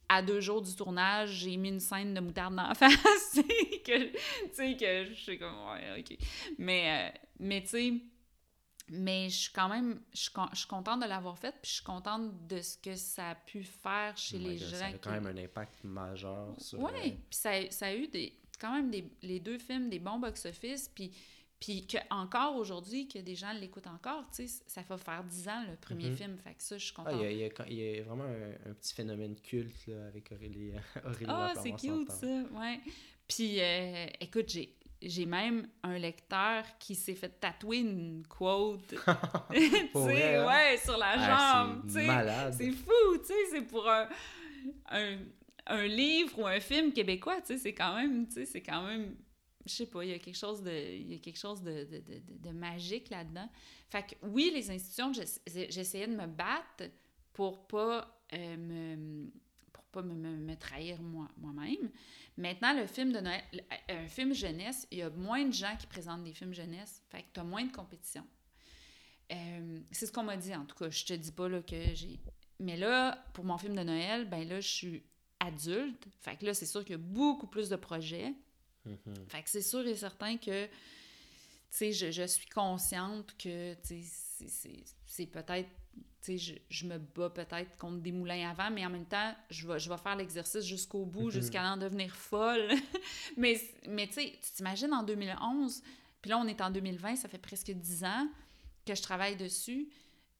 à 0.09 0.21
deux 0.21 0.39
jours 0.39 0.61
du 0.61 0.73
tournage, 0.73 1.31
j'ai 1.31 1.57
mis 1.57 1.69
une 1.69 1.79
scène 1.81 2.13
de 2.13 2.21
moutarde 2.21 2.55
dans 2.55 2.67
la 2.67 2.73
face. 2.75 2.93
tu 3.33 4.11
sais, 4.53 4.77
que 4.77 5.05
je 5.05 5.13
suis 5.13 5.37
comme, 5.37 5.55
ouais, 5.71 5.99
ok. 5.99 6.17
Mais, 6.57 7.11
euh, 7.13 7.19
mais 7.39 7.61
tu 7.61 7.67
sais, 7.67 7.93
mais 8.89 9.29
je 9.29 9.35
suis 9.35 9.51
quand 9.51 9.69
même, 9.69 9.99
je 10.13 10.21
suis, 10.21 10.31
je 10.53 10.57
suis 10.59 10.67
contente 10.67 11.01
de 11.01 11.07
l'avoir 11.07 11.37
faite, 11.37 11.55
puis 11.61 11.69
je 11.69 11.75
suis 11.75 11.83
contente 11.83 12.47
de 12.47 12.61
ce 12.61 12.77
que 12.77 12.95
ça 12.95 13.31
a 13.31 13.35
pu 13.35 13.63
faire 13.63 14.15
chez 14.17 14.37
Oh 14.37 14.47
les 14.47 14.55
God, 14.57 14.67
gens. 14.67 14.75
Ça 14.77 14.85
a 14.85 14.91
quand 14.93 14.99
qui- 14.99 15.09
même 15.09 15.27
un 15.27 15.37
impact 15.43 15.83
majeur 15.83 16.55
sur... 16.57 16.79
Ouais, 16.79 16.91
euh, 16.95 17.01
puis 17.01 17.15
ça, 17.31 17.51
a- 17.51 17.69
ça 17.71 17.87
a 17.87 17.93
eu 17.95 18.07
des, 18.07 18.33
quand 18.59 18.73
même 18.73 18.89
des, 18.89 19.09
les 19.21 19.39
deux 19.39 19.57
films 19.57 19.89
des 19.89 19.99
bons 19.99 20.19
box-office, 20.19 20.89
puis, 20.95 21.11
puis 21.59 21.87
que 21.87 21.97
encore 22.11 22.55
aujourd'hui, 22.55 23.07
que 23.07 23.19
des 23.19 23.35
gens 23.35 23.51
l'écoutent 23.53 23.87
encore, 23.87 24.23
tu 24.33 24.47
sais, 24.47 24.63
ça 24.67 24.81
va 24.83 24.97
faire 24.97 25.23
10 25.23 25.47
ans 25.49 25.63
le 25.69 25.75
premier 25.75 26.09
Mhm. 26.11 26.15
film, 26.15 26.37
fait 26.37 26.53
que 26.53 26.63
ça, 26.63 26.77
je 26.77 26.85
suis 26.85 26.93
Ah, 26.97 27.03
contente. 27.03 27.19
il 27.19 27.23
y, 27.23 27.25
a, 27.25 27.31
il 27.31 27.37
y 27.39 27.43
a 27.43 27.49
quand- 27.49 27.65
il 27.67 27.73
y 27.79 27.99
a 27.99 28.03
vraiment 28.03 28.23
un, 28.25 28.69
un 28.69 28.73
petit 28.73 28.93
phénomène 28.93 29.35
culte 29.41 29.87
là, 29.87 30.05
avec 30.07 30.31
Aurélie, 30.31 30.71
Aurélie 31.05 31.25
Ah, 31.27 31.53
c'est 31.61 31.71
cute 31.71 32.11
ça, 32.11 32.43
ouais. 32.53 32.79
Puis, 33.27 33.59
euh, 33.59 34.05
écoute, 34.21 34.47
j'ai, 34.49 34.73
j'ai 35.01 35.25
même 35.25 35.67
un 35.83 35.97
lecteur 35.97 36.63
qui 36.79 36.95
s'est 36.95 37.15
fait 37.15 37.29
tatouer 37.39 37.79
une 37.79 38.25
quote, 38.27 38.87
tu 39.51 39.57
sais, 39.93 40.35
hein? 40.35 40.47
ouais, 40.47 40.77
sur 40.77 40.97
la 40.97 41.13
Ah, 41.17 41.65
jambe, 41.65 41.83
tu 41.87 41.93
c'est 41.93 41.99
sais. 42.01 42.07
malade. 42.07 42.53
C'est 42.57 42.71
fou, 42.71 43.17
tu 43.19 43.25
sais, 43.27 43.33
c'est 43.51 43.61
pour 43.61 43.87
un, 43.89 44.07
un, 44.89 45.17
un 45.67 45.85
livre 45.87 46.39
ou 46.39 46.47
un 46.47 46.59
film 46.59 46.91
québécois, 46.93 47.41
tu 47.41 47.47
sais, 47.53 47.57
c'est 47.57 47.73
quand 47.73 47.95
même, 47.95 48.27
tu 48.27 48.33
sais, 48.35 48.45
c'est 48.45 48.61
quand 48.63 48.83
même, 48.85 49.15
je 49.65 49.71
sais 49.73 49.85
pas, 49.85 50.03
il 50.03 50.11
y 50.11 50.13
a 50.13 50.19
quelque 50.19 50.37
chose 50.37 50.61
de, 50.63 50.71
il 50.71 51.11
y 51.13 51.15
a 51.15 51.19
quelque 51.19 51.37
chose 51.39 51.61
de, 51.61 51.83
de, 51.85 52.01
de, 52.39 52.49
magique 52.51 53.09
là-dedans. 53.09 53.49
Fait 53.89 54.03
que 54.03 54.15
oui, 54.27 54.51
les 54.53 54.69
institutions, 54.71 55.11
j'ess- 55.13 55.41
j'essayais 55.45 56.07
de 56.07 56.15
me 56.15 56.25
battre 56.27 56.85
pour 57.33 57.67
pas 57.67 58.21
euh, 58.33 58.57
me 58.57 59.29
pas 59.91 60.01
me, 60.01 60.13
me- 60.13 60.37
me 60.37 60.55
trahir 60.55 61.01
moi, 61.01 61.27
moi-même. 61.37 61.89
Maintenant, 62.37 62.73
le 62.73 62.85
film 62.87 63.11
de 63.11 63.19
Noël, 63.19 63.43
un 63.89 64.07
film 64.07 64.33
jeunesse, 64.33 64.87
il 64.91 64.99
y 64.99 65.01
a 65.01 65.09
moins 65.09 65.45
de 65.45 65.53
gens 65.53 65.75
qui 65.79 65.87
présentent 65.87 66.23
des 66.23 66.33
films 66.33 66.53
jeunesse, 66.53 67.01
fait 67.09 67.23
que 67.23 67.27
tu 67.33 67.39
as 67.39 67.43
moins 67.43 67.65
de 67.65 67.71
compétition. 67.71 68.25
Euh, 69.31 69.79
c'est 69.91 70.05
ce 70.05 70.11
qu'on 70.11 70.23
m'a 70.23 70.37
dit, 70.37 70.53
en 70.55 70.65
tout 70.65 70.75
cas. 70.75 70.89
Je 70.89 71.05
te 71.05 71.13
dis 71.13 71.31
pas 71.31 71.49
là, 71.49 71.61
que 71.61 71.75
j'ai. 71.93 72.19
Mais 72.59 72.77
là, 72.77 73.23
pour 73.33 73.43
mon 73.43 73.57
film 73.57 73.75
de 73.75 73.83
Noël, 73.83 74.27
ben 74.29 74.47
là, 74.47 74.59
je 74.61 74.67
suis 74.67 75.03
adulte. 75.39 76.05
Fait 76.21 76.37
que 76.37 76.45
là, 76.45 76.53
c'est 76.53 76.65
sûr 76.65 76.81
qu'il 76.83 76.93
y 76.93 76.95
a 76.95 76.97
beaucoup 76.97 77.47
plus 77.47 77.69
de 77.69 77.75
projets. 77.75 78.33
Mhm. 78.85 78.97
Fait 79.27 79.43
que 79.43 79.49
c'est 79.49 79.61
sûr 79.61 79.85
et 79.85 79.95
certain 79.95 80.37
que, 80.37 80.65
tu 80.65 80.71
sais, 81.69 81.91
je, 81.91 82.09
je 82.11 82.23
suis 82.23 82.47
consciente 82.47 83.35
que, 83.37 83.73
tu 83.85 84.01
sais, 84.03 84.83
c'est- 85.05 85.25
peut-être, 85.27 85.69
je, 86.27 86.53
je 86.69 86.85
me 86.85 86.97
bats 86.97 87.29
peut-être 87.29 87.77
contre 87.77 87.97
des 88.01 88.11
moulins 88.11 88.49
avant, 88.49 88.69
mais 88.69 88.85
en 88.85 88.89
même 88.89 89.05
temps, 89.05 89.33
je 89.49 89.65
vais, 89.67 89.79
je 89.79 89.89
vais 89.89 89.97
faire 89.97 90.15
l'exercice 90.15 90.65
jusqu'au 90.65 91.05
bout, 91.05 91.25
Mhm. 91.27 91.31
jusqu'à 91.31 91.63
en 91.71 91.77
devenir 91.77 92.13
folle. 92.15 92.67
mais, 93.37 93.59
mais 93.87 94.07
tu 94.07 94.13
sais, 94.13 94.33
tu 94.43 94.51
t'imagines 94.55 94.93
en 94.93 95.03
2011, 95.03 95.81
puis 96.21 96.29
là, 96.31 96.37
on 96.39 96.47
est 96.47 96.59
en 96.61 96.69
2020, 96.69 97.15
ça 97.15 97.29
fait 97.29 97.37
presque 97.37 97.71
10 97.71 98.03
ans 98.03 98.27
que 98.85 98.93
je 98.95 99.01
travaille 99.01 99.35
dessus. 99.37 99.87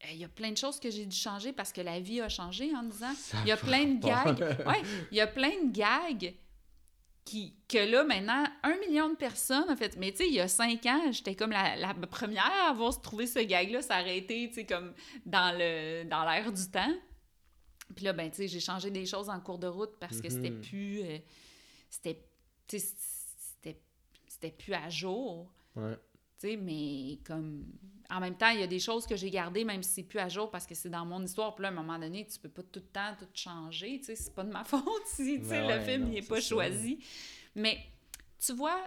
Euh, 0.06 0.08
Il 0.12 0.18
y 0.18 0.26
a 0.26 0.30
plein 0.30 0.52
de 0.52 0.58
choses 0.58 0.80
que 0.80 0.90
j'ai 0.92 1.06
dû 1.06 1.16
changer 1.16 1.54
parce 1.54 1.72
que 1.72 1.82
la 1.82 2.00
vie 2.00 2.22
a 2.22 2.30
changé 2.30 2.76
en 2.76 2.84
10 2.84 3.04
ans. 3.04 3.14
Ça 3.16 3.38
Il 3.44 3.48
y 3.48 3.52
a 3.52 3.58
plein 3.58 3.86
de 3.86 4.00
gags. 4.00 4.40
Ouais, 4.68 4.82
il 5.12 5.18
y 5.18 5.22
a 5.22 5.28
plein 5.28 5.64
de 5.64 5.72
gags 5.72 6.34
qui, 7.30 7.54
que 7.68 7.78
là, 7.78 8.04
maintenant, 8.06 8.46
un 8.64 8.78
million 8.80 9.10
de 9.10 9.16
personnes, 9.16 9.70
en 9.70 9.76
fait. 9.76 9.98
Mais 9.98 10.12
tu 10.12 10.18
sais, 10.20 10.28
il 10.28 10.34
y 10.34 10.40
a 10.40 10.48
cinq 10.48 10.86
ans, 10.86 11.12
j'étais 11.12 11.36
comme 11.36 11.52
la, 11.52 11.76
la 11.76 11.94
première 11.94 12.46
à 12.46 12.70
avoir 12.70 13.00
trouvé 13.02 13.28
ce 13.28 13.40
gag-là. 13.40 13.82
Ça 13.82 14.00
aurait 14.02 14.18
été, 14.18 14.48
tu 14.48 14.56
sais, 14.56 14.66
comme 14.66 14.94
dans 15.26 15.54
le 15.58 16.04
dans 16.06 16.24
l'air 16.24 16.52
du 16.52 16.70
temps. 16.72 16.94
Puis 17.96 18.06
là, 18.06 18.14
ben, 18.14 18.30
tu 18.30 18.38
sais, 18.38 18.48
j'ai 18.48 18.60
changé 18.60 18.90
des 18.92 19.06
choses 19.06 19.30
en 19.30 19.40
cours 19.42 19.60
de 19.60 19.68
route 19.68 19.96
parce 20.00 20.22
que 20.22 20.30
c'était 20.30 20.50
Mhm. 20.52 20.62
plus... 20.62 21.02
euh, 21.02 21.18
c'était... 21.90 22.24
tu 22.68 22.80
sais, 22.80 22.96
c'était 23.38 23.80
c'était 24.28 24.52
plus 24.52 24.74
à 24.74 24.90
jour. 24.90 25.52
Ouais. 25.76 25.96
Tu 26.40 26.50
sais, 26.50 26.58
mais 26.58 27.20
comme... 27.26 27.66
En 28.10 28.20
même 28.22 28.38
temps, 28.38 28.50
il 28.50 28.60
y 28.62 28.64
a 28.64 28.68
des 28.68 28.80
choses 28.80 29.06
que 29.06 29.16
j'ai 29.18 29.30
gardées, 29.30 29.66
même 29.66 29.84
si 29.84 29.92
c'est 29.96 30.04
plus 30.04 30.20
à 30.20 30.30
jour, 30.30 30.50
parce 30.50 30.66
que 30.66 30.74
c'est 30.76 30.90
dans 30.90 31.06
mon 31.06 31.22
histoire. 31.24 31.54
Puis 31.56 31.64
là, 31.64 31.68
à 31.70 31.72
un 31.72 31.76
moment 31.76 32.00
donné, 32.00 32.26
tu 32.26 32.40
peux 32.40 32.48
pas 32.50 32.64
tout 32.64 32.80
le 32.80 32.86
temps 32.88 33.16
tout 33.20 33.28
changer. 33.34 34.00
Tu 34.00 34.06
sais, 34.06 34.16
c'est 34.16 34.34
pas 34.34 34.44
de 34.46 34.52
ma 34.52 34.64
faute 34.66 34.84
si, 35.06 35.38
Ben 35.40 35.68
le 35.68 35.84
film, 35.84 36.04
non, 36.04 36.12
il 36.12 36.18
est 36.18 36.22
c'est 36.22 36.28
pas 36.30 36.36
ça. 36.42 36.48
choisi. 36.48 37.00
Mais, 37.56 37.78
tu 38.40 38.54
vois, 38.54 38.80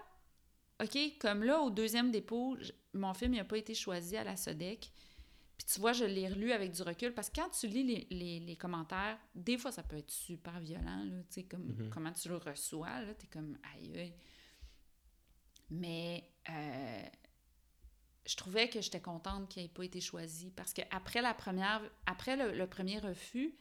OK, 0.83 0.97
comme 1.19 1.45
là, 1.45 1.61
au 1.61 1.69
deuxième 1.71 2.11
dépôt, 2.11 2.57
mon 2.95 3.13
film, 3.13 3.35
il 3.35 3.39
n'a 3.39 3.45
pas 3.45 3.59
été 3.59 3.75
choisi 3.75 4.17
à 4.17 4.25
la 4.25 4.37
SODEC. 4.37 4.91
Puis 5.59 5.67
tu 5.75 5.81
vois, 5.81 5.93
je 5.93 6.07
l'ai 6.07 6.27
relu 6.27 6.53
avec 6.53 6.73
du 6.73 6.81
recul, 6.81 7.13
parce 7.13 7.29
que 7.29 7.43
quand 7.43 7.51
tu 7.51 7.67
lis 7.67 7.83
les, 7.85 8.07
les- 8.11 8.41
les 8.41 8.57
commentaires, 8.57 9.19
des 9.35 9.59
fois, 9.59 9.71
ça 9.71 9.83
peut 9.83 9.99
être 9.99 10.11
super 10.11 10.59
violent, 10.59 11.05
là, 11.05 11.19
tu 11.29 11.35
sais, 11.35 11.43
comme 11.43 11.65
Mhm. 11.67 11.91
comment 11.91 12.13
tu 12.13 12.31
le 12.31 12.39
reçois, 12.39 13.03
là, 13.03 13.13
t'es 13.13 13.27
comme 13.27 13.59
«aïe, 13.77 13.99
aïe». 13.99 14.15
Mais 15.71 16.25
euh, 16.49 17.03
je 18.27 18.37
trouvais 18.37 18.69
que 18.69 18.81
j'étais 18.81 19.01
contente 19.01 19.49
qu'il 19.49 19.63
n'ait 19.63 19.69
pas 19.69 19.85
été 19.85 20.01
choisi 20.01 20.51
parce 20.51 20.73
que 20.73 20.83
après 20.91 21.23
la 21.23 21.35
première, 21.35 21.81
après 22.07 22.37
le, 22.37 22.57
le 22.57 22.67
premier 22.67 22.99
refus, 22.99 23.55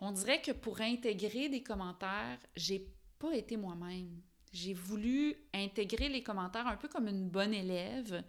on 0.00 0.12
dirait 0.12 0.40
que 0.42 0.52
pour 0.52 0.80
intégrer 0.80 1.48
des 1.48 1.62
commentaires, 1.62 2.38
j'ai 2.56 2.86
pas 3.18 3.34
été 3.34 3.56
moi-même. 3.56 4.20
J'ai 4.52 4.74
voulu 4.74 5.34
intégrer 5.52 6.08
les 6.08 6.22
commentaires 6.22 6.66
un 6.66 6.76
peu 6.76 6.88
comme 6.88 7.08
une 7.08 7.28
bonne 7.28 7.52
élève, 7.52 8.24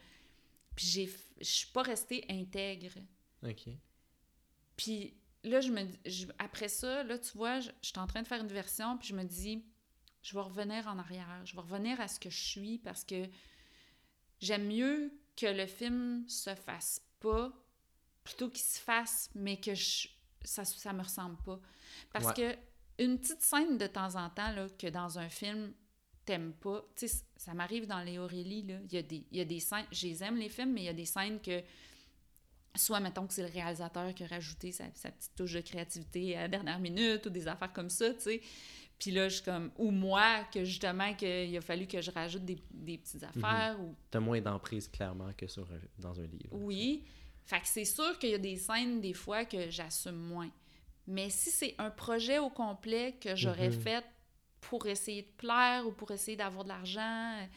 puis 0.75 0.85
j'ai, 0.85 1.09
je 1.39 1.43
suis 1.45 1.67
pas 1.71 1.83
restée 1.83 2.25
intègre. 2.29 2.91
Ok. 3.43 3.69
Puis 4.75 5.13
là, 5.43 5.61
je 5.61 5.71
me, 5.71 5.85
je- 6.05 6.25
après 6.39 6.67
ça, 6.69 7.03
là, 7.03 7.17
tu 7.19 7.37
vois, 7.37 7.59
je, 7.59 7.69
je 7.81 7.87
suis 7.89 7.99
en 7.99 8.07
train 8.07 8.21
de 8.21 8.27
faire 8.27 8.41
une 8.41 8.47
version, 8.47 8.97
puis 8.97 9.07
je 9.09 9.15
me 9.15 9.23
dis, 9.23 9.63
je 10.21 10.33
vais 10.33 10.41
revenir 10.41 10.87
en 10.87 10.97
arrière, 10.99 11.41
je 11.45 11.55
vais 11.55 11.61
revenir 11.61 11.99
à 12.01 12.07
ce 12.07 12.19
que 12.19 12.29
je 12.29 12.39
suis 12.41 12.77
parce 12.79 13.03
que 13.05 13.25
j'aime 14.39 14.67
mieux 14.67 15.11
que 15.35 15.45
le 15.45 15.65
film 15.65 16.23
se 16.27 16.53
fasse 16.55 17.01
pas 17.19 17.51
plutôt 18.23 18.49
qu'il 18.49 18.65
se 18.65 18.79
fasse, 18.79 19.29
mais 19.35 19.57
que 19.57 19.73
je, 19.73 20.07
ça, 20.43 20.65
ça 20.65 20.93
me 20.93 21.01
ressemble 21.01 21.37
pas. 21.43 21.59
Parce 22.11 22.33
que 22.33 22.55
une 22.99 23.17
petite 23.17 23.41
scène 23.41 23.77
de 23.77 23.87
temps 23.87 24.15
en 24.15 24.29
temps, 24.29 24.51
là, 24.51 24.67
que 24.77 24.87
dans 24.87 25.19
un 25.19 25.29
film, 25.29 25.73
t'aimes 26.25 26.53
pas, 26.53 26.85
tu 26.95 27.07
sais, 27.07 27.23
ça 27.37 27.53
m'arrive 27.53 27.87
dans 27.87 28.01
les 28.01 28.19
Aurélie, 28.19 28.63
là, 28.63 28.75
il 28.83 28.93
y, 28.93 28.97
a 28.97 29.01
des, 29.01 29.25
il 29.31 29.37
y 29.37 29.41
a 29.41 29.45
des 29.45 29.59
scènes, 29.59 29.85
je 29.91 30.07
les 30.07 30.23
aime 30.23 30.37
les 30.37 30.49
films, 30.49 30.73
mais 30.73 30.81
il 30.81 30.85
y 30.85 30.89
a 30.89 30.93
des 30.93 31.05
scènes 31.05 31.39
que 31.41 31.63
soit 32.75 32.99
mettons 32.99 33.25
que 33.25 33.33
c'est 33.33 33.41
le 33.41 33.49
réalisateur 33.51 34.13
qui 34.13 34.23
a 34.23 34.27
rajouté 34.27 34.71
sa, 34.71 34.85
sa 34.93 35.11
petite 35.11 35.35
touche 35.35 35.53
de 35.53 35.61
créativité 35.61 36.37
à 36.37 36.41
la 36.41 36.47
dernière 36.49 36.79
minute 36.79 37.25
ou 37.25 37.29
des 37.29 37.47
affaires 37.47 37.73
comme 37.73 37.89
ça, 37.89 38.13
tu 38.13 38.21
sais. 38.21 38.41
Puis 38.99 39.11
là, 39.11 39.29
je 39.29 39.35
suis 39.35 39.43
comme... 39.45 39.71
Ou 39.77 39.91
moi, 39.91 40.43
que 40.53 40.65
justement, 40.65 41.13
qu'il 41.15 41.55
a 41.57 41.61
fallu 41.61 41.87
que 41.87 42.01
je 42.01 42.11
rajoute 42.11 42.43
des, 42.43 42.61
des 42.69 42.97
petites 42.97 43.23
affaires 43.23 43.79
ou... 43.79 43.95
T'as 44.11 44.19
moins 44.19 44.41
d'emprise, 44.41 44.89
clairement, 44.89 45.31
que 45.37 45.47
sur 45.47 45.63
un- 45.71 45.79
dans 45.97 46.19
un 46.19 46.25
livre. 46.27 46.49
Oui. 46.51 47.05
Fait 47.45 47.61
que 47.61 47.67
c'est 47.67 47.85
sûr 47.85 48.19
qu'il 48.19 48.31
y 48.31 48.33
a 48.35 48.37
des 48.39 48.57
scènes, 48.57 48.99
des 48.99 49.13
fois, 49.13 49.45
que 49.45 49.69
j'assume 49.69 50.17
moins. 50.17 50.51
Mais 51.07 51.29
si 51.29 51.49
c'est 51.49 51.75
un 51.77 51.89
projet 51.89 52.39
au 52.39 52.49
complet 52.49 53.15
que 53.21 53.35
j'aurais 53.35 53.69
Mhm. 53.69 53.79
fait 53.81 54.05
pour 54.61 54.85
essayer 54.85 55.21
de 55.23 55.31
plaire 55.37 55.87
ou 55.87 55.91
pour 55.93 56.11
essayer 56.11 56.35
d'avoir 56.37 56.65
de 56.65 56.69
l'argent, 56.69 57.47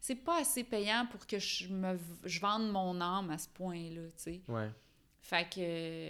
c'est 0.00 0.16
pas 0.16 0.40
assez 0.40 0.64
payant 0.64 1.06
pour 1.10 1.26
que 1.26 1.38
je 1.38 1.68
me 1.68 1.98
je 2.24 2.40
vende 2.40 2.70
mon 2.70 2.98
âme 3.00 3.30
à 3.30 3.36
ce 3.38 3.48
point-là, 3.50 4.06
tu 4.16 4.22
sais. 4.22 4.40
Ouais. 4.48 4.70
Fait 5.20 5.46
que. 5.48 6.08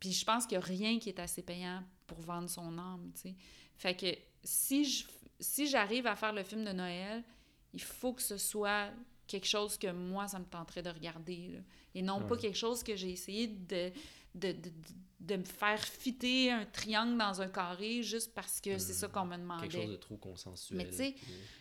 Puis 0.00 0.12
je 0.12 0.24
pense 0.24 0.46
qu'il 0.46 0.58
n'y 0.58 0.64
a 0.64 0.66
rien 0.66 0.98
qui 0.98 1.08
est 1.10 1.20
assez 1.20 1.42
payant 1.42 1.82
pour 2.06 2.20
vendre 2.20 2.50
son 2.50 2.76
âme, 2.76 3.10
tu 3.14 3.20
sais. 3.20 3.34
Fait 3.82 3.96
que 3.96 4.06
si 4.44 4.84
je 4.84 5.04
si 5.40 5.66
j'arrive 5.66 6.06
à 6.06 6.14
faire 6.14 6.32
le 6.32 6.44
film 6.44 6.64
de 6.64 6.70
Noël, 6.70 7.24
il 7.72 7.82
faut 7.82 8.12
que 8.12 8.22
ce 8.22 8.36
soit 8.38 8.90
quelque 9.26 9.46
chose 9.48 9.76
que 9.76 9.90
moi, 9.90 10.28
ça 10.28 10.38
me 10.38 10.44
tenterait 10.44 10.82
de 10.84 10.90
regarder. 10.90 11.48
là. 11.48 11.58
Et 11.96 12.00
non 12.02 12.20
pas 12.28 12.36
quelque 12.36 12.56
chose 12.56 12.84
que 12.84 12.94
j'ai 12.94 13.10
essayé 13.10 13.48
de, 13.48 13.90
de, 14.36 14.52
de, 14.52 14.52
de- 14.52 14.72
de 15.18 15.36
me 15.36 15.44
faire 15.44 15.80
fitter 15.84 16.52
un 16.52 16.64
triangle 16.66 17.18
dans 17.18 17.40
un 17.40 17.48
carré 17.48 18.02
juste 18.04 18.32
parce 18.34 18.60
que 18.60 18.78
c'est 18.78 18.92
ça 18.92 19.08
qu'on 19.08 19.24
me 19.24 19.36
demandait. 19.36 19.66
Hmm. 19.66 19.70
Quelque 19.70 19.82
chose 19.82 19.90
de 19.90 19.96
trop 19.96 20.16
consensuel. 20.16 20.76
Mais 20.78 20.88
tu 20.88 20.94
sais, 20.96 21.14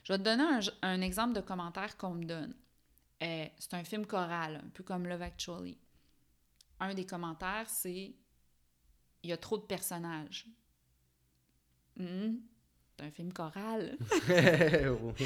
Je 0.04 0.14
vais 0.14 0.20
te 0.20 0.24
donner 0.24 0.44
un, 0.44 0.60
un 0.84 1.02
exemple 1.02 1.34
de 1.34 1.42
commentaire 1.42 1.98
qu'on 1.98 2.12
me 2.14 2.26
donne. 2.26 2.54
Euh, 3.24 3.46
c'est 3.58 3.74
un 3.74 3.84
film 3.84 4.06
choral, 4.06 4.62
un 4.64 4.70
peu 4.70 4.84
comme 4.84 5.08
Love 5.08 5.22
Actually. 5.24 5.78
Un 6.80 6.94
des 6.94 7.06
commentaires, 7.06 7.68
c'est 7.70 8.14
il 9.24 9.30
y 9.30 9.34
a 9.34 9.38
trop 9.38 9.58
de 9.58 9.64
personnages. 9.66 10.46
Hum, 12.02 12.40
c'est 13.00 13.06
un 13.06 13.12
film 13.12 13.32
choral. 13.34 13.98
Oui. 15.20 15.26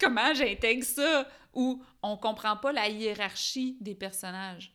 Comment 0.00 0.34
j'intègre 0.34 0.84
ça? 0.84 1.28
Ou 1.54 1.82
on 2.02 2.16
comprend 2.16 2.56
pas 2.56 2.72
la 2.72 2.88
hiérarchie 2.88 3.76
des 3.80 3.94
personnages. 3.94 4.74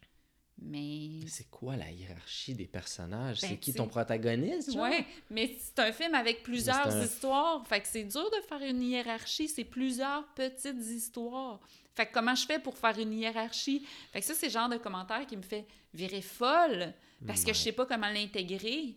Mais. 0.60 1.20
C'est 1.28 1.50
quoi 1.50 1.76
la 1.76 1.92
hiérarchie 1.92 2.56
des 2.56 2.66
personnages? 2.66 3.42
Ben, 3.42 3.50
c'est 3.50 3.58
qui 3.58 3.72
tu 3.72 3.78
ton 3.78 3.88
protagoniste? 3.88 4.74
Ouais, 4.76 5.06
mais 5.30 5.56
c'est 5.60 5.80
un 5.80 5.92
film 5.92 6.16
avec 6.16 6.44
plusieurs 6.44 6.88
un- 6.88 7.04
histoires. 7.04 7.68
Fait 7.68 7.82
que 7.82 7.88
c'est 7.88 8.04
dur 8.06 8.30
de 8.32 8.42
faire 8.48 8.62
une 8.68 8.82
hiérarchie. 8.82 9.48
C'est 9.50 9.66
plusieurs 9.66 10.26
petites 10.34 10.82
histoires. 10.86 11.60
Fait 11.94 12.06
que 12.08 12.14
comment 12.14 12.36
je 12.36 12.46
fais 12.46 12.60
pour 12.60 12.78
faire 12.78 12.98
une 12.98 13.14
hiérarchie? 13.14 13.86
Fait 14.14 14.20
que 14.22 14.26
ça, 14.26 14.34
c'est 14.34 14.48
le 14.48 14.52
genre 14.52 14.70
de 14.70 14.78
commentaire 14.78 15.26
qui 15.28 15.36
me 15.38 15.42
fait 15.44 15.66
virer 15.94 16.22
folle 16.22 16.94
parce 17.26 17.44
que 17.44 17.54
je 17.54 17.60
sais 17.60 17.72
pas 17.72 17.86
comment 17.86 18.10
l'intégrer. 18.10 18.96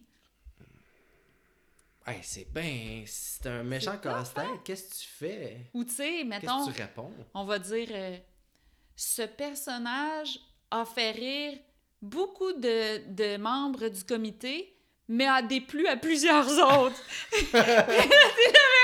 Ouais, 2.07 2.21
c'est 2.23 2.51
ben, 2.53 3.03
c'est 3.07 3.47
un 3.47 3.63
méchant 3.63 3.99
casse-tête. 3.99 4.45
Qu'est-ce 4.65 4.89
que 4.91 4.95
tu 5.03 5.09
fais? 5.09 5.57
Ou 5.75 5.85
tu 5.85 5.91
sais, 5.93 6.11
Qu'est-ce 6.13 6.25
mettons, 6.27 6.67
que 6.67 6.73
tu 6.73 6.81
réponds? 6.83 7.13
on 7.35 7.45
va 7.45 7.59
dire 7.59 7.89
euh, 7.93 8.17
ce 8.97 9.23
personnage 9.23 10.39
a 10.71 10.85
fait 10.85 11.11
rire 11.13 11.59
beaucoup 12.03 12.53
de, 12.55 13.07
de 13.13 13.37
membres 13.37 13.89
du 13.89 14.03
comité, 14.05 14.75
mais 15.09 15.27
a 15.27 15.43
déplu 15.43 15.87
à 15.89 15.97
plusieurs 15.97 16.49
autres. 16.81 17.03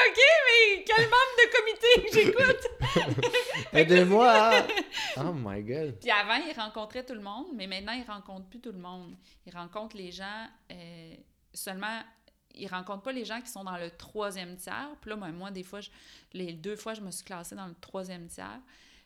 Ok, 0.08 0.18
mais 0.46 0.84
quel 0.84 1.04
membre 1.04 1.36
de 1.38 1.46
comité 1.56 1.88
j'écoute? 2.12 3.24
Aidez-moi! 3.72 4.52
oh 5.16 5.32
my 5.34 5.62
god. 5.62 5.98
Puis 6.00 6.10
avant, 6.10 6.36
il 6.46 6.52
rencontrait 6.58 7.04
tout 7.04 7.14
le 7.14 7.20
monde, 7.22 7.46
mais 7.54 7.66
maintenant, 7.66 7.92
il 7.92 8.04
rencontre 8.04 8.46
plus 8.48 8.60
tout 8.60 8.72
le 8.72 8.78
monde. 8.78 9.16
Il 9.46 9.54
rencontre 9.56 9.96
les 9.96 10.12
gens 10.12 10.46
euh, 10.70 11.14
seulement. 11.52 12.00
Il 12.56 12.66
rencontre 12.68 13.02
pas 13.02 13.12
les 13.12 13.24
gens 13.24 13.40
qui 13.40 13.48
sont 13.50 13.64
dans 13.64 13.76
le 13.76 13.90
troisième 13.90 14.56
tiers. 14.56 14.90
Puis 15.00 15.10
là, 15.10 15.16
ben, 15.16 15.32
moi, 15.32 15.50
des 15.50 15.62
fois, 15.62 15.80
je- 15.80 15.90
les 16.32 16.52
deux 16.52 16.76
fois, 16.76 16.94
je 16.94 17.00
me 17.00 17.10
suis 17.10 17.24
classée 17.24 17.54
dans 17.54 17.66
le 17.66 17.74
troisième 17.80 18.26
tiers. 18.28 18.60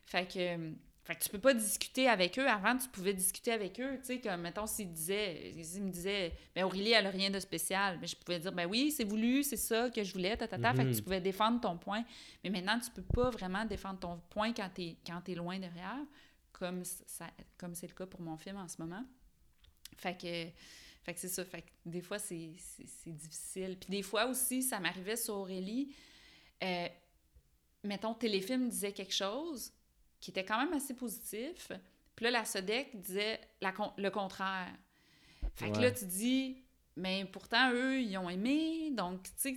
Fait 0.06 0.26
que, 0.26 0.72
fait 1.04 1.16
que 1.16 1.22
tu 1.24 1.28
peux 1.30 1.38
pas 1.40 1.54
discuter 1.54 2.08
avec 2.08 2.38
eux. 2.38 2.46
Avant, 2.48 2.76
tu 2.76 2.88
pouvais 2.88 3.14
discuter 3.14 3.52
avec 3.52 3.80
eux. 3.80 3.98
Tu 3.98 4.04
sais, 4.04 4.20
comme, 4.20 4.42
mettons, 4.42 4.66
s'ils 4.66 4.92
disaient, 4.92 5.54
s'ils 5.62 5.82
me 5.82 5.90
disaient, 5.90 6.32
ben 6.54 6.64
Aurélie, 6.64 6.92
elle 6.92 7.06
a 7.06 7.10
rien 7.10 7.30
de 7.30 7.40
spécial. 7.40 7.98
Mais 8.00 8.06
je 8.06 8.14
pouvais 8.16 8.38
dire, 8.38 8.52
ben 8.52 8.66
oui, 8.66 8.92
c'est 8.92 9.04
voulu, 9.04 9.42
c'est 9.42 9.56
ça 9.56 9.90
que 9.90 10.04
je 10.04 10.12
voulais, 10.12 10.36
ta, 10.36 10.46
ta, 10.46 10.58
ta. 10.58 10.72
Fait 10.72 10.84
que 10.84 10.88
Mhm. 10.88 10.94
tu 10.94 11.02
pouvais 11.02 11.20
défendre 11.20 11.60
ton 11.60 11.76
point. 11.78 12.04
Mais 12.44 12.50
maintenant, 12.50 12.78
tu 12.78 12.90
peux 12.90 13.02
pas 13.02 13.30
vraiment 13.30 13.64
défendre 13.64 13.98
ton 13.98 14.20
point 14.30 14.52
quand 14.52 14.68
t'es, 14.72 14.96
quand 15.06 15.20
t'es 15.22 15.34
loin 15.34 15.58
derrière 15.58 15.98
comme 16.52 16.84
ça 16.84 17.26
comme 17.56 17.74
c'est 17.74 17.86
le 17.88 17.94
cas 17.94 18.04
pour 18.06 18.20
mon 18.20 18.36
film 18.36 18.58
en 18.58 18.68
ce 18.68 18.76
moment. 18.82 19.02
Fait 19.96 20.16
que, 20.16 20.46
fait 21.02 21.14
que 21.14 21.20
c'est 21.20 21.28
ça. 21.28 21.44
Fait 21.44 21.62
que 21.62 21.70
des 21.86 22.02
fois, 22.02 22.18
c'est, 22.18 22.50
difficile. 23.06 23.78
Puis 23.78 23.90
des 23.90 24.02
fois 24.02 24.26
aussi, 24.26 24.62
ça 24.62 24.80
m'arrivait 24.80 25.16
sur 25.16 25.34
Aurélie. 25.34 25.94
Euh, 26.62 26.88
mettons, 27.84 28.14
Téléfilm 28.14 28.68
disait 28.68 28.92
quelque 28.92 29.14
chose 29.14 29.72
qui 30.20 30.30
était 30.30 30.44
quand 30.44 30.58
même 30.58 30.72
assez 30.74 30.94
positif. 30.94 31.72
Puis 32.14 32.24
là, 32.24 32.30
la 32.30 32.44
SODEC 32.44 33.00
disait 33.00 33.40
la 33.60 33.72
con- 33.72 33.92
le 33.96 34.10
contraire. 34.10 34.72
Fait 35.54 35.72
que 35.72 35.78
là, 35.78 35.90
tu 35.90 36.04
dis, 36.04 36.62
mais 36.96 37.24
pourtant, 37.24 37.72
eux, 37.72 38.00
ils 38.02 38.16
ont 38.18 38.28
aimé, 38.28 38.90
donc, 38.92 39.22
tu 39.22 39.30
sais, 39.36 39.56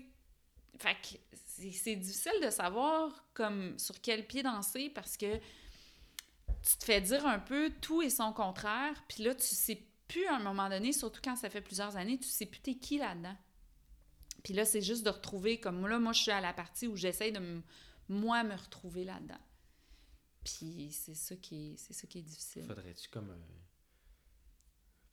fait 0.80 0.96
que 0.96 1.20
c'est 1.46 1.72
c'est 1.72 1.96
difficile 1.96 2.34
de 2.44 2.50
savoir 2.50 3.26
comme 3.34 3.78
sur 3.78 4.02
quel 4.02 4.26
pied 4.26 4.44
danser 4.44 4.90
parce 4.90 5.18
que 5.18 5.38
tu 5.38 6.78
te 6.80 6.84
fais 6.84 7.00
dire 7.00 7.26
un 7.28 7.40
peu 7.40 7.70
tout 7.82 8.02
et 8.02 8.10
son 8.10 8.34
contraire, 8.34 9.04
puis 9.08 9.24
là, 9.24 9.36
tu 9.36 9.44
sais 9.44 9.84
plus 10.14 10.26
à 10.28 10.36
un 10.36 10.44
moment 10.44 10.70
donné, 10.70 10.94
surtout 10.94 11.22
quand 11.24 11.36
ça 11.36 11.50
fait 11.50 11.62
plusieurs 11.62 11.96
années, 11.98 12.18
tu 12.18 12.28
sais 12.28 12.46
plus 12.46 12.60
t'es 12.60 12.76
qui 12.76 12.98
là-dedans. 12.98 13.36
Puis 14.44 14.54
là, 14.54 14.66
c'est 14.66 14.82
juste 14.82 15.04
de 15.06 15.10
retrouver, 15.10 15.60
comme 15.60 15.88
là, 15.88 16.00
moi, 16.00 16.12
je 16.14 16.22
suis 16.22 16.32
à 16.32 16.42
la 16.42 16.54
partie 16.54 16.88
où 16.88 16.96
j'essaye 16.96 17.32
de, 17.32 17.40
me- 17.40 17.62
moi, 18.10 18.44
me 18.44 18.56
retrouver 18.56 19.04
là-dedans. 19.06 19.40
Puis 20.44 20.92
c'est 20.92 21.16
ça 21.16 21.36
qui 21.38 21.72
est, 21.74 21.78
c'est 21.78 21.94
ça 21.94 22.06
qui 22.08 22.20
est 22.20 22.24
difficile. 22.24 22.66
Faudrait-tu 22.68 23.08
comme 23.10 23.30
un. 23.30 23.40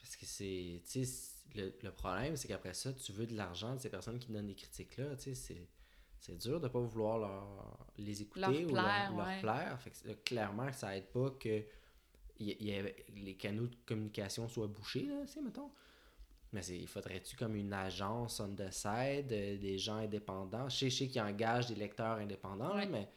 Parce 0.01 0.17
que 0.17 0.27
c'est. 0.27 0.83
Tu 0.91 1.05
sais, 1.05 1.31
le, 1.55 1.73
le 1.83 1.93
problème, 1.93 2.37
c'est 2.37 2.49
qu'après 2.49 2.75
ça, 2.75 2.93
tu 2.93 3.13
veux 3.13 3.27
de 3.27 3.37
l'argent 3.37 3.75
de 3.77 3.81
ces 3.81 3.91
personnes 3.91 4.19
qui 4.19 4.33
donnent 4.33 4.47
des 4.49 4.55
critiques-là. 4.55 5.17
Tu 5.17 5.23
sais, 5.23 5.35
c'est. 5.35 5.69
C'est 6.19 6.37
dur 6.37 6.61
de 6.61 6.69
pas 6.69 6.81
vouloir 6.81 7.19
leur, 7.19 7.87
les 7.97 8.21
écouter 8.21 8.41
Leur 8.41 8.51
ou 8.51 8.75
leur, 8.75 8.85
plaire, 8.85 9.13
leur 9.17 9.27
ouais. 9.27 9.41
plaire. 9.41 9.81
Fait 9.81 9.91
que 9.91 9.97
c'est- 9.97 10.25
clairement 10.25 10.67
que 10.67 10.77
ça 10.77 10.95
aide 10.95 11.07
pas 11.11 11.31
que 11.31 11.65
y- 12.41 12.57
y 12.71 13.23
les 13.23 13.37
canaux 13.37 13.67
de 13.67 13.77
communication 13.87 14.49
soient 14.49 14.67
bouchés, 14.69 15.07
là, 15.07 15.23
tu 15.27 15.33
sais, 15.35 15.41
mettons. 15.43 15.71
Mais 16.53 16.65
il 16.67 16.89
faudrait-tu 16.89 17.37
comme 17.37 17.55
une 17.55 17.73
agence 17.73 18.41
on 18.41 18.55
the 18.57 18.71
side, 18.73 19.31
euh, 19.33 19.57
des 19.59 19.79
gens 19.79 19.97
indépendants? 19.97 20.69
Je 20.69 20.89
sais, 20.89 21.07
qu'ils 21.07 21.21
engagent 21.21 21.69
des 21.69 21.77
lecteurs 21.77 22.19
indépendants, 22.19 22.75
là, 22.75 22.81
Ouais. 22.81 22.87
mais 22.87 23.09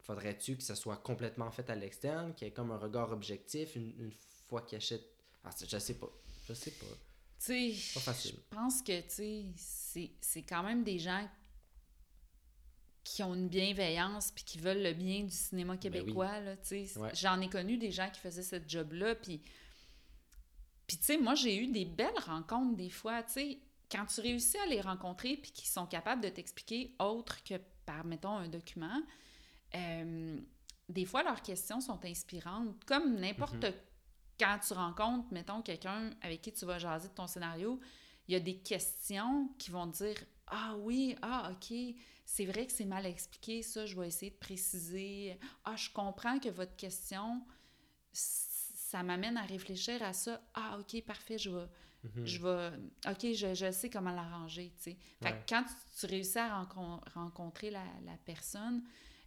faudrait-tu 0.00 0.56
que 0.56 0.62
ça 0.62 0.74
soit 0.76 0.96
complètement 0.98 1.50
fait 1.50 1.68
à 1.70 1.74
l'externe, 1.74 2.34
qu'il 2.34 2.46
y 2.46 2.50
ait 2.50 2.52
comme 2.54 2.70
un 2.70 2.78
regard 2.78 3.10
objectif 3.12 3.74
une, 3.76 3.94
une 3.98 4.12
fois 4.46 4.62
qu'ils 4.62 4.76
achètent... 4.76 5.08
Ah, 5.44 5.50
je 5.68 5.78
sais 5.78 5.94
pas. 5.98 6.10
Je 6.46 6.54
sais 6.54 6.70
pas. 6.72 6.86
Tu 7.44 7.44
sais, 7.46 7.70
je 7.72 8.34
pense 8.50 8.82
que, 8.82 9.00
tu 9.00 9.06
sais, 9.10 9.44
c'est- 9.56 10.10
c'est 10.20 10.42
quand 10.42 10.62
même 10.62 10.82
des 10.84 10.98
gens 10.98 11.28
qui 13.08 13.22
ont 13.22 13.34
une 13.34 13.48
bienveillance 13.48 14.30
puis 14.32 14.44
qui 14.44 14.58
veulent 14.58 14.82
le 14.82 14.92
bien 14.92 15.22
du 15.22 15.30
cinéma 15.30 15.76
québécois, 15.78 16.40
sais. 16.62 16.86
Ouais. 16.98 17.10
J'en 17.14 17.40
ai 17.40 17.48
connu 17.48 17.78
des 17.78 17.90
gens 17.90 18.10
qui 18.10 18.20
faisaient 18.20 18.42
ce 18.42 18.56
job-là, 18.66 19.14
puis... 19.14 19.40
Puis, 20.86 20.96
tu 20.96 21.04
sais, 21.04 21.18
moi, 21.18 21.34
j'ai 21.34 21.56
eu 21.56 21.66
des 21.66 21.84
belles 21.84 22.18
rencontres 22.24 22.76
des 22.76 22.90
fois, 22.90 23.22
tu 23.22 23.32
sais. 23.32 23.58
Quand 23.90 24.04
tu 24.06 24.20
réussis 24.20 24.58
à 24.58 24.66
les 24.66 24.80
rencontrer 24.80 25.36
puis 25.36 25.50
qu'ils 25.50 25.68
sont 25.68 25.86
capables 25.86 26.22
de 26.22 26.28
t'expliquer 26.28 26.94
autre 26.98 27.42
que 27.44 27.54
par, 27.86 28.04
mettons, 28.04 28.36
un 28.36 28.48
document, 28.48 29.00
euh, 29.74 30.38
des 30.88 31.04
fois, 31.06 31.22
leurs 31.22 31.40
questions 31.40 31.80
sont 31.80 32.02
inspirantes. 32.04 32.84
Comme 32.84 33.18
n'importe 33.18 33.66
quand 34.38 34.58
tu 34.66 34.74
rencontres, 34.74 35.28
mettons, 35.30 35.62
quelqu'un 35.62 36.10
avec 36.22 36.42
qui 36.42 36.52
tu 36.52 36.66
vas 36.66 36.78
jaser 36.78 37.08
de 37.08 37.14
ton 37.14 37.26
scénario, 37.26 37.80
il 38.28 38.32
y 38.32 38.36
a 38.36 38.40
des 38.40 38.58
questions 38.58 39.48
qui 39.58 39.70
vont 39.70 39.90
te 39.90 40.04
dire 40.04 40.22
Ah 40.46 40.76
oui, 40.78 41.16
ah 41.22 41.50
ok, 41.52 41.76
c'est 42.24 42.44
vrai 42.46 42.66
que 42.66 42.72
c'est 42.72 42.84
mal 42.84 43.06
expliqué, 43.06 43.62
ça, 43.62 43.86
je 43.86 43.98
vais 43.98 44.08
essayer 44.08 44.30
de 44.30 44.36
préciser. 44.36 45.38
Ah, 45.64 45.76
je 45.76 45.88
comprends 45.90 46.38
que 46.38 46.48
votre 46.50 46.76
question, 46.76 47.42
ça 48.12 49.02
m'amène 49.02 49.36
à 49.36 49.42
réfléchir 49.42 50.02
à 50.02 50.12
ça. 50.12 50.40
Ah, 50.54 50.78
ok, 50.78 51.02
parfait, 51.04 51.38
je 51.38 51.50
vais. 51.50 51.66
Mhm. 52.04 52.26
Je 52.26 52.42
vais. 52.42 53.10
Ok, 53.10 53.32
je, 53.34 53.54
je 53.54 53.72
sais 53.72 53.90
comment 53.90 54.12
l'arranger, 54.12 54.72
tu 54.76 54.82
sais. 54.92 54.98
Fait 55.20 55.32
Ouais. 55.32 55.40
que 55.44 55.48
quand 55.48 55.64
tu, 55.64 55.74
tu 55.98 56.06
réussis 56.06 56.38
à 56.38 56.62
rencon- 56.62 57.00
rencontrer 57.14 57.70
la, 57.70 57.84
la 58.04 58.16
personne, 58.24 58.82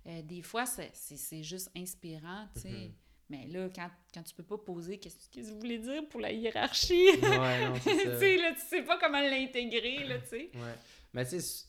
euh, 0.08 0.22
des 0.24 0.42
fois, 0.42 0.66
c'est 0.66 1.44
juste 1.44 1.70
inspirant, 1.76 2.48
tu 2.56 2.62
sais. 2.62 2.70
Mhm. 2.72 2.94
Mais 3.32 3.48
là, 3.48 3.70
quand, 3.74 3.90
quand 4.14 4.24
tu 4.24 4.36
peux 4.36 4.44
pas 4.44 4.58
poser, 4.58 4.98
qu'est-ce 5.00 5.30
que 5.30 5.40
vous 5.42 5.58
voulez 5.58 5.80
dire 5.80 6.06
pour 6.10 6.20
la 6.20 6.34
hiérarchie? 6.34 7.12
Ouais, 7.22 7.66
non, 7.66 7.76
c'est 7.82 7.96
ça. 8.38 8.42
là, 8.42 8.54
tu 8.54 8.62
sais 8.68 8.82
pas 8.84 9.00
comment 9.00 9.22
l'intégrer, 9.22 10.04
là, 10.06 10.20
tu 10.20 10.28
sais. 10.28 10.52
Ouais. 10.54 10.76
Mais 11.14 11.26
tu 11.26 11.40
sais, 11.40 11.66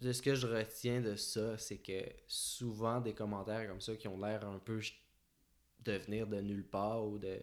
de 0.00 0.12
ce 0.12 0.22
que 0.22 0.36
je 0.36 0.46
retiens 0.46 1.00
de 1.00 1.16
ça, 1.16 1.58
c'est 1.58 1.78
que 1.78 2.00
souvent 2.28 3.00
des 3.00 3.14
commentaires 3.14 3.66
comme 3.68 3.80
ça 3.80 3.96
qui 3.96 4.06
ont 4.06 4.16
l'air 4.16 4.46
un 4.46 4.60
peu 4.60 4.80
de 5.80 5.92
venir 5.92 6.28
de 6.28 6.40
nulle 6.40 6.64
part 6.68 7.04
ou 7.04 7.18
de. 7.18 7.42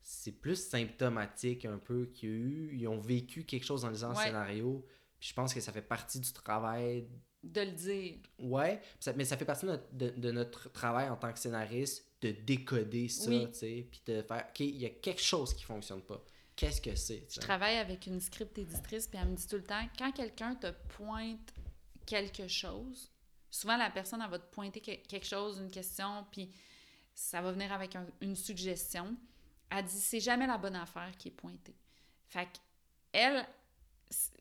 C'est 0.00 0.32
plus 0.32 0.56
symptomatique 0.56 1.66
un 1.66 1.78
peu 1.78 2.06
qu'il 2.06 2.28
y 2.28 2.32
a 2.32 2.34
eu. 2.36 2.76
Ils 2.78 2.88
ont 2.88 3.00
vécu 3.00 3.44
quelque 3.44 3.64
chose 3.64 3.84
en 3.84 3.90
lisant 3.90 4.10
le 4.12 4.16
Ouais. 4.16 4.24
scénario. 4.24 4.86
Puis 5.20 5.28
je 5.28 5.34
pense 5.34 5.52
que 5.52 5.60
ça 5.60 5.72
fait 5.72 5.82
partie 5.82 6.20
du 6.20 6.32
travail. 6.32 7.06
De 7.52 7.60
le 7.60 7.72
dire. 7.72 8.16
Ouais, 8.38 8.80
mais 9.16 9.24
ça 9.24 9.36
fait 9.36 9.44
partie 9.44 9.66
de 9.66 9.70
notre, 9.72 9.92
de- 9.92 10.10
de 10.10 10.30
notre 10.30 10.70
travail 10.72 11.08
en 11.10 11.16
tant 11.16 11.32
que 11.32 11.38
scénariste 11.38 12.04
de 12.20 12.30
décoder 12.30 13.08
ça, 13.08 13.28
Oui. 13.30 13.46
tu 13.52 13.58
sais. 13.58 13.86
Puis 13.90 14.00
de 14.06 14.22
faire, 14.22 14.46
OK, 14.48 14.60
il 14.60 14.76
y 14.76 14.86
a 14.86 14.90
quelque 14.90 15.20
chose 15.20 15.52
qui 15.54 15.64
fonctionne 15.64 16.00
pas. 16.02 16.22
Qu'est-ce 16.56 16.80
que 16.80 16.94
c'est? 16.94 17.26
Je 17.30 17.40
travaille 17.40 17.76
avec 17.76 18.06
une 18.06 18.20
script 18.20 18.56
éditrice, 18.58 19.08
puis 19.08 19.18
elle 19.20 19.28
me 19.28 19.36
dit 19.36 19.46
tout 19.46 19.56
le 19.56 19.64
temps, 19.64 19.86
quand 19.98 20.10
quelqu'un 20.12 20.54
te 20.54 20.70
pointe 20.96 21.52
quelque 22.06 22.46
chose, 22.48 23.10
souvent 23.50 23.76
la 23.76 23.90
personne, 23.90 24.20
elle 24.22 24.30
va 24.30 24.38
te 24.38 24.50
pointer 24.54 24.80
que- 24.80 25.06
quelque 25.06 25.26
chose, 25.26 25.58
une 25.58 25.70
question, 25.70 26.24
puis 26.30 26.50
ça 27.14 27.40
va 27.42 27.52
venir 27.52 27.72
avec 27.72 27.94
un- 27.96 28.06
une 28.20 28.36
suggestion. 28.36 29.16
Elle 29.70 29.84
dit, 29.84 29.98
c'est 29.98 30.20
jamais 30.20 30.46
la 30.46 30.56
bonne 30.58 30.76
affaire 30.76 31.10
qui 31.18 31.28
est 31.28 31.32
pointée. 31.32 31.74
Fait 32.28 32.46
que 32.46 32.58
elle, 33.12 33.40
c- 33.40 33.46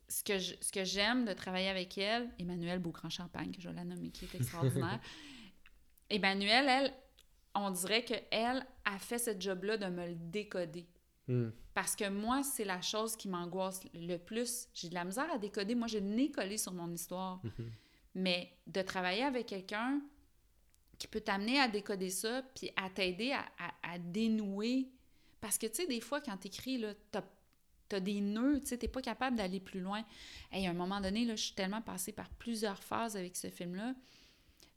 ce 0.10 0.24
que 0.24 0.38
je- 0.40 0.56
ce 0.62 0.72
que 0.72 0.84
j'aime 0.84 1.26
de 1.26 1.34
travailler 1.34 1.70
avec 1.70 1.98
elle, 1.98 2.30
Emmanuelle 2.40 2.80
Beaugrand-Champagne, 2.80 3.52
que 3.52 3.62
je 3.62 3.68
vais 3.70 3.76
la 3.76 3.84
nommer, 3.86 4.10
qui 4.12 4.26
est 4.26 4.36
extraordinaire, 4.36 5.00
Emmanuelle, 6.10 6.68
elle, 6.70 6.94
on 7.56 7.72
dirait 7.72 8.04
qu'elle 8.04 8.66
a 8.86 9.00
fait 9.00 9.18
ce 9.18 9.32
job-là 9.40 9.78
de 9.78 9.86
me 9.88 10.08
le 10.10 10.16
décoder. 10.16 10.88
Hmm. 11.28 11.50
Parce 11.74 11.96
que 11.96 12.10
moi, 12.10 12.44
c'est 12.44 12.66
la 12.66 12.82
chose 12.82 13.16
qui 13.16 13.28
m'angoisse 13.30 13.80
le 13.94 14.18
plus. 14.18 14.68
J'ai 14.74 14.90
de 14.90 14.94
la 14.94 15.06
misère 15.06 15.32
à 15.32 15.38
décoder. 15.38 15.74
Moi, 15.74 15.88
j'ai 15.88 16.02
le 16.02 16.08
nez 16.08 16.30
collé 16.32 16.58
sur 16.58 16.74
mon 16.74 16.92
histoire. 16.92 17.40
Mhm. 17.44 17.72
Mais 18.16 18.52
de 18.68 18.82
travailler 18.84 19.24
avec 19.24 19.48
quelqu'un 19.48 20.02
qui 21.00 21.08
peut 21.08 21.22
t'amener 21.22 21.60
à 21.60 21.68
décoder 21.68 22.10
ça, 22.12 22.44
puis 22.56 22.70
à 22.76 22.90
t'aider 22.90 23.32
à, 23.32 23.46
à- 23.58 23.94
à 23.94 23.98
dénouer. 23.98 24.90
Parce 25.42 25.58
que, 25.58 25.66
tu 25.66 25.76
sais, 25.76 25.88
des 25.88 26.00
fois, 26.02 26.22
quand 26.22 26.38
t'écris, 26.38 26.78
là, 26.78 26.94
t'as 27.12 27.24
des 28.00 28.22
nœuds, 28.22 28.62
tu 28.62 28.78
t'es 28.78 28.88
pas 28.88 29.02
capable 29.02 29.38
d'aller 29.38 29.60
plus 29.60 29.82
loin. 29.82 30.06
Et 30.52 30.68
à 30.68 30.70
un 30.70 30.74
moment 30.74 31.02
donné, 31.02 31.28
je 31.28 31.36
suis 31.36 31.56
tellement 31.56 31.82
passée 31.82 32.12
par 32.12 32.30
plusieurs 32.30 32.82
phases 32.84 33.16
avec 33.18 33.36
ce 33.36 33.50
film-là 33.50 33.94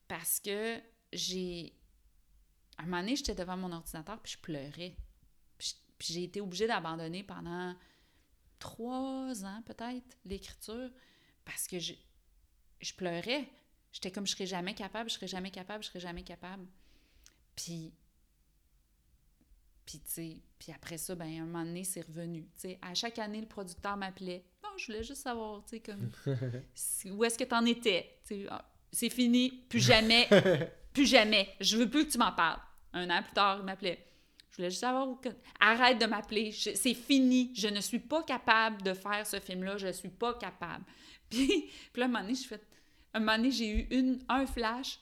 parce 0.08 0.40
que 0.40 0.80
j'ai... 1.12 1.72
À 2.78 2.82
un 2.82 2.86
moment 2.86 3.00
donné, 3.00 3.16
j'étais 3.16 3.34
devant 3.34 3.56
mon 3.56 3.72
ordinateur, 3.72 4.20
puis 4.20 4.32
je 4.32 4.38
pleurais. 4.38 4.96
Puis 5.58 6.12
j'ai 6.12 6.24
été 6.24 6.40
obligée 6.40 6.66
d'abandonner 6.66 7.22
pendant 7.22 7.74
trois 8.58 9.44
ans, 9.44 9.62
peut-être, 9.64 10.16
l'écriture, 10.24 10.90
parce 11.44 11.66
que 11.66 11.78
je, 11.78 11.94
je 12.80 12.92
pleurais. 12.94 13.48
J'étais 13.92 14.10
comme, 14.10 14.26
je 14.26 14.32
serais 14.32 14.46
jamais 14.46 14.74
capable, 14.74 15.08
je 15.08 15.14
serais 15.14 15.28
jamais 15.28 15.50
capable, 15.50 15.82
je 15.82 15.88
serais 15.88 16.00
jamais 16.00 16.22
capable. 16.22 16.66
Puis, 17.54 17.94
puis 19.86 20.00
tu 20.00 20.10
sais, 20.10 20.36
puis 20.58 20.72
après 20.72 20.98
ça, 20.98 21.14
ben, 21.14 21.26
un 21.26 21.44
moment 21.46 21.64
donné, 21.64 21.84
c'est 21.84 22.00
revenu. 22.06 22.42
Tu 22.54 22.68
sais, 22.68 22.78
à 22.82 22.94
chaque 22.94 23.18
année, 23.18 23.40
le 23.40 23.46
producteur 23.46 23.96
m'appelait. 23.96 24.44
Non, 24.62 24.70
je 24.76 24.86
voulais 24.86 25.02
juste 25.04 25.22
savoir, 25.22 25.62
tu 25.64 25.76
sais, 25.76 25.80
comme, 25.80 26.10
où 27.16 27.24
est-ce 27.24 27.38
que 27.38 27.44
t'en 27.44 27.64
étais? 27.64 28.18
Ah, 28.50 28.64
c'est 28.92 29.10
fini, 29.10 29.64
plus 29.68 29.80
jamais, 29.84 30.28
plus 30.92 31.06
jamais. 31.06 31.48
Je 31.60 31.76
veux 31.76 31.88
plus 31.90 32.06
que 32.06 32.12
tu 32.12 32.18
m'en 32.18 32.32
parles. 32.32 32.60
Un 32.92 33.10
an 33.10 33.22
plus 33.22 33.32
tard, 33.34 33.58
il 33.60 33.64
m'appelait. 33.64 34.02
Je 34.50 34.56
voulais 34.56 34.70
juste 34.70 34.80
savoir 34.80 35.06
où. 35.08 35.20
Arrête 35.60 35.98
de 36.00 36.06
m'appeler. 36.06 36.50
Je- 36.50 36.74
C'est 36.74 36.94
fini. 36.94 37.52
Je 37.54 37.68
ne 37.68 37.80
suis 37.82 37.98
pas 37.98 38.22
capable 38.22 38.80
de 38.80 38.94
faire 38.94 39.26
ce 39.26 39.38
film-là. 39.38 39.76
Je 39.76 39.88
ne 39.88 39.92
suis 39.92 40.08
pas 40.08 40.32
capable. 40.34 40.82
Puis, 41.30 41.46
puis 41.92 42.00
là, 42.00 42.04
un 42.04 42.08
moment 42.08 42.20
donné, 42.22 42.34
j'ai 42.34 42.46
fait... 42.46 42.66
Un 43.12 43.18
moment 43.18 43.36
donné, 43.36 43.50
j'ai 43.50 43.68
eu 43.68 43.86
une, 43.90 44.18
un 44.28 44.46
flash 44.46 44.98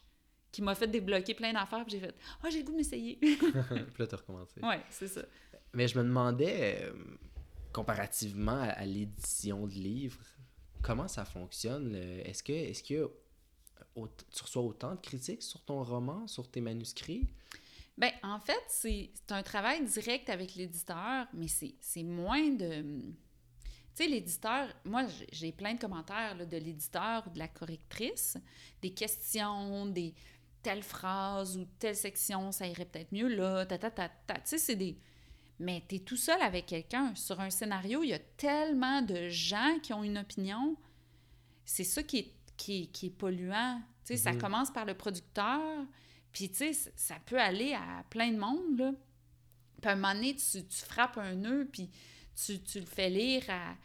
qui 0.55 0.63
m'a 0.63 0.75
fait 0.77 0.87
débloquer 0.87 1.35
plein 1.35 1.53
d'affaires. 1.53 1.85
Puis 1.85 1.93
j'ai 1.97 2.01
fait 2.01 2.15
«Ah, 2.43 2.49
j'ai 2.51 2.59
le 2.61 2.65
goût 2.65 2.73
de 2.73 2.77
m'essayer. 2.79 3.17
Puis 3.21 3.37
là, 3.99 4.07
t'as 4.07 4.17
recommencé.» 4.17 4.61
Ouais, 4.63 4.81
c'est 4.89 5.09
ça. 5.09 5.23
Mais 5.73 5.89
je 5.89 5.99
me 5.99 6.05
demandais, 6.05 6.79
euh, 6.85 6.93
comparativement 7.73 8.53
à, 8.61 8.67
à 8.69 8.85
l'édition 8.87 9.67
de 9.67 9.73
livres, 9.73 10.21
comment 10.83 11.09
ça 11.09 11.25
fonctionne? 11.25 11.93
le- 11.93 12.27
Est-ce 12.29 12.43
que 12.43 12.53
est-ce 12.53 12.83
que 12.83 13.11
tu 13.97 14.43
reçois 14.43 14.63
autant 14.63 14.95
de 14.95 15.01
critiques 15.01 15.43
sur 15.43 15.61
ton 15.65 15.83
roman, 15.83 16.27
sur 16.29 16.49
tes 16.51 16.61
manuscrits? 16.61 17.27
Ben, 17.99 18.11
en 18.23 18.39
fait, 18.41 18.63
c'est 18.69 19.11
c'est 19.15 19.33
un 19.33 19.43
travail 19.43 19.85
direct 19.85 20.29
avec 20.31 20.55
l'éditeur, 20.55 21.27
mais 21.33 21.49
c'est 21.49 21.75
c'est 21.81 22.03
moins 22.03 22.51
de... 22.51 22.83
Tu 23.97 24.03
sais, 24.03 24.09
l'éditeur, 24.09 24.67
moi, 24.85 25.07
j'ai- 25.07 25.29
j'ai 25.31 25.53
plein 25.53 25.75
de 25.75 25.79
commentaires 25.81 26.35
là, 26.37 26.45
de 26.45 26.57
l'éditeur 26.57 27.25
ou 27.29 27.31
de 27.31 27.39
la 27.39 27.47
correctrice, 27.47 28.37
des 28.83 28.93
questions, 28.93 29.87
des 29.87 30.13
telle 30.65 30.83
phrase 30.83 31.57
ou 31.57 31.65
telle 31.79 31.95
section, 31.95 32.51
ça 32.51 32.67
irait 32.67 32.87
peut-être 32.87 33.13
mieux 33.13 33.29
là, 33.29 33.65
ta 33.67 33.79
ta 33.79 33.91
ta 33.93 34.09
ta. 34.09 34.35
Tu 34.35 34.41
sais, 34.47 34.59
c'est 34.59 34.75
des... 34.77 34.99
Mais 35.61 35.85
tu 35.89 35.95
es 35.97 35.99
tout 36.01 36.17
seul 36.17 36.43
avec 36.43 36.67
quelqu'un. 36.67 37.15
Sur 37.15 37.39
un 37.41 37.51
scénario, 37.51 38.03
il 38.03 38.09
y 38.09 38.13
a 38.15 38.19
tellement 38.19 39.03
de 39.03 39.29
gens 39.29 39.79
qui 39.81 39.93
ont 39.93 40.03
une 40.03 40.19
opinion. 40.19 40.77
C'est 41.65 41.85
ça 41.85 42.03
qui 42.03 42.19
est, 42.19 42.33
qui 42.57 42.83
est, 42.83 42.87
qui 42.87 43.07
est 43.07 43.11
polluant. 43.11 43.81
Tu 44.05 44.15
sais, 44.15 44.17
ça 44.17 44.33
Mhm. 44.33 44.41
commence 44.41 44.73
par 44.73 44.85
le 44.85 44.95
producteur, 44.95 45.61
puis 46.33 46.51
tu 46.51 46.73
sais, 46.75 46.93
ça 46.97 47.17
peut 47.27 47.39
aller 47.41 47.73
à 47.75 48.05
plein 48.11 48.33
de 48.33 48.39
monde, 48.39 48.79
là. 48.79 48.93
Puis 49.81 49.91
à 49.91 49.93
un 49.93 49.97
moment 49.97 50.15
donné, 50.15 50.35
tu, 50.35 50.67
tu 50.67 50.77
frappes 50.85 51.19
un 51.19 51.35
nœud, 51.37 51.69
puis 51.71 51.89
tu, 52.35 52.61
tu 52.61 52.81
le 52.81 52.87
fais 52.87 53.09
lire 53.09 53.45
à, 53.49 53.77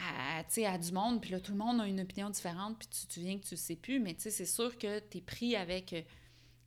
à, 0.00 0.72
à 0.72 0.78
du 0.78 0.92
monde, 0.92 1.20
puis 1.20 1.30
là, 1.30 1.40
tout 1.40 1.52
le 1.52 1.58
monde 1.58 1.80
a 1.80 1.86
une 1.86 2.00
opinion 2.00 2.30
différente, 2.30 2.78
puis 2.78 2.88
tu, 2.88 3.06
tu 3.06 3.20
viens 3.20 3.38
que 3.38 3.44
tu 3.44 3.54
le 3.54 3.60
sais 3.60 3.76
plus, 3.76 4.00
mais 4.00 4.14
tu 4.14 4.22
sais, 4.22 4.30
c'est 4.30 4.46
sûr 4.46 4.76
que 4.78 4.98
tu 5.00 5.18
es 5.18 5.20
pris 5.20 5.56
avec, 5.56 5.92
euh, 5.92 6.02
tu 6.02 6.08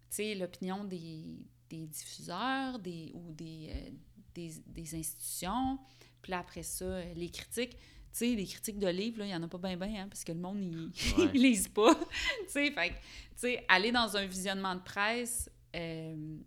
sais, 0.09 0.35
l'opinion 0.35 0.83
des, 0.83 1.37
des 1.69 1.87
diffuseurs 1.87 2.79
des, 2.79 3.11
ou 3.13 3.31
des, 3.33 3.69
euh, 3.69 3.89
des, 4.35 4.51
des 4.67 4.95
institutions, 4.95 5.79
puis 6.21 6.31
là, 6.31 6.39
après 6.39 6.63
ça, 6.63 6.85
euh, 6.85 7.13
les 7.15 7.29
critiques. 7.29 7.77
Tu 8.11 8.19
sais, 8.19 8.35
les 8.35 8.45
critiques 8.45 8.77
de 8.77 8.87
livres, 8.87 9.19
là, 9.19 9.25
il 9.25 9.29
n'y 9.29 9.35
en 9.35 9.41
a 9.41 9.47
pas 9.47 9.57
bien, 9.57 9.75
bien, 9.75 10.03
hein, 10.03 10.07
parce 10.07 10.23
que 10.23 10.31
le 10.31 10.39
monde, 10.39 10.61
ils 10.63 11.13
Ouais. 11.17 11.31
lisent 11.33 11.67
pas. 11.67 11.95
tu 12.45 12.49
sais, 12.49 12.71
fait 12.71 12.89
que, 12.89 12.93
tu 12.93 12.99
sais, 13.37 13.65
aller 13.67 13.91
dans 13.91 14.15
un 14.15 14.25
visionnement 14.27 14.75
de 14.75 14.81
presse, 14.81 15.49
euh, 15.75 16.37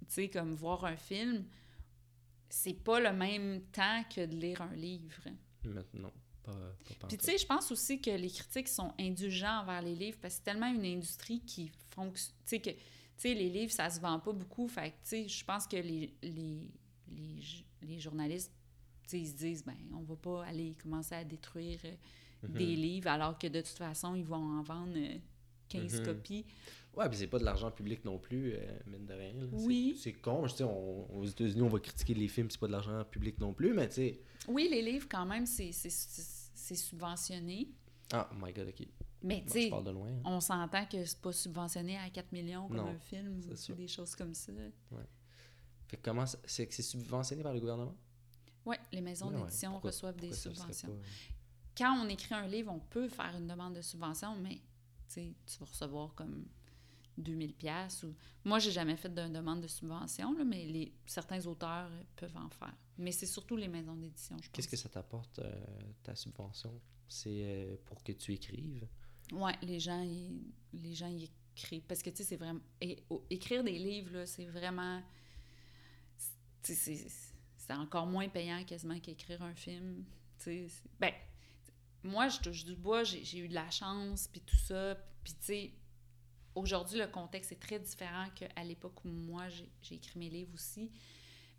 tu 0.00 0.06
sais, 0.08 0.28
comme 0.28 0.54
voir 0.54 0.84
un 0.84 0.96
film, 0.96 1.46
c'est 2.50 2.74
pas 2.74 3.00
le 3.00 3.12
même 3.12 3.62
temps 3.72 4.04
que 4.14 4.24
de 4.26 4.36
lire 4.36 4.60
un 4.62 4.74
livre. 4.74 5.22
Maintenant, 5.64 6.12
Puis 7.08 7.18
tu 7.18 7.24
sais, 7.26 7.38
je 7.38 7.46
pense 7.46 7.70
aussi 7.72 8.00
que 8.00 8.10
les 8.10 8.30
critiques 8.30 8.68
sont 8.68 8.92
indulgents 8.98 9.60
envers 9.60 9.82
les 9.82 9.94
livres 9.94 10.18
parce 10.20 10.34
que 10.34 10.38
c'est 10.38 10.44
tellement 10.44 10.72
une 10.72 10.84
industrie 10.84 11.40
qui 11.40 11.70
fonctionne. 11.90 12.34
Tu 12.46 12.56
sais, 12.56 12.60
que 12.60 12.70
les 13.38 13.50
livres, 13.50 13.72
ça 13.72 13.90
se 13.90 14.00
vend 14.00 14.18
pas 14.20 14.32
beaucoup. 14.32 14.68
Fait 14.68 14.90
que, 14.90 14.94
tu 14.96 15.00
sais, 15.04 15.28
je 15.28 15.44
pense 15.44 15.66
que 15.66 15.76
les, 15.76 16.14
les, 16.22 16.70
les, 17.10 17.40
les 17.82 17.98
journalistes, 17.98 18.52
tu 19.02 19.10
sais, 19.10 19.20
ils 19.20 19.28
se 19.28 19.34
disent, 19.36 19.64
ben, 19.64 19.76
on 19.92 20.02
va 20.02 20.16
pas 20.16 20.44
aller 20.44 20.74
commencer 20.82 21.14
à 21.14 21.24
détruire 21.24 21.80
euh, 21.84 21.94
Mhm. 22.44 22.54
des 22.54 22.76
livres 22.76 23.08
alors 23.08 23.36
que 23.36 23.48
de 23.48 23.60
toute 23.60 23.76
façon, 23.76 24.14
ils 24.14 24.24
vont 24.24 24.36
en 24.58 24.62
vendre 24.62 24.92
euh, 24.96 25.18
15 25.68 25.98
Mhm. 26.00 26.06
copies. 26.06 26.46
Ouais, 26.96 27.08
puis 27.08 27.18
c'est 27.18 27.26
pas 27.28 27.38
de 27.38 27.44
l'argent 27.44 27.70
public 27.70 28.04
non 28.04 28.18
plus, 28.18 28.54
euh, 28.54 28.78
mine 28.86 29.06
de 29.06 29.14
rien. 29.14 29.32
là. 29.34 29.46
Oui. 29.52 29.96
C'est 30.02 30.14
con, 30.14 30.46
je 30.48 30.54
sais, 30.54 30.64
aux 30.64 31.24
États-Unis, 31.24 31.62
on 31.62 31.68
va 31.68 31.78
critiquer 31.78 32.14
les 32.14 32.26
films, 32.28 32.50
c'est 32.50 32.58
pas 32.58 32.66
de 32.66 32.72
l'argent 32.72 33.04
public 33.04 33.38
non 33.38 33.52
plus, 33.54 33.72
mais 33.72 33.88
tu 33.88 33.94
sais. 33.96 34.20
Oui, 34.48 34.68
les 34.70 34.82
livres, 34.82 35.06
quand 35.08 35.24
même, 35.26 35.46
c'est 35.46 35.70
subventionné. 36.74 37.68
Ah, 38.12 38.28
my 38.40 38.52
god, 38.52 38.68
ok. 38.68 38.86
Mais 39.22 39.42
tu 39.44 39.52
sais, 39.52 39.72
hein. 39.72 40.20
on 40.24 40.40
s'entend 40.40 40.86
que 40.86 41.04
c'est 41.04 41.20
pas 41.20 41.32
subventionné 41.32 41.98
à 41.98 42.08
4 42.08 42.30
millions 42.32 42.68
comme 42.68 42.76
Non, 42.76 42.86
un 42.88 42.98
film 42.98 43.40
ou 43.50 43.56
sûr. 43.56 43.74
des 43.74 43.88
choses 43.88 44.14
comme 44.14 44.32
ça. 44.32 44.52
Fait 45.88 45.96
que 45.96 46.02
comment 46.02 46.24
ça- 46.26 46.38
c'est 46.44 46.66
que 46.66 46.74
c'est 46.74 46.82
subventionné 46.82 47.42
par 47.42 47.52
le 47.52 47.60
gouvernement? 47.60 47.96
Oui, 48.64 48.76
les 48.92 49.00
maisons 49.00 49.28
Ouais, 49.28 49.34
ouais. 49.36 49.40
d'édition 49.44 49.78
reçoivent 49.80 50.16
des 50.16 50.28
Pourquoi 50.28 50.52
subventions. 50.52 50.88
pas- 50.88 51.02
Quand 51.76 52.04
on 52.04 52.08
écrit 52.08 52.34
un 52.34 52.46
livre, 52.46 52.70
on 52.72 52.78
peut 52.80 53.08
faire 53.08 53.34
une 53.36 53.46
demande 53.48 53.74
de 53.74 53.82
subvention, 53.82 54.36
mais 54.36 54.56
tu 54.56 54.60
sais, 55.08 55.34
tu 55.46 55.58
vas 55.58 55.66
recevoir 55.66 56.14
comme 56.14 56.44
2000 57.18 57.54
pièces 57.54 58.02
ou 58.04 58.14
moi 58.44 58.58
j'ai 58.58 58.70
jamais 58.70 58.96
fait 58.96 59.08
de 59.12 59.28
demande 59.28 59.60
de 59.60 59.66
subvention 59.68 60.32
là, 60.36 60.44
mais 60.44 60.64
les 60.66 60.92
certains 61.06 61.44
auteurs 61.46 61.90
peuvent 62.16 62.36
en 62.36 62.48
faire. 62.50 62.74
Mais 62.96 63.12
c'est 63.12 63.26
surtout 63.26 63.56
les 63.56 63.68
maisons 63.68 63.94
d'édition, 63.96 64.36
je 64.38 64.42
pense. 64.42 64.50
Qu'est-ce 64.52 64.68
que 64.68 64.76
ça 64.76 64.88
t'apporte, 64.88 65.38
euh, 65.40 65.52
ta 66.02 66.14
subvention? 66.14 66.80
C'est 67.08 67.42
euh, 67.42 67.76
pour 67.86 68.02
que 68.02 68.12
tu 68.12 68.32
écrives? 68.34 68.86
Ouais, 69.32 69.54
les 69.62 69.78
gens 69.80 70.00
ils, 70.02 70.40
les 70.72 70.94
gens 70.94 71.08
y 71.08 71.30
écrivent 71.54 71.84
parce 71.86 72.02
que 72.02 72.10
tu 72.10 72.16
sais 72.18 72.24
c'est 72.24 72.36
vraiment 72.36 72.60
écrire 73.30 73.62
des 73.64 73.78
livres 73.78 74.12
là, 74.12 74.26
c'est 74.26 74.46
vraiment 74.46 75.02
c'est 76.62 77.72
encore 77.72 78.06
moins 78.06 78.28
payant 78.28 78.62
quasiment 78.64 78.98
qu'écrire 79.00 79.42
un 79.42 79.54
film, 79.54 80.04
tu 80.38 80.44
sais. 80.44 80.68
c'est- 80.68 80.88
Ben 81.00 81.12
moi 82.02 82.28
je 82.28 82.38
touche 82.40 82.64
du 82.64 82.76
bois, 82.76 83.04
j'ai 83.04 83.24
j'ai 83.24 83.38
eu 83.38 83.48
de 83.48 83.54
la 83.54 83.70
chance 83.70 84.28
puis 84.28 84.40
tout 84.40 84.56
ça, 84.56 84.96
puis 85.24 85.34
tu 85.34 85.44
sais 85.46 85.72
aujourd'hui 86.58 86.98
le 86.98 87.06
contexte 87.06 87.52
est 87.52 87.60
très 87.60 87.78
différent 87.78 88.26
qu'à 88.34 88.64
l'époque 88.64 89.04
où 89.04 89.08
moi 89.08 89.48
j'ai 89.48 89.94
écrit 89.94 90.18
mes 90.18 90.30
livres 90.30 90.54
aussi. 90.54 90.90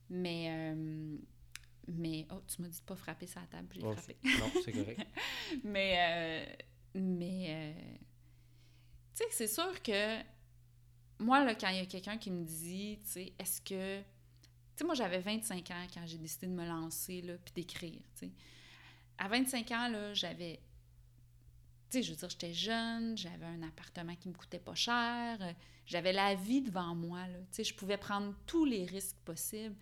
Mais 0.10 0.48
euh, 0.50 1.18
mais 1.98 2.28
oh, 2.32 2.42
tu 2.48 2.62
m'as 2.62 2.68
dit 2.68 2.80
de 2.80 2.86
pas 2.86 2.96
frapper 2.96 3.28
sur 3.28 3.40
la 3.40 3.48
table, 3.48 3.68
j'ai 3.74 3.82
Oh, 3.84 3.94
frappé. 3.94 4.18
Non, 4.24 4.52
c'est 4.64 4.72
correct. 4.72 5.08
Mais, 5.64 5.96
euh, 5.98 6.56
mais 6.94 7.46
euh, 7.50 7.74
tu 9.16 9.24
sais, 9.24 9.26
c'est 9.32 9.48
sûr 9.48 9.82
que 9.82 10.20
moi, 11.20 11.44
là, 11.44 11.56
quand 11.56 11.70
il 11.70 11.78
y 11.78 11.82
a 11.82 11.86
quelqu'un 11.86 12.18
qui 12.18 12.32
me 12.32 12.44
dit, 12.44 13.00
tu 13.04 13.10
sais, 13.10 13.34
est-ce 13.38 13.62
que. 13.62 14.00
Tu 14.00 14.06
sais, 14.76 14.86
moi, 14.86 14.96
j'avais 14.96 15.20
25 15.20 15.72
ans 15.72 15.88
quand 15.94 16.06
j'ai 16.06 16.18
décidé 16.18 16.48
de 16.48 16.54
me 16.54 16.66
lancer, 16.66 17.22
là, 17.22 17.34
puis 17.44 17.54
d'écrire, 17.54 18.02
tu 18.16 18.28
sais. 18.28 18.32
À 19.18 19.28
25 19.28 19.72
ans, 19.72 19.88
là, 19.90 20.14
j'avais. 20.14 20.60
Je 21.92 22.00
veux 22.12 22.16
dire, 22.16 22.30
j'étais 22.30 22.54
jeune, 22.54 23.18
j'avais 23.18 23.46
un 23.46 23.64
appartement 23.64 24.16
qui 24.16 24.30
me 24.30 24.34
coûtait 24.34 24.60
pas 24.60 24.76
cher, 24.76 25.38
euh, 25.42 25.54
j'avais 25.88 26.14
la 26.14 26.36
vie 26.36 26.62
devant 26.62 26.94
moi, 26.94 27.28
là. 27.28 27.64
Je 27.64 27.74
pouvais 27.74 27.98
prendre 27.98 28.34
tous 28.46 28.66
les 28.66 28.86
risques 28.86 29.18
possibles. 29.26 29.76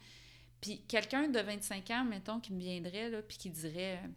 Puis 0.61 0.81
quelqu'un 0.87 1.27
de 1.27 1.39
25 1.39 1.91
ans, 1.91 2.05
mettons, 2.05 2.39
qui 2.39 2.53
me 2.53 2.59
viendrait, 2.59 3.09
là, 3.09 3.21
puis 3.21 3.37
qui 3.37 3.49
dirait. 3.49 3.97
euh, 4.03 4.07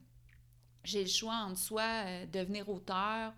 j'ai 0.84 1.02
le 1.02 1.10
choix 1.10 1.34
entre 1.34 1.58
soit 1.58 2.04
euh, 2.06 2.26
devenir 2.26 2.68
auteur, 2.68 3.34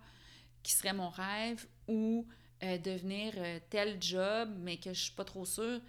qui 0.61 0.71
serait 0.73 0.93
mon 0.93 1.09
rêve, 1.09 1.67
ou 1.87 2.27
devenir 2.61 3.33
tel 3.69 4.01
job, 4.01 4.55
mais 4.59 4.77
que 4.77 4.93
je 4.93 5.01
suis 5.01 5.11
pas 5.11 5.25
trop 5.25 5.43
sûre, 5.43 5.81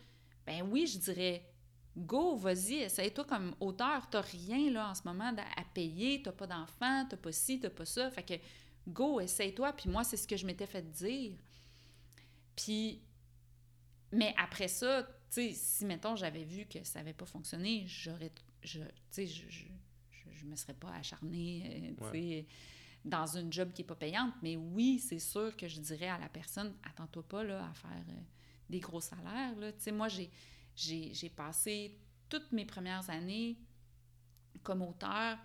ben 0.45 0.63
oui, 0.63 0.89
je 0.89 0.99
dirais 0.99 1.54
go, 1.97 2.37
vas-y, 2.37 2.75
essaye-toi 2.75 3.25
comme 3.25 3.55
auteur. 3.61 4.09
T'as 4.11 4.21
rien 4.21 4.71
là 4.71 4.91
en 4.91 4.95
ce 4.95 5.03
moment 5.05 5.33
à 5.57 5.65
payer, 5.75 6.23
t'as 6.23 6.33
pas 6.33 6.47
d'enfant, 6.47 7.07
t'as 7.09 7.17
pas 7.17 7.33
ci, 7.33 7.61
t'as 7.61 7.71
pas 7.71 7.85
ça. 7.85 8.11
Fait 8.11 8.23
que 8.23 8.35
go, 8.89 9.21
essaye-toi. 9.21 9.73
Puis 9.73 9.89
moi, 9.89 10.05
c'est 10.05 10.17
ce 10.17 10.27
que 10.27 10.37
je 10.37 10.47
m'étais 10.47 10.67
fait 10.67 10.83
dire. 10.91 11.37
Puis, 12.57 13.01
mais 14.13 14.35
après 14.39 14.69
ça, 14.69 15.03
tu 15.03 15.09
sais, 15.31 15.53
si 15.55 15.85
mettons 15.85 16.17
j'avais 16.17 16.45
vu 16.45 16.67
que 16.67 16.83
ça 16.85 17.01
avait 17.01 17.13
pas 17.13 17.27
fonctionné, 17.27 17.85
j'aurais, 17.87 18.33
je, 18.63 18.81
tu 18.81 18.87
sais, 19.11 19.27
je, 19.27 19.49
je, 19.49 19.65
je, 20.11 20.31
je 20.33 20.45
me 20.47 20.55
serais 20.57 20.75
pas 20.75 20.93
acharnée, 20.93 21.95
euh, 22.01 22.11
tu 22.13 22.19
sais, 22.19 22.47
dans 23.05 23.27
une 23.37 23.53
job 23.53 23.73
qui 23.73 23.83
est 23.83 23.87
pas 23.87 23.97
payante. 23.97 24.33
Mais 24.43 24.57
oui, 24.57 24.99
c'est 24.99 25.19
sûr 25.19 25.57
que 25.57 25.69
je 25.69 25.81
dirais 25.81 26.09
à 26.09 26.19
la 26.19 26.29
personne, 26.29 26.75
attends-toi 26.85 27.23
pas 27.29 27.45
là 27.45 27.69
à 27.69 27.75
faire 27.75 28.05
euh, 28.09 28.21
des 28.71 28.81
gros 28.81 29.01
salaires 29.01 29.57
là. 29.57 29.73
Tu 29.73 29.81
sais, 29.81 29.93
moi 29.93 30.09
j'ai, 30.09 30.31
j'ai, 30.77 31.13
j'ai 31.15 31.31
passé 31.31 31.99
toutes 32.29 32.51
mes 32.53 32.65
premières 32.65 33.09
années 33.11 33.57
comme 34.63 34.83
auteur 34.83 35.39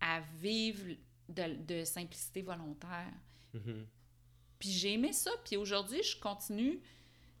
à 0.00 0.20
vivre 0.38 0.94
de, 1.28 1.54
de 1.64 1.84
simplicité 1.84 2.42
volontaire. 2.42 3.12
Mhm. 3.54 3.86
Puis 4.58 4.70
j'ai 4.70 4.92
aimé 4.94 5.12
ça. 5.12 5.30
Puis 5.44 5.56
aujourd'hui, 5.56 6.02
je 6.02 6.18
continue. 6.20 6.80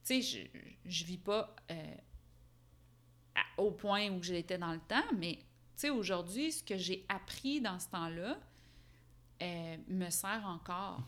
Tu 0.04 0.22
sais, 0.22 0.22
je, 0.22 0.58
je 0.84 1.04
vis 1.04 1.18
pas 1.18 1.54
euh, 1.70 1.94
à- 3.34 3.60
au 3.62 3.70
point 3.72 4.10
où 4.10 4.22
j'étais 4.22 4.58
dans 4.58 4.72
le 4.72 4.80
temps, 4.80 5.04
mais 5.16 5.36
tu 5.36 5.42
sais, 5.76 5.90
aujourd'hui, 5.90 6.52
ce 6.52 6.62
que 6.62 6.76
j'ai 6.76 7.04
appris 7.08 7.60
dans 7.60 7.78
ce 7.80 7.88
temps-là 7.88 8.38
euh, 9.42 9.76
me 9.88 10.08
sert 10.10 10.44
encore. 10.46 11.02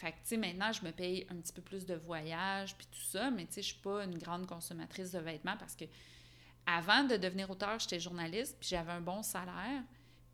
Fait 0.00 0.12
que, 0.12 0.16
tu 0.16 0.28
sais, 0.28 0.36
maintenant, 0.38 0.72
je 0.72 0.82
me 0.84 0.92
paye 0.92 1.26
un 1.28 1.36
petit 1.36 1.52
peu 1.52 1.60
plus 1.62 1.84
de 1.84 1.94
voyages 1.94 2.74
puis 2.76 2.86
tout 2.90 3.02
ça, 3.02 3.30
mais 3.30 3.44
tu 3.46 3.54
sais, 3.54 3.62
je 3.62 3.66
suis 3.68 3.80
pas 3.82 4.04
une 4.04 4.16
grande 4.18 4.46
consommatrice 4.46 5.10
de 5.12 5.18
vêtements 5.18 5.56
parce 5.58 5.76
que 5.76 5.84
avant 6.66 7.04
de 7.04 7.16
devenir 7.16 7.50
auteur, 7.50 7.78
j'étais 7.78 8.00
journaliste 8.00 8.56
puis 8.58 8.68
j'avais 8.70 8.92
un 8.92 9.00
bon 9.00 9.22
salaire. 9.22 9.82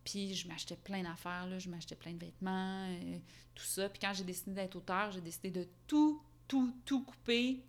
Puis 0.04 0.34
je 0.34 0.46
m'achetais 0.46 0.76
plein 0.76 1.02
d'affaires, 1.02 1.46
là. 1.48 1.58
je 1.58 1.68
m'achetais 1.68 1.96
plein 1.96 2.12
de 2.12 2.20
vêtements, 2.24 2.86
euh, 2.90 3.18
tout 3.56 3.64
ça. 3.64 3.88
Puis 3.88 3.98
quand 3.98 4.12
j'ai 4.14 4.22
décidé 4.22 4.52
d'être 4.52 4.76
auteur, 4.76 5.10
j'ai 5.10 5.20
décidé 5.20 5.50
de 5.50 5.66
tout, 5.88 6.22
tout, 6.46 6.72
tout 6.84 7.02
couper, 7.04 7.64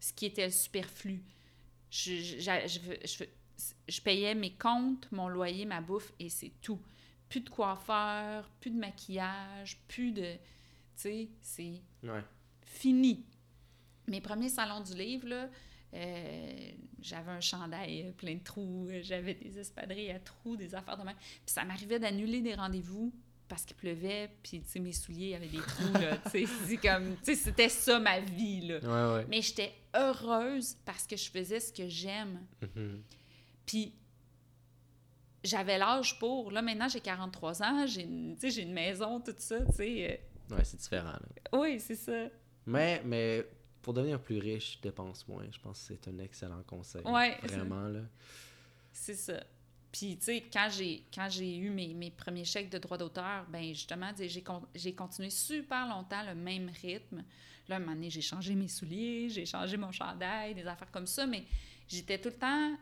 ce 0.00 0.10
qui 0.14 0.24
était 0.24 0.50
superflu. 0.50 1.22
Je, 1.90 2.14
je- 2.14 2.96
je- 3.04 3.24
je 3.88 4.00
payais 4.00 4.34
mes 4.34 4.54
comptes, 4.54 5.10
mon 5.12 5.28
loyer, 5.28 5.66
ma 5.66 5.82
bouffe, 5.82 6.12
et 6.18 6.30
c'est 6.30 6.52
tout. 6.62 6.80
Plus 7.28 7.40
de 7.42 7.50
coiffeur, 7.50 8.48
plus 8.60 8.70
de 8.70 8.78
maquillage, 8.78 9.78
plus 9.88 10.12
de... 10.12 10.36
Tu 10.96 11.02
sais, 11.02 11.28
c'est 11.40 11.82
Ouais. 12.02 12.22
fini. 12.64 13.24
Mes 14.08 14.20
premiers 14.20 14.48
salons 14.48 14.80
du 14.80 14.94
livre, 14.94 15.28
là, 15.28 15.48
euh, 15.94 16.70
j'avais 17.00 17.30
un 17.30 17.40
chandail 17.40 18.02
euh, 18.06 18.12
plein 18.12 18.34
de 18.34 18.42
trous, 18.42 18.88
euh, 18.90 19.00
j'avais 19.02 19.34
des 19.34 19.58
espadrilles 19.58 20.10
à 20.10 20.20
trous, 20.20 20.56
des 20.56 20.74
affaires 20.74 20.96
de 20.96 21.02
même. 21.02 21.16
Puis 21.16 21.52
ça 21.54 21.64
m'arrivait 21.64 21.98
d'annuler 21.98 22.40
des 22.40 22.54
rendez-vous 22.54 23.12
parce 23.48 23.64
qu'il 23.64 23.76
pleuvait, 23.76 24.30
puis 24.42 24.60
tu 24.60 24.68
sais, 24.68 24.80
mes 24.80 24.92
souliers 24.92 25.34
avaient 25.36 25.46
des 25.48 25.58
trous, 25.60 25.92
là. 25.92 26.16
Tu 26.32 26.46
sais, 26.46 26.52
c'est 26.66 26.76
comme... 26.78 27.16
Tu 27.18 27.24
sais, 27.26 27.34
c'était 27.36 27.68
ça 27.68 27.98
ma 28.00 28.18
vie, 28.20 28.62
là. 28.66 28.78
Ouais, 28.80 29.18
ouais. 29.18 29.26
Mais 29.28 29.40
j'étais 29.42 29.72
heureuse 29.94 30.76
parce 30.84 31.06
que 31.06 31.16
je 31.16 31.30
faisais 31.30 31.60
ce 31.60 31.72
que 31.72 31.88
j'aime. 31.88 32.40
Mhm. 32.74 33.02
Puis 33.64 33.92
j'avais 35.44 35.78
l'âge 35.78 36.18
pour. 36.18 36.50
Là, 36.50 36.60
maintenant, 36.62 36.88
j'ai 36.88 37.00
43 37.00 37.62
ans, 37.62 37.86
j'ai 37.86 38.02
une, 38.02 38.36
une 38.42 38.72
maison, 38.72 39.20
tout 39.20 39.34
ça, 39.38 39.64
tu 39.66 39.72
sais. 39.74 40.20
Ouais, 40.50 40.64
c'est 40.64 40.76
différent. 40.78 41.12
là. 41.12 41.20
Oui, 41.52 41.80
c'est 41.80 41.96
ça. 41.96 42.26
Mais, 42.66 43.02
mais 43.04 43.46
pour 43.82 43.94
devenir 43.94 44.20
plus 44.20 44.38
riche, 44.38 44.80
dépense 44.80 45.26
moins. 45.28 45.44
Je 45.50 45.58
pense 45.58 45.80
que 45.88 45.94
c'est 45.94 46.08
un 46.10 46.18
excellent 46.18 46.62
conseil. 46.64 47.02
Ouais, 47.04 47.36
Vraiment, 47.42 47.88
là. 47.88 48.00
C'est 48.92 49.14
ça. 49.14 49.42
Puis, 49.92 50.16
tu 50.18 50.24
sais, 50.24 50.44
quand 50.52 50.68
j'ai, 50.70 51.04
quand 51.14 51.28
j'ai 51.30 51.56
eu 51.56 51.70
mes, 51.70 51.94
mes 51.94 52.10
premiers 52.10 52.44
chèques 52.44 52.68
de 52.70 52.78
droit 52.78 52.98
d'auteur, 52.98 53.46
ben 53.48 53.62
justement, 53.74 54.10
j'ai, 54.18 54.42
con- 54.42 54.66
j'ai 54.74 54.94
continué 54.94 55.30
super 55.30 55.86
longtemps 55.88 56.22
le 56.24 56.34
même 56.34 56.70
rythme. 56.82 57.24
Là, 57.68 57.76
un 57.76 57.78
moment 57.78 57.92
donné, 57.94 58.10
j'ai 58.10 58.20
changé 58.20 58.54
mes 58.54 58.68
souliers, 58.68 59.28
j'ai 59.30 59.46
changé 59.46 59.76
mon 59.76 59.92
chandail, 59.92 60.54
des 60.54 60.66
affaires 60.66 60.90
comme 60.90 61.06
ça, 61.06 61.26
mais 61.26 61.44
j'étais 61.88 62.18
tout 62.18 62.28
le 62.28 62.34
temps 62.36 62.76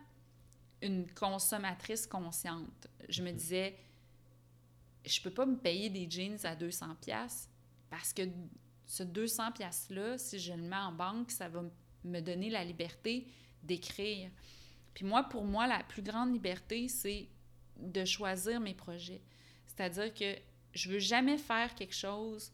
une 0.81 1.09
consommatrice 1.11 2.05
consciente. 2.05 2.87
Je 3.07 3.21
me 3.23 3.31
disais, 3.31 3.75
je 5.05 5.21
peux 5.21 5.31
pas 5.31 5.45
me 5.45 5.55
payer 5.57 5.89
des 5.89 6.09
jeans 6.09 6.37
à 6.43 6.55
200 6.55 6.95
pièces 7.01 7.49
parce 7.95 8.11
que 8.11 8.23
ce 8.85 9.03
200 9.03 9.53
pièces 9.53 9.87
là, 9.89 10.17
si 10.17 10.37
je 10.37 10.51
le 10.51 10.61
mets 10.61 10.75
en 10.75 10.91
banque, 10.91 11.31
ça 11.31 11.47
va 11.47 11.63
me 12.03 12.19
donner 12.19 12.49
la 12.49 12.65
liberté 12.65 13.25
d'écrire. 13.63 14.29
Puis 14.93 15.05
moi, 15.05 15.23
pour 15.23 15.45
moi, 15.45 15.65
la 15.65 15.81
plus 15.81 16.01
grande 16.01 16.33
liberté, 16.33 16.89
c'est 16.89 17.29
de 17.79 18.03
choisir 18.03 18.59
mes 18.59 18.73
projets. 18.73 19.21
C'est-à-dire 19.65 20.13
que 20.13 20.35
je 20.73 20.91
veux 20.91 20.99
jamais 20.99 21.37
faire 21.37 21.73
quelque 21.73 21.95
chose 21.95 22.51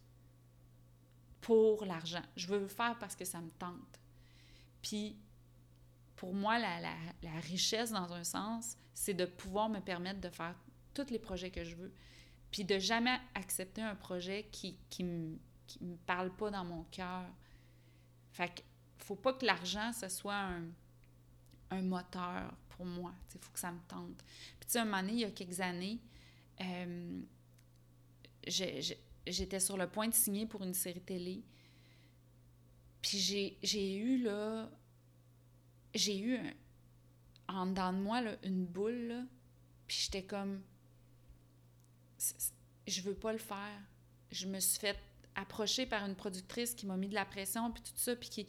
pour 1.42 1.86
l'argent. 1.86 2.22
Je 2.36 2.46
veux 2.46 2.60
le 2.60 2.68
faire 2.68 3.00
parce 3.00 3.16
que 3.16 3.26
ça 3.26 3.42
me 3.42 3.50
tente. 3.50 4.00
Puis, 4.84 5.18
pour 6.18 6.36
moi, 6.36 6.60
la, 6.60 6.80
la 7.24 7.40
richesse, 7.40 7.90
dans 7.90 8.14
un 8.14 8.24
sens, 8.24 8.78
c'est 8.94 9.16
de 9.16 9.26
pouvoir 9.26 9.70
me 9.70 9.80
permettre 9.80 10.22
de 10.22 10.30
faire 10.30 10.56
tous 10.94 11.10
les 11.10 11.18
projets 11.18 11.50
que 11.50 11.64
je 11.64 11.76
veux. 11.76 11.94
Puis 12.52 12.66
de 12.66 12.80
jamais 12.80 13.18
accepter 13.34 13.82
un 13.82 13.96
projet 13.96 14.48
qui, 14.52 14.78
qui 14.90 15.04
me, 15.04 15.38
parle 16.06 16.36
pas 16.36 16.52
dans 16.52 16.66
mon 16.66 16.84
cœur. 16.86 17.26
Fait 18.32 18.50
que 18.54 18.62
faut 18.98 19.16
pas 19.16 19.34
que 19.34 19.46
l'argent, 19.46 19.92
ce 19.94 20.10
soit 20.10 20.36
un, 20.36 20.64
un 21.72 21.82
moteur 21.82 22.54
pour 22.70 22.86
moi. 22.86 23.14
Il 23.34 23.40
faut 23.40 23.52
que 23.52 23.60
ça 23.60 23.72
me 23.72 23.80
tente. 23.88 24.24
Puis 24.60 24.68
tu 24.68 24.74
sais, 24.74 24.80
un 24.80 24.86
moment 24.86 25.02
donné, 25.02 25.14
il 25.14 25.20
y 25.20 25.26
a 25.26 25.32
quelques 25.32 25.62
années, 25.62 26.00
euh, 26.62 27.22
j'étais 28.46 29.60
sur 29.60 29.78
le 29.78 29.88
point 29.88 30.08
de 30.08 30.14
signer 30.14 30.46
pour 30.46 30.64
une 30.64 30.74
série 30.74 31.02
télé. 31.02 31.44
Puis 33.02 33.18
j'ai 33.64 33.98
eu, 33.98 34.22
là, 34.22 34.70
j'ai 35.94 36.20
eu, 36.20 36.36
un, 36.36 36.54
en 37.48 37.68
dedans 37.68 37.94
de 37.94 38.00
moi, 38.00 38.22
là, 38.22 38.36
une 38.44 38.66
boule, 38.66 39.08
là, 39.08 39.24
puis 39.88 39.98
j'étais 40.04 40.24
comme, 40.24 40.62
je 42.88 43.02
veux 43.02 43.14
pas 43.14 43.32
le 43.32 43.40
faire. 43.40 43.80
Je 44.32 44.48
me 44.48 44.60
suis 44.60 44.80
fait 44.80 44.98
approcher 45.36 45.86
par 45.86 46.06
une 46.06 46.16
productrice 46.16 46.74
qui 46.74 46.86
m'a 46.86 46.98
mis 46.98 47.08
de 47.08 47.16
la 47.16 47.26
pression, 47.26 47.72
puis 47.72 47.84
tout 47.84 47.92
ça, 47.96 48.16
puis 48.16 48.30
qui... 48.30 48.48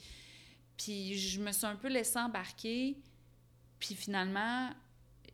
Puis 0.76 1.18
je 1.18 1.40
me 1.40 1.52
suis 1.52 1.66
un 1.66 1.76
peu 1.76 1.88
laissée 1.88 2.18
embarquer, 2.18 2.96
puis 3.78 3.94
finalement, 3.94 4.70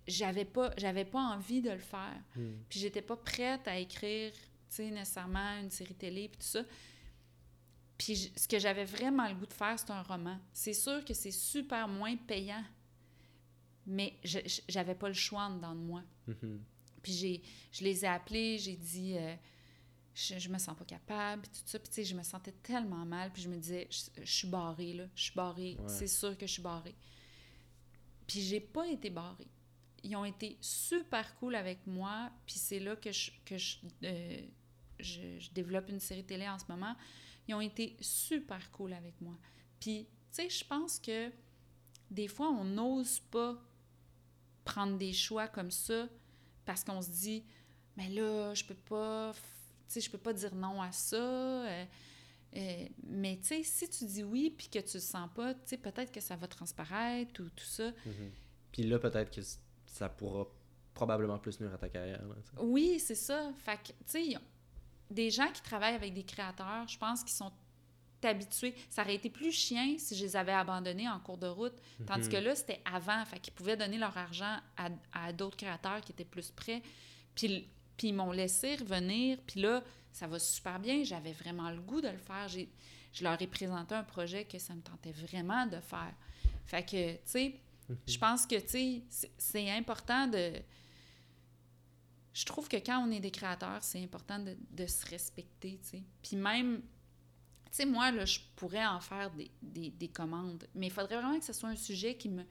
j'avais 0.06 0.44
pas, 0.44 0.73
j'avais 0.77 1.05
pas 1.05 1.20
envie 1.20 1.62
de 1.62 1.70
le 1.70 1.78
faire. 1.78 2.20
Hmm. 2.35 2.55
Puis 2.69 2.81
j'étais 2.81 3.02
pas 3.02 3.16
prête 3.16 3.66
à 3.69 3.78
écrire, 3.78 4.32
tu 4.32 4.39
sais, 4.69 4.90
nécessairement 4.90 5.60
une 5.60 5.70
série 5.70 5.94
télé, 5.94 6.28
puis 6.28 6.39
tout 6.39 6.47
ça. 6.47 6.65
Puis 7.97 8.32
ce 8.36 8.47
que 8.47 8.59
j'avais 8.59 8.85
vraiment 8.85 9.28
le 9.28 9.35
goût 9.35 9.47
de 9.47 9.52
faire, 9.52 9.78
c'est 9.78 9.90
un 9.90 10.02
roman. 10.02 10.39
C'est 10.52 10.73
sûr 10.73 11.05
que 11.05 11.15
c'est 11.15 11.31
super 11.31 11.89
moins 11.89 12.16
payant, 12.16 12.65
mais 13.86 14.19
j'avais 14.69 14.94
pas 14.94 15.09
le 15.09 15.15
choix 15.15 15.43
en 15.43 15.56
dedans 15.56 15.74
de 15.74 15.81
moi. 15.81 16.02
Mm-hmm. 16.28 16.59
Puis 17.02 17.12
j'ai, 17.12 17.42
je 17.72 17.84
les 17.84 18.04
ai 18.04 18.08
appelés, 18.08 18.58
j'ai 18.58 18.76
dit, 18.76 19.16
euh, 19.16 19.34
je, 20.14 20.38
je, 20.38 20.48
me 20.48 20.58
sens 20.58 20.76
pas 20.76 20.84
capable, 20.84 21.42
puis 21.42 21.50
tout 21.50 21.66
ça. 21.66 21.78
Puis 21.78 21.88
tu 21.88 21.94
sais, 21.94 22.04
je 22.04 22.14
me 22.14 22.22
sentais 22.22 22.52
tellement 22.62 23.04
mal, 23.04 23.32
puis 23.32 23.42
je 23.42 23.48
me 23.48 23.56
disais, 23.56 23.88
je, 23.90 24.24
suis 24.24 24.48
barrée, 24.48 24.94
là. 24.94 25.04
Je 25.14 25.22
suis 25.24 25.34
barrée. 25.34 25.76
C'est 25.86 26.08
sûr 26.08 26.36
que 26.36 26.46
je 26.46 26.52
suis 26.52 26.62
barrée. 26.62 26.94
Puis 28.26 28.40
j'ai 28.42 28.60
pas 28.60 28.86
été 28.86 29.10
barrée. 29.10 29.48
Ils 30.04 30.14
ont 30.16 30.24
été 30.24 30.56
super 30.60 31.34
cool 31.36 31.54
avec 31.54 31.86
moi, 31.86 32.30
puis 32.46 32.56
c'est 32.56 32.78
là 32.78 32.94
que 32.96 33.10
je, 33.10 33.30
que 33.44 33.54
euh, 34.04 34.40
je, 35.00 35.38
je, 35.38 35.50
développe 35.50 35.88
une 35.88 35.98
série 35.98 36.24
télé 36.24 36.48
en 36.48 36.58
ce 36.58 36.66
moment. 36.68 36.94
Ils 37.48 37.54
ont 37.54 37.60
été 37.60 37.96
super 38.00 38.70
cool 38.70 38.92
avec 38.92 39.20
moi. 39.20 39.36
Puis, 39.80 40.04
tu 40.04 40.08
sais, 40.30 40.50
je 40.50 40.64
pense 40.64 40.98
que 40.98 41.32
des 42.10 42.28
fois, 42.28 42.48
on 42.50 42.64
n'ose 42.64 43.20
pas 43.20 43.56
prendre 44.64 44.98
des 44.98 45.12
choix 45.12 45.48
comme 45.48 45.70
ça 45.70 46.08
parce 46.69 46.85
qu'on 46.85 47.01
se 47.01 47.09
dit 47.09 47.43
mais 47.97 48.11
là 48.11 48.53
je 48.53 48.62
peux 48.62 48.74
pas 48.74 49.32
je 49.89 50.11
peux 50.11 50.19
pas 50.19 50.35
dire 50.35 50.55
non 50.55 50.82
à 50.82 50.93
ça 50.93 51.16
euh, 51.16 51.85
euh, 52.57 52.89
mais 53.05 53.39
tu 53.39 53.47
sais 53.47 53.62
si 53.62 53.89
tu 53.89 54.05
dis 54.05 54.23
oui 54.23 54.55
puis 54.57 54.69
que 54.69 54.78
tu 54.78 54.99
le 54.99 55.01
sens 55.01 55.31
pas 55.35 55.55
tu 55.55 55.61
sais 55.65 55.78
peut-être 55.78 56.12
que 56.12 56.20
ça 56.20 56.36
va 56.36 56.47
transparaître 56.47 57.43
ou 57.43 57.49
tout 57.49 57.65
ça. 57.65 57.89
Mm-hmm. 57.89 58.31
puis 58.70 58.82
là 58.82 58.99
peut-être 58.99 59.35
que 59.35 59.40
ça 59.86 60.11
pourra 60.11 60.47
probablement 60.93 61.39
plus 61.39 61.59
nuire 61.59 61.73
à 61.73 61.78
ta 61.78 61.89
carrière 61.89 62.23
oui 62.61 63.01
c'est 63.01 63.15
ça. 63.15 63.51
Fait 63.57 63.78
que 63.78 63.89
tu 63.89 64.35
sais 64.35 64.35
des 65.11 65.31
gens 65.31 65.51
qui 65.51 65.62
travaillent 65.62 65.95
avec 65.95 66.12
des 66.12 66.24
créateurs 66.24 66.86
je 66.86 66.99
pense 66.99 67.24
qu'ils 67.24 67.36
sont 67.36 67.53
habitués. 68.27 68.74
Ça 68.90 69.03
aurait 69.03 69.15
été 69.15 69.31
plus 69.31 69.53
chien 69.53 69.97
si 69.99 70.16
je 70.16 70.24
les 70.24 70.36
avais 70.36 70.53
abandonnés 70.53 71.09
en 71.09 71.20
cours 71.20 71.39
de 71.39 71.47
route. 71.47 71.74
Tandis 72.07 72.27
mhm. 72.27 72.32
que 72.32 72.36
là, 72.39 72.55
c'était 72.55 72.81
avant. 72.85 73.24
Fait 73.24 73.39
qu'ils 73.39 73.53
pouvaient 73.53 73.77
donner 73.77 73.99
leur 73.99 74.16
argent 74.16 74.59
à, 74.77 74.89
à 75.12 75.32
d'autres 75.32 75.57
créateurs 75.57 76.01
qui 76.01 76.12
étaient 76.12 76.24
plus 76.24 76.51
prêts. 76.51 76.82
Puis, 77.35 77.69
puis 77.97 78.09
ils 78.09 78.15
m'ont 78.15 78.32
laissé 78.32 78.77
revenir. 78.77 79.39
Puis 79.47 79.61
là, 79.61 79.82
ça 80.12 80.27
va 80.27 80.39
super 80.39 80.81
bien. 80.81 81.05
J'avais 81.05 81.32
vraiment 81.32 81.70
le 81.70 81.81
goût 81.81 82.01
de 82.01 82.09
le 82.09 82.19
faire. 82.19 82.49
Je 82.49 83.24
leur 83.24 83.40
ai 83.40 83.47
présenté 83.47 83.95
un 83.95 84.05
projet 84.05 84.45
que 84.45 84.59
ça 84.59 84.74
me 84.74 84.81
tentait 84.81 85.12
vraiment 85.12 85.66
de 85.66 85.81
faire. 85.81 86.15
Fait 86.66 86.82
que, 86.82 87.12
tu 87.12 87.20
sais, 87.24 87.61
mhm. 87.89 87.97
je 88.07 88.19
pense 88.19 88.47
que, 88.47 88.57
tu 88.57 89.03
sais, 89.11 89.31
c'est 89.39 89.70
important 89.70 90.27
de... 90.27 90.53
Je 92.35 92.45
trouve 92.45 92.69
que 92.69 92.77
quand 92.77 93.05
on 93.05 93.11
est 93.11 93.20
des 93.20 93.32
créateurs, 93.32 93.82
c'est 93.82 94.03
important 94.03 94.39
de, 94.39 94.57
de 94.70 94.86
se 94.86 95.05
respecter, 95.07 95.81
tu 95.82 95.89
sais. 95.89 96.03
Puis 96.23 96.36
même 96.36 96.82
tu 97.70 97.77
sais, 97.77 97.86
moi, 97.86 98.11
là, 98.11 98.24
je 98.24 98.40
pourrais 98.57 98.86
en 98.86 99.01
faire 99.01 99.31
des, 99.31 99.51
des, 99.62 99.90
des 99.90 100.09
commandes, 100.09 100.66
mais 100.74 100.86
il 100.86 100.93
faudrait 100.93 101.16
vraiment 101.20 101.39
que 101.39 101.45
ce 101.45 101.53
soit 101.53 101.69
un 101.69 101.77
sujet 101.77 102.16
qui 102.16 102.28
me, 102.28 102.45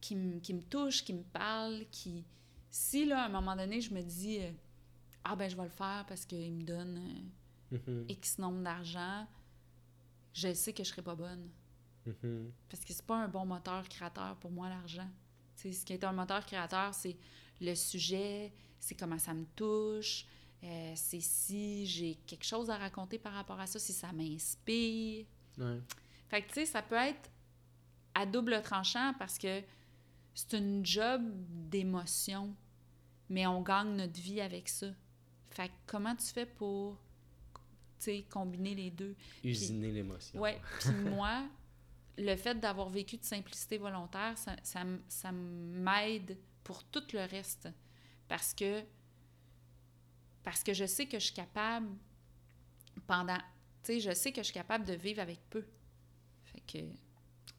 qui 0.00 0.16
me, 0.16 0.38
qui 0.40 0.54
me 0.54 0.62
touche, 0.62 1.04
qui 1.04 1.14
me 1.14 1.22
parle, 1.22 1.84
qui... 1.90 2.24
Si, 2.70 3.04
là, 3.04 3.24
à 3.24 3.26
un 3.26 3.28
moment 3.28 3.54
donné, 3.54 3.80
je 3.80 3.92
me 3.92 4.00
dis, 4.02 4.38
euh, 4.40 4.50
ah 5.24 5.36
ben, 5.36 5.48
je 5.50 5.56
vais 5.56 5.64
le 5.64 5.68
faire 5.68 6.04
parce 6.08 6.24
qu'il 6.24 6.52
me 6.52 6.62
donne 6.62 7.28
euh, 7.72 7.76
mm-hmm. 7.76 8.12
X 8.12 8.38
nombre 8.38 8.62
d'argent, 8.62 9.26
je 10.32 10.54
sais 10.54 10.72
que 10.72 10.82
je 10.82 10.88
serai 10.88 11.02
pas 11.02 11.14
bonne. 11.14 11.50
Mm-hmm. 12.06 12.50
Parce 12.68 12.84
que 12.84 12.92
c'est 12.92 13.04
pas 13.04 13.16
un 13.16 13.28
bon 13.28 13.44
moteur 13.44 13.88
créateur 13.88 14.36
pour 14.36 14.50
moi, 14.50 14.68
l'argent. 14.68 15.08
Tu 15.56 15.62
sais, 15.62 15.72
ce 15.72 15.84
qui 15.84 15.92
est 15.92 16.04
un 16.04 16.12
moteur 16.12 16.44
créateur, 16.46 16.94
c'est 16.94 17.16
le 17.60 17.74
sujet, 17.74 18.52
c'est 18.80 18.94
comment 18.94 19.18
ça 19.18 19.34
me 19.34 19.44
touche, 19.54 20.26
euh, 20.64 20.92
c'est 20.94 21.20
si 21.20 21.86
j'ai 21.86 22.14
quelque 22.26 22.44
chose 22.44 22.70
à 22.70 22.76
raconter 22.76 23.18
par 23.18 23.32
rapport 23.32 23.58
à 23.58 23.66
ça, 23.66 23.78
si 23.78 23.92
ça 23.92 24.12
m'inspire. 24.12 25.26
Fait 26.28 26.42
que, 26.42 26.48
tu 26.48 26.54
sais, 26.54 26.66
ça 26.66 26.82
peut 26.82 26.96
être 26.96 27.30
à 28.14 28.26
double 28.26 28.62
tranchant 28.62 29.12
parce 29.18 29.38
que 29.38 29.62
c'est 30.34 30.56
une 30.56 30.84
job 30.84 31.22
d'émotion, 31.68 32.54
mais 33.28 33.46
on 33.46 33.60
gagne 33.60 33.96
notre 33.96 34.20
vie 34.20 34.40
avec 34.40 34.68
ça. 34.68 34.88
Fait 35.50 35.68
que 35.68 35.74
comment 35.86 36.14
tu 36.14 36.26
fais 36.26 36.46
pour, 36.46 36.96
tu 37.98 38.04
sais, 38.04 38.24
combiner 38.30 38.74
les 38.74 38.90
deux? 38.90 39.16
Usiner 39.42 39.90
l'émotion. 39.90 40.40
Ouais. 40.40 40.60
Puis 40.80 40.92
moi, 40.92 41.44
le 42.16 42.36
fait 42.36 42.58
d'avoir 42.58 42.88
vécu 42.88 43.16
de 43.16 43.24
simplicité 43.24 43.78
volontaire, 43.78 44.38
ça, 44.38 44.56
ça, 44.62 44.84
ça 45.08 45.32
m'aide 45.32 46.38
pour 46.62 46.84
tout 46.84 47.02
le 47.12 47.28
reste. 47.28 47.68
Parce 48.28 48.54
que 48.54 48.82
parce 50.42 50.62
que 50.62 50.72
je 50.72 50.84
sais 50.84 51.06
que 51.06 51.18
je 51.18 51.26
suis 51.26 51.34
capable 51.34 51.88
pendant. 53.06 53.38
Tu 53.82 53.94
sais, 53.94 54.00
je 54.00 54.12
sais 54.12 54.32
que 54.32 54.40
je 54.40 54.46
suis 54.46 54.54
capable 54.54 54.84
de 54.84 54.94
vivre 54.94 55.20
avec 55.20 55.38
peu. 55.50 55.64
Fait 56.44 56.60
que. 56.60 56.84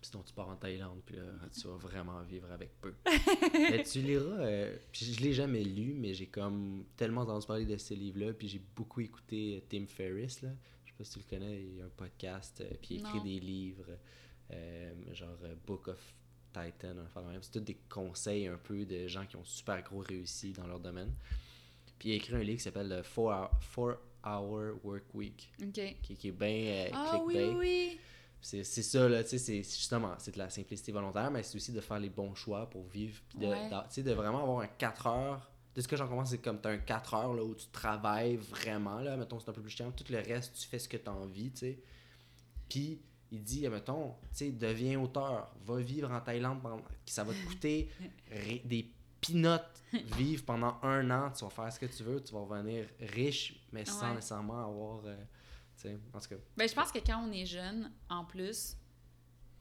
Sinon, 0.01 0.23
tu 0.23 0.33
pars 0.33 0.49
en 0.49 0.57
Thaïlande, 0.57 1.01
puis 1.05 1.15
là, 1.15 1.23
tu 1.53 1.67
vas 1.67 1.75
vraiment 1.75 2.21
vivre 2.23 2.51
avec 2.51 2.79
peu. 2.81 2.93
mais 3.53 3.83
tu 3.83 4.01
liras. 4.01 4.39
Euh, 4.39 4.77
puis 4.91 5.05
je 5.05 5.21
l'ai 5.21 5.33
jamais 5.33 5.63
lu, 5.63 5.93
mais 5.93 6.13
j'ai 6.13 6.27
comme 6.27 6.85
tellement 6.97 7.21
entendu 7.21 7.45
parler 7.45 7.65
de 7.65 7.77
ce 7.77 7.93
livre-là, 7.93 8.33
puis 8.33 8.47
j'ai 8.47 8.61
beaucoup 8.75 9.01
écouté 9.01 9.57
euh, 9.57 9.65
Tim 9.69 9.85
Ferriss, 9.87 10.41
là. 10.41 10.49
Je 10.85 10.91
sais 10.91 10.97
pas 10.97 11.03
si 11.05 11.11
tu 11.13 11.19
le 11.19 11.25
connais, 11.25 11.61
il 11.61 11.77
y 11.77 11.81
a 11.81 11.85
un 11.85 11.89
podcast, 11.89 12.61
euh, 12.61 12.69
puis 12.81 12.95
il 12.95 12.99
écrit 12.99 13.21
des 13.21 13.39
livres, 13.39 13.97
genre 15.13 15.37
Book 15.65 15.87
of 15.87 16.13
Titan, 16.53 16.95
enfin, 17.03 17.23
c'est 17.41 17.51
tous 17.51 17.59
des 17.61 17.77
conseils 17.89 18.45
un 18.47 18.57
peu 18.57 18.85
de 18.85 19.07
gens 19.07 19.25
qui 19.25 19.35
ont 19.35 19.43
super 19.43 19.81
gros 19.81 20.01
réussi 20.01 20.53
dans 20.53 20.67
leur 20.67 20.79
domaine. 20.79 21.11
Puis 22.03 22.09
il 22.09 22.13
a 22.15 22.15
écrit 22.17 22.35
un 22.35 22.39
livre 22.39 22.57
qui 22.57 22.63
s'appelle 22.63 22.89
le 22.89 23.01
4 23.01 23.97
Hour, 24.25 24.73
Work 24.83 25.05
Week. 25.13 25.49
Qui, 25.71 26.27
est 26.27 26.31
bien 26.33 26.49
euh, 26.49 26.89
ah, 26.91 27.21
oui, 27.23 27.37
oui. 27.57 27.99
C'est 28.41 28.65
ça, 28.65 29.07
là, 29.07 29.23
tu 29.23 29.29
sais, 29.29 29.37
c'est 29.37 29.63
justement, 29.63 30.13
c'est 30.17 30.33
de 30.33 30.37
la 30.37 30.49
simplicité 30.49 30.91
volontaire, 30.91 31.31
mais 31.31 31.43
c'est 31.43 31.55
aussi 31.55 31.71
de 31.71 31.79
faire 31.79 31.99
les 31.99 32.09
bons 32.09 32.35
choix 32.35 32.69
pour 32.69 32.83
vivre. 32.87 33.21
Puis 33.29 33.39
de, 33.39 33.45
tu 33.47 33.75
sais, 33.89 34.03
de 34.03 34.11
vraiment 34.11 34.43
avoir 34.43 34.59
un 34.59 34.67
4 34.67 35.07
heures. 35.07 35.49
De 35.73 35.79
ce 35.79 35.87
que 35.87 35.95
j'en 35.95 36.09
commence, 36.09 36.31
c'est 36.31 36.39
comme 36.39 36.59
tu 36.59 36.67
as 36.67 36.71
un 36.71 36.77
4 36.77 37.13
heures 37.13 37.33
là, 37.35 37.41
où 37.41 37.55
tu 37.55 37.67
travailles 37.67 38.35
vraiment, 38.35 38.99
là, 38.99 39.15
mettons, 39.15 39.39
c'est 39.39 39.49
un 39.49 39.53
peu 39.53 39.61
plus 39.61 39.71
chiant. 39.71 39.89
Tout 39.93 40.11
le 40.11 40.17
reste, 40.17 40.59
tu 40.59 40.67
fais 40.67 40.79
ce 40.79 40.89
que 40.89 40.97
tu 40.97 41.09
as 41.09 41.13
envie, 41.13 41.51
tu 41.51 41.59
sais. 41.59 41.79
Puis 42.67 42.99
il 43.31 43.43
dit, 43.43 43.65
mettons, 43.69 44.09
tu 44.09 44.27
sais, 44.33 44.51
deviens 44.51 44.99
auteur, 44.99 45.55
va 45.63 45.79
vivre 45.79 46.11
en 46.11 46.19
Thaïlande, 46.19 46.59
ça 47.05 47.23
va 47.23 47.31
te 47.31 47.45
coûter 47.45 47.89
des 48.65 48.91
pinote 49.25 49.83
vivre 50.17 50.43
pendant 50.45 50.79
un 50.83 51.09
an, 51.11 51.31
tu 51.31 51.43
vas 51.43 51.49
faire 51.49 51.71
ce 51.71 51.79
que 51.79 51.85
tu 51.85 52.03
veux, 52.03 52.21
tu 52.23 52.33
vas 52.33 52.41
revenir 52.41 52.85
riche, 52.99 53.65
mais 53.71 53.85
sans 53.85 54.13
nécessairement 54.13 54.65
avoir 54.65 55.05
euh, 55.05 55.15
Tu 55.77 55.83
sais, 55.83 55.97
en 56.13 56.19
tout 56.19 56.29
cas. 56.29 56.35
Ben, 56.57 56.67
je 56.67 56.73
pense 56.73 56.91
que 56.91 56.99
quand 56.99 57.23
on 57.27 57.31
est 57.31 57.45
jeune, 57.45 57.91
en 58.09 58.25
plus, 58.25 58.75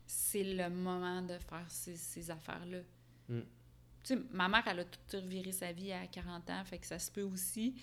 c'est 0.07 0.45
le 0.45 0.69
moment 0.69 1.23
de 1.23 1.39
faire 1.39 1.65
ces, 1.69 1.97
ces 1.97 2.31
affaires-là. 2.31 2.81
Mm. 3.29 3.41
Tu 3.41 4.15
sais, 4.15 4.19
ma 4.33 4.49
mère, 4.49 4.65
elle 4.67 4.81
a 4.81 4.85
tout 4.85 4.99
reviré 5.17 5.53
sa 5.53 5.73
vie 5.73 5.93
à 5.93 6.07
40 6.07 6.51
ans, 6.51 6.65
fait 6.65 6.79
que 6.79 6.87
ça 6.87 6.99
se 6.99 7.11
peut 7.11 7.23
aussi. 7.23 7.81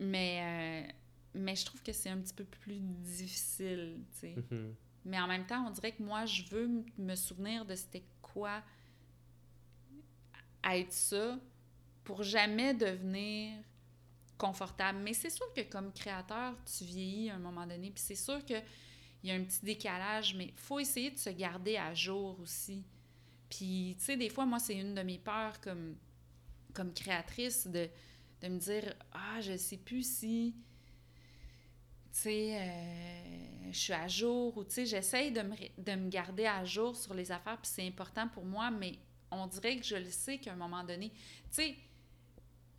Mais, 0.00 0.86
euh, 0.88 0.92
mais 1.34 1.54
je 1.54 1.64
trouve 1.66 1.82
que 1.82 1.92
c'est 1.92 2.08
un 2.08 2.18
petit 2.18 2.34
peu 2.34 2.44
plus 2.44 2.78
difficile, 2.80 4.00
tu 4.12 4.18
sais. 4.18 4.34
Mhm. 4.50 4.74
Mais 5.04 5.20
en 5.20 5.26
même 5.26 5.46
temps, 5.46 5.66
on 5.66 5.70
dirait 5.70 5.92
que 5.92 6.02
moi, 6.02 6.24
je 6.24 6.44
veux 6.50 6.82
me 6.96 7.14
souvenir 7.14 7.66
de 7.66 7.74
c'était 7.74 8.04
quoi 8.22 8.62
être 10.72 10.92
ça 10.92 11.38
pour 12.04 12.22
jamais 12.22 12.74
devenir 12.74 13.52
confortable. 14.36 14.98
Mais 15.02 15.14
c'est 15.14 15.30
sûr 15.30 15.52
que 15.54 15.62
comme 15.62 15.92
créateur, 15.92 16.54
tu 16.64 16.84
vieillis 16.84 17.30
à 17.30 17.36
un 17.36 17.38
moment 17.38 17.66
donné, 17.66 17.90
puis 17.90 18.02
c'est 18.04 18.14
sûr 18.14 18.44
qu'il 18.44 18.62
y 19.22 19.30
a 19.30 19.34
un 19.34 19.42
petit 19.42 19.64
décalage, 19.64 20.34
mais 20.34 20.46
il 20.46 20.56
faut 20.56 20.78
essayer 20.78 21.10
de 21.10 21.18
se 21.18 21.30
garder 21.30 21.76
à 21.76 21.94
jour 21.94 22.38
aussi. 22.40 22.84
Puis, 23.48 23.94
tu 23.98 24.04
sais, 24.04 24.16
des 24.16 24.28
fois, 24.30 24.46
moi, 24.46 24.58
c'est 24.58 24.74
une 24.74 24.94
de 24.94 25.02
mes 25.02 25.18
peurs 25.18 25.60
comme, 25.60 25.96
comme 26.72 26.92
créatrice 26.92 27.66
de, 27.66 27.88
de 28.40 28.48
me 28.48 28.58
dire 28.58 28.94
Ah, 29.12 29.40
je 29.40 29.56
sais 29.56 29.76
plus 29.76 30.08
si 30.08 30.54
tu 32.14 32.20
sais, 32.20 32.56
euh, 32.60 33.72
je 33.72 33.76
suis 33.76 33.92
à 33.92 34.06
jour 34.06 34.56
ou 34.56 34.62
tu 34.62 34.70
sais, 34.70 34.86
j'essaye 34.86 35.32
de 35.32 35.42
me, 35.42 35.56
de 35.78 35.92
me 35.96 36.08
garder 36.08 36.46
à 36.46 36.64
jour 36.64 36.94
sur 36.94 37.12
les 37.12 37.32
affaires, 37.32 37.58
puis 37.60 37.70
c'est 37.74 37.86
important 37.86 38.28
pour 38.28 38.44
moi, 38.44 38.70
mais 38.70 38.98
on 39.34 39.46
dirait 39.46 39.76
que 39.76 39.84
je 39.84 39.96
le 39.96 40.10
sais 40.10 40.38
qu'à 40.38 40.52
un 40.52 40.56
moment 40.56 40.84
donné, 40.84 41.10
tu 41.10 41.16
sais, 41.50 41.76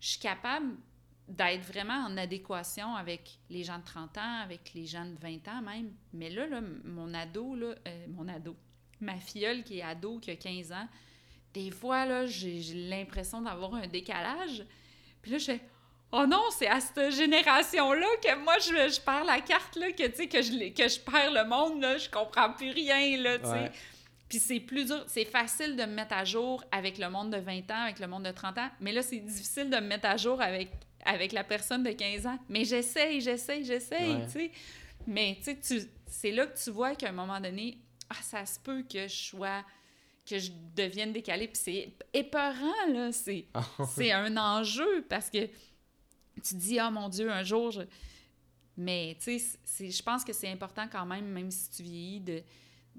je 0.00 0.08
suis 0.08 0.20
capable 0.20 0.76
d'être 1.28 1.62
vraiment 1.62 2.06
en 2.06 2.16
adéquation 2.16 2.94
avec 2.94 3.38
les 3.50 3.64
gens 3.64 3.78
de 3.78 3.84
30 3.84 4.18
ans, 4.18 4.40
avec 4.42 4.72
les 4.74 4.86
gens 4.86 5.04
de 5.04 5.18
20 5.18 5.48
ans 5.48 5.62
même. 5.62 5.92
Mais 6.12 6.30
là, 6.30 6.46
là 6.46 6.60
mon 6.84 7.12
ado, 7.14 7.56
là, 7.56 7.74
euh, 7.86 8.06
mon 8.10 8.28
ado, 8.28 8.54
ma 9.00 9.16
filleule 9.16 9.64
qui 9.64 9.78
est 9.78 9.82
ado, 9.82 10.18
qui 10.18 10.30
a 10.30 10.36
15 10.36 10.72
ans, 10.72 10.88
des 11.52 11.70
fois, 11.70 12.04
là, 12.04 12.26
j'ai 12.26 12.60
l'impression 12.74 13.40
d'avoir 13.40 13.74
un 13.74 13.86
décalage. 13.86 14.64
Puis 15.22 15.32
là, 15.32 15.38
je 15.38 15.44
fais 15.44 15.60
Oh 16.12 16.24
non, 16.24 16.44
c'est 16.50 16.68
à 16.68 16.78
cette 16.78 17.10
génération-là 17.10 18.06
que 18.22 18.36
moi, 18.36 18.58
je, 18.60 18.94
je 18.94 19.00
perds 19.00 19.24
la 19.24 19.40
carte, 19.40 19.74
là, 19.76 19.90
que, 19.90 20.06
que, 20.06 20.42
je, 20.42 20.72
que 20.72 20.88
je 20.88 21.00
perds 21.00 21.32
le 21.32 21.44
monde, 21.48 21.80
là, 21.80 21.98
je 21.98 22.08
comprends 22.08 22.52
plus 22.52 22.70
rien, 22.70 23.20
là, 23.20 23.38
tu 23.38 23.46
sais. 23.46 23.72
Puis 24.28 24.38
c'est 24.40 24.58
plus 24.60 24.86
dur, 24.86 25.04
c'est 25.06 25.24
facile 25.24 25.76
de 25.76 25.82
me 25.82 25.94
mettre 25.94 26.14
à 26.14 26.24
jour 26.24 26.64
avec 26.72 26.98
le 26.98 27.08
monde 27.08 27.30
de 27.32 27.38
20 27.38 27.70
ans, 27.70 27.82
avec 27.84 28.00
le 28.00 28.08
monde 28.08 28.24
de 28.24 28.32
30 28.32 28.58
ans, 28.58 28.70
mais 28.80 28.92
là, 28.92 29.02
c'est 29.02 29.20
difficile 29.20 29.70
de 29.70 29.76
me 29.76 29.86
mettre 29.86 30.06
à 30.08 30.16
jour 30.16 30.40
avec, 30.42 30.70
avec 31.04 31.32
la 31.32 31.44
personne 31.44 31.82
de 31.84 31.92
15 31.92 32.26
ans. 32.26 32.38
Mais 32.48 32.64
j'essaye, 32.64 33.20
j'essaye, 33.20 33.64
j'essaye, 33.64 34.14
Ouais. 34.16 34.26
tu 34.26 34.32
sais. 34.32 34.50
Mais, 35.06 35.38
tu 35.44 35.56
sais, 35.60 35.88
c'est 36.06 36.32
là 36.32 36.46
que 36.46 36.58
tu 36.58 36.70
vois 36.70 36.96
qu'à 36.96 37.10
un 37.10 37.12
moment 37.12 37.40
donné, 37.40 37.78
ah, 38.10 38.16
ça 38.20 38.44
se 38.44 38.58
peut 38.58 38.82
que 38.82 39.06
je 39.06 39.14
sois, 39.14 39.64
que 40.28 40.38
je 40.38 40.50
devienne 40.74 41.12
décalée. 41.12 41.46
Puis 41.46 41.60
c'est 41.62 41.92
épeurant, 42.12 42.86
là, 42.92 43.12
c'est... 43.12 43.46
c'est 43.94 44.10
un 44.10 44.36
enjeu 44.36 45.04
parce 45.08 45.30
que 45.30 45.46
tu 46.42 46.54
dis, 46.56 46.80
ah 46.80 46.90
mon 46.90 47.08
Dieu, 47.08 47.30
un 47.30 47.44
jour, 47.44 47.70
je... 47.70 47.82
mais 48.76 49.16
tu 49.22 49.38
sais, 49.38 49.88
je 49.88 50.02
pense 50.02 50.24
que 50.24 50.32
c'est 50.32 50.48
important 50.50 50.88
quand 50.90 51.06
même, 51.06 51.26
même 51.26 51.50
si 51.52 51.70
tu 51.70 51.82
vieillis, 51.84 52.20
de, 52.20 52.42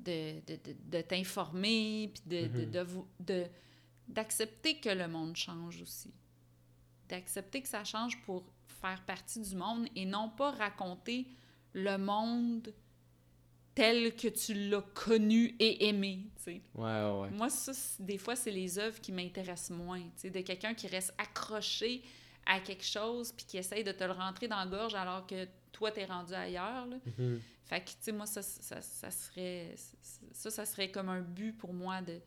de, 0.03 0.40
de, 0.48 0.56
de, 0.56 0.76
de 0.98 1.02
t'informer, 1.02 2.11
puis 2.14 2.24
de, 2.26 2.48
de, 2.48 2.65
de, 2.65 2.80
vou- 2.82 3.07
de- 3.19 3.48
d'accepter 4.07 4.80
que 4.80 4.90
le 4.90 5.07
monde 5.07 5.36
change 5.36 5.82
aussi. 5.82 6.14
D'accepter 7.10 7.61
que 7.61 7.68
ça 7.68 7.84
change 7.84 8.22
pour 8.24 8.44
faire 8.82 9.02
partie 9.06 9.41
du 9.41 9.56
monde 9.56 9.88
et 9.95 10.06
non 10.06 10.30
pas 10.30 10.52
raconter 10.52 11.28
le 11.74 11.98
monde 11.98 12.74
tel 13.76 14.15
que 14.15 14.28
tu 14.28 14.53
l'as 14.69 14.82
connu 14.82 15.56
et 15.60 15.88
aimé. 15.88 16.26
Ouais, 16.48 16.61
ouais. 16.76 17.30
Moi, 17.32 17.49
ça, 17.49 17.72
des 17.99 18.18
fois, 18.18 18.36
c'est 18.36 18.52
les 18.52 18.80
œuvres 18.80 18.99
qui 18.99 19.11
m'intéressent 19.11 19.78
moins. 19.78 20.02
De 20.24 20.41
quelqu'un 20.41 20.74
qui 20.74 20.88
reste 20.88 21.14
accroché 21.18 22.02
à 22.45 22.60
quelque 22.60 22.86
chose 22.86 23.32
puis 23.34 23.45
qui 23.45 23.57
essaye 23.57 23.84
de 23.84 23.91
te 23.91 24.03
le 24.03 24.14
rentrer 24.14 24.48
dans 24.48 24.57
la 24.57 24.65
gorge 24.65 24.95
alors 24.95 25.28
que 25.28 25.48
toi, 25.72 25.91
t'es 25.91 26.06
rendu 26.06 26.34
ailleurs. 26.34 26.88
là. 26.88 26.98
Mhm. 27.18 27.40
Fait 27.68 27.81
que, 27.81 27.89
tu 27.89 27.95
sais, 27.99 28.11
moi, 28.11 28.26
ça, 28.26 28.41
ça, 28.41 28.81
ça 28.81 29.11
serait... 29.11 29.76
Ça, 30.31 30.49
ça 30.49 30.65
serait 30.65 30.89
comme 30.89 31.10
un 31.10 31.22
but 31.22 31.53
pour 31.53 31.73
moi 31.73 32.02
de 32.02 32.19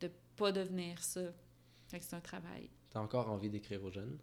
de 0.00 0.10
pas 0.36 0.52
devenir 0.52 1.02
ça. 1.02 1.22
Fait 1.88 1.98
que 1.98 2.04
c'est 2.04 2.14
un 2.16 2.20
travail. 2.20 2.68
T'as 2.90 3.00
encore 3.00 3.30
envie 3.30 3.48
d'écrire 3.48 3.82
aux 3.82 3.90
jeunes? 3.90 4.18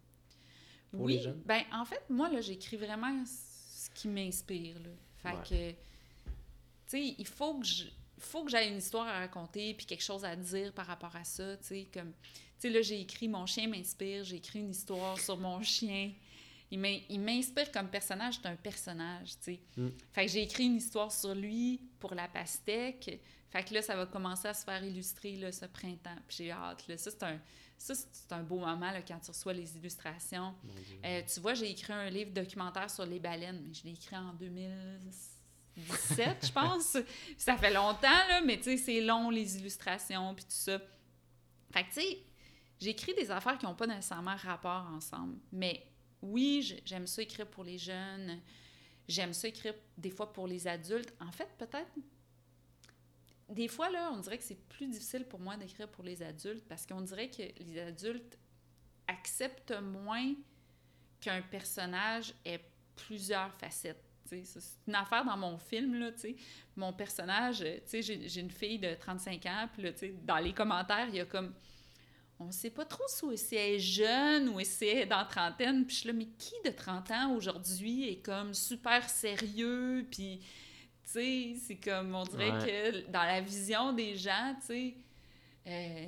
Pour 0.92 1.00
oui, 1.02 1.16
les 1.16 1.22
jeunes? 1.22 1.42
ben 1.44 1.62
en 1.72 1.84
fait, 1.84 2.02
moi, 2.08 2.28
là, 2.30 2.40
j'écris 2.40 2.76
vraiment 2.76 3.24
ce 3.26 3.90
qui 3.90 4.06
m'inspire, 4.06 4.78
là. 4.78 4.90
Fait 5.16 5.30
Ouais. 5.30 5.42
que, 5.42 5.70
tu 5.72 5.76
sais, 6.86 7.14
il 7.18 7.26
faut 7.26 7.58
que 7.58 7.66
je... 7.66 7.86
faut 8.18 8.44
que 8.44 8.50
j'aie 8.52 8.68
une 8.68 8.76
histoire 8.78 9.08
à 9.08 9.18
raconter 9.18 9.74
puis 9.74 9.86
quelque 9.86 10.04
chose 10.04 10.24
à 10.24 10.36
dire 10.36 10.72
par 10.72 10.86
rapport 10.86 11.16
à 11.16 11.24
ça, 11.24 11.56
tu 11.56 11.64
sais, 11.64 11.88
comme... 11.92 12.12
Tu 12.12 12.68
sais, 12.68 12.70
là, 12.70 12.80
j'ai 12.82 13.00
écrit 13.00 13.26
«Mon 13.28 13.46
chien 13.46 13.66
m'inspire», 13.66 14.22
j'ai 14.24 14.36
écrit 14.36 14.60
une 14.60 14.70
histoire 14.70 15.18
sur 15.18 15.36
mon 15.36 15.60
chien. 15.62 16.12
Il 16.70 16.78
m'in- 16.80 17.00
il 17.08 17.20
m'inspire 17.20 17.70
comme 17.70 17.88
personnage, 17.88 18.34
c'est 18.42 18.48
un 18.48 18.56
personnage, 18.56 19.30
tu 19.38 19.54
sais. 19.54 19.60
Mm. 19.76 19.88
Fait 20.12 20.26
que 20.26 20.32
j'ai 20.32 20.42
écrit 20.42 20.64
une 20.64 20.76
histoire 20.76 21.12
sur 21.12 21.34
lui 21.34 21.80
pour 22.00 22.14
la 22.14 22.26
pastèque. 22.28 23.20
Fait 23.50 23.62
que 23.64 23.74
là, 23.74 23.82
ça 23.82 23.94
va 23.94 24.06
commencer 24.06 24.48
à 24.48 24.54
se 24.54 24.64
faire 24.64 24.82
illustrer, 24.84 25.36
là, 25.36 25.52
ce 25.52 25.66
printemps. 25.66 26.16
Puis 26.26 26.38
j'ai 26.38 26.50
hâte, 26.50 26.86
là. 26.88 26.96
Ça, 26.98 27.10
c'est 27.10 27.22
un... 27.22 27.40
Ça, 27.76 27.92
c'est 27.94 28.32
un 28.32 28.42
beau 28.42 28.58
moment, 28.60 28.90
là, 28.92 29.02
quand 29.02 29.18
tu 29.18 29.30
reçois 29.30 29.52
les 29.52 29.76
illustrations. 29.76 30.54
Euh, 31.04 31.22
tu 31.32 31.40
vois, 31.40 31.54
j'ai 31.54 31.70
écrit 31.70 31.92
un 31.92 32.08
livre 32.08 32.30
documentaire 32.32 32.88
sur 32.88 33.04
les 33.04 33.18
baleines, 33.18 33.62
mais 33.66 33.74
je 33.74 33.82
l'ai 33.84 33.90
écrit 33.92 34.16
en 34.16 34.32
2017, 35.76 36.46
je 36.46 36.52
pense. 36.52 36.96
ça 37.36 37.56
fait 37.56 37.72
longtemps, 37.72 38.08
là, 38.28 38.40
mais 38.42 38.56
tu 38.58 38.64
sais, 38.64 38.76
c'est 38.76 39.00
long, 39.00 39.28
les 39.30 39.56
illustrations, 39.58 40.34
puis 40.34 40.44
tout 40.44 40.50
ça. 40.52 40.78
Fait 41.72 41.82
que, 41.84 41.88
tu 41.88 42.00
sais, 42.00 42.18
j'écris 42.80 43.14
des 43.14 43.30
affaires 43.30 43.58
qui 43.58 43.66
n'ont 43.66 43.74
pas 43.74 43.86
nécessairement 43.86 44.36
rapport 44.36 44.86
ensemble. 44.94 45.36
Mais 45.52 45.84
oui, 46.24 46.80
j'aime 46.84 47.06
ça 47.06 47.22
écrire 47.22 47.46
pour 47.46 47.64
les 47.64 47.78
jeunes. 47.78 48.40
J'aime 49.06 49.32
ça 49.32 49.48
écrire 49.48 49.74
des 49.98 50.10
fois 50.10 50.32
pour 50.32 50.46
les 50.46 50.66
adultes. 50.66 51.12
En 51.20 51.30
fait, 51.30 51.48
peut-être. 51.58 51.92
Des 53.48 53.68
fois, 53.68 53.90
là, 53.90 54.10
on 54.12 54.18
dirait 54.18 54.38
que 54.38 54.44
c'est 54.44 54.68
plus 54.68 54.86
difficile 54.86 55.24
pour 55.26 55.38
moi 55.38 55.56
d'écrire 55.56 55.88
pour 55.88 56.02
les 56.02 56.22
adultes 56.22 56.64
parce 56.66 56.86
qu'on 56.86 57.02
dirait 57.02 57.28
que 57.28 57.42
les 57.62 57.78
adultes 57.78 58.38
acceptent 59.06 59.78
moins 59.82 60.34
qu'un 61.20 61.42
personnage 61.42 62.34
ait 62.44 62.60
plusieurs 62.96 63.52
facettes. 63.54 64.02
C'est 64.24 64.42
une 64.88 64.94
affaire 64.94 65.24
dans 65.24 65.36
mon 65.36 65.58
film, 65.58 65.94
là, 65.96 66.10
tu 66.12 66.20
sais. 66.20 66.36
Mon 66.76 66.94
personnage, 66.94 67.58
tu 67.58 68.02
sais, 68.02 68.02
j'ai 68.02 68.40
une 68.40 68.50
fille 68.50 68.78
de 68.78 68.94
35 68.94 69.46
ans, 69.46 69.68
puis 69.72 69.82
là, 69.82 69.90
dans 70.22 70.38
les 70.38 70.54
commentaires, 70.54 71.08
il 71.08 71.16
y 71.16 71.20
a 71.20 71.26
comme... 71.26 71.54
On 72.46 72.50
sait 72.50 72.70
pas 72.70 72.84
trop 72.84 73.04
si 73.08 73.56
elle 73.56 73.74
est 73.74 73.78
jeune 73.78 74.48
ou 74.50 74.60
si 74.60 74.86
elle 74.86 74.98
est 74.98 75.06
dans 75.06 75.24
trentaine. 75.24 75.84
Puis 75.86 75.96
je 75.96 76.00
suis 76.00 76.08
là, 76.08 76.14
mais 76.14 76.28
qui 76.38 76.54
de 76.64 76.70
30 76.70 77.10
ans 77.10 77.34
aujourd'hui 77.34 78.08
est 78.08 78.22
comme 78.22 78.54
super 78.54 79.08
sérieux, 79.08 80.06
puis... 80.10 80.40
Tu 81.06 81.10
sais, 81.10 81.54
c'est 81.66 81.76
comme, 81.76 82.14
on 82.14 82.24
dirait 82.24 82.50
que 82.50 83.10
dans 83.10 83.24
la 83.24 83.42
vision 83.42 83.92
des 83.92 84.16
gens, 84.16 84.56
tu 84.60 84.66
sais... 84.66 84.94
euh, 85.66 86.06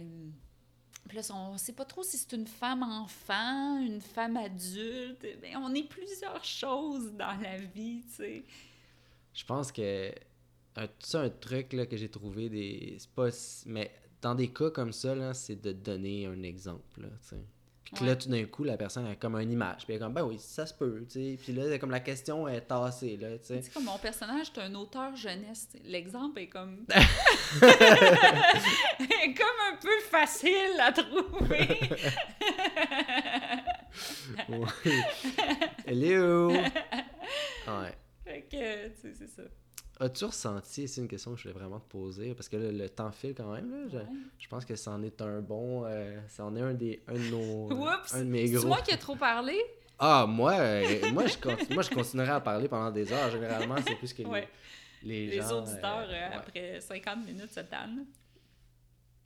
puis 1.08 1.18
là, 1.18 1.22
on 1.34 1.56
sait 1.56 1.72
pas 1.72 1.84
trop 1.84 2.02
si 2.02 2.16
c'est 2.16 2.32
une 2.32 2.46
femme 2.46 2.82
enfant, 2.82 3.78
une 3.80 4.00
femme 4.00 4.36
adulte. 4.36 5.24
Ben, 5.40 5.56
on 5.58 5.74
est 5.74 5.88
plusieurs 5.88 6.44
choses 6.44 7.12
dans 7.12 7.36
la 7.40 7.58
vie, 7.58 8.02
tu 8.08 8.16
sais. 8.16 8.44
Je 9.32 9.44
pense 9.44 9.70
que 9.70 10.12
un, 10.76 10.88
ça, 10.98 11.20
un 11.20 11.30
truc 11.30 11.72
là, 11.72 11.86
que 11.86 11.96
j'ai 11.96 12.08
trouvé, 12.08 12.48
des 12.48 12.96
c'est 12.98 13.10
pas. 13.10 13.28
Mais 13.66 13.92
dans 14.26 14.34
des 14.34 14.48
cas 14.48 14.70
comme 14.70 14.92
ça, 14.92 15.14
là, 15.14 15.34
c'est 15.34 15.54
de 15.62 15.70
donner 15.70 16.26
un 16.26 16.42
exemple. 16.42 17.00
Là. 17.00 17.06
Puis 17.84 17.94
que 17.94 18.00
Ouais. 18.00 18.06
là, 18.08 18.16
tout 18.16 18.28
d'un 18.28 18.44
coup, 18.46 18.64
la 18.64 18.76
personne 18.76 19.06
a 19.06 19.14
comme 19.14 19.36
une 19.36 19.52
image. 19.52 19.84
Puis 19.84 19.92
elle 19.94 19.96
est 19.96 20.00
comme, 20.00 20.12
ben 20.14 20.24
oui, 20.24 20.40
ça 20.40 20.66
se 20.66 20.74
peut. 20.74 21.04
tu 21.08 21.12
sais. 21.36 21.38
Puis 21.40 21.52
là, 21.52 21.62
c'est 21.68 21.78
comme 21.78 21.92
la 21.92 22.00
question 22.00 22.48
est 22.48 22.62
tassée. 22.62 23.16
Là, 23.16 23.38
tu 23.38 23.44
sais. 23.44 23.58
Tu 23.60 23.66
sais, 23.66 23.70
comme 23.70 23.84
mon 23.84 23.98
personnage, 23.98 24.48
c'est 24.52 24.60
un 24.60 24.74
auteur 24.74 25.14
jeunesse. 25.14 25.68
L'exemple 25.84 26.40
est 26.40 26.48
comme. 26.48 26.84
est 27.62 29.34
comme 29.34 29.60
un 29.72 29.76
peu 29.80 30.00
facile 30.10 30.80
à 30.80 30.90
trouver. 30.90 31.78
Hello! 35.86 36.50
Ouais. 37.68 37.92
fait 38.24 38.42
que, 38.42 38.88
tu 38.88 39.00
sais, 39.02 39.12
c'est 39.18 39.26
ça. 39.28 39.42
As-tu 39.98 40.26
ressenti, 40.26 40.86
c'est 40.88 41.00
une 41.00 41.08
question 41.08 41.32
que 41.32 41.38
je 41.38 41.44
voulais 41.44 41.58
vraiment 41.58 41.80
te 41.80 41.88
poser, 41.90 42.34
parce 42.34 42.48
que 42.50 42.56
là, 42.58 42.70
le 42.70 42.88
temps 42.90 43.10
file 43.10 43.34
quand 43.34 43.50
même, 43.52 43.70
là, 43.70 43.88
je, 43.90 43.96
Ouais. 43.96 44.04
je 44.38 44.46
pense 44.48 44.64
que 44.66 44.76
c'en 44.76 45.02
est 45.02 45.22
un 45.22 45.40
bon, 45.40 45.84
euh, 45.86 46.18
c'en 46.28 46.54
est 46.54 46.60
un, 46.60 46.74
des, 46.74 47.02
un 47.08 47.14
de 47.14 47.30
nos, 47.30 47.70
Oups! 47.72 48.14
un 48.14 48.18
de 48.20 48.24
mes 48.24 48.46
C'est 48.46 48.66
moi 48.66 48.82
qui 48.82 48.92
ai 48.92 48.98
trop 48.98 49.16
parlé? 49.16 49.56
Ah, 49.98 50.26
moi, 50.28 50.52
euh, 50.52 51.10
moi, 51.14 51.26
je 51.26 51.38
continue, 51.38 51.72
moi, 51.74 51.82
je 51.82 51.88
continuerai 51.90 52.32
à 52.32 52.40
parler 52.40 52.68
pendant 52.68 52.90
des 52.90 53.10
heures, 53.10 53.30
généralement, 53.30 53.76
c'est 53.86 53.94
plus 53.94 54.12
que 54.12 54.22
les, 54.22 54.28
Ouais. 54.28 54.48
les 55.02 55.26
Les 55.28 55.40
gens, 55.40 55.62
auditeurs, 55.62 56.00
euh, 56.08 56.12
euh, 56.12 56.28
ouais. 56.28 56.34
après 56.36 56.80
50 56.82 57.24
minutes, 57.24 57.50
se 57.52 57.60
tannent. 57.60 58.04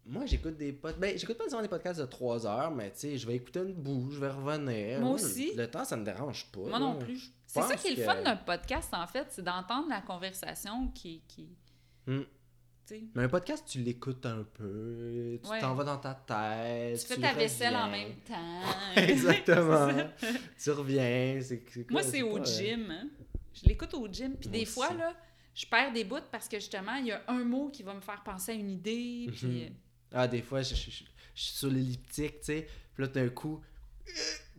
Moi, 0.07 0.25
j'écoute 0.27 0.57
des 0.57 0.73
podcasts, 0.73 1.01
ben, 1.01 1.19
j'écoute 1.19 1.37
pas 1.37 1.45
nécessairement 1.45 1.63
des 1.65 1.69
podcasts 1.69 2.01
de 2.01 2.07
3 2.07 2.47
heures, 2.47 2.71
mais 2.71 2.91
tu 2.93 2.99
sais, 3.01 3.17
je 3.19 3.27
vais 3.27 3.35
écouter 3.37 3.59
une 3.61 3.75
boue, 3.75 4.11
je 4.13 4.21
vais 4.21 4.31
revenir. 4.31 5.01
Moi 5.01 5.11
aussi. 5.15 5.53
Le 5.57 5.69
temps, 5.69 5.85
ça 5.85 5.97
me 5.97 6.05
dérange 6.05 6.47
pas. 6.53 6.61
Moi 6.61 6.79
non 6.79 6.97
plus. 6.99 7.21
C'est 7.53 7.63
ça 7.63 7.77
qui 7.77 7.89
est 7.89 7.91
le 7.91 7.97
que- 7.97 8.03
fun 8.05 8.23
d'un 8.23 8.37
podcast, 8.37 8.93
en 8.95 9.07
fait, 9.07 9.27
c'est 9.31 9.43
d'entendre 9.43 9.89
la 9.89 10.01
conversation 10.01 10.89
qui. 10.89 11.23
qui 11.29 11.49
tu 12.07 12.27
sais, 12.85 13.05
Mais 13.15 13.25
un 13.25 13.29
podcast, 13.29 13.65
tu 13.69 13.79
l'écoutes 13.81 14.25
un 14.27 14.43
peu, 14.43 15.39
tu 15.43 15.49
Ouais. 15.51 15.61
t'en 15.61 15.75
vas 15.75 15.85
dans 15.85 15.99
ta 15.99 16.15
tête. 16.15 16.99
tu 17.01 17.07
fais 17.07 17.21
ta 17.21 17.33
vaisselle 17.35 17.77
en 17.77 17.89
même 17.89 18.15
temps. 18.27 18.63
Exactement. 18.97 19.89
Tu 20.63 20.71
reviens. 20.71 21.41
Moi, 21.41 21.85
quoi, 21.91 22.03
c'est 22.03 22.23
au 22.23 22.35
pas, 22.37 22.41
euh, 22.41 22.45
gym. 22.45 22.91
hein. 22.91 23.09
Je 23.55 23.67
l'écoute 23.69 23.95
au 23.95 24.07
gym. 24.09 24.35
Puis 24.37 24.49
Moi 24.49 24.59
des 24.59 24.65
fois, 24.65 24.93
là, 24.95 25.15
je 25.55 25.67
perds 25.67 25.93
des 25.93 26.05
bouts 26.05 26.17
parce 26.33 26.49
que 26.49 26.59
justement, 26.59 26.95
il 26.97 27.07
y 27.07 27.13
a 27.13 27.23
un 27.29 27.45
mot 27.45 27.69
qui 27.69 27.83
va 27.83 27.95
me 27.95 28.01
faire 28.01 28.23
penser 28.25 28.53
à 28.53 28.55
une 28.55 28.71
idée. 28.71 29.29
Puis. 29.35 29.47
Mhm. 29.47 29.57
euh, 29.63 29.69
Ah, 30.13 30.27
des 30.29 30.43
fois, 30.43 30.63
je, 30.63 30.75
je- 30.75 30.91
je- 30.91 31.05
je 31.35 31.43
suis 31.43 31.57
sur 31.57 31.69
l'elliptique, 31.71 32.41
tu 32.41 32.47
sais. 32.47 32.67
Puis 32.95 33.03
là, 33.05 33.09
d'un 33.09 33.29
coup, 33.29 33.61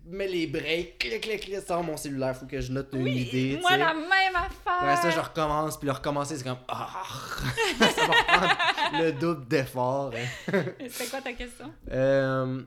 mets 0.06 0.28
les 0.28 0.48
breaks, 0.48 0.98
clic, 1.00 1.22
clic, 1.22 1.42
clic, 1.42 1.56
sors 1.66 1.84
mon 1.84 1.96
cellulaire, 1.98 2.36
faut 2.36 2.46
que 2.46 2.60
je 2.60 2.72
note 2.72 2.90
une 2.94 3.04
Oui, 3.04 3.22
idée, 3.22 3.56
tu 3.56 3.62
moi, 3.62 3.78
la 3.78 3.94
même 3.94 4.36
affaire. 4.36 4.74
Après 4.82 4.96
ça, 4.98 5.10
je 5.12 5.20
recommence, 5.20 5.78
puis 5.78 5.86
le 5.88 5.92
recommencer, 5.94 6.38
c'est 6.38 6.44
comme 6.44 6.58
Ah! 6.68 7.04
ça 7.80 8.08
va 8.08 8.24
prendre 8.28 9.04
le 9.04 9.12
double 9.14 9.48
d'effort. 9.48 10.12
hein. 10.16 10.64
C'est 10.90 11.10
quoi 11.10 11.22
ta 11.22 11.34
question? 11.34 11.72
Euh, 11.92 12.64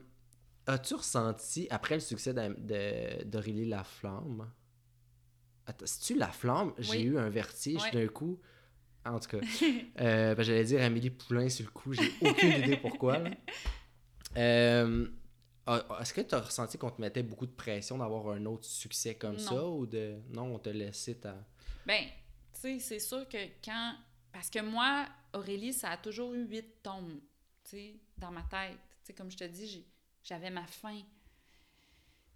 As-tu 0.66 0.94
ressenti, 0.94 1.66
après 1.70 1.96
le 1.96 2.00
succès 2.00 2.32
d'Aurélie 2.32 3.68
Laflamme, 3.68 4.48
Attends, 5.66 5.86
c'est-tu 5.86 6.18
Laflamme? 6.18 6.72
J'ai 6.78 6.90
Oui. 6.98 7.02
eu 7.04 7.18
un 7.18 7.28
vertige 7.30 7.82
d'un 7.92 8.06
coup. 8.06 8.38
En 9.06 9.18
tout 9.18 9.28
cas, 9.38 9.46
euh, 10.00 10.34
ben, 10.34 10.42
j'allais 10.42 10.64
dire 10.64 10.82
Amélie 10.82 11.10
Poulain 11.10 11.48
sur 11.50 11.66
le 11.66 11.70
coup, 11.70 11.92
j'ai 11.92 12.10
aucune 12.22 12.52
idée 12.52 12.76
pourquoi. 12.78 13.18
là. 13.18 13.30
Euh, 14.36 15.06
Est-ce 15.66 16.12
que 16.12 16.20
tu 16.20 16.34
as 16.34 16.40
ressenti 16.40 16.76
qu'on 16.76 16.90
te 16.90 17.00
mettait 17.00 17.22
beaucoup 17.22 17.46
de 17.46 17.52
pression 17.52 17.98
d'avoir 17.98 18.28
un 18.28 18.44
autre 18.46 18.66
succès 18.66 19.14
comme 19.14 19.36
Non. 19.36 19.38
ça 19.38 19.66
ou 19.66 19.86
de 19.86 20.18
non, 20.30 20.54
on 20.54 20.58
te 20.58 20.68
laissait 20.68 21.14
ta. 21.14 21.36
Ben, 21.86 22.04
tu 22.52 22.60
sais, 22.60 22.78
c'est 22.78 22.98
sûr 22.98 23.28
que 23.28 23.38
quand. 23.64 23.94
Parce 24.32 24.50
que 24.50 24.60
moi, 24.60 25.06
Aurélie, 25.32 25.72
ça 25.72 25.90
a 25.90 25.96
toujours 25.96 26.34
eu 26.34 26.44
huit 26.44 26.82
tomes, 26.82 27.20
tu 27.64 27.70
sais, 27.70 27.94
dans 28.18 28.30
ma 28.30 28.42
tête. 28.42 28.78
Tu 29.00 29.06
sais, 29.06 29.14
comme 29.14 29.30
je 29.30 29.36
te 29.36 29.44
dis, 29.44 29.86
j'avais 30.22 30.50
ma 30.50 30.66
fin. 30.66 31.00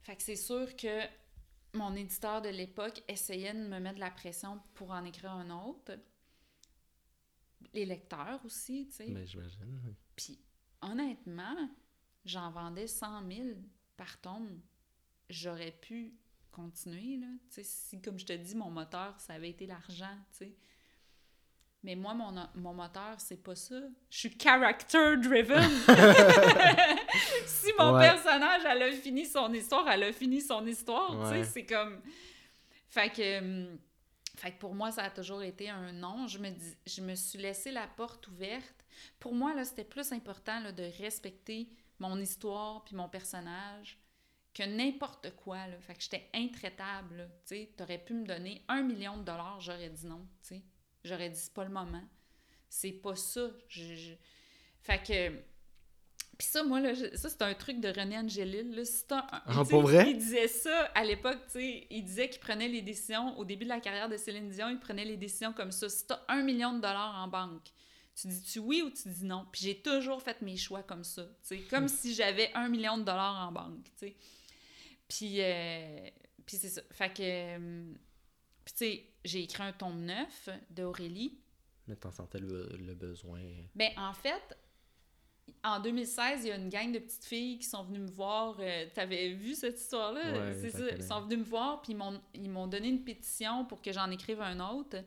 Fait 0.03 0.17
que 0.17 0.23
c'est 0.23 0.37
sûr 0.37 0.75
que 0.77 1.03
mon 1.75 1.95
éditeur 1.97 2.41
de 2.41 2.49
l'époque 2.49 3.03
essayait 3.09 3.53
de 3.53 3.59
me 3.69 3.79
mettre 3.79 3.97
de 3.97 4.01
la 4.01 4.11
pression 4.11 4.61
pour 4.75 4.91
en 4.93 5.05
écrire 5.05 5.33
un 5.33 5.51
autre. 5.67 5.93
Les 7.75 7.85
lecteurs 7.85 8.41
aussi, 8.45 8.87
tu 8.89 8.97
sais. 8.97 9.11
Ben, 9.11 9.27
j'imagine. 9.27 9.95
Puis, 10.17 10.39
honnêtement, 10.81 11.69
j'en 12.29 12.51
vendais 12.51 12.87
100 12.87 13.27
000 13.31 13.49
par 13.97 14.21
tome. 14.21 14.61
J'aurais 15.31 15.73
pu 15.73 16.15
continuer, 16.53 17.17
là. 17.19 17.27
Si, 17.63 18.01
comme 18.01 18.19
je 18.19 18.27
te 18.27 18.33
dis, 18.33 18.55
mon 18.55 18.71
moteur, 18.71 19.15
ça 19.21 19.35
avait 19.35 19.51
été 19.51 19.67
l'argent, 19.67 20.17
tu 20.33 20.39
sais. 20.39 20.57
Mais 21.85 21.95
moi, 21.95 22.13
mon, 22.15 22.35
mon 22.57 22.75
moteur, 22.75 23.21
c'est 23.21 23.43
pas 23.43 23.55
ça. 23.55 23.81
Je 24.11 24.19
suis 24.19 24.37
character-driven. 24.37 25.63
si 27.47 27.73
mon 27.79 27.95
Ouais. 27.95 28.11
personnage, 28.11 28.63
elle 28.65 28.83
a 28.83 28.93
fini 28.93 29.27
son 29.27 29.53
histoire, 29.53 29.89
elle 29.89 30.03
a 30.05 30.13
fini 30.13 30.41
son 30.41 30.67
histoire, 30.67 31.11
tu 31.11 31.17
Ouais. 31.19 31.45
sais. 31.45 31.51
C'est 31.51 31.67
comme... 31.67 32.01
Fait 32.89 33.11
que... 33.11 33.39
hum, 33.39 33.79
Fait 34.37 34.53
que 34.53 34.59
pour 34.59 34.75
moi, 34.75 34.91
ça 34.91 35.05
a 35.05 35.11
toujours 35.11 35.43
été 35.43 35.69
un 35.71 35.93
non. 35.93 36.27
Je 36.27 36.39
me, 36.39 36.51
dis, 36.51 36.77
je 36.87 37.01
me 37.01 37.15
suis 37.15 37.39
laissé 37.39 37.71
la 37.71 37.87
porte 37.87 38.27
ouverte. 38.29 38.85
Pour 39.21 39.35
moi, 39.35 39.55
là, 39.55 39.65
c'était 39.65 39.85
plus 39.85 40.11
important 40.13 40.61
là, 40.61 40.73
de 40.73 40.85
respecter 41.01 41.69
mon 41.99 42.19
histoire 42.21 42.85
puis 42.85 42.95
mon 42.97 43.09
personnage 43.09 43.99
que 44.55 44.63
n'importe 44.65 45.31
quoi. 45.37 45.67
Là. 45.67 45.79
Fait 45.81 45.95
que 45.95 46.03
j'étais 46.03 46.29
intraitable. 46.35 47.31
Tu 47.47 47.55
sais, 47.57 47.71
t'aurais 47.77 47.99
pu 47.99 48.15
me 48.15 48.27
donner 48.27 48.65
un 48.69 48.83
million 48.83 49.17
de 49.19 49.23
dollars, 49.23 49.61
j'aurais 49.61 49.91
dit 49.91 50.07
non. 50.07 50.27
Tu 50.43 50.49
sais. 50.49 50.63
J'aurais 51.05 51.31
dit 51.31 51.39
c'est 51.39 51.55
pas 51.55 51.65
le 51.65 51.71
moment. 51.71 52.03
C'est 52.69 52.93
pas 52.93 53.15
ça. 53.17 53.49
Je, 53.69 53.95
je- 53.95 54.15
Fait 54.83 55.03
que. 55.03 55.31
Puis 56.39 56.47
ça, 56.47 56.63
moi, 56.63 56.81
là, 56.81 56.95
ça, 56.95 57.29
c'est 57.29 57.43
un 57.43 57.55
truc 57.55 57.81
de 57.81 57.89
René 57.89 58.17
Angélil. 58.17 58.73
Là. 58.75 58.85
C'est 58.85 59.11
un- 59.11 59.27
Ah, 59.31 59.65
pour 59.69 59.83
vrai? 59.83 60.09
Il 60.11 60.19
disait 60.19 60.47
ça 60.47 60.85
à 60.95 61.03
l'époque, 61.05 61.41
tu 61.47 61.53
sais. 61.59 61.87
Il 61.91 62.05
disait 62.05 62.29
qu'il 62.29 62.41
prenait 62.41 62.69
les 62.69 62.83
décisions, 62.83 63.37
au 63.39 63.45
début 63.45 63.65
de 63.65 63.71
la 63.71 63.81
carrière 63.81 64.09
de 64.09 64.17
Céline 64.17 64.49
Dion, 64.49 64.69
il 64.69 64.79
prenait 64.79 65.05
les 65.05 65.17
décisions 65.17 65.53
comme 65.53 65.73
ça. 65.73 65.89
Si 65.89 66.07
t'as 66.07 66.21
un 66.29 66.43
million 66.43 66.73
de 66.75 66.81
dollars 66.81 67.17
en 67.25 67.27
banque, 67.27 67.69
tu 68.21 68.29
dis-tu 68.29 68.59
oui 68.59 68.83
ou 68.83 68.91
tu 68.91 69.09
dis 69.09 69.25
non? 69.25 69.47
Puis 69.53 69.63
j'ai 69.63 69.81
toujours 69.81 70.21
fait 70.23 70.41
mes 70.43 70.57
choix 70.57 70.83
comme 70.83 71.05
ça. 71.05 71.27
Comme 71.71 71.89
si 71.89 72.15
j'avais 72.15 72.51
un 72.55 72.69
million 72.69 72.99
de 72.99 73.03
dollars 73.05 73.49
en 73.49 73.53
banque, 73.53 73.85
tu 73.85 74.07
sais. 74.09 74.17
Puis, 75.09 75.41
euh, 75.41 76.09
puis 76.45 76.57
c'est 76.57 76.69
ça. 76.69 76.83
Fait 76.91 77.13
que... 77.13 77.23
euh, 77.23 77.93
Puis 78.65 78.75
tu 78.75 78.79
sais, 78.79 79.05
j'ai 79.25 79.43
écrit 79.45 79.63
un 79.63 79.73
tome 79.73 80.05
neuf 80.05 80.49
d'Aurélie. 80.71 81.39
Mais 81.87 81.97
t'en 81.97 82.11
sentais 82.11 82.39
le, 82.39 82.69
le 82.79 82.95
besoin. 82.95 83.41
Ben, 83.75 83.91
en 83.97 84.13
fait, 84.13 84.57
en 85.65 85.81
2016, 85.81 86.45
il 86.45 86.49
y 86.49 86.53
a 86.53 86.57
une 86.57 86.69
gang 86.69 86.93
de 86.93 86.99
petites 86.99 87.25
filles 87.25 87.59
qui 87.59 87.67
sont 87.67 87.83
venues 87.85 88.01
me 88.01 88.11
voir. 88.11 88.57
euh, 88.61 88.85
T'avais 88.95 89.31
vu 89.33 89.55
cette 89.55 89.81
histoire-là? 89.81 90.21
Ouais, 90.33 90.55
c'est 90.61 90.71
ça. 90.71 90.91
Ils 90.95 91.03
sont 91.03 91.21
venus 91.23 91.39
me 91.39 91.45
voir, 91.45 91.81
puis 91.81 91.97
ils 92.35 92.51
m'ont 92.51 92.67
donné 92.67 92.89
une 92.89 93.03
pétition 93.05 93.65
pour 93.65 93.81
que 93.81 93.91
j'en 93.93 94.11
écrive 94.11 94.43
un 94.43 94.61
autre. 94.71 94.99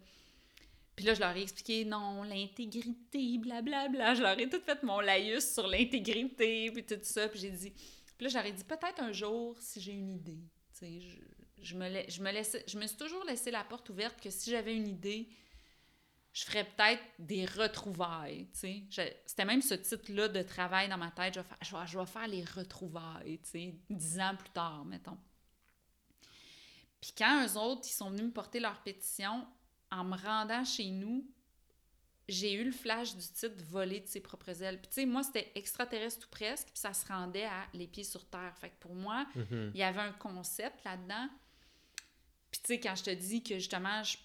Puis 1.01 1.07
là, 1.07 1.15
je 1.15 1.19
leur 1.19 1.35
ai 1.35 1.41
expliqué, 1.41 1.83
non, 1.83 2.21
l'intégrité, 2.21 3.39
blablabla. 3.39 4.13
Je 4.13 4.21
leur 4.21 4.37
ai 4.39 4.47
tout 4.47 4.61
fait 4.61 4.83
mon 4.83 4.99
laïus 4.99 5.51
sur 5.51 5.65
l'intégrité, 5.65 6.69
puis 6.69 6.85
tout 6.85 6.99
ça. 7.01 7.27
Puis 7.27 7.39
j'ai 7.39 7.49
dit... 7.49 7.71
Puis 7.71 8.27
là, 8.27 8.29
j'aurais 8.29 8.51
dit, 8.51 8.63
peut-être 8.63 9.01
un 9.01 9.11
jour, 9.11 9.57
si 9.59 9.81
j'ai 9.81 9.93
une 9.93 10.11
idée. 10.11 10.43
Tu 10.77 10.77
sais, 10.77 10.99
je, 10.99 11.17
je, 11.63 11.75
me 11.75 11.89
lai- 11.89 12.05
je, 12.07 12.21
me 12.21 12.31
laissais, 12.31 12.63
je 12.67 12.77
me 12.77 12.85
suis 12.85 12.97
toujours 12.97 13.23
laissé 13.23 13.49
la 13.49 13.63
porte 13.63 13.89
ouverte 13.89 14.21
que 14.21 14.29
si 14.29 14.51
j'avais 14.51 14.75
une 14.75 14.87
idée, 14.87 15.27
je 16.33 16.43
ferais 16.43 16.65
peut-être 16.65 17.01
des 17.17 17.47
retrouvailles, 17.47 18.47
tu 18.53 18.83
sais. 18.91 19.17
C'était 19.25 19.45
même 19.45 19.63
ce 19.63 19.73
titre-là 19.73 20.27
de 20.27 20.43
travail 20.43 20.87
dans 20.87 20.99
ma 20.99 21.09
tête. 21.09 21.33
Je 21.33 21.39
vais, 21.39 21.47
faire, 21.47 21.57
je, 21.63 21.75
vais, 21.75 21.87
je 21.87 21.97
vais 21.97 22.05
faire 22.05 22.27
les 22.27 22.43
retrouvailles, 22.43 23.39
tu 23.39 23.49
sais, 23.49 23.75
dix 23.89 24.19
ans 24.19 24.35
plus 24.37 24.51
tard, 24.51 24.85
mettons. 24.85 25.17
Puis 27.01 27.11
quand 27.17 27.43
eux 27.47 27.57
autres, 27.57 27.87
ils 27.87 27.93
sont 27.93 28.11
venus 28.11 28.25
me 28.25 28.31
porter 28.31 28.59
leur 28.59 28.83
pétition, 28.83 29.47
en 29.91 30.03
me 30.03 30.15
rendant 30.17 30.63
chez 30.65 30.89
nous, 30.89 31.25
j'ai 32.29 32.53
eu 32.53 32.63
le 32.63 32.71
flash 32.71 33.13
du 33.15 33.27
titre 33.27 33.55
«Voler 33.69 33.99
de 33.99 34.07
ses 34.07 34.21
propres 34.21 34.63
ailes». 34.63 34.79
Puis 34.81 34.87
tu 34.87 34.93
sais, 34.95 35.05
moi, 35.05 35.21
c'était 35.23 35.51
extraterrestre 35.55 36.21
tout 36.21 36.29
presque, 36.29 36.67
puis 36.67 36.79
ça 36.79 36.93
se 36.93 37.05
rendait 37.05 37.45
à 37.45 37.67
«Les 37.73 37.87
pieds 37.87 38.03
sur 38.05 38.25
terre». 38.25 38.53
Fait 38.61 38.69
que 38.69 38.79
pour 38.79 38.95
moi, 38.95 39.25
Mhm. 39.35 39.71
il 39.73 39.79
y 39.79 39.83
avait 39.83 39.99
un 40.01 40.13
concept 40.13 40.83
là-dedans. 40.85 41.27
Puis, 42.51 42.61
tu 42.61 42.67
sais, 42.67 42.79
quand 42.79 42.95
je 42.95 43.03
te 43.03 43.09
dis 43.09 43.43
que 43.43 43.55
justement, 43.55 44.01
je- 44.03 44.17
tu 44.17 44.21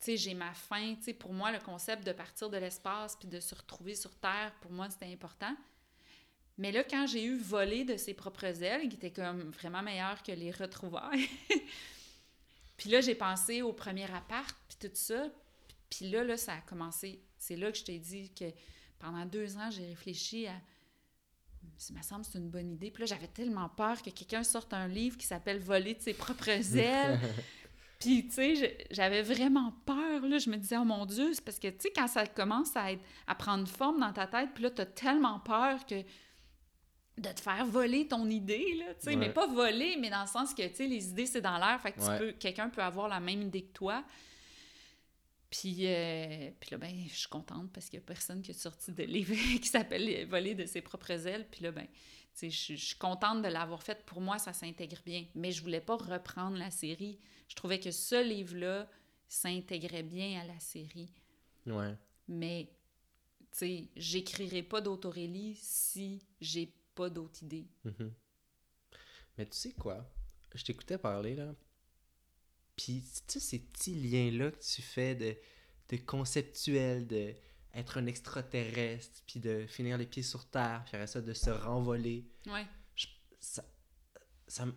sais, 0.00 0.16
j'ai 0.16 0.34
ma 0.34 0.52
fin, 0.52 0.94
tu 0.96 1.04
sais, 1.04 1.14
pour 1.14 1.32
moi, 1.32 1.50
le 1.50 1.58
concept 1.60 2.04
de 2.06 2.12
partir 2.12 2.50
de 2.50 2.56
l'espace 2.58 3.16
puis 3.16 3.28
de 3.28 3.40
se 3.40 3.54
retrouver 3.54 3.94
sur 3.94 4.14
Terre, 4.16 4.52
pour 4.60 4.70
moi, 4.70 4.88
c'était 4.90 5.10
important. 5.12 5.54
Mais 6.58 6.72
là, 6.72 6.82
quand 6.84 7.06
j'ai 7.06 7.24
eu 7.24 7.38
volé 7.38 7.84
de 7.84 7.96
ses 7.96 8.14
propres 8.14 8.62
ailes, 8.62 8.88
qui 8.88 8.96
était 8.96 9.12
comme 9.12 9.50
vraiment 9.50 9.80
meilleur 9.82 10.22
que 10.22 10.32
les 10.32 10.50
retrouvailles, 10.50 11.28
puis 12.78 12.88
là, 12.88 13.02
j'ai 13.02 13.14
pensé 13.14 13.60
au 13.60 13.74
premier 13.74 14.10
appart, 14.10 14.56
puis 14.68 14.88
tout 14.88 14.94
ça. 14.94 15.28
Puis 15.90 16.08
là, 16.08 16.24
là, 16.24 16.38
ça 16.38 16.54
a 16.54 16.60
commencé. 16.62 17.20
C'est 17.36 17.56
là 17.56 17.70
que 17.70 17.76
je 17.76 17.84
t'ai 17.84 17.98
dit 17.98 18.32
que 18.32 18.46
pendant 18.98 19.26
deux 19.26 19.58
ans, 19.58 19.70
j'ai 19.70 19.86
réfléchi 19.86 20.46
à 20.46 20.54
ça 21.76 21.92
me 21.92 22.02
semble 22.02 22.24
c'est 22.24 22.38
une 22.38 22.50
bonne 22.50 22.70
idée. 22.70 22.90
Puis 22.90 23.02
là, 23.02 23.06
j'avais 23.06 23.28
tellement 23.28 23.68
peur 23.68 24.00
que 24.02 24.10
quelqu'un 24.10 24.42
sorte 24.42 24.72
un 24.72 24.88
livre 24.88 25.16
qui 25.16 25.26
s'appelle 25.26 25.58
Voler 25.58 25.94
de 25.94 26.00
ses 26.00 26.14
propres 26.14 26.48
ailes. 26.76 27.20
Puis, 27.98 28.28
tu 28.28 28.34
sais, 28.34 28.86
j'avais 28.90 29.22
vraiment 29.22 29.72
peur, 29.84 30.20
là. 30.22 30.38
Je 30.38 30.48
me 30.50 30.56
disais, 30.56 30.76
oh 30.76 30.84
mon 30.84 31.04
Dieu, 31.04 31.34
c'est 31.34 31.44
parce 31.44 31.58
que, 31.58 31.68
tu 31.68 31.80
sais, 31.80 31.92
quand 31.94 32.06
ça 32.06 32.26
commence 32.26 32.76
à, 32.76 32.92
être, 32.92 33.02
à 33.26 33.34
prendre 33.34 33.66
forme 33.66 34.00
dans 34.00 34.12
ta 34.12 34.26
tête, 34.26 34.50
puis 34.54 34.62
là, 34.62 34.70
t'as 34.70 34.86
tellement 34.86 35.40
peur 35.40 35.84
que 35.84 35.96
de 37.18 37.28
te 37.32 37.40
faire 37.40 37.66
voler 37.66 38.06
ton 38.08 38.28
idée, 38.28 38.74
là, 38.76 38.94
tu 38.94 39.04
sais, 39.04 39.16
mais 39.16 39.30
pas 39.32 39.46
voler, 39.46 39.96
mais 39.98 40.10
dans 40.10 40.22
le 40.22 40.26
sens 40.28 40.54
que, 40.54 40.66
tu 40.66 40.74
sais, 40.74 40.86
les 40.86 41.08
idées, 41.08 41.26
c'est 41.26 41.40
dans 41.40 41.58
l'air, 41.58 41.80
fait 41.80 41.92
que 41.92 42.00
Ouais. 42.00 42.18
peux, 42.18 42.32
quelqu'un 42.32 42.68
peut 42.68 42.82
avoir 42.82 43.08
la 43.08 43.20
même 43.20 43.42
idée 43.42 43.62
que 43.62 43.72
toi. 43.72 44.04
Puis, 45.50 45.86
euh, 45.86 46.50
puis 46.60 46.70
là, 46.72 46.76
ben, 46.78 46.94
je 47.08 47.14
suis 47.14 47.28
contente 47.28 47.72
parce 47.72 47.88
qu'il 47.88 47.98
n'y 47.98 48.04
a 48.04 48.06
personne 48.06 48.42
qui 48.42 48.50
a 48.50 48.54
sorti 48.54 48.92
de 48.92 49.02
livre 49.04 49.32
qui 49.60 49.66
s'appelle 49.68 50.26
Voler 50.26 50.54
de 50.54 50.66
ses 50.66 50.82
propres 50.82 51.26
ailes. 51.26 51.46
Puis 51.50 51.62
là, 51.64 51.72
ben, 51.72 51.86
tu 51.86 51.90
sais, 52.34 52.50
je, 52.50 52.74
je 52.78 52.84
suis 52.84 52.96
contente 52.98 53.42
de 53.42 53.48
l'avoir 53.48 53.82
fait. 53.82 54.04
Pour 54.04 54.20
moi, 54.20 54.38
ça 54.38 54.52
s'intègre 54.52 54.98
bien. 55.06 55.24
Mais 55.34 55.50
je 55.50 55.62
voulais 55.62 55.80
pas 55.80 55.96
reprendre 55.96 56.58
la 56.58 56.70
série. 56.70 57.18
Je 57.48 57.54
trouvais 57.54 57.80
que 57.80 57.90
ce 57.90 58.22
livre-là 58.22 58.88
s'intégrait 59.26 60.02
bien 60.02 60.38
à 60.42 60.44
la 60.44 60.60
série. 60.60 61.10
Ouais. 61.66 61.94
Mais, 62.28 62.68
tu 63.52 63.58
sais, 63.58 63.88
j'écrirai 63.96 64.62
pas 64.62 64.82
d'autres 64.82 65.08
Aurélie 65.08 65.56
si 65.62 66.20
j'ai 66.42 66.74
pas 66.98 67.10
d'autres 67.10 67.42
idées. 67.44 67.66
Mhm. 67.84 68.12
Mais 69.36 69.46
tu 69.46 69.56
sais 69.56 69.72
quoi? 69.72 70.04
Je 70.54 70.64
t'écoutais 70.64 70.98
parler, 70.98 71.34
là. 71.36 71.54
Puis, 72.76 73.02
tu 73.26 73.34
sais, 73.34 73.40
ces 73.40 73.58
petits 73.60 73.94
liens-là 73.94 74.50
que 74.50 74.58
tu 74.60 74.82
fais 74.82 75.14
de, 75.14 75.36
de 75.90 75.96
conceptuel, 76.04 77.06
de 77.06 77.34
être 77.74 77.98
un 77.98 78.06
extraterrestre, 78.06 79.22
puis 79.26 79.38
de 79.40 79.66
finir 79.66 79.96
les 79.98 80.06
pieds 80.06 80.22
sur 80.22 80.48
terre, 80.48 80.82
puis 80.86 80.96
après 80.96 81.06
ça, 81.06 81.20
de 81.20 81.32
se 81.32 81.50
renvoler. 81.50 82.24
Ouais. 82.46 82.66
je- 82.96 83.06
ça, 83.40 83.62
ça, 84.48 84.66
me- 84.66 84.74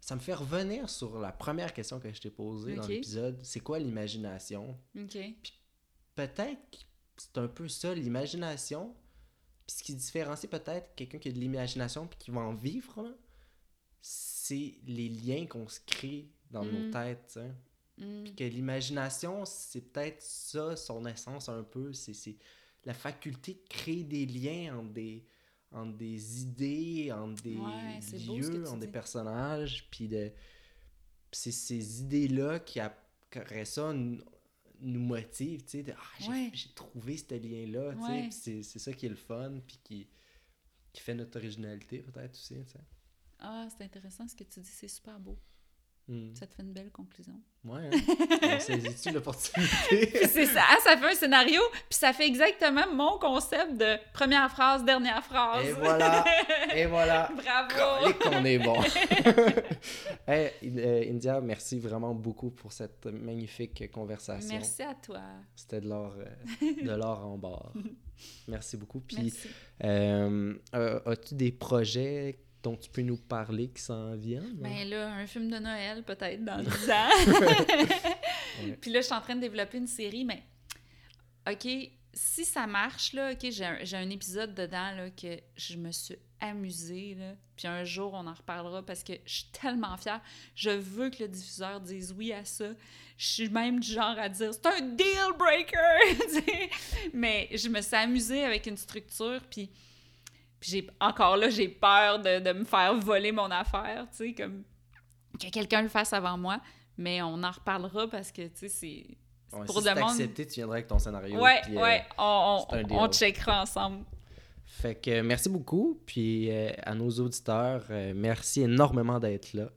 ça 0.00 0.14
me 0.14 0.20
fait 0.20 0.34
revenir 0.34 0.88
sur 0.88 1.18
la 1.18 1.32
première 1.32 1.72
question 1.74 1.98
que 1.98 2.12
je 2.12 2.20
t'ai 2.20 2.30
posée 2.30 2.74
dans 2.76 2.82
l'épisode. 2.94 3.40
C'est 3.44 3.60
quoi 3.60 3.78
l'imagination? 3.78 4.78
OK. 4.96 5.18
Peut-être 6.14 6.70
que 6.70 6.78
c'est 7.16 7.38
un 7.38 7.48
peu 7.48 7.68
ça, 7.68 7.94
l'imagination. 7.94 8.94
Puis 9.68 9.76
ce 9.76 9.82
qui 9.82 9.94
différencie 9.94 10.50
peut-être 10.50 10.94
quelqu'un 10.96 11.18
qui 11.18 11.28
a 11.28 11.32
de 11.32 11.38
l'imagination 11.38 12.06
puis 12.06 12.18
qui 12.18 12.30
va 12.30 12.40
en 12.40 12.54
vivre, 12.54 13.02
là, 13.02 13.12
c'est 14.00 14.76
les 14.86 15.10
liens 15.10 15.44
qu'on 15.46 15.68
se 15.68 15.80
crée 15.86 16.30
dans 16.50 16.64
nos 16.64 16.88
Mm. 16.88 16.90
têtes. 16.90 17.38
Mm. 17.98 18.24
Puis 18.24 18.34
que 18.34 18.44
l'imagination, 18.44 19.44
c'est 19.44 19.82
peut-être 19.82 20.22
ça, 20.22 20.74
son 20.74 21.04
essence 21.04 21.50
un 21.50 21.62
peu. 21.62 21.92
C'est 21.92 22.14
c'est 22.14 22.36
la 22.86 22.94
faculté 22.94 23.54
de 23.54 23.68
créer 23.68 24.04
des 24.04 24.24
liens 24.24 24.78
entre 24.78 24.92
des, 24.94 25.26
entre 25.70 25.98
des 25.98 26.40
idées, 26.42 27.12
entre 27.12 27.42
des 27.42 27.56
Ouais, 27.56 28.00
lieux, 28.38 28.66
entre 28.66 28.78
des 28.78 28.88
personnages. 28.88 29.86
Puis 29.90 30.08
de... 30.08 30.32
c'est 31.30 31.52
ces 31.52 32.00
idées-là 32.00 32.60
qui, 32.60 32.80
après 32.80 33.66
ça, 33.66 33.92
nous, 34.80 35.00
motivent, 35.00 35.64
tu 35.64 35.70
sais. 35.70 35.82
de, 35.82 35.92
Ah, 35.92 36.02
j'ai 36.20 36.28
Ouais. 36.28 36.52
trouvé 36.74 37.16
ce 37.16 37.34
lien-là, 37.34 37.94
tu 37.94 38.02
sais. 38.32 38.52
Ouais. 38.52 38.62
C'est 38.62 38.78
ça 38.78 38.92
qui 38.92 39.06
est 39.06 39.10
le 39.10 39.16
fun, 39.16 39.60
puis 39.66 39.78
qui, 39.84 40.08
qui 40.92 41.00
fait 41.02 41.14
notre 41.14 41.38
originalité, 41.38 42.00
peut-être 42.02 42.32
aussi, 42.34 42.54
tu 42.64 42.70
sais. 42.72 42.78
Ah, 43.38 43.68
c'est 43.70 43.84
intéressant 43.84 44.26
ce 44.26 44.34
que 44.34 44.44
tu 44.44 44.60
dis, 44.60 44.68
c'est 44.70 44.88
super 44.88 45.18
beau. 45.20 45.38
Hmm. 46.08 46.34
Ça 46.34 46.46
te 46.46 46.54
fait 46.54 46.62
une 46.62 46.72
belle 46.72 46.90
conclusion. 46.90 47.34
Ouais, 47.64 47.90
hein? 47.92 48.58
Saisit-tu 48.60 49.10
l'opportunité? 49.12 50.26
C'est 50.26 50.46
ça, 50.46 50.62
ah, 50.70 50.76
ça 50.82 50.96
fait 50.96 51.04
un 51.04 51.14
scénario, 51.14 51.60
puis 51.70 51.98
ça 51.98 52.14
fait 52.14 52.26
exactement 52.26 52.90
mon 52.94 53.18
concept 53.18 53.76
de 53.76 53.96
première 54.14 54.50
phrase, 54.50 54.84
dernière 54.84 55.22
phrase. 55.22 55.66
Et 55.66 55.72
voilà, 55.72 56.24
et 56.74 56.86
voilà. 56.86 57.30
Bravo! 57.36 58.14
Qu'on 58.22 58.44
est 58.44 58.58
bon. 58.58 58.80
hey, 60.26 60.50
euh, 60.64 61.10
India, 61.10 61.42
merci 61.42 61.78
vraiment 61.78 62.14
beaucoup 62.14 62.50
pour 62.50 62.72
cette 62.72 63.04
magnifique 63.06 63.90
conversation. 63.92 64.48
Merci 64.48 64.82
à 64.82 64.94
toi. 64.94 65.20
C'était 65.54 65.82
de 65.82 65.88
l'or, 65.88 66.14
euh, 66.16 66.84
de 66.84 66.92
l'or 66.92 67.26
en 67.26 67.36
barre. 67.36 67.72
Merci 68.46 68.76
beaucoup. 68.76 69.00
Puis, 69.00 69.32
euh, 69.84 70.54
euh, 70.74 71.00
as-tu 71.06 71.34
des 71.34 71.52
projets 71.52 72.38
dont 72.62 72.76
tu 72.76 72.90
peux 72.90 73.02
nous 73.02 73.16
parler 73.16 73.68
qui 73.68 73.82
s'en 73.82 74.16
viennent? 74.16 74.56
Ben 74.56 74.88
là, 74.88 75.12
un 75.12 75.26
film 75.26 75.50
de 75.50 75.58
Noël, 75.58 76.02
peut-être, 76.02 76.44
dans 76.44 76.58
10 76.62 76.90
ans. 76.90 77.08
Puis 78.80 78.90
là, 78.90 79.00
je 79.00 79.06
suis 79.06 79.14
en 79.14 79.20
train 79.20 79.36
de 79.36 79.40
développer 79.40 79.78
une 79.78 79.86
série, 79.86 80.24
mais 80.24 80.42
OK, 81.48 81.68
si 82.12 82.44
ça 82.44 82.66
marche, 82.66 83.12
là, 83.12 83.32
OK, 83.32 83.50
j'ai 83.50 83.64
un, 83.64 83.78
un 83.92 84.10
épisode 84.10 84.54
dedans, 84.54 84.92
là, 84.96 85.10
que 85.10 85.40
je 85.56 85.76
me 85.76 85.92
suis 85.92 86.16
amusée, 86.40 87.16
là. 87.18 87.34
Puis 87.56 87.66
un 87.66 87.84
jour, 87.84 88.12
on 88.14 88.26
en 88.26 88.34
reparlera 88.34 88.84
parce 88.84 89.02
que 89.02 89.14
je 89.24 89.34
suis 89.34 89.50
tellement 89.50 89.96
fière. 89.96 90.20
Je 90.54 90.70
veux 90.70 91.10
que 91.10 91.24
le 91.24 91.28
diffuseur 91.28 91.80
dise 91.80 92.14
oui 92.16 92.32
à 92.32 92.44
ça. 92.44 92.68
Je 93.16 93.26
suis 93.26 93.48
même 93.48 93.80
du 93.80 93.90
genre 93.90 94.16
à 94.16 94.28
dire 94.28 94.52
«C'est 94.54 94.66
un 94.66 94.80
deal 94.80 95.32
breaker!». 95.36 96.70
Mais 97.12 97.48
je 97.52 97.68
me 97.68 97.80
suis 97.80 97.96
amusée 97.96 98.44
avec 98.44 98.66
une 98.66 98.76
structure, 98.76 99.40
puis... 99.50 99.70
Puis 100.60 100.70
j'ai 100.72 100.86
encore 101.00 101.36
là, 101.36 101.50
j'ai 101.50 101.68
peur 101.68 102.18
de, 102.20 102.40
de 102.40 102.52
me 102.52 102.64
faire 102.64 102.94
voler 102.98 103.32
mon 103.32 103.50
affaire, 103.50 104.06
tu 104.10 104.16
sais, 104.16 104.34
comme 104.34 104.64
que 105.40 105.48
quelqu'un 105.50 105.82
le 105.82 105.88
fasse 105.88 106.12
avant 106.12 106.36
moi. 106.36 106.60
Mais 106.96 107.22
on 107.22 107.42
en 107.44 107.50
reparlera 107.52 108.08
parce 108.08 108.32
que, 108.32 108.42
tu 108.42 108.50
sais, 108.56 108.68
c'est... 108.68 109.06
Ouais, 109.56 109.64
pour 109.64 109.78
si 109.80 109.84
le 109.88 109.94
monde- 109.94 110.10
accepté, 110.10 110.46
tu 110.46 110.54
viendras 110.54 110.76
avec 110.76 110.88
ton 110.88 110.98
scénario. 110.98 111.40
Ouais, 111.40 111.60
puis, 111.62 111.76
euh, 111.76 111.80
ouais, 111.82 112.04
on, 112.18 112.64
on 112.90 113.08
checkera 113.12 113.62
ensemble. 113.62 114.04
Fait 114.66 114.94
que 114.94 115.22
merci 115.22 115.48
beaucoup. 115.48 116.02
Puis 116.04 116.50
euh, 116.50 116.70
à 116.82 116.94
nos 116.94 117.08
auditeurs, 117.08 117.84
euh, 117.90 118.12
merci 118.14 118.62
énormément 118.62 119.18
d'être 119.18 119.54
là. 119.54 119.70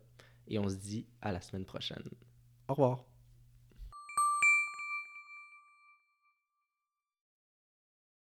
Et 0.48 0.60
on 0.60 0.68
se 0.68 0.76
dit 0.76 1.06
à 1.22 1.32
la 1.32 1.40
semaine 1.40 1.64
prochaine. 1.64 2.04
Au 2.68 2.74
revoir. 2.74 3.06